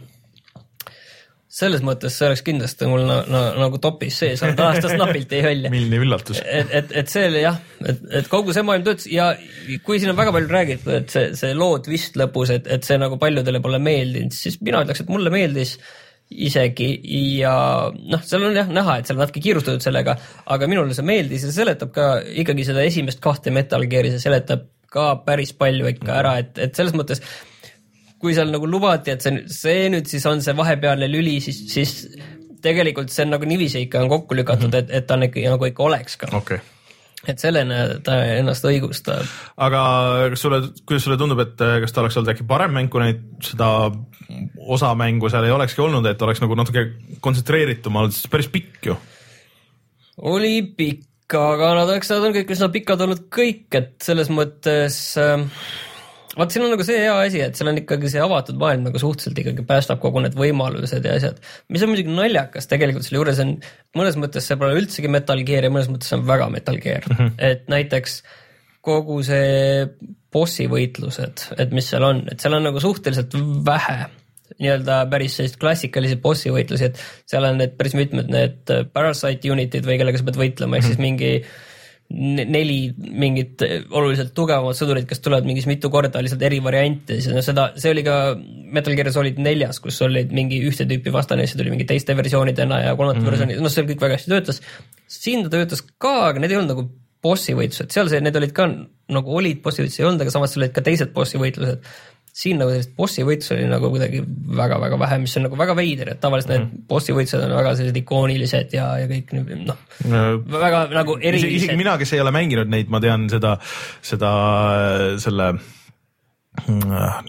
selles 1.54 1.84
mõttes 1.86 2.16
see 2.18 2.26
oleks 2.26 2.42
kindlasti 2.42 2.88
mul 2.90 3.04
na, 3.06 3.20
na, 3.30 3.42
nagu 3.62 3.78
topis 3.82 4.16
sees, 4.24 4.40
aga 4.42 4.56
ta 4.58 4.70
aastast 4.72 4.96
napilt 4.98 5.30
jäi 5.30 5.42
välja. 5.44 5.70
milline 5.70 6.00
üllatus. 6.02 6.40
et, 6.42 6.72
et, 6.80 6.94
et 7.02 7.12
see 7.12 7.28
oli 7.28 7.44
jah, 7.44 7.60
et, 7.86 8.00
et 8.20 8.30
kogu 8.30 8.54
see 8.56 8.64
maailm 8.66 8.86
töötas 8.86 9.06
ja 9.10 9.28
kui 9.86 10.00
siin 10.02 10.10
on 10.10 10.18
väga 10.18 10.34
palju 10.34 10.50
räägitud, 10.50 10.90
et 10.96 11.14
see, 11.14 11.28
see 11.38 11.52
loo 11.58 11.78
twist 11.84 12.18
lõpus, 12.18 12.50
et, 12.56 12.66
et 12.66 12.86
see 12.86 12.98
nagu 12.98 13.20
paljudele 13.22 13.62
pole 13.62 13.78
meeldinud, 13.82 14.34
siis 14.34 14.58
mina 14.66 14.82
ütleks, 14.82 15.04
et 15.04 15.14
mulle 15.14 15.30
meeldis 15.34 15.76
isegi 16.34 16.88
ja 17.38 17.54
noh, 17.94 18.26
seal 18.26 18.48
on 18.48 18.58
jah 18.58 18.70
näha, 18.74 18.98
et 18.98 19.10
seal 19.10 19.20
natuke 19.20 19.42
kiirustatud 19.44 19.84
sellega, 19.84 20.16
aga 20.50 20.70
minule 20.70 20.96
see 20.96 21.06
meeldis 21.06 21.46
ja 21.46 21.54
seletab 21.54 21.94
ka 21.94 22.08
ikkagi 22.42 22.66
seda 22.66 22.82
esimest 22.82 23.22
kahte 23.22 23.54
Metal 23.54 23.84
Gear'i, 23.86 24.10
see 24.14 24.26
seletab 24.26 24.66
ka 24.94 25.10
päris 25.26 25.54
palju 25.58 25.86
ikka 25.90 26.18
ära, 26.18 26.38
et, 26.42 26.58
et 26.58 26.74
selles 26.74 26.94
mõttes 26.98 27.22
kui 28.24 28.36
seal 28.36 28.52
nagu 28.52 28.68
lubati, 28.70 29.14
et 29.14 29.24
see, 29.24 29.44
see 29.52 29.88
nüüd 29.92 30.08
siis 30.10 30.24
on 30.30 30.42
see 30.44 30.56
vahepealne 30.56 31.08
lüli, 31.10 31.38
siis, 31.44 31.64
siis 31.72 31.96
tegelikult 32.64 33.12
see 33.12 33.26
on 33.26 33.36
nagu 33.36 33.48
niiviisi 33.48 33.84
ikka 33.84 34.04
on 34.04 34.12
kokku 34.12 34.38
lükatud 34.38 34.70
mm, 34.70 34.78
-hmm. 34.78 34.86
et, 34.88 35.02
et 35.02 35.06
ta 35.06 35.18
on 35.18 35.28
ikka 35.28 35.50
nagu 35.56 35.68
ikka 35.72 35.90
oleks 35.90 36.16
ka 36.22 36.32
okay 36.36 36.62
et 37.28 37.40
sellena 37.40 37.86
ta 38.04 38.18
ennast 38.36 38.66
õigustab. 38.68 39.24
aga 39.64 39.80
kas 40.32 40.44
sulle, 40.44 40.60
kuidas 40.86 41.06
sulle 41.06 41.16
tundub, 41.20 41.40
et 41.44 41.64
kas 41.84 41.94
ta 41.94 42.02
oleks 42.02 42.18
olnud 42.20 42.32
äkki 42.34 42.46
parem 42.48 42.74
mäng, 42.76 42.90
kui 42.92 43.02
neid, 43.02 43.22
seda 43.44 43.70
osa 44.60 44.92
mängu 44.98 45.30
seal 45.32 45.46
ei 45.48 45.54
olekski 45.54 45.84
olnud, 45.84 46.06
et 46.10 46.22
oleks 46.26 46.42
nagu 46.44 46.58
natuke 46.58 46.84
kontsentreeritum 47.24 48.00
olnud, 48.00 48.14
sest 48.16 48.30
päris 48.32 48.50
pikk 48.52 48.90
ju. 48.90 48.98
oli 50.30 50.60
pikk, 50.76 51.36
aga 51.40 51.72
nad 51.80 51.88
oleks, 51.88 52.12
nad 52.12 52.28
on 52.28 52.36
kõik 52.36 52.54
üsna 52.56 52.70
pikad 52.74 53.06
olnud 53.06 53.26
kõik, 53.32 53.66
et 53.80 53.96
selles 54.04 54.30
mõttes 54.32 55.00
äh, 55.20 55.48
vaat 56.38 56.54
siin 56.54 56.64
on 56.66 56.72
nagu 56.74 56.86
see 56.86 57.00
hea 57.02 57.14
asi, 57.26 57.42
et 57.44 57.58
seal 57.58 57.70
on 57.70 57.80
ikkagi 57.80 58.10
see 58.12 58.22
avatud 58.22 58.58
maailm 58.60 58.88
nagu 58.88 59.00
suhteliselt 59.00 59.38
ikkagi 59.42 59.66
päästab 59.68 60.00
kogu 60.02 60.22
need 60.24 60.36
võimalused 60.38 61.06
ja 61.06 61.16
asjad. 61.18 61.38
mis 61.72 61.84
on 61.84 61.92
muidugi 61.92 62.14
naljakas 62.14 62.70
tegelikult 62.70 63.06
selle 63.06 63.20
juures 63.20 63.42
on, 63.44 63.54
mõnes 63.98 64.18
mõttes 64.20 64.48
see 64.48 64.58
pole 64.60 64.78
üldsegi 64.80 65.12
Metal 65.12 65.44
Gear 65.46 65.68
ja 65.68 65.72
mõnes 65.74 65.90
mõttes 65.92 66.10
on 66.16 66.26
väga 66.28 66.50
Metal 66.54 66.80
Gear 66.82 67.06
mm, 67.06 67.20
-hmm. 67.20 67.36
et 67.50 67.68
näiteks 67.72 68.22
kogu 68.84 69.22
see 69.24 69.86
bossi 70.34 70.66
võitlused, 70.68 71.48
et 71.62 71.72
mis 71.72 71.86
seal 71.88 72.04
on, 72.04 72.24
et 72.32 72.42
seal 72.42 72.56
on 72.58 72.66
nagu 72.66 72.82
suhteliselt 72.82 73.36
vähe 73.64 74.02
nii-öelda 74.60 75.04
päris 75.10 75.38
selliseid 75.38 75.60
klassikalisi 75.60 76.18
bossi 76.22 76.50
võitlusi, 76.52 76.90
et 76.90 77.30
seal 77.30 77.46
on 77.48 77.56
need 77.62 77.78
päris 77.78 77.94
mitmed 77.98 78.28
need 78.30 78.74
parasite 78.94 79.50
unit'id 79.50 79.86
või 79.86 79.96
kellega 80.00 80.20
sa 80.20 80.26
pead 80.26 80.40
võitlema, 80.40 80.78
ehk 80.78 80.90
siis 80.90 80.98
mhm. 80.98 81.06
mingi 81.06 81.32
neli 82.14 82.78
mingit 82.96 83.62
oluliselt 83.64 84.32
tugevamat 84.36 84.78
sõdurit, 84.78 85.06
kes 85.10 85.22
tulevad 85.24 85.46
mingis 85.48 85.66
mitu 85.70 85.90
korda 85.92 86.22
lihtsalt 86.22 86.42
eri 86.46 86.60
variante, 86.64 87.18
siis 87.18 87.34
no 87.34 87.42
seda, 87.44 87.70
see 87.80 87.92
oli 87.94 88.04
ka 88.06 88.16
Metal 88.74 88.96
Gear 88.98 89.10
Solid 89.14 89.40
neljas, 89.42 89.80
kus 89.82 90.00
olid 90.06 90.34
mingi 90.34 90.60
ühte 90.68 90.86
tüüpi 90.90 91.12
vastane, 91.14 91.46
siis 91.48 91.58
tuli 91.60 91.72
mingi 91.74 91.86
teiste 91.88 92.16
versioonidena 92.16 92.82
ja 92.84 92.96
kolmanda 92.98 93.20
mm 93.20 93.26
-hmm. 93.26 93.30
versiooni, 93.32 93.58
noh, 93.64 93.72
see 93.72 93.86
kõik 93.90 94.04
väga 94.06 94.18
hästi 94.18 94.34
töötas. 94.34 94.62
siin 95.08 95.44
ta 95.44 95.50
töötas 95.56 95.82
ka, 95.82 96.14
aga 96.30 96.40
need 96.40 96.54
ei 96.54 96.60
olnud 96.60 96.74
nagu 96.74 96.88
bossi 97.24 97.54
võitlused, 97.56 97.90
seal 97.90 98.08
see, 98.12 98.20
need 98.20 98.36
olid 98.36 98.52
ka 98.52 98.68
nagu 98.68 99.36
olid 99.38 99.62
bossi 99.64 99.82
võitlused, 99.82 100.02
ei 100.02 100.08
olnud, 100.08 100.22
aga 100.24 100.34
samas 100.34 100.56
olid 100.56 100.74
ka 100.74 100.84
teised 100.84 101.12
bossi 101.16 101.40
võitlused 101.40 101.80
siin 102.34 102.58
nagu 102.58 102.72
sellist 102.72 102.94
bossi 102.98 103.22
võitlust 103.26 103.52
oli 103.54 103.66
nagu 103.70 103.88
kuidagi 103.92 104.22
väga-väga 104.58 104.98
vähe, 104.98 105.20
mis 105.22 105.36
on 105.38 105.46
nagu 105.46 105.58
väga 105.58 105.76
veider, 105.78 106.10
et 106.14 106.20
tavaliselt 106.22 106.50
mm. 106.50 106.64
need 106.64 106.88
bossi 106.90 107.14
võitlused 107.14 107.44
on 107.46 107.54
väga 107.54 107.74
sellised 107.78 108.00
ikoonilised 108.00 108.74
ja, 108.74 108.88
ja 108.98 109.10
kõik 109.10 109.30
noh 109.36 109.78
no, 110.10 110.24
väga 110.50 110.82
nagu 110.90 111.14
erilised. 111.20 111.54
isegi 111.60 111.78
mina, 111.78 111.94
kes 112.00 112.16
ei 112.16 112.24
ole 112.24 112.34
mänginud 112.34 112.72
neid, 112.74 112.90
ma 112.90 112.98
tean 113.04 113.28
seda, 113.30 113.54
seda, 114.02 114.34
selle 115.22 115.52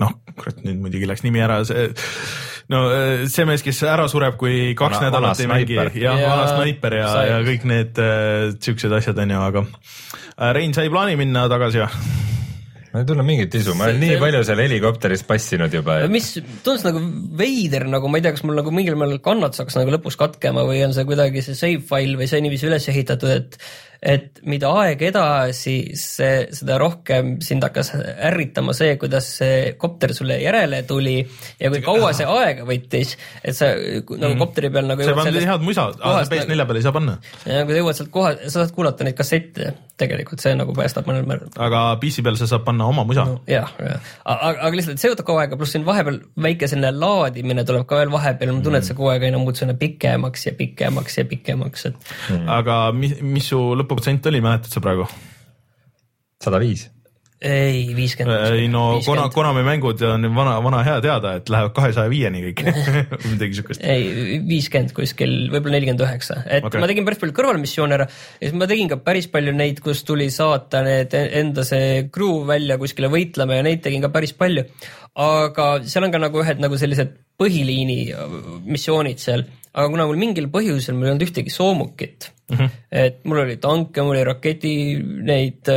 noh, 0.01 0.17
kurat 0.33 0.65
nüüd 0.65 0.81
muidugi 0.81 1.07
läks 1.09 1.25
nimi 1.25 1.41
ära, 1.45 1.61
see 1.69 1.87
no 2.73 2.85
see 3.29 3.45
mees, 3.45 3.61
kes 3.65 3.85
ära 3.85 4.07
sureb, 4.09 4.39
kui 4.41 4.73
kaks 4.77 4.97
vana, 4.97 5.09
nädalat 5.11 5.41
ei 5.41 5.51
mängi 5.53 5.77
ja 6.01 6.17
vana 6.17 6.49
snaiper 6.49 6.97
ja, 6.97 7.09
ja 7.29 7.41
kõik 7.45 7.69
need 7.69 8.01
äh, 8.01 8.55
siuksed 8.57 8.93
asjad 8.97 9.21
on 9.21 9.37
ju, 9.37 9.41
aga 9.51 9.65
äh, 9.69 10.49
Rein, 10.57 10.73
sa 10.73 10.85
ei 10.85 10.93
plaani 10.93 11.19
minna 11.19 11.45
tagasi 11.51 11.85
või? 11.85 12.33
Ma 12.95 13.01
ei 13.03 13.07
tunne 13.09 13.25
mingit 13.27 13.55
isu, 13.59 13.73
ma 13.75 13.89
olen 13.89 13.97
nii 13.99 14.13
see... 14.13 14.19
palju 14.21 14.43
seal 14.47 14.61
helikopteris 14.63 15.25
passinud 15.27 15.73
juba 15.75 15.97
et.... 16.05 16.11
mis 16.13 16.29
tundus 16.63 16.85
nagu 16.87 17.01
veider, 17.41 17.83
nagu 17.91 18.07
ma 18.07 18.21
ei 18.21 18.23
tea, 18.23 18.31
kas 18.37 18.45
mul 18.47 18.55
nagu 18.55 18.71
mingil 18.71 18.95
määral 18.99 19.19
kannatus 19.25 19.65
hakkas 19.65 19.75
nagu 19.81 19.91
lõpus 19.97 20.15
katkema 20.19 20.63
või 20.67 20.79
on 20.87 20.95
see 20.95 21.03
kuidagi 21.09 21.43
see 21.43 21.59
save 21.59 21.83
file 21.89 22.15
või 22.21 22.29
see 22.31 22.39
niiviisi 22.45 22.69
üles 22.69 22.87
ehitatud, 22.93 23.35
et 23.35 23.59
et 24.05 24.41
mida 24.45 24.69
aeg 24.83 25.01
edasi, 25.07 25.75
see, 25.97 26.45
seda 26.53 26.77
rohkem 26.81 27.35
sind 27.43 27.65
hakkas 27.65 27.91
ärritama 27.97 28.75
see, 28.77 28.99
kuidas 29.01 29.27
see 29.39 29.73
kopter 29.81 30.13
sulle 30.13 30.37
järele 30.43 30.83
tuli 30.85 31.17
ja 31.59 31.71
kui 31.73 31.81
kaua 31.85 32.11
see 32.13 32.27
aega 32.29 32.67
võttis, 32.67 33.15
et 33.41 33.57
sa 33.57 33.71
nagu 33.73 34.35
mm. 34.35 34.41
kopteri 34.43 34.69
peal 34.73 34.91
nagu 34.91 35.01
sa 35.01 35.15
ei 35.15 35.17
pannud 35.17 35.49
head 35.49 35.65
musa, 35.65 35.87
PS4 35.97 36.45
nagu, 36.45 36.67
peale 36.69 36.83
ei 36.83 36.85
saa 36.85 36.95
panna. 36.95 37.17
ja 37.49 37.63
kui 37.65 37.73
sa 37.73 37.81
jõuad 37.81 37.99
sealt 37.99 38.13
koha, 38.13 38.35
sa 38.45 38.53
saad 38.59 38.75
kuulata 38.77 39.07
neid 39.07 39.17
kassette, 39.17 39.71
tegelikult 39.97 40.43
see 40.43 40.53
nagu 40.59 40.75
päästab 40.77 41.09
mõnel 41.09 41.25
määral. 41.25 41.49
aga 41.65 41.81
PC 42.03 42.25
peal 42.25 42.37
sa 42.37 42.49
saad 42.51 42.65
panna 42.67 42.85
oma 42.91 43.07
musa 43.09 43.25
no,. 43.25 43.41
jah, 43.49 43.73
jah, 43.81 44.13
aga, 44.21 44.53
aga 44.69 44.71
lihtsalt 44.77 45.01
see 45.01 45.13
võtab 45.15 45.29
kaua 45.31 45.45
aega, 45.47 45.57
pluss 45.57 45.73
siin 45.73 45.87
vahepeal 45.87 46.21
väike 46.45 46.69
selline 46.69 46.93
laadimine 46.93 47.65
tuleb 47.65 47.87
ka 47.89 48.03
veel 48.03 48.13
vahepeal, 48.13 48.53
ma 48.53 48.61
tunnen, 48.61 48.85
et 48.85 48.89
see 48.89 48.97
kogu 48.97 49.09
aeg 49.15 49.25
aina 49.31 49.41
muutub 49.41 49.63
selline 49.63 49.79
pikemaks 49.81 50.45
ja 50.51 50.55
pikemaks 50.61 51.19
ja 51.23 51.25
pikemaks, 51.31 51.89
et 51.89 52.13
mm.. 52.29 52.45
aga 52.59 52.79
mis, 52.93 53.17
mis 53.25 53.49
su 53.49 53.61
lõpu 53.79 53.94
protsent 53.95 54.31
oli, 54.31 54.43
mäletad 54.43 54.75
sa 54.75 54.83
praegu? 54.83 55.07
sada 56.43 56.59
viis 56.61 56.89
ei, 57.45 57.95
viiskümmend. 57.95 58.55
ei 58.55 58.67
no 58.71 59.01
Kona, 59.05 59.27
Konami 59.33 59.63
mängud 59.65 60.01
on 60.07 60.27
vana, 60.35 60.55
vana 60.63 60.81
hea 60.87 60.95
teada, 61.03 61.35
et 61.39 61.49
lähevad 61.51 61.73
kahesaja 61.75 62.11
viieni 62.11 62.41
kõik 62.47 62.63
midagi 63.33 63.59
siukest. 63.59 63.83
ei, 63.83 64.39
viiskümmend 64.47 64.95
kuskil, 64.95 65.35
võib-olla 65.53 65.77
nelikümmend 65.77 66.05
üheksa, 66.07 66.39
et 66.47 66.65
okay. 66.67 66.81
ma 66.81 66.89
tegin 66.89 67.07
päris 67.07 67.21
palju 67.21 67.35
kõrvalmissioone 67.37 67.97
ära 67.97 68.07
ja 68.07 68.41
siis 68.41 68.55
ma 68.57 68.69
tegin 68.71 68.91
ka 68.91 68.99
päris 69.03 69.29
palju 69.33 69.55
neid, 69.57 69.81
kus 69.83 70.05
tuli 70.07 70.29
saata 70.33 70.83
need 70.85 71.15
enda 71.25 71.67
see 71.67 72.07
crew 72.13 72.45
välja 72.47 72.79
kuskile 72.81 73.11
võitlema 73.13 73.59
ja 73.59 73.67
neid 73.67 73.83
tegin 73.85 74.05
ka 74.05 74.13
päris 74.15 74.35
palju. 74.37 74.65
aga 75.25 75.69
seal 75.87 76.07
on 76.07 76.15
ka 76.15 76.23
nagu 76.23 76.43
ühed 76.43 76.63
nagu 76.63 76.79
sellised 76.79 77.13
põhiliini 77.39 77.99
missioonid 78.65 79.21
seal, 79.21 79.45
aga 79.75 79.91
kuna 79.91 80.07
mul 80.07 80.19
mingil 80.19 80.49
põhjusel 80.53 80.95
mul 80.95 81.09
ei 81.09 81.15
olnud 81.15 81.27
ühtegi 81.27 81.53
soomukit 81.53 82.29
mm, 82.31 82.57
-hmm. 82.57 82.75
et 83.03 83.23
mul 83.27 83.43
oli 83.43 83.57
tanke, 83.61 84.01
mul 84.01 84.15
oli 84.15 84.27
raketi 84.27 84.75
neid 85.03 85.71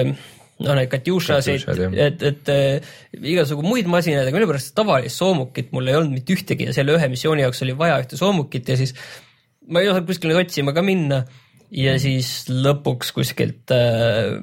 noh, 0.58 0.74
neid 0.74 0.90
Katjušasid, 0.90 1.66
et, 1.94 2.22
et 2.22 2.52
äh, 2.52 2.94
igasugu 3.18 3.64
muid 3.66 3.90
masinaid, 3.90 4.26
aga 4.26 4.36
millegipärast 4.36 4.74
tavalist 4.76 5.20
soomukit 5.20 5.72
mul 5.74 5.90
ei 5.90 5.98
olnud 5.98 6.18
mitte 6.18 6.34
ühtegi 6.34 6.68
ja 6.68 6.76
selle 6.76 6.96
ühe 6.98 7.10
missiooni 7.12 7.44
jaoks 7.46 7.62
oli 7.66 7.76
vaja 7.78 7.98
ühte 8.02 8.18
soomukit 8.20 8.70
ja 8.70 8.78
siis 8.80 8.94
ma 9.68 9.82
ei 9.82 9.90
osanud 9.90 10.08
kuskile 10.10 10.38
otsima 10.38 10.74
ka 10.76 10.82
minna 10.82 11.22
ja 11.74 11.98
siis 12.00 12.48
lõpuks 12.50 13.12
kuskilt 13.16 13.74
äh, 13.74 14.38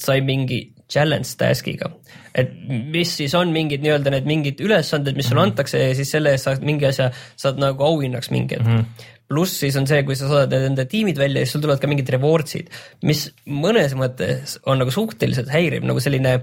sai 0.00 0.20
mingi 0.24 0.73
challenge 0.90 1.36
task'iga, 1.40 1.90
et 2.34 2.52
mis 2.68 3.16
siis 3.20 3.34
on 3.38 3.52
mingid 3.54 3.84
nii-öelda 3.84 4.12
need 4.12 4.28
mingid 4.28 4.60
ülesanded, 4.60 5.16
mis 5.16 5.28
sulle 5.28 5.40
mm 5.40 5.44
-hmm. 5.44 5.52
antakse 5.52 5.80
ja 5.80 5.94
siis 5.94 6.10
selle 6.10 6.34
eest 6.34 6.44
saad 6.44 6.62
mingi 6.62 6.86
asja, 6.86 7.10
saad 7.36 7.58
nagu 7.58 7.84
auhinnaks 7.84 8.30
mingi 8.30 8.60
mm. 8.60 8.70
-hmm 8.70 9.10
pluss 9.28 9.60
siis 9.60 9.76
on 9.80 9.86
see, 9.88 10.02
kui 10.04 10.16
sa 10.18 10.28
saadad 10.28 10.66
enda 10.66 10.84
tiimid 10.84 11.18
välja, 11.18 11.40
siis 11.40 11.54
sul 11.56 11.62
tulevad 11.64 11.80
ka 11.80 11.88
mingid 11.88 12.10
rewards'id, 12.12 12.68
mis 13.08 13.30
mõnes 13.48 13.94
mõttes 13.96 14.58
on 14.66 14.78
nagu 14.78 14.92
suhteliselt 14.92 15.48
häiriv, 15.48 15.86
nagu 15.88 16.00
selline 16.00 16.34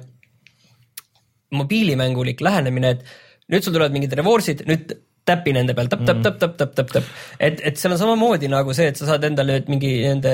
mobiilimängulik 1.52 2.42
lähenemine, 2.42 2.96
et 2.96 3.06
nüüd 3.54 3.64
sul 3.66 3.76
tulevad 3.76 3.94
mingid 3.94 4.16
rewards'id, 4.18 4.66
nüüd 4.70 4.96
täpi 5.28 5.54
nende 5.54 5.76
peal 5.78 5.90
täpp, 5.92 6.02
täpp, 6.08 6.24
täpp, 6.26 6.40
täpp, 6.42 6.56
täpp, 6.58 6.74
täpp, 6.78 6.94
täpp, 6.96 7.10
et, 7.38 7.62
et 7.70 7.78
seal 7.78 7.94
on 7.94 8.00
samamoodi 8.02 8.50
nagu 8.50 8.74
see, 8.74 8.88
et 8.90 8.98
sa 8.98 9.06
saad 9.12 9.28
endale 9.28 9.60
nüüd 9.60 9.70
mingi 9.70 9.92
nende, 10.02 10.34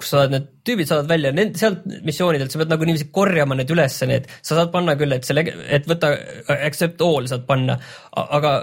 kus 0.00 0.10
sa 0.10 0.24
saad 0.24 0.34
need 0.34 0.48
tüübid 0.66 0.90
saavad 0.90 1.12
välja, 1.12 1.32
nend-, 1.36 1.54
sealt 1.60 1.86
missioonidelt 2.06 2.50
sa 2.50 2.60
pead 2.62 2.74
nagu 2.74 2.88
niiviisi 2.88 3.08
korjama 3.14 3.58
need 3.58 3.70
ülesse, 3.70 4.08
need, 4.10 4.26
sa 4.40 4.58
saad 4.58 4.74
panna 4.74 4.96
küll, 4.98 5.14
et 5.14 5.28
selle, 5.28 5.46
et 5.70 5.86
võta 5.86 6.10
accept 6.58 7.06
all 7.06 7.30
saad 7.30 7.46
panna, 7.46 7.78
aga 8.26 8.58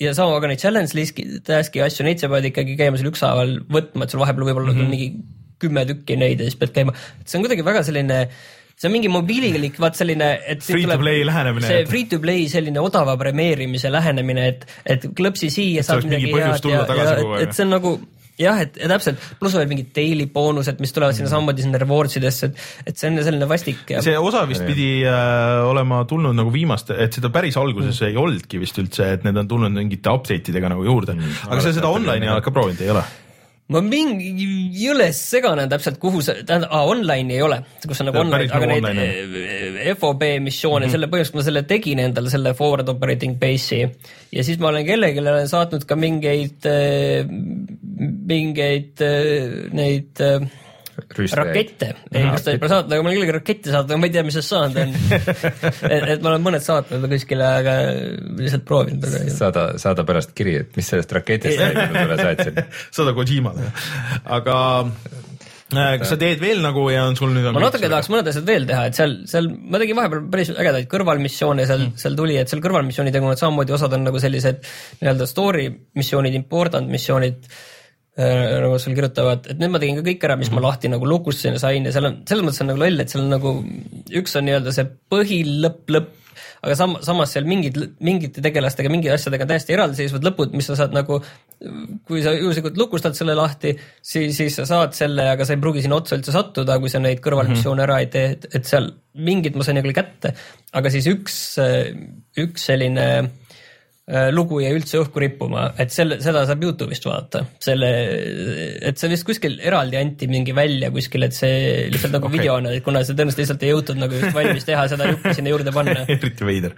ja 0.00 0.14
sama, 0.16 0.36
aga 0.36 0.52
neid 0.52 0.62
challenge 0.62 0.96
list'i, 0.96 1.26
task'i 1.48 1.84
asju, 1.84 2.04
neid 2.04 2.20
sa 2.20 2.28
pead 2.32 2.50
ikkagi 2.52 2.76
käima 2.80 3.00
seal 3.00 3.12
ükshaaval 3.12 3.58
võtma, 3.72 4.04
et 4.04 4.12
sul 4.12 4.22
vahepeal 4.22 4.50
võib-olla 4.50 4.74
mm 4.74 4.80
-hmm. 4.84 4.96
mingi 4.96 5.38
kümme 5.60 5.84
tükki 5.88 6.16
neid 6.20 6.40
ja 6.40 6.48
siis 6.48 6.60
pead 6.60 6.76
käima, 6.76 6.96
see 7.24 7.38
on 7.38 7.44
kuidagi 7.44 7.64
väga 7.64 7.82
selline 7.88 8.20
see 8.80 8.88
on 8.88 8.94
mingi 8.94 9.10
mobiililik, 9.12 9.76
vaat 9.82 9.98
selline, 9.98 10.30
et 10.48 10.64
Free 10.64 10.88
to 10.88 10.96
play 11.02 11.26
lähenemine. 11.28 11.66
see 11.68 11.82
free 11.90 12.06
to 12.08 12.20
play 12.22 12.46
selline 12.48 12.80
odava 12.80 13.18
premeerimise 13.20 13.92
lähenemine, 13.92 14.46
et, 14.54 14.64
et 14.96 15.04
klõpsi 15.16 15.52
siia 15.52 15.84
saad 15.84 16.00
oleks 16.00 16.08
mingi 16.14 16.30
midagi 16.30 16.38
põhjus 16.38 16.56
head 16.56 16.64
tulla 16.64 16.80
ja, 16.80 16.88
tagasi 16.88 17.12
ja 17.12 17.20
kogu 17.20 17.36
aeg. 17.36 17.44
et 17.44 17.58
see 17.58 17.66
on 17.66 17.72
nagu 17.76 17.94
jah, 18.40 18.62
et 18.64 18.78
ja 18.80 18.88
täpselt, 18.88 19.28
pluss 19.40 19.58
veel 19.58 19.68
mingid 19.68 19.90
daily 19.96 20.24
boonused, 20.32 20.80
mis 20.80 20.94
tulevad 20.96 21.16
sinna 21.16 21.28
samamoodi 21.28 21.66
sinna 21.66 21.80
rewards 21.82 22.16
idesse, 22.20 22.48
et, 22.48 22.66
et 22.88 22.96
see 22.96 23.10
on 23.12 23.20
selline 23.26 23.48
vastik 23.50 23.92
ja 23.92 24.00
see 24.04 24.16
osa 24.16 24.46
vist 24.48 24.64
pidi 24.68 24.90
äh, 25.04 25.60
olema 25.68 26.02
tulnud 26.08 26.36
nagu 26.40 26.52
viimaste, 26.54 26.96
et 27.04 27.20
seda 27.20 27.32
päris 27.34 27.60
alguses 27.60 28.00
mm. 28.00 28.08
ei 28.08 28.20
olnudki 28.24 28.62
vist 28.62 28.80
üldse, 28.80 29.12
et 29.18 29.26
need 29.28 29.44
on 29.44 29.50
tulnud 29.50 29.76
mingite 29.76 30.12
update 30.12 30.54
idega 30.54 30.72
nagu 30.72 30.86
juurde 30.88 31.18
mm., 31.18 31.50
aga 31.50 31.66
sa 31.66 31.74
seda 31.76 31.92
online'i 31.92 32.32
oled 32.32 32.46
ka 32.46 32.54
proovinud, 32.54 32.80
ei 32.86 32.94
ole? 32.96 33.04
Ma 33.70 33.82
mingi 33.84 34.46
jõle 34.80 35.10
segane 35.16 35.66
täpselt, 35.70 36.00
kuhu 36.02 36.22
see, 36.24 36.42
tähendab, 36.46 36.72
online'i 36.90 37.36
ei 37.36 37.44
ole, 37.46 37.60
kus 37.84 38.02
on 38.02 38.10
nagu 38.10 38.22
online, 38.22 38.36
päris 38.36 38.54
aga 38.54 38.66
nagu 38.66 38.72
neid 38.72 38.88
online, 38.90 39.82
eh, 39.84 39.92
FOB 40.00 40.24
missioone 40.42 40.86
mm, 40.86 40.88
-hmm. 40.88 40.94
selle 40.96 41.10
põhjusel 41.12 41.38
ma 41.38 41.44
selle 41.46 41.62
tegin 41.70 42.02
endale, 42.02 42.32
selle 42.32 42.54
forward 42.58 42.90
operating 42.90 43.38
base'i 43.40 43.84
ja 44.34 44.46
siis 44.46 44.58
ma 44.58 44.72
olen 44.72 44.86
kellelegi 44.88 45.22
olen 45.22 45.48
saatnud 45.50 45.86
ka 45.86 45.98
mingeid, 45.98 46.66
mingeid 48.34 49.06
eh, 49.06 49.54
neid 49.76 50.26
eh, 50.26 50.50
rakette, 51.38 51.90
ei 52.12 52.26
kas 52.28 52.44
ta 52.46 52.54
ei 52.54 52.60
pole 52.60 52.72
saatnud, 52.72 52.92
aga 52.94 53.04
ma 53.04 53.10
olen 53.10 53.16
kellelegi 53.16 53.36
rakette 53.36 53.72
saatnud, 53.72 53.94
aga 53.94 54.00
ma 54.02 54.08
ei 54.08 54.14
tea, 54.14 54.24
mis 54.26 54.36
sellest 54.36 54.52
saanud 54.54 54.78
on. 54.82 54.94
Et, 55.90 56.04
et 56.14 56.22
ma 56.22 56.32
olen 56.32 56.44
mõned 56.44 56.64
saatnud 56.64 57.06
kuskile, 57.10 57.46
aga 57.60 57.74
lihtsalt 58.38 58.66
proovinud, 58.68 59.06
saada, 59.34 59.66
saada 59.80 60.04
pärast 60.08 60.34
kiri, 60.36 60.58
et 60.62 60.76
mis 60.78 60.86
sellest 60.92 61.12
raketist 61.16 61.58
sai, 61.58 61.74
ma 61.74 62.04
sulle 62.04 62.20
saatsin. 62.20 62.60
saada 62.96 63.14
Kojimale, 63.16 63.70
aga 64.36 64.58
äh, 64.84 65.96
kas 66.02 66.12
sa 66.12 66.20
teed 66.20 66.42
veel 66.42 66.62
nagu 66.64 66.86
ja 66.92 67.06
on 67.08 67.18
sul 67.18 67.34
nüüd 67.34 67.50
on 67.50 67.56
ma 67.56 67.64
natuke 67.66 67.90
tahaks 67.90 68.10
mõned 68.12 68.30
asjad 68.30 68.46
veel 68.48 68.68
teha, 68.68 68.86
et 68.90 68.98
seal, 68.98 69.18
seal 69.30 69.50
ma 69.50 69.80
tegin 69.82 69.98
vahepeal 69.98 70.24
päris 70.32 70.52
ägedaid 70.54 70.88
kõrvalmissioone 70.92 71.66
seal 71.68 71.84
mm., 71.88 71.98
seal 72.04 72.16
tuli, 72.18 72.38
et 72.40 72.52
seal 72.52 72.62
kõrvalmissioonidega 72.64 73.32
on 73.32 73.42
samamoodi 73.42 73.76
osad 73.76 73.98
on 73.98 74.08
nagu 74.10 74.22
sellised 74.22 74.64
nii-öelda 75.02 75.28
story 75.30 75.68
missioonid, 75.98 76.38
important 76.38 76.90
missioonid 76.92 77.50
nagu 78.18 78.78
seal 78.82 78.96
kirjutavad, 78.96 79.44
et 79.52 79.60
need 79.60 79.70
ma 79.72 79.80
tegin 79.80 80.00
ka 80.00 80.06
kõik 80.06 80.24
ära, 80.26 80.36
mis 80.38 80.50
mm. 80.50 80.58
ma 80.58 80.68
lahti 80.68 80.90
nagu 80.90 81.06
lukustasin 81.06 81.54
ja 81.56 81.62
sain 81.62 81.84
ja 81.86 81.92
seal 81.94 82.08
on, 82.08 82.22
selles 82.28 82.46
mõttes 82.46 82.64
on 82.64 82.72
nagu 82.72 82.82
loll, 82.82 83.02
et 83.02 83.12
seal 83.12 83.22
on 83.22 83.30
nagu 83.36 83.52
üks 84.20 84.34
on 84.36 84.48
nii-öelda 84.48 84.74
see 84.74 84.88
põhilõpp, 85.14 85.84
lõpp, 85.94 86.16
aga 86.66 86.76
sam-, 86.76 86.98
samas 87.06 87.36
seal 87.36 87.46
mingid, 87.48 87.78
mingite 88.04 88.42
tegelastega, 88.44 88.90
mingite 88.92 89.14
asjadega 89.14 89.46
on 89.46 89.52
täiesti 89.52 89.76
eraldiseisvad 89.76 90.26
lõpud, 90.26 90.56
mis 90.58 90.68
sa 90.68 90.76
saad 90.82 90.96
nagu 90.96 91.20
kui 92.08 92.22
sa 92.24 92.34
juhuslikult 92.34 92.78
lukustad 92.80 93.14
selle 93.16 93.36
lahti, 93.38 93.76
siis, 94.02 94.34
siis 94.36 94.58
sa 94.58 94.66
saad 94.68 94.96
selle, 94.96 95.30
aga 95.36 95.46
sa 95.46 95.54
ei 95.54 95.62
pruugi 95.62 95.84
sinna 95.84 96.00
otsa 96.00 96.18
üldse 96.18 96.34
sattuda, 96.34 96.80
kui 96.82 96.92
sa 96.92 97.00
neid 97.02 97.22
kõrvalmissioone 97.24 97.86
ära 97.86 98.00
ei 98.02 98.10
tee, 98.12 98.34
et, 98.34 98.48
et 98.58 98.66
seal 98.68 98.90
mingid 99.22 99.54
ma 99.54 99.66
sain 99.66 99.80
küll 99.84 99.96
kätte, 99.96 100.34
aga 100.76 100.92
siis 100.92 101.06
üks, 101.12 101.36
üks 102.42 102.66
selline 102.72 103.06
äh, 103.22 103.30
lugu 104.34 104.60
jäi 104.62 104.72
üldse 104.74 104.98
õhku 105.00 105.22
rippuma, 105.22 105.68
et 105.80 105.92
selle, 105.94 106.18
seda 106.22 106.42
saab 106.48 106.64
Youtube'ist 106.66 107.06
vaadata, 107.06 107.44
selle, 107.62 107.90
et 108.90 108.98
see 108.98 109.12
vist 109.12 109.26
kuskil 109.28 109.58
eraldi 109.62 110.00
anti 110.00 110.28
mingi 110.30 110.54
välja 110.56 110.90
kuskil, 110.94 111.28
et 111.28 111.36
see 111.36 111.86
lihtsalt 111.92 112.16
nagu 112.16 112.30
okay. 112.30 112.40
videona, 112.40 112.74
et 112.74 112.86
kuna 112.86 113.04
see 113.04 113.14
tõenäoliselt 113.14 113.44
lihtsalt 113.44 113.66
ei 113.66 113.72
jõutud 113.74 114.02
nagu 114.02 114.18
just 114.18 114.34
valmis 114.36 114.66
teha, 114.66 114.88
seda 114.90 115.12
juppi 115.12 115.36
sinna 115.38 115.54
juurde 115.54 115.74
panna. 115.76 116.02
eriti 116.16 116.48
veider 116.48 116.76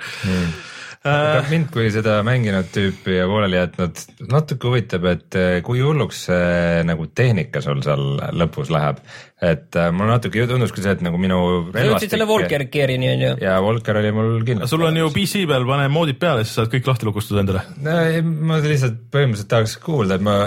aga 1.08 1.42
mind 1.50 1.70
kui 1.74 1.88
seda 1.94 2.20
mänginud 2.26 2.68
tüüpi 2.74 3.16
ja 3.16 3.26
pooleli 3.30 3.58
jätnud 3.58 4.00
natuke 4.30 4.70
huvitab, 4.70 5.06
et 5.10 5.38
eh, 5.38 5.58
kui 5.66 5.82
hulluks 5.82 6.24
see 6.28 6.82
nagu 6.86 7.08
tehnika 7.10 7.62
sul 7.64 7.82
seal 7.84 8.04
lõpus 8.38 8.70
läheb, 8.74 9.00
et 9.42 9.78
eh, 9.78 9.90
mul 9.94 10.12
natuke 10.12 10.46
tundus 10.50 10.74
ka 10.74 10.84
see, 10.84 10.94
et 10.96 11.04
nagu 11.04 11.18
minu 11.20 11.40
sa 11.74 11.86
jõudsid 11.88 12.14
selle 12.14 12.28
Volker 12.30 12.66
Gearini 12.72 13.10
onju. 13.16 13.32
ja 13.42 13.56
Volker 13.64 13.98
oli 14.02 14.12
mul 14.14 14.34
kindlasti. 14.46 14.70
sul 14.70 14.86
on 14.86 15.00
ju 15.02 15.10
PC 15.14 15.46
peal, 15.50 15.66
pane 15.68 15.88
moodid 15.92 16.20
peale, 16.22 16.46
siis 16.46 16.60
saad 16.60 16.70
kõik 16.72 16.92
lahti 16.92 17.10
lukustada 17.10 17.42
endale. 17.42 17.66
ma 18.22 18.60
lihtsalt 18.62 19.02
põhimõtteliselt 19.10 19.50
tahaks 19.50 19.78
kuulda, 19.82 20.20
et 20.20 20.28
ma 20.28 20.38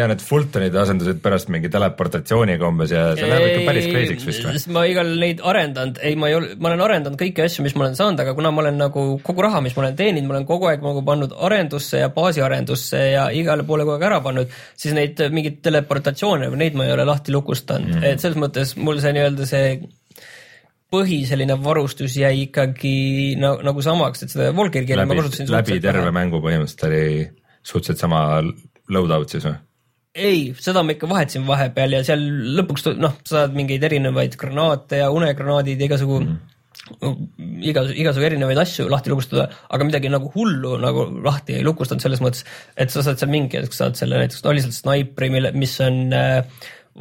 tean, 0.00 0.14
et 0.14 0.24
Fultonid 0.24 0.76
asendusid 0.80 1.20
pärast 1.24 1.50
mingi 1.52 1.70
teleportatsiooniga 1.72 2.68
umbes 2.68 2.94
ja 2.94 3.04
see 3.18 3.28
läheb 3.28 3.46
ikka 3.50 3.66
päris 3.68 3.88
crazy'ks 3.90 4.26
vist 4.28 4.46
või? 4.46 4.62
ma 4.76 4.84
igal 4.88 5.12
neid 5.20 5.42
arendanud, 5.52 6.00
ei, 6.06 6.16
ma 6.20 6.30
ei 6.30 6.36
ole, 6.38 6.54
ma 6.58 6.72
olen 6.72 6.84
arendanud 6.86 7.20
kõiki 7.20 7.44
asju, 7.44 7.64
mis 7.66 7.76
ma 7.76 7.86
olen 7.86 7.98
saanud, 7.98 8.24
aga 8.24 8.34
kuna 8.38 8.52
ma 8.54 8.64
olen 8.64 8.80
nagu 8.80 9.06
kogu 9.26 9.46
raha, 9.46 9.62
mis 9.64 9.76
ma 9.76 9.84
olen 9.84 9.98
teeninud, 10.00 10.28
ma 10.30 10.38
olen 10.38 10.48
kogu 10.48 10.70
aeg 10.70 10.84
nagu 10.86 11.04
pannud 11.06 11.36
arendusse 11.48 12.02
ja 12.02 12.10
baasiarendusse 12.14 13.04
ja 13.12 13.28
igale 13.36 13.66
poole 13.68 13.86
kogu 13.86 13.98
aeg 13.98 14.08
ära 14.10 14.20
pannud, 14.24 14.58
siis 14.80 14.96
neid 14.96 15.20
mingeid 15.34 15.60
teleportatsioone 15.66 16.50
või 16.52 16.64
neid 16.64 16.78
ma 16.80 16.88
ei 16.88 16.96
ole 16.96 17.08
lahti 17.08 17.34
lukustanud 17.36 17.98
mm., 17.98 18.10
et 18.10 18.22
selles 18.22 18.40
mõttes 18.40 18.74
mul 18.80 19.00
see 19.02 19.14
nii-öelda 19.16 19.48
see 19.48 19.74
põhi 20.90 21.20
selline 21.28 21.54
varustus 21.62 22.16
jäi 22.18 22.46
ikkagi 22.48 22.94
nagu, 23.40 23.62
nagu 23.66 23.84
samaks, 23.84 24.24
et 24.24 24.32
seda 24.32 24.50
Volkeri 24.56 24.88
keele 24.88 25.06
ma 25.06 25.18
kasutasin, 25.18 25.50
läbi 25.54 25.78
terve 25.82 26.10
mängu 26.14 26.42
põhimõtteliselt 26.42 26.88
oli 26.88 27.04
suhteliselt 27.62 28.02
sama 28.02 28.22
loadout 28.90 29.36
siis 29.36 29.46
või? 29.46 29.58
ei, 30.14 30.50
seda 30.58 30.82
ma 30.82 30.94
ikka 30.96 31.08
vahetasin 31.10 31.46
vahepeal 31.46 31.98
ja 31.98 32.04
seal 32.06 32.22
lõpuks 32.58 32.88
noh, 32.98 33.18
sa 33.24 33.42
saad 33.44 33.58
mingeid 33.58 33.84
erinevaid 33.86 34.36
granaate 34.40 35.04
ja 35.04 35.10
unegranaadid 35.14 35.80
ja 35.80 35.86
igasugu 35.86 36.18
mm. 36.24 37.28
iga, 37.70 37.84
igasugu 37.94 38.26
erinevaid 38.26 38.58
asju 38.58 38.88
lahti 38.90 39.12
lukustada, 39.12 39.46
aga 39.70 39.86
midagi 39.86 40.10
nagu 40.10 40.32
hullu 40.34 40.76
nagu 40.82 41.06
lahti 41.22 41.58
ei 41.58 41.66
lukustanud 41.66 42.02
selles 42.02 42.22
mõttes, 42.24 42.42
et 42.74 42.90
sa 42.90 43.04
saad 43.06 43.22
seal 43.22 43.30
mingi 43.30 43.60
hetk 43.60 43.76
saad 43.76 43.98
selle 44.00 44.18
näiteks 44.18 44.42
no 44.46 44.54
lihtsalt 44.56 44.78
snaipri, 44.80 45.30
mille, 45.30 45.54
mis 45.54 45.78
on 45.86 46.02
äh, 46.16 46.42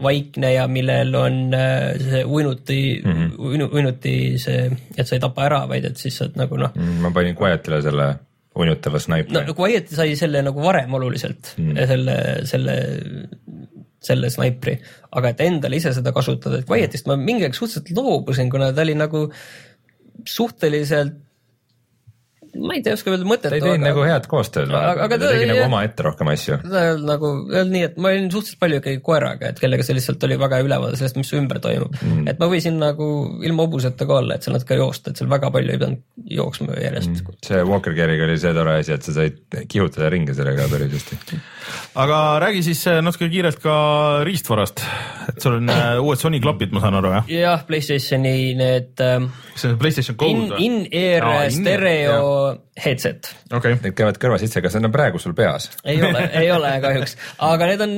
vaikne 0.03 0.53
ja 0.53 0.68
millel 0.69 1.15
on 1.18 1.53
äh, 1.57 1.98
see 1.98 2.23
uinuti 2.26 3.02
mm, 3.03 3.10
Mhm. 3.10 3.26
-hmm. 3.26 3.40
uinu, 3.49 3.69
uinuti 3.73 4.15
see, 4.38 4.69
et 4.98 5.07
sa 5.07 5.15
ei 5.15 5.19
tapa 5.19 5.49
ära, 5.49 5.68
vaid 5.68 5.86
et 5.86 5.98
siis 5.98 6.18
saad 6.18 6.38
nagu 6.38 6.57
noh, 6.57 6.72
Mm, 6.76 7.02
ma 7.02 7.11
panin 7.11 7.36
Quietile 7.36 7.81
selle 7.81 8.15
unutava 8.65 9.02
snaipri 9.02 9.36
no 9.36 9.56
Quiet 9.57 9.91
sai 9.94 10.15
selle 10.19 10.44
nagu 10.45 10.64
varem 10.64 10.94
oluliselt 10.98 11.53
mm., 11.57 11.80
selle, 11.91 12.18
selle, 12.49 12.76
selle 14.03 14.30
snaipri, 14.34 14.76
aga 15.19 15.34
et 15.34 15.41
endale 15.48 15.80
ise 15.80 15.94
seda 15.95 16.14
kasutada, 16.15 16.61
et 16.61 16.69
Quietist 16.69 17.10
ma 17.10 17.18
mingi 17.19 17.48
aeg 17.48 17.57
suhteliselt 17.57 17.95
loobusin, 17.98 18.52
kuna 18.52 18.72
ta 18.76 18.86
oli 18.86 18.95
nagu 18.99 19.26
suhteliselt, 20.27 21.18
ma 22.57 22.76
ei 22.76 22.81
tea, 22.85 22.95
oska 22.97 23.11
öelda 23.13 23.27
mõtet. 23.27 23.51
ta 23.51 23.57
ei 23.57 23.63
teinud 23.63 23.84
nagu 23.84 24.03
head 24.07 24.26
koostööd, 24.30 24.71
Aga- 24.73 25.05
aga 25.05 25.17
ta 25.21 25.31
tegi 25.34 25.47
nagu 25.49 25.65
omaette 25.67 26.05
rohkem 26.05 26.31
asju. 26.34 26.57
ta 26.63 26.84
nagu, 26.97 27.31
nii, 27.69 27.84
et 27.89 27.97
ma 28.01 28.11
olin 28.13 28.30
suhteliselt 28.34 28.61
palju 28.63 28.80
ikkagi 28.81 29.01
koeraga, 29.05 29.51
et 29.53 29.61
kellega 29.61 29.85
see 29.85 29.97
lihtsalt 29.97 30.23
oli 30.27 30.38
väga 30.41 30.61
ülevaade 30.65 30.99
sellest, 30.99 31.19
mis 31.19 31.30
su 31.30 31.38
ümber 31.39 31.61
toimub 31.63 31.93
mm.. 31.99 32.27
et 32.31 32.41
ma 32.41 32.49
võisin 32.51 32.80
nagu 32.81 33.09
ilma 33.45 33.67
hobuseta 33.67 34.07
ka 34.09 34.19
olla, 34.21 34.38
et 34.38 34.45
seal 34.45 34.57
natuke 34.57 34.80
joosta, 34.80 35.13
et 35.13 35.21
seal 35.21 35.30
väga 35.31 35.51
palju 35.53 35.76
ei 35.76 35.81
pidanud 35.81 36.34
jooksma 36.39 36.80
järjest 36.80 37.13
mm.. 37.13 37.39
see 37.45 37.61
Walker 37.69 37.95
Geariga 37.97 38.26
oli 38.27 38.39
see 38.41 38.55
tore 38.57 38.77
asi, 38.81 38.95
et 38.97 39.05
sa 39.05 39.15
said 39.19 39.59
kihutada 39.69 40.09
ringi 40.13 40.35
sellega 40.38 40.67
päris 40.71 40.95
hästi. 40.97 41.39
aga 42.01 42.21
räägi 42.45 42.65
siis 42.71 42.85
äh, 42.89 43.01
natuke 43.05 43.30
kiirelt 43.30 43.61
ka 43.63 43.76
riistvarast, 44.27 44.84
et 45.30 45.43
sul 45.43 45.59
on 45.59 45.69
äh, 45.73 46.01
uued 46.01 46.21
Sony 46.21 46.41
klapid, 46.43 46.73
ma 46.73 46.84
saan 46.84 46.97
aru 46.99 47.13
jah? 47.19 47.31
jah, 47.35 47.65
Playstationi 47.69 48.55
need 48.57 49.05
ähm, 49.05 49.30
see 49.55 49.69
on 49.69 49.80
PlayStation 49.81 50.15
in 50.15 50.19
Gold, 50.19 50.55
või? 50.55 50.65
in-ear 50.65 51.30
in-ear, 51.30 51.51
stereo 51.53 52.39
headset. 52.80 53.30
okei, 53.53 53.76
Need 53.84 53.95
käivad 53.98 54.20
kõrva 54.22 54.38
sisse, 54.41 54.61
kas 54.64 54.76
need 54.78 54.88
on 54.90 54.94
praegu 54.94 55.22
sul 55.22 55.36
peas? 55.38 55.70
ei 55.84 56.02
ole, 56.03 56.24
ei 56.41 56.52
ole 56.53 56.72
kahjuks, 56.84 57.16
aga 57.48 57.70
need 57.72 57.84
on, 57.86 57.95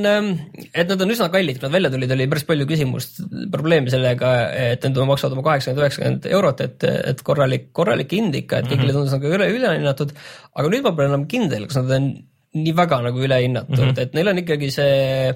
et 0.72 0.90
nad 0.94 1.06
on 1.06 1.14
üsna 1.16 1.30
kallid, 1.34 1.60
kui 1.60 1.68
nad 1.68 1.76
välja 1.78 1.92
tulid, 1.94 2.16
oli 2.16 2.28
päris 2.32 2.48
palju 2.50 2.68
küsimust, 2.70 3.22
probleeme 3.54 3.94
sellega, 3.94 4.34
et 4.72 4.88
need 4.88 5.00
maksavad 5.12 5.38
oma 5.38 5.46
kaheksakümmend, 5.50 5.84
üheksakümmend 5.86 6.28
eurot, 6.32 6.66
et, 6.68 6.90
et 7.14 7.24
korralik, 7.28 7.70
korralik 7.78 8.12
hind 8.18 8.36
ikka, 8.44 8.62
et 8.62 8.72
kõigile 8.72 8.92
Mhm. 8.92 8.98
tundus 8.98 9.16
nagu 9.18 9.32
üle, 9.38 9.48
ülehinnatud. 9.58 10.12
aga 10.56 10.70
nüüd 10.74 10.84
ma 10.84 10.96
pole 10.96 11.08
enam 11.12 11.28
kindel, 11.32 11.68
kas 11.70 11.82
nad 11.82 11.96
on 12.00 12.12
nii 12.54 12.74
väga 12.76 13.02
nagu 13.06 13.22
ülehinnatud 13.24 13.78
mm. 13.78 13.90
-hmm. 13.94 14.02
et 14.02 14.14
neil 14.18 14.28
on 14.28 14.42
ikkagi 14.42 14.72
see 14.74 15.34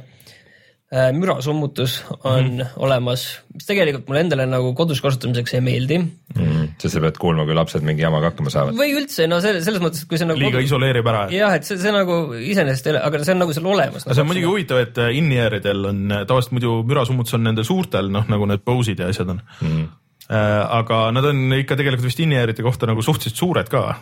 mürasummutus 0.94 2.04
on 2.24 2.44
mm 2.44 2.60
-hmm. 2.60 2.76
olemas, 2.86 3.24
mis 3.54 3.66
tegelikult 3.66 4.08
mulle 4.08 4.22
endale 4.22 4.46
nagu 4.46 4.74
kodus 4.78 5.02
kasutamiseks 5.02 5.54
ei 5.58 5.62
meeldi 5.62 5.98
Mm, 6.36 6.74
sest 6.82 6.98
sa 6.98 7.00
pead 7.00 7.16
kuulma, 7.16 7.46
kui 7.48 7.56
lapsed 7.56 7.84
mingi 7.88 8.04
jamaga 8.04 8.28
hakkama 8.28 8.52
saavad. 8.52 8.76
või 8.76 8.92
üldse 8.98 9.24
no 9.32 9.38
selles, 9.40 9.64
selles 9.64 9.80
mõttes, 9.80 10.02
et 10.04 10.10
kui 10.12 10.20
see 10.20 10.28
nagu 10.28 10.40
liiga 10.42 10.60
isoleerib 10.60 11.08
ära. 11.08 11.22
jah, 11.32 11.54
et 11.56 11.64
see, 11.64 11.78
see 11.80 11.94
nagu 11.96 12.18
iseenesest 12.36 12.90
ei 12.90 12.92
ole, 12.92 13.04
aga 13.08 13.22
see 13.24 13.36
on 13.36 13.40
nagu 13.40 13.54
seal 13.56 13.70
olemas. 13.72 14.04
aga 14.04 14.18
see 14.18 14.26
on 14.26 14.28
muidugi 14.28 14.50
huvitav, 14.50 14.82
et 14.84 15.00
äh, 15.00 15.14
in-ear'idel 15.16 15.86
on 15.94 16.02
äh, 16.12 16.26
tavaliselt 16.28 16.58
muidu 16.58 16.74
mürasummutus 16.90 17.38
on 17.38 17.48
nendel 17.48 17.64
suurtel, 17.64 18.12
noh 18.12 18.28
nagu 18.28 18.50
need 18.52 18.66
Bose'id 18.68 19.00
ja 19.00 19.08
asjad 19.14 19.32
on 19.32 19.40
Mm. 19.62 19.88
äh,. 20.28 20.66
aga 20.82 21.12
nad 21.16 21.30
on 21.32 21.46
ikka 21.62 21.80
tegelikult 21.80 22.10
vist 22.10 22.20
in-ear'ide 22.20 22.64
kohta 22.66 22.92
nagu 22.92 23.02
suhteliselt 23.02 23.40
suured 23.40 23.72
ka. 23.72 23.96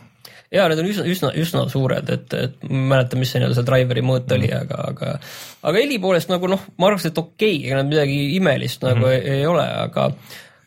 Ja 0.52 0.68
need 0.70 0.82
on 0.84 0.90
üsna, 0.92 1.06
üsna, 1.10 1.34
üsna 1.40 1.66
suured, 1.72 2.10
et, 2.14 2.34
et 2.38 2.64
ma 2.68 2.76
ei 2.76 2.88
mäleta, 2.94 3.20
mis 3.20 3.32
see 3.34 3.42
nii-öelda 3.42 3.60
see 3.60 3.68
driver'i 3.70 4.06
mõõt 4.06 4.32
oli 4.36 4.50
mm, 4.50 4.56
-hmm. 4.56 4.64
aga, 4.68 4.88
aga, 4.92 5.68
aga 5.70 5.84
heli 5.84 6.00
poolest 6.04 6.32
nagu 6.34 6.50
noh, 6.52 6.66
ma 6.78 6.90
arvaks, 6.90 7.10
et 7.10 7.18
okei 7.18 7.58
okay,, 7.58 7.68
ega 7.68 7.82
nad 7.82 7.92
midagi 7.92 8.18
imelist 8.38 8.84
nagu 8.86 9.00
mm 9.00 9.10
-hmm. 9.10 9.30
ei, 9.34 9.40
ei 9.40 9.46
ole, 9.50 9.68
aga 9.88 10.10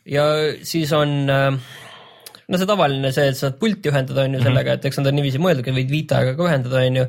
ja 0.07 0.25
siis 0.67 0.93
on 0.95 1.17
äh, 1.29 1.59
no 2.47 2.59
see 2.59 2.69
tavaline 2.69 3.11
see, 3.15 3.31
et 3.31 3.39
saad 3.39 3.57
pulti 3.61 3.91
ühendada, 3.91 4.23
on 4.27 4.37
ju 4.37 4.43
sellega, 4.43 4.77
et 4.77 4.85
eks 4.87 5.01
nad 5.01 5.11
on 5.11 5.19
niiviisi 5.19 5.41
mõeldudki, 5.43 5.75
võid 5.75 5.91
Vitaga 5.91 6.35
ka 6.37 6.47
ühendada, 6.47 6.83
on 6.83 7.01
ju. 7.01 7.07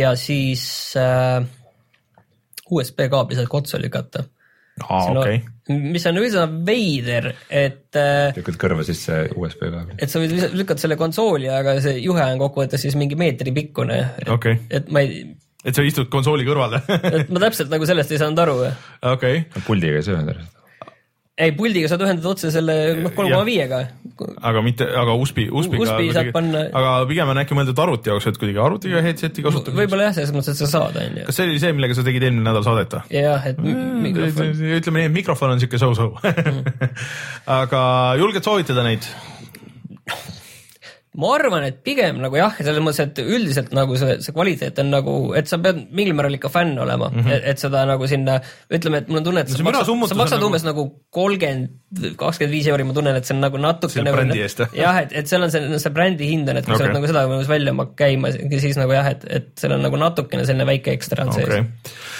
ja 0.00 0.12
siis 0.20 0.64
äh, 1.00 1.40
USB 2.70 3.06
kaabli 3.10 3.38
saad 3.38 3.48
ka 3.50 3.62
otsa 3.62 3.80
lükata 3.80 4.24
aa, 4.86 5.02
okei. 5.12 5.40
mis 5.70 6.06
on 6.10 6.20
üsna 6.22 6.46
veider, 6.66 7.30
et 7.48 7.98
äh, 7.98 8.32
lükkad 8.38 8.58
kõrva 8.60 8.86
sisse 8.86 9.22
USB 9.36 9.66
kaabli. 9.68 9.98
et 9.98 10.12
sa 10.12 10.22
võid 10.22 10.34
lükata 10.56 10.86
selle 10.86 10.98
konsooli, 11.00 11.50
aga 11.52 11.76
see 11.84 12.00
juhe 12.00 12.24
on 12.24 12.40
kokkuvõttes 12.42 12.86
siis 12.86 12.98
mingi 13.00 13.18
meetri 13.20 13.54
pikkune. 13.56 14.00
Okay. 14.38 14.62
et 14.70 14.90
ma 14.92 15.04
ei 15.04 15.22
et 15.64 15.76
sa 15.76 15.84
istud 15.84 16.08
konsooli 16.12 16.46
kõrval 16.48 16.78
et 16.80 17.28
ma 17.28 17.42
täpselt 17.42 17.72
nagu 17.72 17.88
sellest 17.88 18.14
ei 18.14 18.22
saanud 18.22 18.46
aru. 18.46 18.56
okei 19.12 19.44
okay.. 19.44 19.66
puldiga 19.66 20.00
ei 20.00 20.06
saa 20.06 20.16
ühendada 20.16 20.48
ei, 21.40 21.52
puldiga 21.56 21.88
saad 21.90 22.04
ühendada 22.04 22.30
otse 22.30 22.50
selle 22.54 22.76
kolm 23.16 23.30
koma 23.32 23.42
viiega. 23.46 23.80
aga 24.50 24.62
mitte, 24.64 24.86
aga 25.02 25.14
USB, 25.16 25.46
USB-ga. 25.48 25.84
USB 25.86 26.10
saab 26.16 26.32
panna. 26.36 26.64
aga 26.80 26.92
pigem 27.10 27.32
on 27.32 27.40
äkki 27.42 27.56
mõeldud 27.58 27.82
arvuti 27.84 28.12
jaoks, 28.12 28.28
et 28.30 28.40
kuidagi 28.40 28.62
arvutiga 28.62 29.02
headset'i 29.04 29.44
kasutada. 29.46 29.76
võib-olla 29.78 30.08
jah, 30.08 30.18
selles 30.18 30.34
mõttes, 30.36 30.54
et 30.54 30.64
sa 30.64 30.70
saad, 30.74 30.98
on 31.00 31.22
ju. 31.22 31.28
kas 31.28 31.40
see 31.40 31.48
oli 31.48 31.62
see, 31.62 31.72
millega 31.76 31.96
sa 31.98 32.06
tegid 32.06 32.28
eelmine 32.28 32.46
nädal 32.46 32.66
saadet 32.66 32.98
või? 32.98 33.20
jah, 33.20 33.48
et 33.52 33.62
mikrofon. 33.64 34.52
ütleme 34.80 35.04
nii, 35.04 35.12
et 35.12 35.16
mikrofon 35.20 35.56
on 35.56 35.62
siuke 35.62 35.80
so-so 35.80 36.12
aga 37.60 37.82
julged 38.20 38.46
soovitada 38.46 38.86
neid? 38.86 39.08
ma 41.18 41.30
arvan, 41.34 41.64
et 41.66 41.80
pigem 41.82 42.20
nagu 42.22 42.36
jah, 42.38 42.54
selles 42.60 42.78
mõttes, 42.84 43.02
et 43.02 43.18
üldiselt 43.18 43.72
nagu 43.74 43.96
see, 43.98 44.20
see 44.22 44.34
kvaliteet 44.34 44.76
on 44.78 44.92
nagu, 44.94 45.14
et 45.38 45.50
sa 45.50 45.58
pead 45.62 45.80
mingil 45.90 46.14
määral 46.14 46.36
ikka 46.36 46.52
fänn 46.54 46.78
olema 46.78 47.08
mm, 47.10 47.24
-hmm. 47.24 47.32
et, 47.34 47.48
et 47.50 47.62
seda 47.64 47.82
nagu 47.88 48.06
sinna, 48.10 48.36
ütleme, 48.70 49.00
et 49.02 49.10
mul 49.10 49.18
on 49.18 49.26
tunne, 49.26 49.42
et 49.42 49.50
no, 49.50 49.58
sa 49.58 49.66
maksad, 49.66 49.90
sa 50.12 50.18
maksad 50.20 50.38
nagu... 50.38 50.46
umbes 50.46 50.66
nagu 50.68 50.86
kolmkümmend, 51.10 52.14
kakskümmend 52.20 52.54
viis 52.54 52.70
euri, 52.70 52.86
ma 52.86 52.94
tunnen, 52.94 53.18
et 53.18 53.26
see 53.26 53.34
on 53.34 53.42
nagu 53.42 53.58
natuke 53.58 53.96
selle 53.96 54.14
nagu, 54.14 54.38
jah, 54.78 55.02
et, 55.02 55.16
et 55.18 55.34
seal 55.34 55.48
on 55.48 55.50
see, 55.50 55.82
see 55.82 55.94
brändi 55.98 56.30
hind 56.30 56.54
on, 56.54 56.62
et 56.62 56.68
kui 56.68 56.76
okay. 56.76 56.84
sa 56.84 56.88
oled 56.88 57.00
nagu 57.00 57.10
seda 57.10 57.26
võimalus 57.26 57.50
välja 57.50 57.90
käima, 57.98 58.30
siis 58.54 58.78
nagu 58.78 58.94
jah, 58.94 59.10
et, 59.10 59.26
et 59.26 59.52
seal 59.58 59.74
on 59.74 59.82
nagu 59.82 59.98
natukene 59.98 60.46
selline 60.46 60.68
väike 60.70 60.94
ekstra 60.94 61.26
on 61.26 61.34
okay. 61.34 61.64
sees 61.66 62.19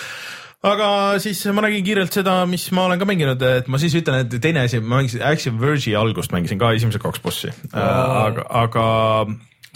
aga 0.66 0.88
siis 1.22 1.40
ma 1.56 1.64
nägin 1.64 1.84
kiirelt 1.86 2.14
seda, 2.14 2.40
mis 2.50 2.66
ma 2.76 2.86
olen 2.88 3.00
ka 3.00 3.08
mänginud, 3.08 3.44
et 3.60 3.70
ma 3.70 3.80
siis 3.80 3.94
ütlen, 3.96 4.26
et 4.26 4.40
teine 4.42 4.66
asi, 4.66 4.80
ma 4.80 5.00
mängisin 5.00 5.24
Action 5.24 5.60
Verge'i 5.60 5.96
algust 5.98 6.34
mängisin 6.34 6.60
ka 6.60 6.74
esimesed 6.76 7.02
kaks 7.02 7.22
bossi 7.24 7.52
oh., 7.52 7.78
aga, 7.80 8.44
aga 8.64 8.84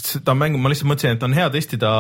seda 0.05 0.35
mängu 0.37 0.61
ma 0.61 0.69
lihtsalt 0.69 0.91
mõtlesin, 0.91 1.17
et 1.17 1.25
on 1.25 1.37
hea 1.37 1.47
testida, 1.55 1.91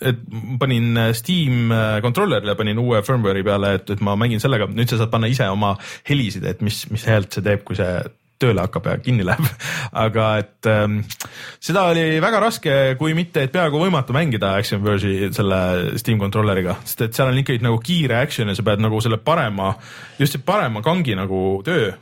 et 0.00 0.20
panin 0.60 1.00
Steam 1.16 1.72
controller'ile, 2.04 2.56
panin 2.56 2.80
uue 2.80 3.02
firmware'i 3.04 3.44
peale, 3.44 3.74
et, 3.78 3.92
et 3.92 4.04
ma 4.04 4.16
mängin 4.16 4.40
sellega, 4.40 4.70
nüüd 4.72 4.88
sa 4.88 5.02
saad 5.02 5.12
panna 5.12 5.28
ise 5.28 5.48
oma 5.52 5.74
helisid, 6.08 6.46
et 6.48 6.64
mis, 6.64 6.84
mis 6.94 7.04
häält 7.10 7.36
see 7.36 7.44
teeb, 7.44 7.66
kui 7.68 7.76
see 7.76 7.90
tööle 8.44 8.66
hakkab 8.66 8.86
ja 8.90 8.96
kinni 9.02 9.26
läheb. 9.26 9.48
Aga 10.04 10.28
et 10.42 10.70
ähm, 10.70 11.00
seda 11.62 11.88
oli 11.90 12.20
väga 12.22 12.44
raske, 12.44 12.78
kui 13.00 13.16
mitte, 13.16 13.46
et 13.46 13.54
peaaegu 13.54 13.80
võimatu 13.82 14.16
mängida 14.16 14.54
Action 14.60 14.84
Verge'i 14.84 15.32
selle 15.34 15.60
Steam 16.00 16.22
controller'iga, 16.22 16.78
sest 16.84 17.08
et 17.08 17.16
seal 17.16 17.32
on 17.32 17.40
ikkagi 17.40 17.64
nagu 17.64 17.80
kiire 17.84 18.20
action 18.20 18.50
ja 18.50 18.56
sa 18.56 18.64
pead 18.66 18.82
nagu 18.84 19.00
selle 19.04 19.18
parema, 19.24 19.74
just 20.20 20.36
see 20.36 20.44
parema 20.44 20.84
kangi 20.84 21.16
nagu 21.18 21.40
töö 21.66 21.92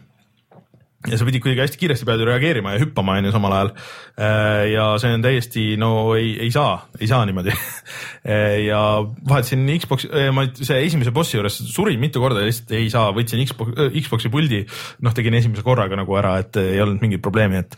ja 1.11 1.19
sa 1.19 1.27
pidid 1.27 1.43
kuidagi 1.43 1.65
hästi 1.65 1.81
kiiresti 1.81 2.07
pead 2.07 2.23
reageerima 2.27 2.74
ja 2.74 2.81
hüppama 2.83 3.16
on 3.19 3.27
ju 3.27 3.33
samal 3.35 3.55
ajal. 3.57 3.70
Äh, 4.12 4.69
ja 4.70 4.85
see 5.03 5.16
on 5.16 5.24
täiesti, 5.24 5.65
no 5.81 5.91
ei, 6.15 6.35
ei 6.47 6.51
saa, 6.55 6.77
ei 7.01 7.09
saa 7.11 7.24
niimoodi 7.27 7.51
äh, 7.55 8.61
ja 8.69 8.83
vahetasin 9.29 9.66
Xbox, 9.83 10.07
äh, 10.07 10.31
ma 10.35 10.47
see 10.55 10.79
esimese 10.87 11.15
bossi 11.15 11.39
juures 11.39 11.59
surin 11.73 12.01
mitu 12.03 12.23
korda 12.23 12.45
ja 12.45 12.51
lihtsalt 12.51 12.74
ei 12.79 12.91
saa, 12.93 13.11
võtsin 13.16 13.43
Xbox, 13.49 13.74
Xbox'i 13.99 14.31
puldi, 14.33 14.62
noh, 15.03 15.16
tegin 15.16 15.39
esimese 15.41 15.66
korraga 15.66 15.99
nagu 15.99 16.19
ära, 16.20 16.37
et 16.45 16.61
ei 16.62 16.81
olnud 16.85 17.03
mingit 17.03 17.24
probleemi, 17.24 17.65
et, 17.65 17.77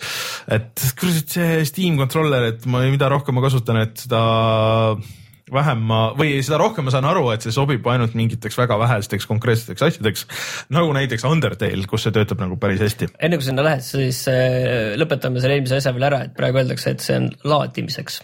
et 0.59 0.87
kurat, 1.01 1.37
see 1.39 1.65
Steam 1.69 2.01
controller, 2.01 2.51
et 2.53 2.69
ma, 2.69 2.85
mida 2.93 3.09
rohkem 3.13 3.39
ma 3.39 3.47
kasutan, 3.47 3.81
et 3.87 4.05
seda 4.05 4.25
vähem 5.55 5.85
ma 5.89 6.01
või 6.19 6.39
seda 6.45 6.59
rohkem 6.61 6.87
ma 6.89 6.95
saan 6.95 7.07
aru, 7.09 7.27
et 7.35 7.45
see 7.45 7.55
sobib 7.55 7.87
ainult 7.91 8.17
mingiteks 8.19 8.59
väga 8.59 8.79
vähesteks 8.81 9.29
konkreetseteks 9.31 9.87
asjadeks. 9.89 10.27
nagu 10.75 10.93
näiteks 10.97 11.27
Undertale, 11.29 11.87
kus 11.91 12.07
see 12.07 12.15
töötab 12.15 12.43
nagu 12.43 12.59
päris 12.61 12.83
hästi. 12.85 13.11
enne 13.19 13.41
kui 13.41 13.47
sinna 13.47 13.67
lähed, 13.67 13.85
siis 13.87 14.25
äh, 14.31 14.95
lõpetame 15.01 15.43
selle 15.43 15.59
eelmise 15.59 15.81
asja 15.81 15.95
veel 15.97 16.09
ära, 16.11 16.25
et 16.29 16.35
praegu 16.37 16.63
öeldakse, 16.63 16.97
et 16.97 17.05
see 17.05 17.21
on 17.21 17.31
laadimiseks. 17.55 18.21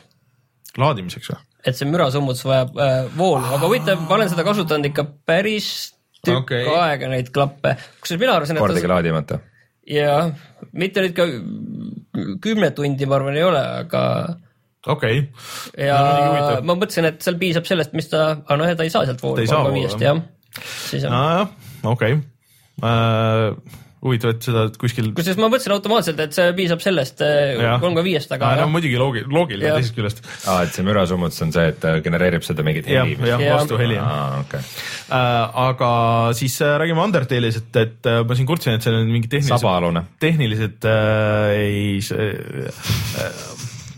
laadimiseks 0.80 1.32
või? 1.32 1.40
et 1.66 1.76
see 1.76 1.88
mürasummutus 1.88 2.44
vajab 2.48 2.76
äh, 2.80 2.98
voolu, 3.16 3.46
aga 3.46 3.64
huvitav, 3.66 4.04
ma 4.06 4.16
olen 4.18 4.32
seda 4.32 4.44
kasutanud 4.46 4.90
ikka 4.90 5.06
päris 5.28 5.70
tükk 6.24 6.44
okay. 6.44 6.68
aega, 6.68 7.08
neid 7.12 7.32
klappe. 7.34 7.76
kusjuures 8.00 8.22
mina 8.22 8.36
arvasin, 8.38 8.58
et 8.58 8.64
kordagi 8.64 8.88
ta... 8.88 8.92
laadimata? 8.94 9.40
jah, 9.90 10.30
mitte 10.76 11.04
nüüd 11.04 11.16
ka 11.16 11.26
kümne 12.44 12.70
tundi, 12.76 13.08
ma 13.08 13.18
arvan, 13.18 13.36
ei 13.38 13.46
ole, 13.46 13.62
aga 13.84 14.02
okei 14.86 15.20
okay.. 15.24 15.86
ja 15.86 15.98
no, 16.00 16.62
ma 16.70 16.78
mõtlesin, 16.78 17.10
et 17.10 17.20
seal 17.24 17.38
piisab 17.40 17.68
sellest, 17.68 17.92
mis 17.96 18.08
ta, 18.12 18.30
aga 18.40 18.58
noh, 18.60 18.72
ta 18.78 18.86
ei 18.86 18.92
saa 18.92 19.06
sealt 19.08 19.22
voolu 19.24 19.44
kolm 19.50 19.76
viiest 19.76 20.02
jah. 20.04 20.22
siis 20.88 21.06
on. 21.08 21.52
okei 21.92 22.16
äh, 22.16 23.78
huvitav, 24.00 24.32
et 24.32 24.46
seda 24.46 24.62
kuskil. 24.80 25.10
kusjuures 25.16 25.38
ma 25.40 25.48
mõtlesin 25.52 25.74
automaatselt, 25.74 26.20
et 26.24 26.36
see 26.36 26.52
piisab 26.56 26.80
sellest 26.80 27.20
äh, 27.24 27.60
kolm 27.82 27.92
koma 27.92 28.04
viiest, 28.04 28.32
aga. 28.32 28.54
no 28.62 28.68
muidugi 28.72 28.96
loogi-, 29.00 29.24
loogiline 29.28 29.74
teisest 29.76 29.96
küljest. 29.96 30.22
aa, 30.48 30.64
et 30.64 30.72
see 30.76 30.84
mürasummutus 30.86 31.44
on 31.44 31.52
see, 31.52 31.66
et 31.74 31.80
ta 31.82 31.92
genereerib 32.04 32.46
seda 32.46 32.64
mingit 32.66 32.88
heli. 32.88 33.18
jah, 33.20 33.36
jah, 33.44 33.58
vastuheli. 33.58 33.98
Okay. 34.40 34.64
Äh, 35.12 35.60
aga 35.66 35.92
siis 36.38 36.56
äh, 36.64 36.78
räägime 36.80 37.04
Undertale'is, 37.04 37.60
et, 37.60 37.80
et 37.82 38.08
äh, 38.08 38.22
ma 38.24 38.38
siin 38.38 38.48
kurtsin, 38.48 38.78
et 38.78 38.86
seal 38.86 38.96
on 39.02 39.12
mingid 39.12 39.36
tehnilised, 39.36 40.16
tehnilised 40.24 40.88
äh, 40.88 41.54
ei 41.60 42.00
äh, 42.00 43.49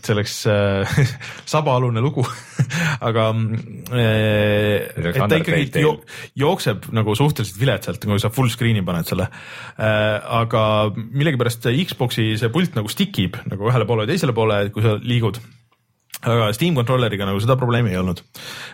see 0.06 0.16
oleks 0.16 0.34
äh, 0.50 0.98
sabaalune 1.54 2.02
lugu 2.04 2.24
aga 3.08 3.28
äh, 3.94 4.90
et 4.98 5.20
ta 5.20 5.40
ikkagi 5.40 5.82
jo 5.82 5.96
jookseb 6.38 6.90
nagu 6.96 7.16
suhteliselt 7.18 7.60
viletsalt, 7.60 8.04
kui 8.04 8.22
sa 8.22 8.32
full 8.34 8.52
screen'i 8.52 8.84
paned 8.86 9.08
selle 9.08 9.28
äh,. 9.28 10.20
aga 10.42 10.64
millegipärast 10.94 11.70
Xbox'i 11.72 12.32
see 12.40 12.52
pult 12.52 12.78
nagu 12.78 12.90
stick 12.92 13.18
ib 13.22 13.40
nagu 13.50 13.70
ühele 13.70 13.88
poole 13.88 14.06
ja 14.06 14.12
teisele 14.12 14.36
poole, 14.36 14.64
kui 14.74 14.84
sa 14.84 14.96
liigud 15.00 15.40
aga 16.22 16.50
Steam 16.54 16.76
controller'iga 16.78 17.26
nagu 17.26 17.40
seda 17.42 17.56
probleemi 17.58 17.90
ei 17.92 17.98
olnud. 17.98 18.20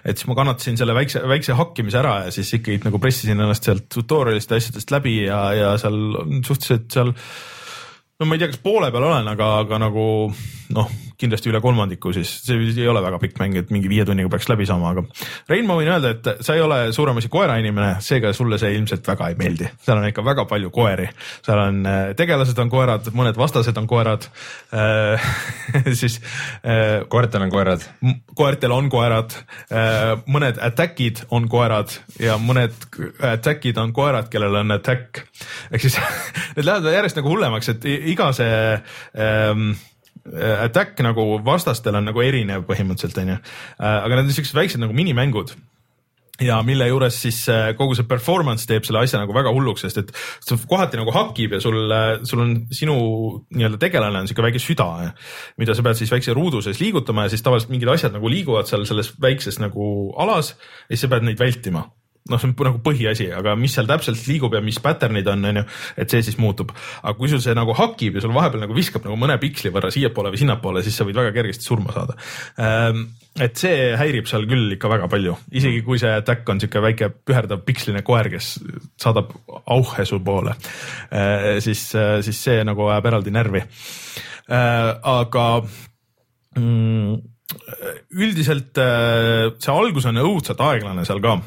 et 0.05 0.19
siis 0.19 0.29
ma 0.29 0.37
kannatasin 0.37 0.77
selle 0.81 0.97
väikse, 0.97 1.23
väikse 1.29 1.57
hakkimise 1.57 2.01
ära 2.01 2.15
ja 2.27 2.33
siis 2.35 2.51
ikkagi 2.59 2.83
nagu 2.85 3.01
pressisin 3.01 3.41
ennast 3.41 3.69
sealt 3.69 3.87
tutorial'ist 3.95 4.53
ja 4.53 4.61
asjadest 4.61 4.93
läbi 4.93 5.15
ja, 5.25 5.41
ja 5.57 5.71
seal 5.81 5.97
suhteliselt 6.45 6.91
seal 6.93 7.15
no 8.19 8.27
ma 8.27 8.37
ei 8.37 8.43
tea, 8.43 8.51
kas 8.53 8.61
poole 8.63 8.91
peal 8.93 9.07
olen, 9.09 9.31
aga, 9.33 9.53
aga 9.63 9.81
nagu 9.87 10.05
noh, 10.77 10.93
kindlasti 11.19 11.51
üle 11.51 11.61
kolmandiku, 11.63 12.13
siis 12.15 12.31
see 12.47 12.59
ei 12.77 12.89
ole 12.89 13.03
väga 13.03 13.19
pikk 13.23 13.41
mäng, 13.43 13.57
et 13.59 13.73
mingi 13.75 13.91
viie 13.91 14.05
tunniga 14.07 14.31
peaks 14.33 14.49
läbi 14.51 14.67
saama, 14.69 14.93
aga 14.95 15.05
Rein, 15.51 15.67
ma 15.67 15.75
võin 15.79 15.91
öelda, 15.91 16.13
et 16.15 16.45
sa 16.47 16.55
ei 16.55 16.63
ole 16.63 16.93
suuremasi 16.95 17.31
koerainimene, 17.33 17.97
seega 18.05 18.33
sulle 18.37 18.59
see 18.61 18.75
ilmselt 18.77 19.07
väga 19.09 19.31
ei 19.33 19.39
meeldi. 19.39 19.69
seal 19.85 19.99
on 19.99 20.07
ikka 20.09 20.25
väga 20.27 20.45
palju 20.51 20.71
koeri, 20.75 21.09
seal 21.47 21.63
on 21.63 21.81
äh, 21.89 21.99
tegelased 22.19 22.63
on 22.63 22.71
koerad, 22.73 23.11
mõned 23.19 23.39
vastased 23.39 23.81
on 23.81 23.89
koerad 23.91 24.29
äh,. 24.75 25.29
siis 26.01 26.21
äh,. 26.63 27.05
koertel 27.09 27.47
on 27.49 27.53
koerad. 27.55 27.85
koertel 28.39 28.73
on 28.75 28.89
koerad 28.93 29.35
mõned 30.31 30.59
attack'id 30.63 31.25
on 31.35 31.49
koerad 31.51 31.93
ja 32.23 32.39
mõned 32.41 32.75
attack'id 33.33 33.79
on 33.81 33.93
koerad, 33.97 34.31
kellel 34.33 34.63
on 34.63 34.77
attack. 34.79 35.25
ehk 35.73 35.83
siis 35.83 35.99
need 36.57 36.65
lähevad 36.65 36.95
järjest 36.95 37.19
nagu 37.19 37.35
hullemaks, 37.35 37.75
et 37.75 37.89
iga 38.15 38.31
see 38.37 38.59
ähm, 39.19 39.71
Äh, 39.79 39.88
attack 40.67 41.01
nagu 41.05 41.39
vastastel 41.45 41.97
on 41.99 42.09
nagu 42.09 42.23
erinev 42.25 42.67
põhimõtteliselt 42.69 43.25
onju, 43.25 43.41
äh, 43.41 43.99
aga 44.05 44.15
need 44.15 44.29
on 44.31 44.39
siuksed 44.39 44.57
väiksed 44.59 44.83
nagu 44.83 44.97
minimängud. 44.97 45.57
Ja 46.39 46.61
mille 46.63 46.87
juures 46.87 47.17
siis 47.19 47.41
äh, 47.51 47.73
kogu 47.75 47.97
see 47.99 48.07
performance 48.07 48.69
teeb 48.71 48.85
selle 48.87 49.01
asja 49.03 49.19
nagu 49.19 49.35
väga 49.35 49.51
hulluks, 49.51 49.83
sest 49.83 49.99
et 50.05 50.13
see 50.47 50.61
kohati 50.71 51.01
nagu 51.01 51.11
hakib 51.15 51.57
ja 51.57 51.61
sul, 51.63 51.91
sul 52.31 52.45
on 52.45 52.53
sinu 52.71 52.99
nii-öelda 53.51 53.81
tegelane 53.83 54.23
on 54.23 54.31
siuke 54.31 54.45
väike 54.47 54.63
süda, 54.63 54.87
mida 55.59 55.75
sa 55.75 55.83
pead 55.83 55.99
siis 55.99 56.15
väikse 56.15 56.37
ruudu 56.39 56.63
sees 56.63 56.79
liigutama 56.79 57.27
ja 57.27 57.35
siis 57.35 57.43
tavaliselt 57.43 57.75
mingid 57.75 57.91
asjad 57.91 58.15
nagu 58.15 58.31
liiguvad 58.31 58.71
seal 58.71 58.87
selles 58.87 59.11
väikses 59.19 59.59
nagu 59.59 60.13
alas 60.15 60.55
ja 60.55 60.95
siis 60.95 61.09
sa 61.09 61.11
pead 61.17 61.27
neid 61.27 61.43
vältima 61.43 61.89
noh, 62.29 62.41
see 62.41 62.51
on 62.51 62.57
nagu 62.69 62.83
põhiasi, 62.85 63.29
aga 63.35 63.55
mis 63.59 63.77
seal 63.77 63.89
täpselt 63.89 64.21
liigub 64.29 64.57
ja 64.57 64.63
mis 64.65 64.81
pattern'id 64.85 65.31
on, 65.33 65.47
on 65.51 65.63
ju, 65.63 65.67
et 65.97 66.11
see 66.13 66.27
siis 66.27 66.41
muutub. 66.43 66.75
aga 67.03 67.15
kui 67.19 67.31
sul 67.33 67.43
see 67.45 67.57
nagu 67.57 67.77
hakib 67.79 68.19
ja 68.19 68.25
sul 68.25 68.35
vahepeal 68.37 68.67
nagu 68.67 68.77
viskab 68.77 69.07
nagu 69.07 69.17
mõne 69.21 69.39
piksli 69.41 69.73
võrra 69.75 69.93
siiapoole 69.95 70.35
või 70.35 70.43
sinnapoole, 70.43 70.85
siis 70.87 70.99
sa 70.99 71.09
võid 71.09 71.21
väga 71.21 71.33
kergesti 71.37 71.69
surma 71.71 71.95
saada 71.97 72.19
ähm, 72.63 73.07
et 73.43 73.59
see 73.59 73.93
häirib 73.99 74.29
seal 74.29 74.47
küll 74.51 74.75
ikka 74.75 74.91
väga 74.91 75.09
palju, 75.11 75.35
isegi 75.61 75.83
kui 75.87 76.01
see 76.01 76.11
attack 76.21 76.49
on 76.51 76.61
sihuke 76.63 76.83
väike 76.83 77.11
püherdav 77.27 77.63
piksline 77.67 78.03
koer, 78.07 78.31
kes 78.33 78.57
saadab 79.01 79.33
auhe 79.71 80.07
su 80.09 80.21
poole, 80.25 80.55
äh, 81.13 81.59
siis, 81.65 81.89
äh, 81.99 82.19
siis 82.27 82.41
see 82.49 82.63
nagu 82.67 82.89
ajab 82.89 83.11
eraldi 83.13 83.35
närvi. 83.35 83.63
Äh, 84.49 84.91
aga 85.13 85.47
mm, 86.57 87.19
üldiselt 88.19 88.77
see 88.77 89.73
algus 89.73 90.09
on 90.09 90.21
õudselt 90.21 90.61
aeglane 90.65 91.05
seal 91.09 91.23
ka 91.25 91.39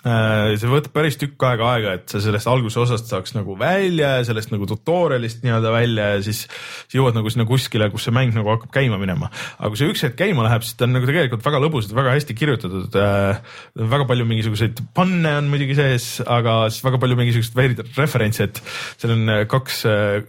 see 0.00 0.68
võtab 0.70 0.94
päris 0.94 1.18
tükk 1.20 1.42
aega 1.44 1.66
aega, 1.74 1.94
et 1.98 2.12
sa 2.12 2.22
sellest 2.24 2.48
alguse 2.48 2.80
osast 2.80 3.10
saaks 3.10 3.34
nagu 3.36 3.52
välja 3.60 4.14
ja 4.16 4.22
sellest 4.24 4.52
nagu 4.52 4.64
tutorial'ist 4.68 5.42
nii-öelda 5.44 5.72
välja 5.74 6.06
ja 6.14 6.22
siis 6.24 6.46
jõuad 6.94 7.18
nagu 7.18 7.28
sinna 7.32 7.44
kuskile, 7.48 7.90
kus 7.92 8.06
see 8.08 8.14
mäng 8.16 8.32
nagu 8.36 8.48
hakkab 8.54 8.72
käima 8.78 8.96
minema. 9.00 9.28
aga 9.58 9.68
kui 9.72 9.80
see 9.80 9.90
üks 9.92 10.04
hetk 10.06 10.16
käima 10.22 10.46
läheb, 10.46 10.64
siis 10.64 10.78
ta 10.78 10.86
on 10.88 10.96
nagu 10.96 11.08
tegelikult 11.10 11.44
väga 11.44 11.60
lõbus, 11.66 11.90
väga 11.92 12.14
hästi 12.16 12.36
kirjutatud 12.38 12.96
äh,. 12.96 13.42
väga 13.76 14.06
palju 14.08 14.28
mingisuguseid 14.30 14.80
panne 14.96 15.34
on 15.42 15.50
muidugi 15.52 15.76
sees, 15.76 16.08
aga 16.24 16.62
siis 16.70 16.86
väga 16.86 17.02
palju 17.02 17.18
mingisuguseid 17.20 17.60
veeridaid 17.60 18.00
referentse, 18.00 18.48
et 18.48 18.62
seal 18.96 19.12
on 19.18 19.28
äh, 19.28 19.44
kaks 19.50 19.84
äh, 19.90 20.22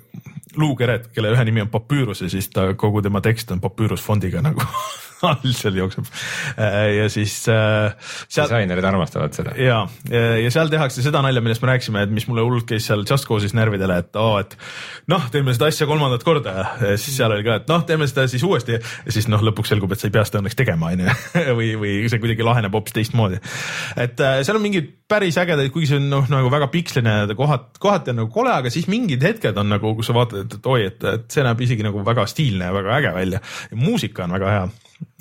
luukeret, 0.60 1.08
kelle 1.16 1.32
ühe 1.32 1.48
nimi 1.48 1.64
on 1.64 1.72
Papyrus 1.72 2.26
ja 2.26 2.32
siis 2.32 2.52
ta, 2.52 2.74
kogu 2.76 3.04
tema 3.06 3.24
tekst 3.24 3.56
on 3.56 3.64
Papyrus 3.64 4.04
fondiga 4.04 4.44
nagu 4.44 4.68
all 5.28 5.54
seal 5.56 5.78
jookseb. 5.78 6.08
Äh, 6.58 6.78
ja 6.98 7.10
siis 7.12 7.36
äh,. 7.52 7.94
disainerid 8.30 8.86
armastavad 8.88 9.36
seda. 9.36 9.56
ja, 9.60 9.84
ja 10.12 10.54
seal 10.54 10.72
tehakse 10.72 11.04
seda 11.06 11.22
nalja, 11.26 11.44
millest 11.44 11.64
me 11.64 11.72
rääkisime, 11.74 12.06
et 12.06 12.14
mis 12.14 12.28
mulle 12.30 12.46
hullult 12.46 12.68
käis 12.70 12.88
seal 12.90 13.06
Just 13.08 13.28
Cause'is 13.30 13.56
närvidele, 13.58 14.02
et 14.04 14.20
oo 14.20 14.36
oh,, 14.36 14.40
et 14.42 14.58
noh, 15.12 15.28
teeme 15.34 15.54
seda 15.56 15.70
asja 15.72 15.88
kolmandat 15.90 16.26
korda 16.28 16.56
ja 16.56 16.96
siis 16.98 17.16
seal 17.18 17.34
oli 17.36 17.46
ka, 17.46 17.60
et 17.62 17.72
noh, 17.72 17.86
teeme 17.88 18.08
seda 18.10 18.28
siis 18.32 18.44
uuesti 18.48 18.78
ja 18.78 19.14
siis 19.14 19.30
noh, 19.32 19.44
lõpuks 19.46 19.74
selgub, 19.74 19.94
et 19.94 20.02
sa 20.02 20.10
ei 20.10 20.16
pea 20.16 20.26
seda 20.28 20.42
õnneks 20.42 20.58
tegema, 20.58 20.92
onju. 20.96 21.16
või, 21.58 21.74
või 21.80 21.96
see 22.12 22.22
kuidagi 22.22 22.46
laheneb 22.46 22.76
hoopis 22.76 22.98
teistmoodi. 22.98 23.42
et 24.02 24.22
äh, 24.24 24.42
seal 24.46 24.60
on 24.60 24.66
mingid 24.66 24.92
päris 25.12 25.38
ägedaid, 25.42 25.72
kuigi 25.74 25.92
see 25.92 26.00
on 26.00 26.08
noh, 26.12 26.30
nagu 26.32 26.52
väga 26.54 26.70
piksline, 26.72 27.16
kohat, 27.38 27.74
kohati 27.82 28.14
on 28.14 28.22
nagu 28.24 28.32
kole, 28.34 28.54
aga 28.54 28.72
siis 28.74 28.88
mingid 28.92 29.24
hetked 29.26 29.58
on 29.60 29.72
nagu, 29.74 29.96
kus 29.98 30.12
sa 30.12 30.16
vaatad, 30.18 30.46
et, 30.46 30.60
et 30.60 30.72
oi, 30.72 30.86
et, 30.88 31.10
et 31.16 31.28
see 31.34 31.44
näeb 31.46 31.66
isegi 31.66 31.86
nagu 31.86 32.06
väga 32.06 32.28
stiilne 32.30 32.70
ja 32.70 32.76
väga 32.76 32.96
äge 33.00 33.14
välja. 33.18 33.44
muusika 33.76 34.26
on 34.28 34.40
väga 34.40 34.56
hea 34.56 34.64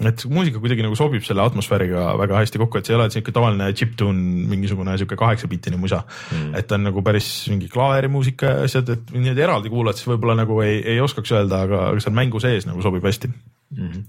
et 0.01 0.25
muusika 0.33 0.61
kuidagi 0.63 0.85
nagu 0.85 0.97
sobib 0.99 1.25
selle 1.27 1.45
atmosfääriga 1.45 2.07
väga 2.21 2.41
hästi 2.41 2.61
kokku, 2.63 2.81
et 2.81 2.89
see 2.89 2.95
ei 2.95 2.99
ole 3.01 3.09
siuke 3.13 3.35
tavaline 3.37 3.71
chiptune, 3.77 4.47
mingisugune 4.51 4.97
siuke 5.01 5.19
kaheksapitine 5.21 5.81
musa. 5.81 6.03
Mm.. 6.33 6.55
et 6.59 6.69
ta 6.69 6.79
on 6.79 6.89
nagu 6.89 7.05
päris 7.07 7.31
mingi 7.53 7.69
klaaverimuusika 7.73 8.55
ja 8.55 8.67
asjad, 8.69 8.93
et 8.97 9.15
niimoodi 9.15 9.47
eraldi 9.47 9.73
kuulad, 9.73 9.99
siis 9.99 10.09
võib-olla 10.11 10.39
nagu 10.43 10.61
ei, 10.65 10.81
ei 10.95 11.01
oskaks 11.05 11.37
öelda, 11.37 11.65
aga, 11.69 11.87
aga 11.93 12.05
seal 12.05 12.17
mängu 12.17 12.43
sees 12.43 12.69
nagu 12.69 12.83
sobib 12.85 13.05
hästi 13.07 13.33
Mm 13.71 13.89
-hmm. 13.89 14.03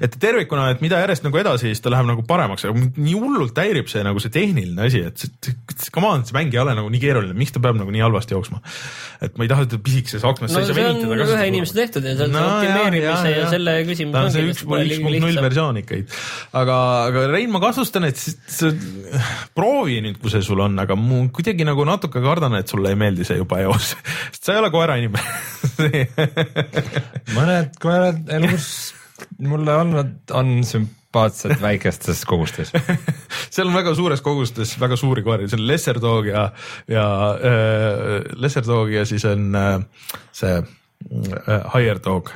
et 0.00 0.14
tervikuna, 0.20 0.68
et 0.70 0.80
mida 0.80 1.00
järjest 1.00 1.24
nagu 1.26 1.38
edasi, 1.40 1.72
siis 1.72 1.80
ta 1.82 1.90
läheb 1.90 2.06
nagu 2.06 2.22
paremaks, 2.22 2.62
aga 2.68 2.78
nii 3.02 3.14
hullult 3.18 3.56
häirib 3.58 3.88
see 3.90 4.04
nagu 4.06 4.20
see 4.22 4.30
tehniline 4.30 4.84
asi, 4.84 5.00
et 5.02 5.48
come 5.90 6.06
on, 6.06 6.22
see 6.26 6.36
mäng 6.36 6.52
ei 6.54 6.60
ole 6.62 6.76
nagu 6.78 6.86
nii 6.86 7.00
keeruline, 7.02 7.34
miks 7.34 7.50
ta 7.50 7.58
peab 7.58 7.80
nagu 7.80 7.90
nii 7.90 8.04
halvasti 8.04 8.36
jooksma. 8.36 8.60
et 9.20 9.34
ma 9.34 9.42
ei 9.42 9.50
taha 9.50 9.64
ütelda 9.66 9.82
pisikeses 9.82 10.22
aknas 10.22 10.54
no,. 10.54 10.62
see 10.62 10.84
on 10.86 11.22
ühe 11.24 11.46
inimese 11.50 11.74
tehtud 11.74 12.06
ja 12.06 12.12
see 12.14 12.28
on 12.28 12.36
no, 12.36 12.42
optimeerimise 12.46 13.32
ja, 13.32 13.40
ja 13.40 13.48
selle 13.50 13.74
küsimus. 13.88 14.14
ta 14.14 14.22
on 14.22 14.30
see 14.36 14.44
üks 14.52 14.62
kuni 14.68 14.86
üks 14.86 15.02
punkt 15.02 15.24
null 15.24 15.42
versioon 15.48 15.80
ikkagi. 15.82 16.06
aga, 16.62 16.76
aga 17.08 17.26
Rein, 17.32 17.50
ma 17.50 17.62
kahtlustan, 17.64 18.06
et 18.06 18.22
sa 18.22 18.70
proovi 19.58 19.98
nüüd, 20.04 20.20
kui 20.22 20.30
see 20.30 20.46
sul 20.46 20.62
on, 20.62 20.78
aga 20.84 20.94
mu 20.94 21.24
kuidagi 21.34 21.66
nagu 21.66 21.88
natuke 21.90 22.22
kardan, 22.22 22.54
et 22.60 22.70
sulle 22.70 22.94
ei 22.94 23.00
meeldi 23.02 23.26
see 23.26 23.40
juba 23.42 23.58
eos, 23.66 23.96
sest 24.30 24.46
sa 24.46 24.54
ei 24.54 24.62
ole 24.62 24.70
koerainimene 24.78 26.06
mõned 27.40 27.74
koerad 27.82 28.30
elus 28.38 28.70
mulle 29.38 29.74
olnud, 29.82 30.14
on 30.36 30.64
sümpaatsed 30.66 31.60
väikestes 31.62 32.24
kogustes. 32.28 32.72
Seal 33.52 33.68
on 33.68 33.76
väga 33.76 33.94
suures 33.98 34.22
kogustes 34.24 34.76
väga 34.80 34.96
suuri 35.00 35.22
koeri, 35.26 35.48
see 35.48 35.60
on 35.60 35.68
lesser 35.68 36.00
dog 36.02 36.28
ja, 36.30 36.48
ja 36.90 37.06
äh, 37.36 38.20
lesser 38.40 38.66
dog 38.66 38.92
ja 38.92 39.06
siis 39.08 39.24
on 39.28 39.54
äh, 39.58 39.80
see 40.32 40.58
äh, 40.58 40.62
higher 41.74 41.98
dog. 42.04 42.32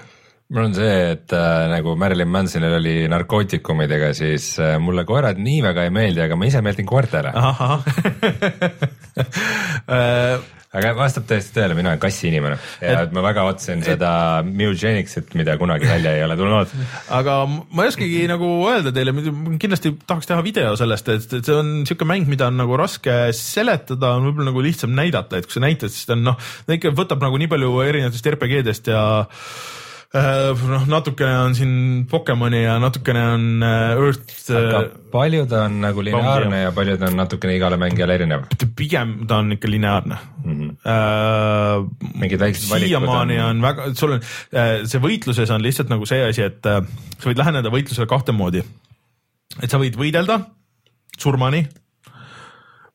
Mul 0.53 0.67
on 0.67 0.75
see, 0.77 0.97
et 1.15 1.33
äh, 1.33 1.69
nagu 1.71 1.95
Marilyn 1.97 2.29
Mansonil 2.29 2.75
oli 2.77 3.09
narkootikumidega, 3.09 4.11
siis 4.17 4.59
äh, 4.61 4.75
mulle 4.83 5.05
koerad 5.09 5.39
nii 5.41 5.63
väga 5.65 5.85
ei 5.89 5.93
meeldi, 5.95 6.21
aga 6.27 6.37
ma 6.37 6.45
ise 6.49 6.61
meeldin 6.65 6.89
koertele 6.89 7.33
aga 10.73 10.93
vastab 10.97 11.27
täiesti 11.29 11.53
tõele, 11.57 11.77
mina 11.77 11.93
olen 11.93 12.01
kassiinimene 12.01 12.57
ja 12.81 13.03
et 13.05 13.13
ma 13.13 13.25
väga 13.25 13.45
ootasin 13.49 13.83
seda 13.85 14.13
Mewgenicsit, 14.47 15.35
mida 15.37 15.59
kunagi 15.61 15.89
välja 15.89 16.15
ei 16.17 16.25
ole 16.25 16.37
tulnud. 16.39 16.73
aga 17.19 17.37
ma 17.51 17.85
ei 17.85 17.93
oskagi 17.93 18.23
nagu 18.31 18.49
öelda 18.71 18.95
teile, 18.97 19.15
kindlasti 19.61 19.93
tahaks 20.09 20.31
teha 20.31 20.41
video 20.45 20.73
sellest, 20.81 21.13
et 21.13 21.37
see 21.37 21.59
on 21.59 21.75
niisugune 21.83 22.13
mäng, 22.15 22.31
mida 22.33 22.49
on 22.49 22.57
nagu 22.63 22.79
raske 22.81 23.19
seletada, 23.37 24.15
on 24.17 24.31
võib-olla 24.31 24.49
nagu 24.49 24.65
lihtsam 24.65 24.97
näidata, 24.97 25.39
et 25.39 25.49
kui 25.49 25.59
sa 25.59 25.65
näitad, 25.67 25.93
siis 25.93 26.09
ta 26.09 26.17
on 26.17 26.25
noh, 26.31 26.51
ta 26.67 26.79
ikka 26.79 26.97
võtab 26.97 27.21
nagu 27.25 27.41
nii 27.41 27.53
palju 27.53 27.77
erinevatest 27.85 28.33
RPG-dest 28.33 28.93
ja 28.93 29.05
noh, 30.13 30.85
natukene 30.93 31.37
on 31.41 31.55
siin 31.57 31.75
Pokemoni 32.11 32.63
ja 32.63 32.75
natukene 32.83 33.23
on 33.33 33.45
äh, 33.65 33.93
Earth. 33.97 34.51
aga 34.53 34.83
äh, 34.83 34.89
paljud 35.13 35.53
on 35.57 35.79
nagu 35.81 36.05
lineaarne 36.05 36.63
ja 36.67 36.73
paljud 36.77 37.03
on 37.09 37.17
natukene 37.17 37.57
igale 37.57 37.79
mängijale 37.81 38.19
erinev? 38.19 38.45
pigem 38.77 39.15
ta 39.29 39.41
on 39.41 39.53
ikka 39.57 39.71
lineaarne 39.71 40.19
mm. 40.45 40.53
-hmm. 40.53 40.71
Uh, 40.83 41.89
mingid 42.21 42.41
väiksed 42.41 42.71
valikud 42.71 42.89
siiamaani 42.89 43.39
on... 43.41 43.47
on 43.57 43.63
väga, 43.63 43.95
sul 43.95 44.17
on, 44.19 44.21
see 44.85 45.01
võitluses 45.01 45.51
on 45.55 45.63
lihtsalt 45.63 45.89
nagu 45.89 46.07
see 46.07 46.25
asi, 46.29 46.43
et 46.43 46.61
sa 46.63 47.31
võid 47.31 47.39
läheneda 47.39 47.73
võitlusele 47.73 48.07
kahte 48.07 48.33
moodi. 48.33 48.65
et 49.63 49.71
sa 49.71 49.81
võid 49.81 49.97
võidelda 49.97 50.41
surmani 51.19 51.65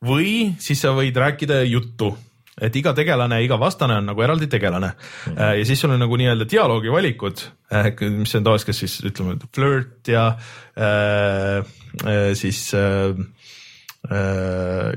või 0.04 0.54
siis 0.58 0.80
sa 0.86 0.94
võid 0.94 1.16
rääkida 1.16 1.62
juttu 1.66 2.14
et 2.60 2.76
iga 2.76 2.94
tegelane, 2.96 3.40
iga 3.44 3.58
vastane 3.60 3.98
on 4.00 4.08
nagu 4.10 4.22
eraldi 4.24 4.48
tegelane 4.50 4.92
mm. 4.92 5.34
-hmm. 5.34 5.58
ja 5.58 5.64
siis 5.64 5.80
sul 5.80 5.90
on 5.94 6.00
nagu 6.00 6.16
nii-öelda 6.16 6.48
dialoogi 6.50 6.92
valikud, 6.92 7.42
äh, 7.72 7.90
mis 8.10 8.34
on 8.34 8.44
tavaliselt, 8.44 8.66
kas 8.66 8.78
siis 8.84 9.00
ütleme 9.04 9.36
flirt 9.54 10.08
ja 10.08 10.26
äh, 10.76 11.58
äh, 12.06 12.34
siis 12.34 12.74
äh, 12.74 13.14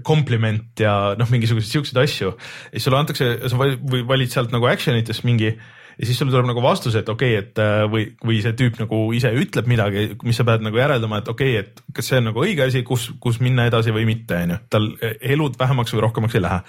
kompliment 0.04 0.80
ja 0.80 1.16
noh, 1.18 1.30
mingisuguseid 1.30 1.72
siukseid 1.72 2.04
asju 2.04 2.28
ja 2.32 2.72
siis 2.72 2.84
sulle 2.84 2.98
antakse, 2.98 3.50
sa 3.50 3.58
valid 3.58 4.30
sealt 4.30 4.52
nagu 4.52 4.66
action 4.70 4.96
itest 4.96 5.24
mingi 5.24 5.48
äh, 5.48 5.81
ja 6.00 6.08
siis 6.08 6.20
sul 6.20 6.32
tuleb 6.32 6.48
nagu 6.50 6.64
vastus, 6.64 6.96
et 7.00 7.10
okei 7.10 7.36
okay,, 7.36 7.48
et 7.48 7.62
äh, 7.62 7.84
või, 7.92 8.06
või 8.26 8.40
see 8.44 8.56
tüüp 8.58 8.80
nagu 8.82 9.02
ise 9.16 9.32
ütleb 9.38 9.68
midagi, 9.70 10.06
mis 10.28 10.40
sa 10.40 10.46
pead 10.48 10.64
nagu 10.66 10.80
järeldama, 10.80 11.22
et 11.22 11.32
okei 11.32 11.58
okay,, 11.58 11.66
et 11.66 11.98
kas 11.98 12.12
see 12.12 12.22
on 12.22 12.30
nagu 12.32 12.44
õige 12.44 12.66
asi, 12.68 12.84
kus, 12.88 13.10
kus 13.24 13.42
minna 13.44 13.68
edasi 13.70 13.94
või 13.96 14.08
mitte, 14.10 14.40
on 14.46 14.56
ju. 14.56 14.62
tal 14.72 14.88
elud 15.20 15.60
vähemaks 15.60 15.96
või 15.96 16.06
rohkemaks 16.08 16.40
ei 16.40 16.46
lähe. 16.46 16.64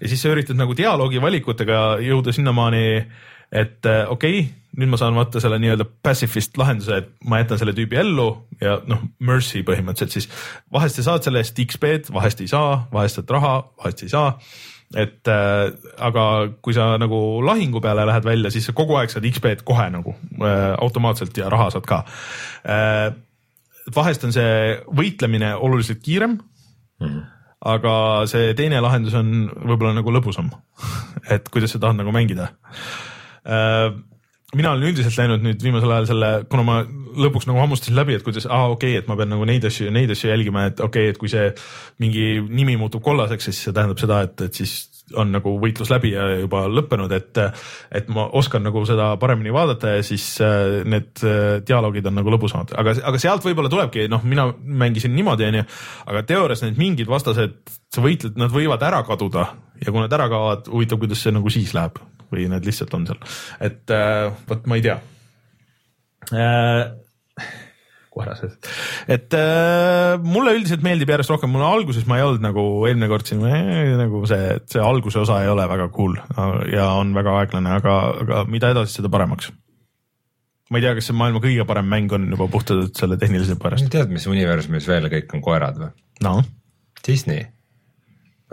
ja 0.00 0.10
siis 0.12 0.24
sa 0.24 0.34
üritad 0.34 0.58
nagu 0.60 0.76
dialoogi 0.76 1.22
valikutega 1.22 1.86
jõuda 2.04 2.34
sinnamaani, 2.34 2.84
et 3.54 3.90
äh, 3.90 4.04
okei 4.10 4.44
okay,, 4.44 4.52
nüüd 4.74 4.90
ma 4.90 4.98
saan 4.98 5.14
võtta 5.14 5.38
selle 5.38 5.60
nii-öelda 5.62 5.86
pacifist 6.02 6.56
lahenduse, 6.58 6.98
et 6.98 7.10
ma 7.30 7.38
jätan 7.38 7.60
selle 7.60 7.76
tüübi 7.76 7.98
ellu 8.00 8.28
ja 8.60 8.80
noh, 8.90 9.04
mercy 9.22 9.62
põhimõtteliselt 9.66 10.18
siis 10.18 10.30
vahest 10.74 10.98
sa 10.98 11.12
saad 11.12 11.26
selle 11.26 11.44
eest 11.44 11.60
XP-d, 11.62 12.10
vahest 12.14 12.42
ei 12.42 12.50
saa, 12.50 12.80
vahest 12.92 13.20
saad 13.20 13.30
raha, 13.36 13.56
vahest 13.78 14.02
ei 14.02 14.10
saa 14.10 14.32
et 14.94 15.30
äh, 15.30 15.74
aga 15.98 16.24
kui 16.62 16.74
sa 16.76 16.94
nagu 17.00 17.18
lahingu 17.44 17.82
peale 17.82 18.06
lähed 18.06 18.26
välja, 18.26 18.50
siis 18.54 18.68
sa 18.68 18.74
kogu 18.76 18.96
aeg 19.00 19.12
saad 19.12 19.26
XP-d 19.28 19.66
kohe 19.66 19.86
nagu 19.90 20.14
äh, 20.38 20.72
automaatselt 20.78 21.36
ja 21.38 21.50
raha 21.52 21.70
saad 21.74 21.86
ka 21.88 22.02
äh,. 22.64 23.12
vahest 23.94 24.24
on 24.24 24.32
see 24.32 24.80
võitlemine 24.96 25.54
oluliselt 25.54 26.02
kiirem 26.02 26.38
mm. 26.38 27.06
-hmm 27.06 27.30
aga 27.64 28.26
see 28.28 28.52
teine 28.52 28.76
lahendus 28.84 29.14
on 29.16 29.46
võib-olla 29.48 29.94
nagu 29.96 30.12
lõbusam 30.12 30.50
et 31.32 31.46
kuidas 31.48 31.72
sa 31.72 31.78
tahad 31.80 31.96
nagu 31.96 32.12
mängida 32.12 32.50
äh, 33.48 33.88
mina 34.54 34.74
olen 34.74 34.90
üldiselt 34.90 35.16
läinud 35.18 35.44
nüüd 35.44 35.62
viimasel 35.64 35.92
ajal 35.94 36.08
selle, 36.12 36.30
kuna 36.50 36.66
ma 36.66 36.76
lõpuks 37.26 37.48
nagu 37.50 37.60
hammustasin 37.62 37.96
läbi, 37.96 38.16
et 38.18 38.24
kuidas, 38.26 38.48
aa 38.48 38.70
okei 38.72 38.94
okay,, 38.94 39.02
et 39.02 39.10
ma 39.10 39.18
pean 39.20 39.32
nagu 39.34 39.46
neid 39.48 39.64
asju 39.68 39.88
ja 39.88 39.94
neid 39.94 40.12
asju 40.14 40.30
jälgima, 40.32 40.68
et 40.70 40.80
okei 40.80 41.08
okay,, 41.08 41.14
et 41.14 41.20
kui 41.20 41.30
see 41.32 41.50
mingi 42.02 42.26
nimi 42.48 42.76
muutub 42.80 43.04
kollaseks, 43.04 43.50
siis 43.50 43.62
see 43.66 43.76
tähendab 43.76 44.02
seda, 44.02 44.22
et, 44.28 44.46
et 44.48 44.62
siis 44.62 44.76
on 45.20 45.28
nagu 45.34 45.52
võitlus 45.60 45.90
läbi 45.92 46.14
ja 46.14 46.24
juba 46.40 46.64
lõppenud, 46.70 47.12
et, 47.12 47.40
et 47.94 48.08
ma 48.12 48.24
oskan 48.38 48.64
nagu 48.64 48.80
seda 48.88 49.10
paremini 49.20 49.52
vaadata 49.52 49.98
ja 49.98 50.06
siis 50.06 50.24
äh, 50.44 50.80
need 50.88 51.20
äh, 51.26 51.58
dialoogid 51.66 52.08
on 52.08 52.16
nagu 52.20 52.32
lõbusamad, 52.32 52.72
aga, 52.80 52.96
aga 53.10 53.20
sealt 53.20 53.44
võib-olla 53.44 53.72
tulebki, 53.72 54.06
noh, 54.12 54.24
mina 54.24 54.48
mängisin 54.54 55.14
niimoodi, 55.16 55.50
onju, 55.50 55.66
aga 56.08 56.24
teoorias 56.28 56.64
need 56.64 56.80
mingid 56.80 57.10
vastased, 57.10 57.60
sa 57.92 58.04
võitled, 58.04 58.38
nad 58.40 58.52
võivad 58.54 58.82
ära 58.86 59.04
kaduda 59.06 59.50
ja 59.82 59.92
kui 59.92 60.00
nad 60.00 60.16
ära 60.16 60.30
kaovad, 60.32 60.72
huvitav, 60.72 61.02
kuidas 61.02 61.20
see 61.24 61.34
nagu 61.36 61.52
siis 61.52 61.76
läheb 61.76 62.00
või 62.32 62.48
need 62.50 62.64
lihtsalt 62.66 62.94
on 62.96 63.04
seal, 63.10 63.20
et 63.62 63.92
äh, 63.92 64.30
vot 64.48 64.64
ma 64.70 64.80
ei 64.80 64.88
tea 64.88 65.00
äh, 68.14 68.18
koerased, 68.18 68.70
et 69.10 69.34
äh, 69.38 70.14
mulle 70.22 70.54
üldiselt 70.58 70.84
meeldib 70.86 71.10
järjest 71.10 71.34
rohkem, 71.34 71.52
mulle 71.54 71.66
alguses 71.66 72.06
ma 72.10 72.20
ei 72.20 72.26
olnud 72.26 72.44
nagu 72.44 72.64
eelmine 72.88 73.10
kord 73.10 73.28
siin 73.28 73.42
äh, 73.48 73.94
nagu 73.98 74.22
see, 74.30 74.54
see 74.70 74.82
alguse 74.82 75.20
osa 75.24 75.42
ei 75.42 75.50
ole 75.52 75.66
väga 75.70 75.90
cool 75.94 76.16
ja 76.72 76.92
on 77.00 77.14
väga 77.16 77.38
aeglane, 77.42 77.76
aga, 77.80 77.98
aga 78.24 78.44
mida 78.50 78.72
edasi, 78.74 79.00
seda 79.00 79.10
paremaks 79.12 79.50
ma 80.70 80.80
ei 80.80 80.86
tea, 80.86 80.94
kas 80.96 81.10
see 81.10 81.18
maailma 81.18 81.42
kõige 81.44 81.66
parem 81.68 81.90
mäng 81.90 82.12
on 82.16 82.30
juba 82.32 82.48
puhtalt 82.52 82.96
selle 82.98 83.18
tehnilise 83.20 83.58
pärast. 83.60 83.90
tead, 83.92 84.12
mis 84.14 84.28
universumis 84.30 84.88
veel 84.90 85.10
kõik 85.12 85.34
on 85.36 85.44
koerad 85.44 85.80
või? 85.82 85.92
no 86.24 86.38
Disney 87.04 87.44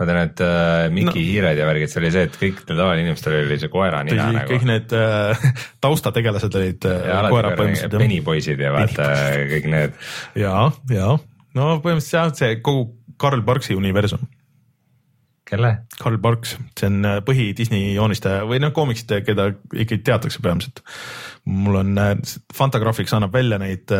tean, 0.08 0.20
et 0.26 0.42
äh, 0.44 0.86
Miki 0.92 1.08
no. 1.08 1.14
hiired 1.16 1.60
ja 1.60 1.66
värgid, 1.68 1.92
see 1.92 2.00
oli 2.02 2.12
see, 2.14 2.26
et 2.28 2.38
kõik 2.40 2.62
tavalinimestel 2.68 3.38
oli 3.40 3.58
see 3.60 3.72
koera 3.72 4.02
nina 4.06 4.28
nagu 4.34 4.54
kõik. 4.54 4.66
need 4.68 4.94
äh, 4.98 5.46
taustategelased 5.84 6.60
olid 6.60 6.88
äh, 6.88 7.10
koera- 7.32 7.54
põhimõtteliselt. 7.58 7.98
penipoisid 8.02 8.62
ja 8.62 8.72
vaata 8.74 9.08
kõik 9.54 9.70
need. 9.72 9.98
ja, 10.38 10.68
ja 10.92 11.16
no 11.58 11.72
põhimõtteliselt 11.84 12.18
jah, 12.18 12.30
see 12.38 12.60
kogu 12.64 12.86
Karl 13.22 13.44
Barksi 13.46 13.76
universum. 13.78 14.24
kelle? 15.48 15.74
Karl 16.00 16.16
Barks, 16.22 16.56
see 16.78 16.88
on 16.88 17.04
äh, 17.06 17.18
põhi 17.26 17.50
Disney 17.56 17.92
joonistaja 17.96 18.46
või 18.48 18.62
noh, 18.62 18.72
koomiksite, 18.74 19.20
keda 19.26 19.50
ikkagi 19.72 20.02
teatakse 20.06 20.42
peamiselt. 20.44 20.82
mul 21.44 21.82
on 21.82 21.98
äh, 22.00 22.14
Fantagraphics 22.54 23.14
annab 23.18 23.34
välja 23.36 23.60
neid, 23.62 23.92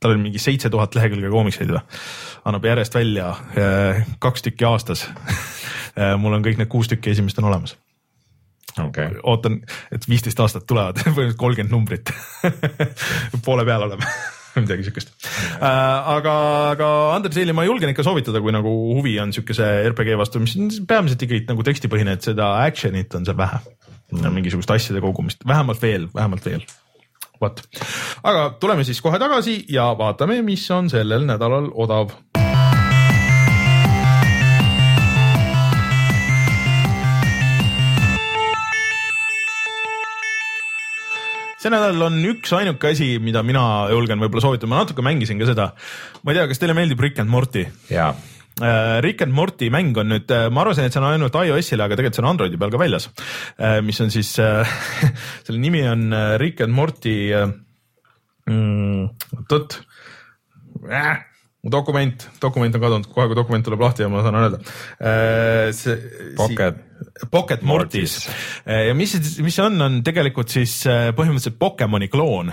tal 0.00 0.14
oli 0.14 0.26
mingi 0.28 0.42
seitse 0.42 0.70
tuhat 0.72 0.94
lehekülge 0.98 1.30
koomikseid 1.32 1.72
või, 1.72 1.82
annab 2.48 2.68
järjest 2.68 2.94
välja 2.98 3.32
äh, 3.32 4.06
kaks 4.22 4.46
tükki 4.46 4.68
aastas. 4.68 5.06
mul 6.22 6.36
on 6.36 6.44
kõik 6.44 6.58
need 6.60 6.68
kuus 6.68 6.90
tükki 6.92 7.14
esimest 7.14 7.38
on 7.40 7.48
olemas, 7.48 7.76
okay., 8.84 9.16
ootan, 9.24 9.60
et 9.94 10.08
viisteist 10.08 10.40
aastat 10.42 10.66
tulevad, 10.68 10.98
põhimõtteliselt 11.02 11.40
kolmkümmend 11.40 11.72
numbrit. 11.74 12.12
poole 13.46 13.64
peal 13.68 13.86
oleme 13.88 14.08
midagi 14.56 14.86
siukest 14.86 15.10
äh,. 15.60 16.08
aga, 16.16 16.34
aga 16.72 16.86
Undertale'i 17.16 17.52
ma 17.56 17.66
julgen 17.66 17.92
ikka 17.92 18.06
soovitada, 18.06 18.40
kui 18.40 18.54
nagu 18.54 18.72
huvi 18.96 19.16
on 19.20 19.34
siukese 19.36 19.66
RPG 19.90 20.16
vastu, 20.20 20.40
mis 20.42 20.56
on 20.56 20.70
peamiselt 20.88 21.22
ikkagi 21.26 21.44
nagu 21.50 21.66
tekstipõhine, 21.66 22.16
et 22.16 22.24
seda 22.24 22.54
action'it 22.64 23.12
on 23.18 23.28
seal 23.28 23.36
vähe 23.38 23.60
mm.. 23.60 24.32
mingisugust 24.38 24.72
asjade 24.72 25.02
kogumist, 25.04 25.44
vähemalt 25.48 25.82
veel, 25.82 26.08
vähemalt 26.14 26.48
veel. 26.48 26.64
vot, 27.42 27.62
aga 28.26 28.48
tuleme 28.60 28.86
siis 28.86 29.02
kohe 29.04 29.20
tagasi 29.22 29.62
ja 29.72 29.90
vaatame, 29.98 30.40
mis 30.46 30.64
on 30.74 30.90
sellel 30.92 31.26
nädalal 31.28 31.70
odav 31.74 32.14
see 41.66 41.72
nädal 41.72 42.06
on 42.06 42.20
üks 42.30 42.52
ainuke 42.54 42.92
asi, 42.92 43.16
mida 43.22 43.42
mina 43.46 43.88
julgen 43.90 44.20
võib-olla 44.22 44.44
soovitada, 44.44 44.70
ma 44.70 44.82
natuke 44.84 45.02
mängisin 45.04 45.40
ka 45.40 45.48
seda. 45.50 45.72
ma 46.22 46.32
ei 46.32 46.38
tea, 46.38 46.48
kas 46.50 46.62
teile 46.62 46.76
meeldib 46.78 47.00
Rick 47.02 47.22
and 47.22 47.32
Morty? 47.32 47.66
ja 47.90 48.12
Rick 49.04 49.20
and 49.20 49.34
Morty 49.36 49.68
mäng 49.68 49.92
on 50.00 50.08
nüüd, 50.08 50.30
ma 50.48 50.62
arvasin, 50.62 50.86
et 50.88 50.94
see 50.94 51.02
on 51.02 51.10
ainult 51.10 51.34
iOS-ile, 51.36 51.84
aga 51.84 51.98
tegelikult 51.98 52.16
see 52.16 52.24
on 52.24 52.30
Androidi 52.30 52.56
peal 52.60 52.72
ka 52.72 52.80
väljas. 52.80 53.10
mis 53.84 54.00
on 54.00 54.12
siis, 54.14 54.30
selle 55.44 55.60
nimi 55.60 55.82
on 55.84 56.08
äh, 56.08 56.38
Rick 56.40 56.64
and 56.64 56.72
Morty 56.72 57.16
mm,, 58.48 59.10
oot-oot 59.42 59.76
äh,, 60.88 61.20
mu 61.66 61.72
dokument, 61.74 62.28
dokument 62.40 62.74
on 62.78 62.84
kadunud, 62.86 63.10
kohe 63.12 63.28
kui 63.28 63.36
dokument 63.36 63.66
tuleb 63.66 63.82
lahti 63.82 64.06
ja 64.06 64.08
ma 64.08 64.24
saan 64.24 64.40
öelda. 64.40 64.62
see 65.74 65.96
Pocket. 66.36 66.82
Pocket 67.30 67.62
Mortis. 67.62 68.28
Ja 68.66 68.94
mis, 68.94 69.14
mis 69.42 69.56
see 69.56 69.64
on, 69.64 69.80
on 69.82 70.00
tegelikult 70.06 70.52
siis 70.52 70.78
äh, 70.88 71.10
põhimõtteliselt 71.16 71.58
Pokemoni 71.60 72.08
kloon. 72.12 72.52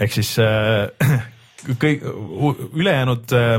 Ehk 0.00 0.14
siis 0.14 0.34
äh, 0.42 0.90
kõik 1.82 2.04
ülejäänud 2.04 3.34
äh, 3.36 3.56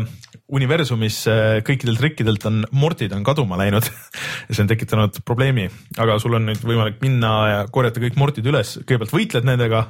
universumis 0.51 1.21
äh, 1.31 1.59
kõikidelt 1.67 2.01
rikkidelt 2.03 2.45
on 2.49 2.63
Mortid 2.75 3.13
on 3.15 3.23
kaduma 3.27 3.59
läinud 3.61 3.87
ja 4.47 4.51
see 4.53 4.63
on 4.65 4.71
tekitanud 4.71 5.21
probleemi, 5.27 5.69
aga 6.01 6.17
sul 6.21 6.35
on 6.37 6.49
nüüd 6.49 6.63
võimalik 6.65 6.99
minna 7.03 7.31
ja 7.49 7.61
korjata 7.71 8.03
kõik 8.03 8.19
Mortid 8.19 8.49
üles, 8.51 8.77
kõigepealt 8.83 9.15
võitled 9.15 9.47
nendega, 9.47 9.85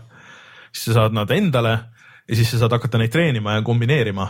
siis 0.71 0.91
sa 0.91 1.01
saad 1.01 1.17
nad 1.17 1.31
endale 1.35 1.77
ja 2.31 2.38
siis 2.38 2.53
sa 2.53 2.61
saad 2.61 2.75
hakata 2.77 2.99
neid 3.01 3.11
treenima 3.13 3.57
ja 3.57 3.65
kombineerima. 3.65 4.27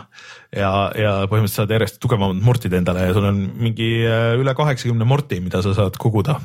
Ja, 0.50 0.72
ja 0.98 1.12
põhimõtteliselt 1.30 1.62
saad 1.62 1.76
järjest 1.76 2.00
tugevamad 2.02 2.40
mortid 2.44 2.74
endale 2.76 3.06
ja 3.06 3.14
sul 3.16 3.28
on 3.28 3.40
mingi 3.62 3.92
äh, 4.08 4.32
üle 4.40 4.56
kaheksakümne 4.58 5.06
morti, 5.08 5.40
mida 5.44 5.62
sa 5.64 5.74
saad 5.76 5.98
koguda 6.00 6.40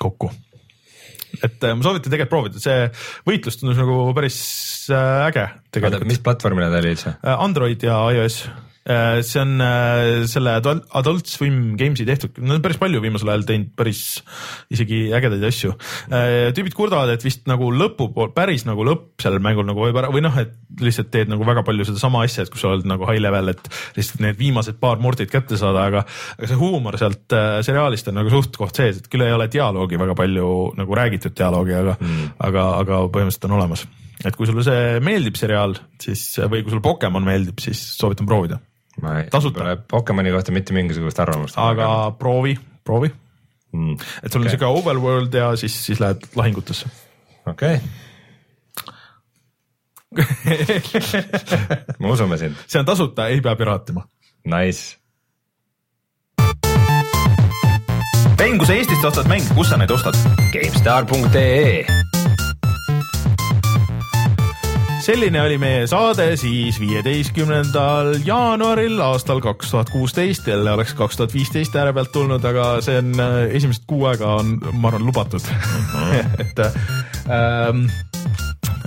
kokku. 0.00 0.30
et 1.42 1.64
äh, 1.66 1.74
ma 1.74 1.82
soovitan 1.82 2.12
tegelikult 2.12 2.32
proovida, 2.32 2.62
see 2.62 2.88
võitlus 3.26 3.58
tundus 3.58 3.78
nagu 3.80 3.98
päris 4.16 4.38
äge 4.94 5.48
oota, 5.80 6.04
mis 6.06 6.22
platvormile 6.22 6.70
ta 6.70 6.80
oli 6.80 6.94
üldse? 6.94 7.16
Android 7.34 7.84
ja 7.84 7.98
iOS, 8.14 8.44
see 9.24 9.40
on 9.40 9.54
äh, 9.64 10.24
selle 10.30 10.56
Adult- 10.60 11.30
Swim 11.30 11.74
Games'i 11.80 12.04
tehtud, 12.08 12.36
nad 12.42 12.58
on 12.58 12.64
päris 12.64 12.80
palju 12.80 13.00
viimasel 13.00 13.32
ajal 13.32 13.46
teinud 13.48 13.72
päris 13.78 14.02
isegi 14.72 15.06
ägedaid 15.16 15.44
asju. 15.48 15.72
tüübid 16.54 16.76
kurdavad, 16.76 17.14
et 17.14 17.24
vist 17.24 17.48
nagu 17.50 17.70
lõpupool, 17.72 18.34
päris 18.36 18.66
nagu 18.68 18.84
lõpp 18.86 19.24
sellel 19.24 19.42
mängul 19.44 19.66
nagu 19.68 19.86
võib 19.86 19.98
ära 20.00 20.12
või 20.12 20.24
noh, 20.24 20.36
et 20.40 20.52
lihtsalt 20.84 21.10
teed 21.14 21.32
nagu 21.32 21.46
väga 21.46 21.64
palju 21.66 21.88
sedasama 21.88 22.24
asja, 22.26 22.44
et 22.44 22.52
kui 22.52 22.60
sa 22.60 22.72
oled 22.74 22.86
nagu 22.88 23.08
high 23.08 23.22
level, 23.22 23.52
et 23.54 23.72
lihtsalt 23.96 24.22
need 24.24 24.38
viimased 24.38 24.78
paar 24.82 25.00
mordid 25.02 25.32
kätte 25.32 25.58
saada, 25.60 25.88
aga 25.88 26.04
aga 26.04 26.50
see 26.50 26.60
huumor 26.60 26.98
sealt 27.00 27.34
äh, 27.36 27.58
seriaalist 27.66 28.10
on 28.10 28.18
nagu 28.20 28.32
suht-koht 28.32 28.80
sees, 28.80 29.00
et 29.00 29.10
küll 29.10 29.24
ei 29.26 29.34
ole 29.34 29.48
dialoogi 29.52 30.00
väga 30.00 30.16
palju 30.18 30.48
nagu 30.78 30.98
räägitud 30.98 31.36
dialoogi, 31.36 31.76
aga 31.80 31.96
mm., 31.98 32.32
aga, 32.48 32.66
aga 32.82 33.02
põhimõtteliselt 33.08 33.48
on 33.50 33.58
olemas 33.58 33.86
et 34.24 34.36
kui 34.36 34.48
sulle 34.48 34.64
see 34.66 35.00
meeldib 35.04 35.36
seriaal, 35.38 35.74
siis 36.00 36.22
või 36.48 36.62
kui 36.62 36.72
sulle 36.72 36.84
Pokemon 36.84 37.26
meeldib, 37.26 37.58
siis 37.62 37.80
soovitan 37.98 38.28
proovida, 38.28 38.60
ma 39.02 39.18
ei, 39.20 39.28
Tasuta. 39.30 39.58
pole 39.60 39.76
Pokemoni 39.90 40.30
kohta 40.34 40.52
mitte 40.52 40.72
mingisugust 40.76 41.20
arvamust. 41.20 41.58
aga 41.58 41.88
proovi, 42.18 42.56
proovi, 42.84 43.10
mm. 43.72 43.92
et 44.22 44.32
sul 44.32 44.40
on 44.40 44.46
Okei. 44.46 44.56
siuke 44.56 44.66
overworld 44.70 45.34
ja 45.34 45.52
siis, 45.56 45.76
siis 45.86 46.00
lähed 46.00 46.26
lahingutesse. 46.34 46.90
okei 47.46 47.80
me 51.98 52.10
usume 52.10 52.38
sind, 52.38 52.54
see 52.66 52.78
on 52.78 52.86
tasuta, 52.86 53.26
ei 53.28 53.40
pea 53.40 53.56
piraatima. 53.56 54.06
nice. 54.44 54.96
Rein, 58.38 58.58
kui 58.58 58.66
sa 58.68 58.74
Eestist 58.76 59.04
ostad 59.08 59.28
mänge, 59.30 59.48
kus 59.56 59.70
sa 59.72 59.78
neid 59.80 59.90
ostad? 59.94 60.18
GameStar.ee 60.52 62.03
selline 65.04 65.40
oli 65.42 65.58
meie 65.60 65.84
saade 65.90 66.30
siis 66.40 66.78
viieteistkümnendal 66.80 68.14
jaanuaril 68.24 69.00
aastal 69.04 69.40
kaks 69.44 69.70
tuhat 69.74 69.90
kuusteist, 69.92 70.46
jälle 70.48 70.72
oleks 70.72 70.94
kaks 70.96 71.18
tuhat 71.20 71.34
viisteist 71.34 71.76
ääre 71.76 71.92
pealt 71.92 72.12
tulnud, 72.14 72.44
aga 72.48 72.68
see 72.84 72.96
on 73.02 73.12
äh, 73.20 73.36
esimesed 73.58 73.84
kuu 73.90 74.06
aega 74.08 74.34
on, 74.40 74.54
ma 74.80 74.88
arvan, 74.92 75.04
lubatud 75.06 75.44
et 76.42 76.62
ähm, 76.64 77.84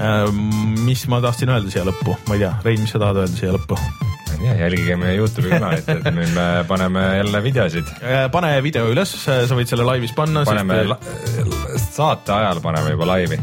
ähm, 0.02 0.44
mis 0.88 1.06
ma 1.12 1.22
tahtsin 1.22 1.54
öelda 1.54 1.70
siia 1.74 1.86
lõppu, 1.88 2.18
ma 2.28 2.38
ei 2.38 2.46
tea, 2.46 2.54
Rein, 2.66 2.82
mis 2.82 2.94
sa 2.96 3.02
tahad 3.04 3.22
öelda 3.24 3.38
siia 3.38 3.54
lõppu? 3.54 3.78
ma 3.78 4.34
ei 4.34 4.42
tea, 4.42 4.56
jälgige 4.64 4.98
meie 5.04 5.18
Youtube'i 5.20 5.54
kanalit, 5.58 5.90
et 5.94 6.10
nüüd 6.18 6.34
me 6.38 6.48
paneme 6.70 7.06
jälle 7.20 7.44
videosid, 7.46 7.94
Äh, 8.02 8.26
pane 8.34 8.56
video 8.66 8.90
üles, 8.94 9.14
sa 9.28 9.44
võid 9.58 9.70
selle 9.70 9.86
laivis 9.88 10.16
panna. 10.18 10.46
paneme 10.50 10.82
la- 10.96 11.00
saate 11.86 12.34
ajal 12.42 12.62
paneme 12.66 12.96
juba 12.98 13.12
laivi. 13.14 13.38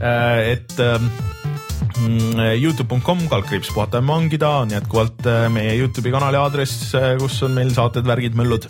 Äh, 0.00 0.54
et 0.54 0.80
ähm, 0.80 1.04
mm, 1.04 1.29
Youtube.com 2.60 3.26
kaldkriips 3.30 3.72
puhata 3.74 4.00
ja 4.00 4.06
mangida 4.06 4.50
on 4.62 4.74
jätkuvalt 4.74 5.26
äh, 5.26 5.48
meie 5.52 5.74
Youtube'i 5.78 6.12
kanali 6.14 6.38
aadress, 6.40 6.94
kus 7.20 7.40
on 7.46 7.56
meil 7.56 7.72
saated, 7.74 8.06
värgid, 8.08 8.38
möllud 8.38 8.68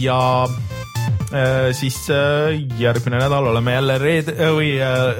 ja 0.00 0.20
siis 1.74 1.96
järgmine 2.78 3.18
nädal 3.18 3.48
oleme 3.50 3.72
jälle 3.74 3.96
reed- 3.98 4.30
või 4.54 4.68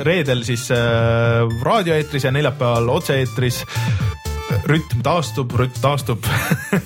reedel 0.06 0.44
siis 0.46 0.68
raadioeetris 1.66 2.28
ja 2.28 2.32
neljapäeval 2.34 2.88
otse-eetris 2.94 3.64
rütm 4.70 5.02
taastub, 5.04 5.54
rütm 5.58 5.80
taastub. 5.82 6.26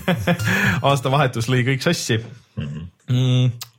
aastavahetus 0.91 1.51
lõi 1.53 1.65
kõik 1.69 1.85
sassi 1.85 2.21
mm.. 2.21 2.71
kõik 3.09 3.70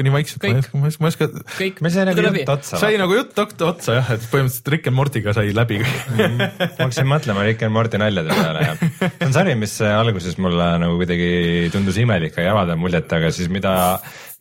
on 0.00 0.06
nii 0.08 0.14
vaikselt, 0.14 0.42
ma 0.42 0.48
ei 0.48 0.54
Kõik. 0.54 0.64
oska, 0.64 1.02
ma 1.02 1.08
ei 1.08 1.12
oska, 1.12 1.28
kõik 1.58 1.82
me 1.84 1.90
sai 1.92 2.04
nagu 2.08 2.24
jutt 2.28 2.52
otsa. 2.56 2.80
sai 2.80 2.96
nagu 3.00 3.16
jutt 3.18 3.38
ot- 3.44 3.64
otsa 3.68 3.96
jah, 3.98 4.10
et 4.16 4.24
põhimõtteliselt 4.32 4.72
Rick 4.74 4.86
and 4.90 4.96
Morty'ga 4.96 5.34
sai 5.36 5.52
läbi 5.56 5.80
kõik. 5.82 6.02
ma 6.16 6.66
hakkasin 6.86 7.08
mõtlema 7.10 7.46
Rick 7.46 7.62
and 7.66 7.76
Morty 7.76 8.00
naljade 8.02 8.28
peale 8.38 8.66
ja 8.66 8.74
see 8.80 9.26
on 9.28 9.32
sari, 9.36 9.54
mis 9.58 9.76
alguses 9.86 10.38
mulle 10.42 10.70
nagu 10.82 10.96
kuidagi 11.00 11.70
tundus 11.74 11.98
imelik 12.02 12.36
ja 12.40 12.52
avaldanud 12.54 12.82
muljet, 12.86 13.12
aga 13.12 13.30
siis 13.34 13.48
mida, 13.52 13.74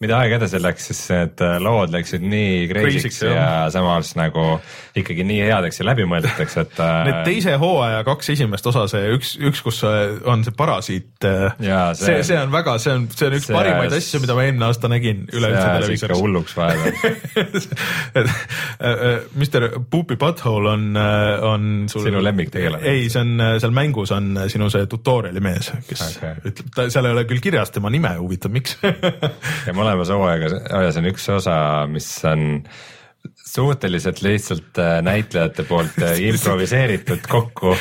mida 0.02 0.18
aeg 0.22 0.38
edasi 0.40 0.60
läks, 0.62 0.88
siis 0.92 1.02
need 1.14 1.42
lood 1.62 1.94
läksid 1.94 2.24
nii 2.26 2.68
Crazy'ks, 2.72 3.04
crazy'ks 3.06 3.20
jah. 3.28 3.36
ja 3.38 3.50
samas 3.74 4.14
nagu 4.18 4.46
ikkagi 4.98 5.24
nii 5.28 5.44
headeks 5.46 5.80
ja 5.82 5.86
läbimõelduteks, 5.92 6.58
et 6.64 6.80
Need 6.82 7.16
äh, 7.16 7.24
teise 7.28 7.54
hooaja 7.62 8.02
kaks 8.08 8.32
esimest 8.34 8.66
osa, 8.72 8.88
see 8.92 9.12
üks, 9.16 9.34
üks, 9.40 9.62
kus 9.64 9.82
on 9.86 10.44
see 10.46 10.56
parasiit. 10.58 11.28
Jaa, 11.62 11.92
see, 11.98 12.08
see- 12.18 12.24
see 12.32 12.40
on 12.42 12.52
väga, 12.54 12.78
see 12.82 12.94
on, 12.96 13.06
see 13.14 13.30
on 13.30 13.38
üks 13.38 13.48
see- 13.50 13.56
parimaid 13.56 13.96
asju, 13.96 14.22
mida 14.24 14.36
ma 14.38 14.46
eelmine 14.48 14.68
aasta 14.68 14.90
nägin 14.92 15.24
üleüldse 15.32 15.68
televiisoris. 15.78 16.22
hulluks 16.22 16.58
vahepeal. 16.58 18.32
Mr 19.42 19.68
Poopy 19.90 20.18
Butthole 20.20 20.70
on, 20.70 20.98
on 21.48 21.70
sul. 21.92 22.06
Sinu 22.08 22.24
lemmiktegelane. 22.24 22.84
ei, 22.90 23.08
see 23.14 23.22
on 23.22 23.46
seal 23.62 23.74
mängus 23.76 24.12
on 24.16 24.34
sinu 24.52 24.70
see 24.74 24.88
tutorial'i 24.92 25.44
mees, 25.44 25.72
kes 25.88 26.04
okay. 26.18 26.42
ütleb, 26.52 26.72
ta 26.76 26.88
seal 26.92 27.08
ei 27.10 27.16
ole 27.16 27.26
küll 27.30 27.42
kirjas 27.44 27.72
tema 27.76 27.92
nime, 27.94 28.12
huvitav, 28.20 28.52
miks 28.54 28.78
ja 28.82 29.76
mõlemas 29.92 30.12
hooaega, 30.14 30.50
ajas 30.80 31.00
on 31.02 31.10
üks 31.12 31.28
osa, 31.36 31.56
mis 31.92 32.08
on 32.28 32.64
suhteliselt 33.52 34.22
lihtsalt 34.24 34.80
äh, 34.80 35.00
näitlejate 35.06 35.66
poolt 35.68 36.00
äh, 36.02 36.20
improviseeritud 36.32 37.28
kokku 37.30 37.76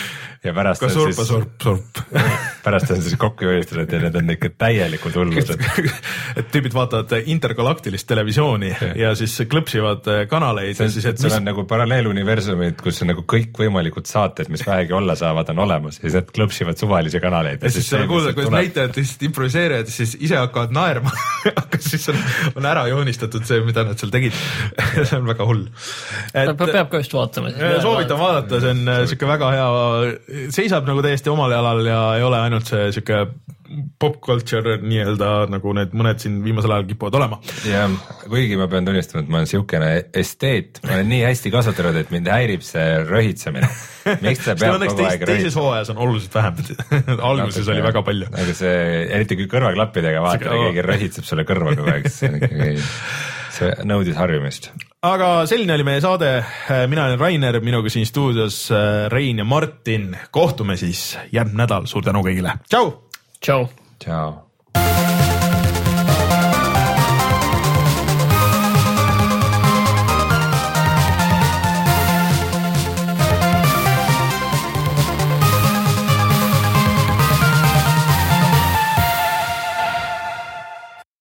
ja 0.44 0.54
pärast 0.56 0.80
ka 0.80 0.88
siis 0.88 1.18
surp, 1.28 1.52
surp. 1.60 1.98
pärast 2.64 2.90
on 2.94 3.02
siis 3.04 3.16
kokku 3.20 3.44
joonistatud 3.44 3.92
ja 3.92 3.98
need 4.06 4.14
on 4.16 4.32
ikka 4.32 4.48
täielikud 4.62 5.16
hullused. 5.18 5.64
et 6.40 6.48
tüübid 6.52 6.72
vaatavad 6.72 7.28
intergalaktilist 7.28 8.08
televisiooni 8.08 8.70
ja, 8.70 8.90
ja 9.02 9.10
siis 9.18 9.34
klõpsivad 9.50 10.08
äh, 10.08 10.22
kanaleid 10.30 10.78
see 10.78 10.88
on, 10.88 10.94
siis, 10.94 11.08
et 11.10 11.20
seal 11.20 11.34
mis 11.34 11.40
on 11.42 11.48
nagu 11.50 11.64
paralleeluniversumid, 11.68 12.80
kus 12.80 13.02
on 13.04 13.12
nagu 13.12 13.24
kõikvõimalikud 13.28 14.08
saated, 14.08 14.48
mis 14.52 14.64
vähegi 14.64 14.96
olla 14.96 15.16
saavad, 15.18 15.52
on 15.52 15.60
olemas 15.66 16.00
ja 16.00 16.06
siis 16.06 16.16
nad 16.22 16.32
klõpsivad 16.32 16.80
suvalisi 16.80 17.20
kanaleid. 17.20 17.60
ja 17.60 17.74
siis 17.74 17.92
sa 17.92 18.00
kuuled, 18.08 18.32
kuidas 18.38 18.54
näitlejad 18.56 18.96
lihtsalt 18.96 19.28
improviseerivad 19.28 19.92
ja 19.92 19.96
siis 19.98 20.16
ise 20.20 20.40
hakkavad 20.40 20.72
naerma 20.72 21.12
aga 21.52 21.82
siis 21.84 22.08
on, 22.12 22.22
on 22.56 22.70
ära 22.72 22.86
joonistatud 22.88 23.44
see, 23.44 23.60
mida 23.68 23.84
nad 23.84 24.00
seal 24.00 24.12
tegid. 24.14 24.40
see 25.04 25.20
on 25.20 25.28
väga 25.28 25.44
hull. 25.52 25.68
ta 26.32 26.56
peab 26.64 26.88
ka 26.88 27.04
just 27.04 27.12
vaatama. 27.12 27.52
soovitan 27.84 28.24
vaadata, 28.24 28.64
see 28.64 28.72
on 28.72 28.82
äh, 28.88 29.04
sihuke 29.04 29.28
väga 29.28 29.52
hea, 29.58 29.70
seisab 30.54 30.88
nagu 30.88 31.02
täiesti 31.04 31.32
omal 31.32 31.52
jalal 31.54 31.86
ja 31.86 32.02
ei 32.18 32.26
ole 32.26 32.38
ainult 32.44 32.68
see 32.70 32.90
sihuke 32.94 33.24
pop 34.02 34.16
culture 34.24 34.76
nii-öelda 34.82 35.28
nagu 35.50 35.72
need 35.76 35.92
mõned 35.96 36.18
siin 36.22 36.40
viimasel 36.42 36.72
ajal 36.74 36.88
kipuvad 36.88 37.16
olema. 37.20 37.38
ja 37.68 37.84
kuigi 38.24 38.58
ma 38.58 38.66
pean 38.70 38.88
tunnistama, 38.88 39.22
et 39.22 39.30
ma 39.30 39.40
olen 39.40 39.50
siukene 39.50 39.90
esteet, 40.22 40.80
ma 40.86 40.96
olen 40.96 41.10
nii 41.12 41.22
hästi 41.28 41.52
kasvatatud, 41.54 42.00
et 42.02 42.10
mind 42.14 42.30
häirib 42.32 42.66
see 42.66 42.86
röhitsemine. 43.06 43.70
miks 44.26 44.44
ta 44.44 44.56
peab 44.58 44.80
kogu 44.80 44.98
teis, 44.98 45.06
aeg 45.06 45.22
teises 45.22 45.30
röhitsema? 45.30 45.64
hooajas 45.68 45.94
on 45.94 46.04
oluliselt 46.06 46.38
vähem. 46.40 46.62
alguses 47.30 47.72
oli 47.74 47.86
väga 47.86 48.04
palju. 48.10 48.30
aga 48.34 48.58
see, 48.58 48.76
eriti 49.06 49.38
kui 49.38 49.50
kõrvaklappidega 49.54 50.26
vaatad 50.26 50.50
ja 50.50 50.62
keegi 50.66 50.86
röhitseb 50.90 51.30
sulle 51.30 51.46
kõrva 51.48 51.76
kogu 51.78 51.94
aeg, 51.94 52.10
see 52.10 52.32
on 52.32 52.40
ikkagi, 52.42 52.72
see 53.60 53.74
nõudis 53.86 54.18
harjumist. 54.18 54.72
Aga 55.06 55.28
selline 55.48 55.74
oli 55.78 55.86
meie 55.86 56.00
saade, 56.04 56.32
mina 56.90 57.06
olen 57.08 57.20
Rainer, 57.20 57.60
minuga 57.64 57.92
siin 57.92 58.06
stuudios 58.08 58.66
äh, 58.72 59.06
Rein 59.12 59.38
ja 59.38 59.44
Martin, 59.44 60.16
kohtume 60.30 60.76
siis 60.76 61.18
järgmine 61.32 61.64
nädal, 61.64 61.88
suur 61.90 62.04
tänu 62.04 62.24
kõigile, 62.26 62.58
tšau. 62.68 62.92
tšau. 63.40 63.68
tšau. 64.04 65.09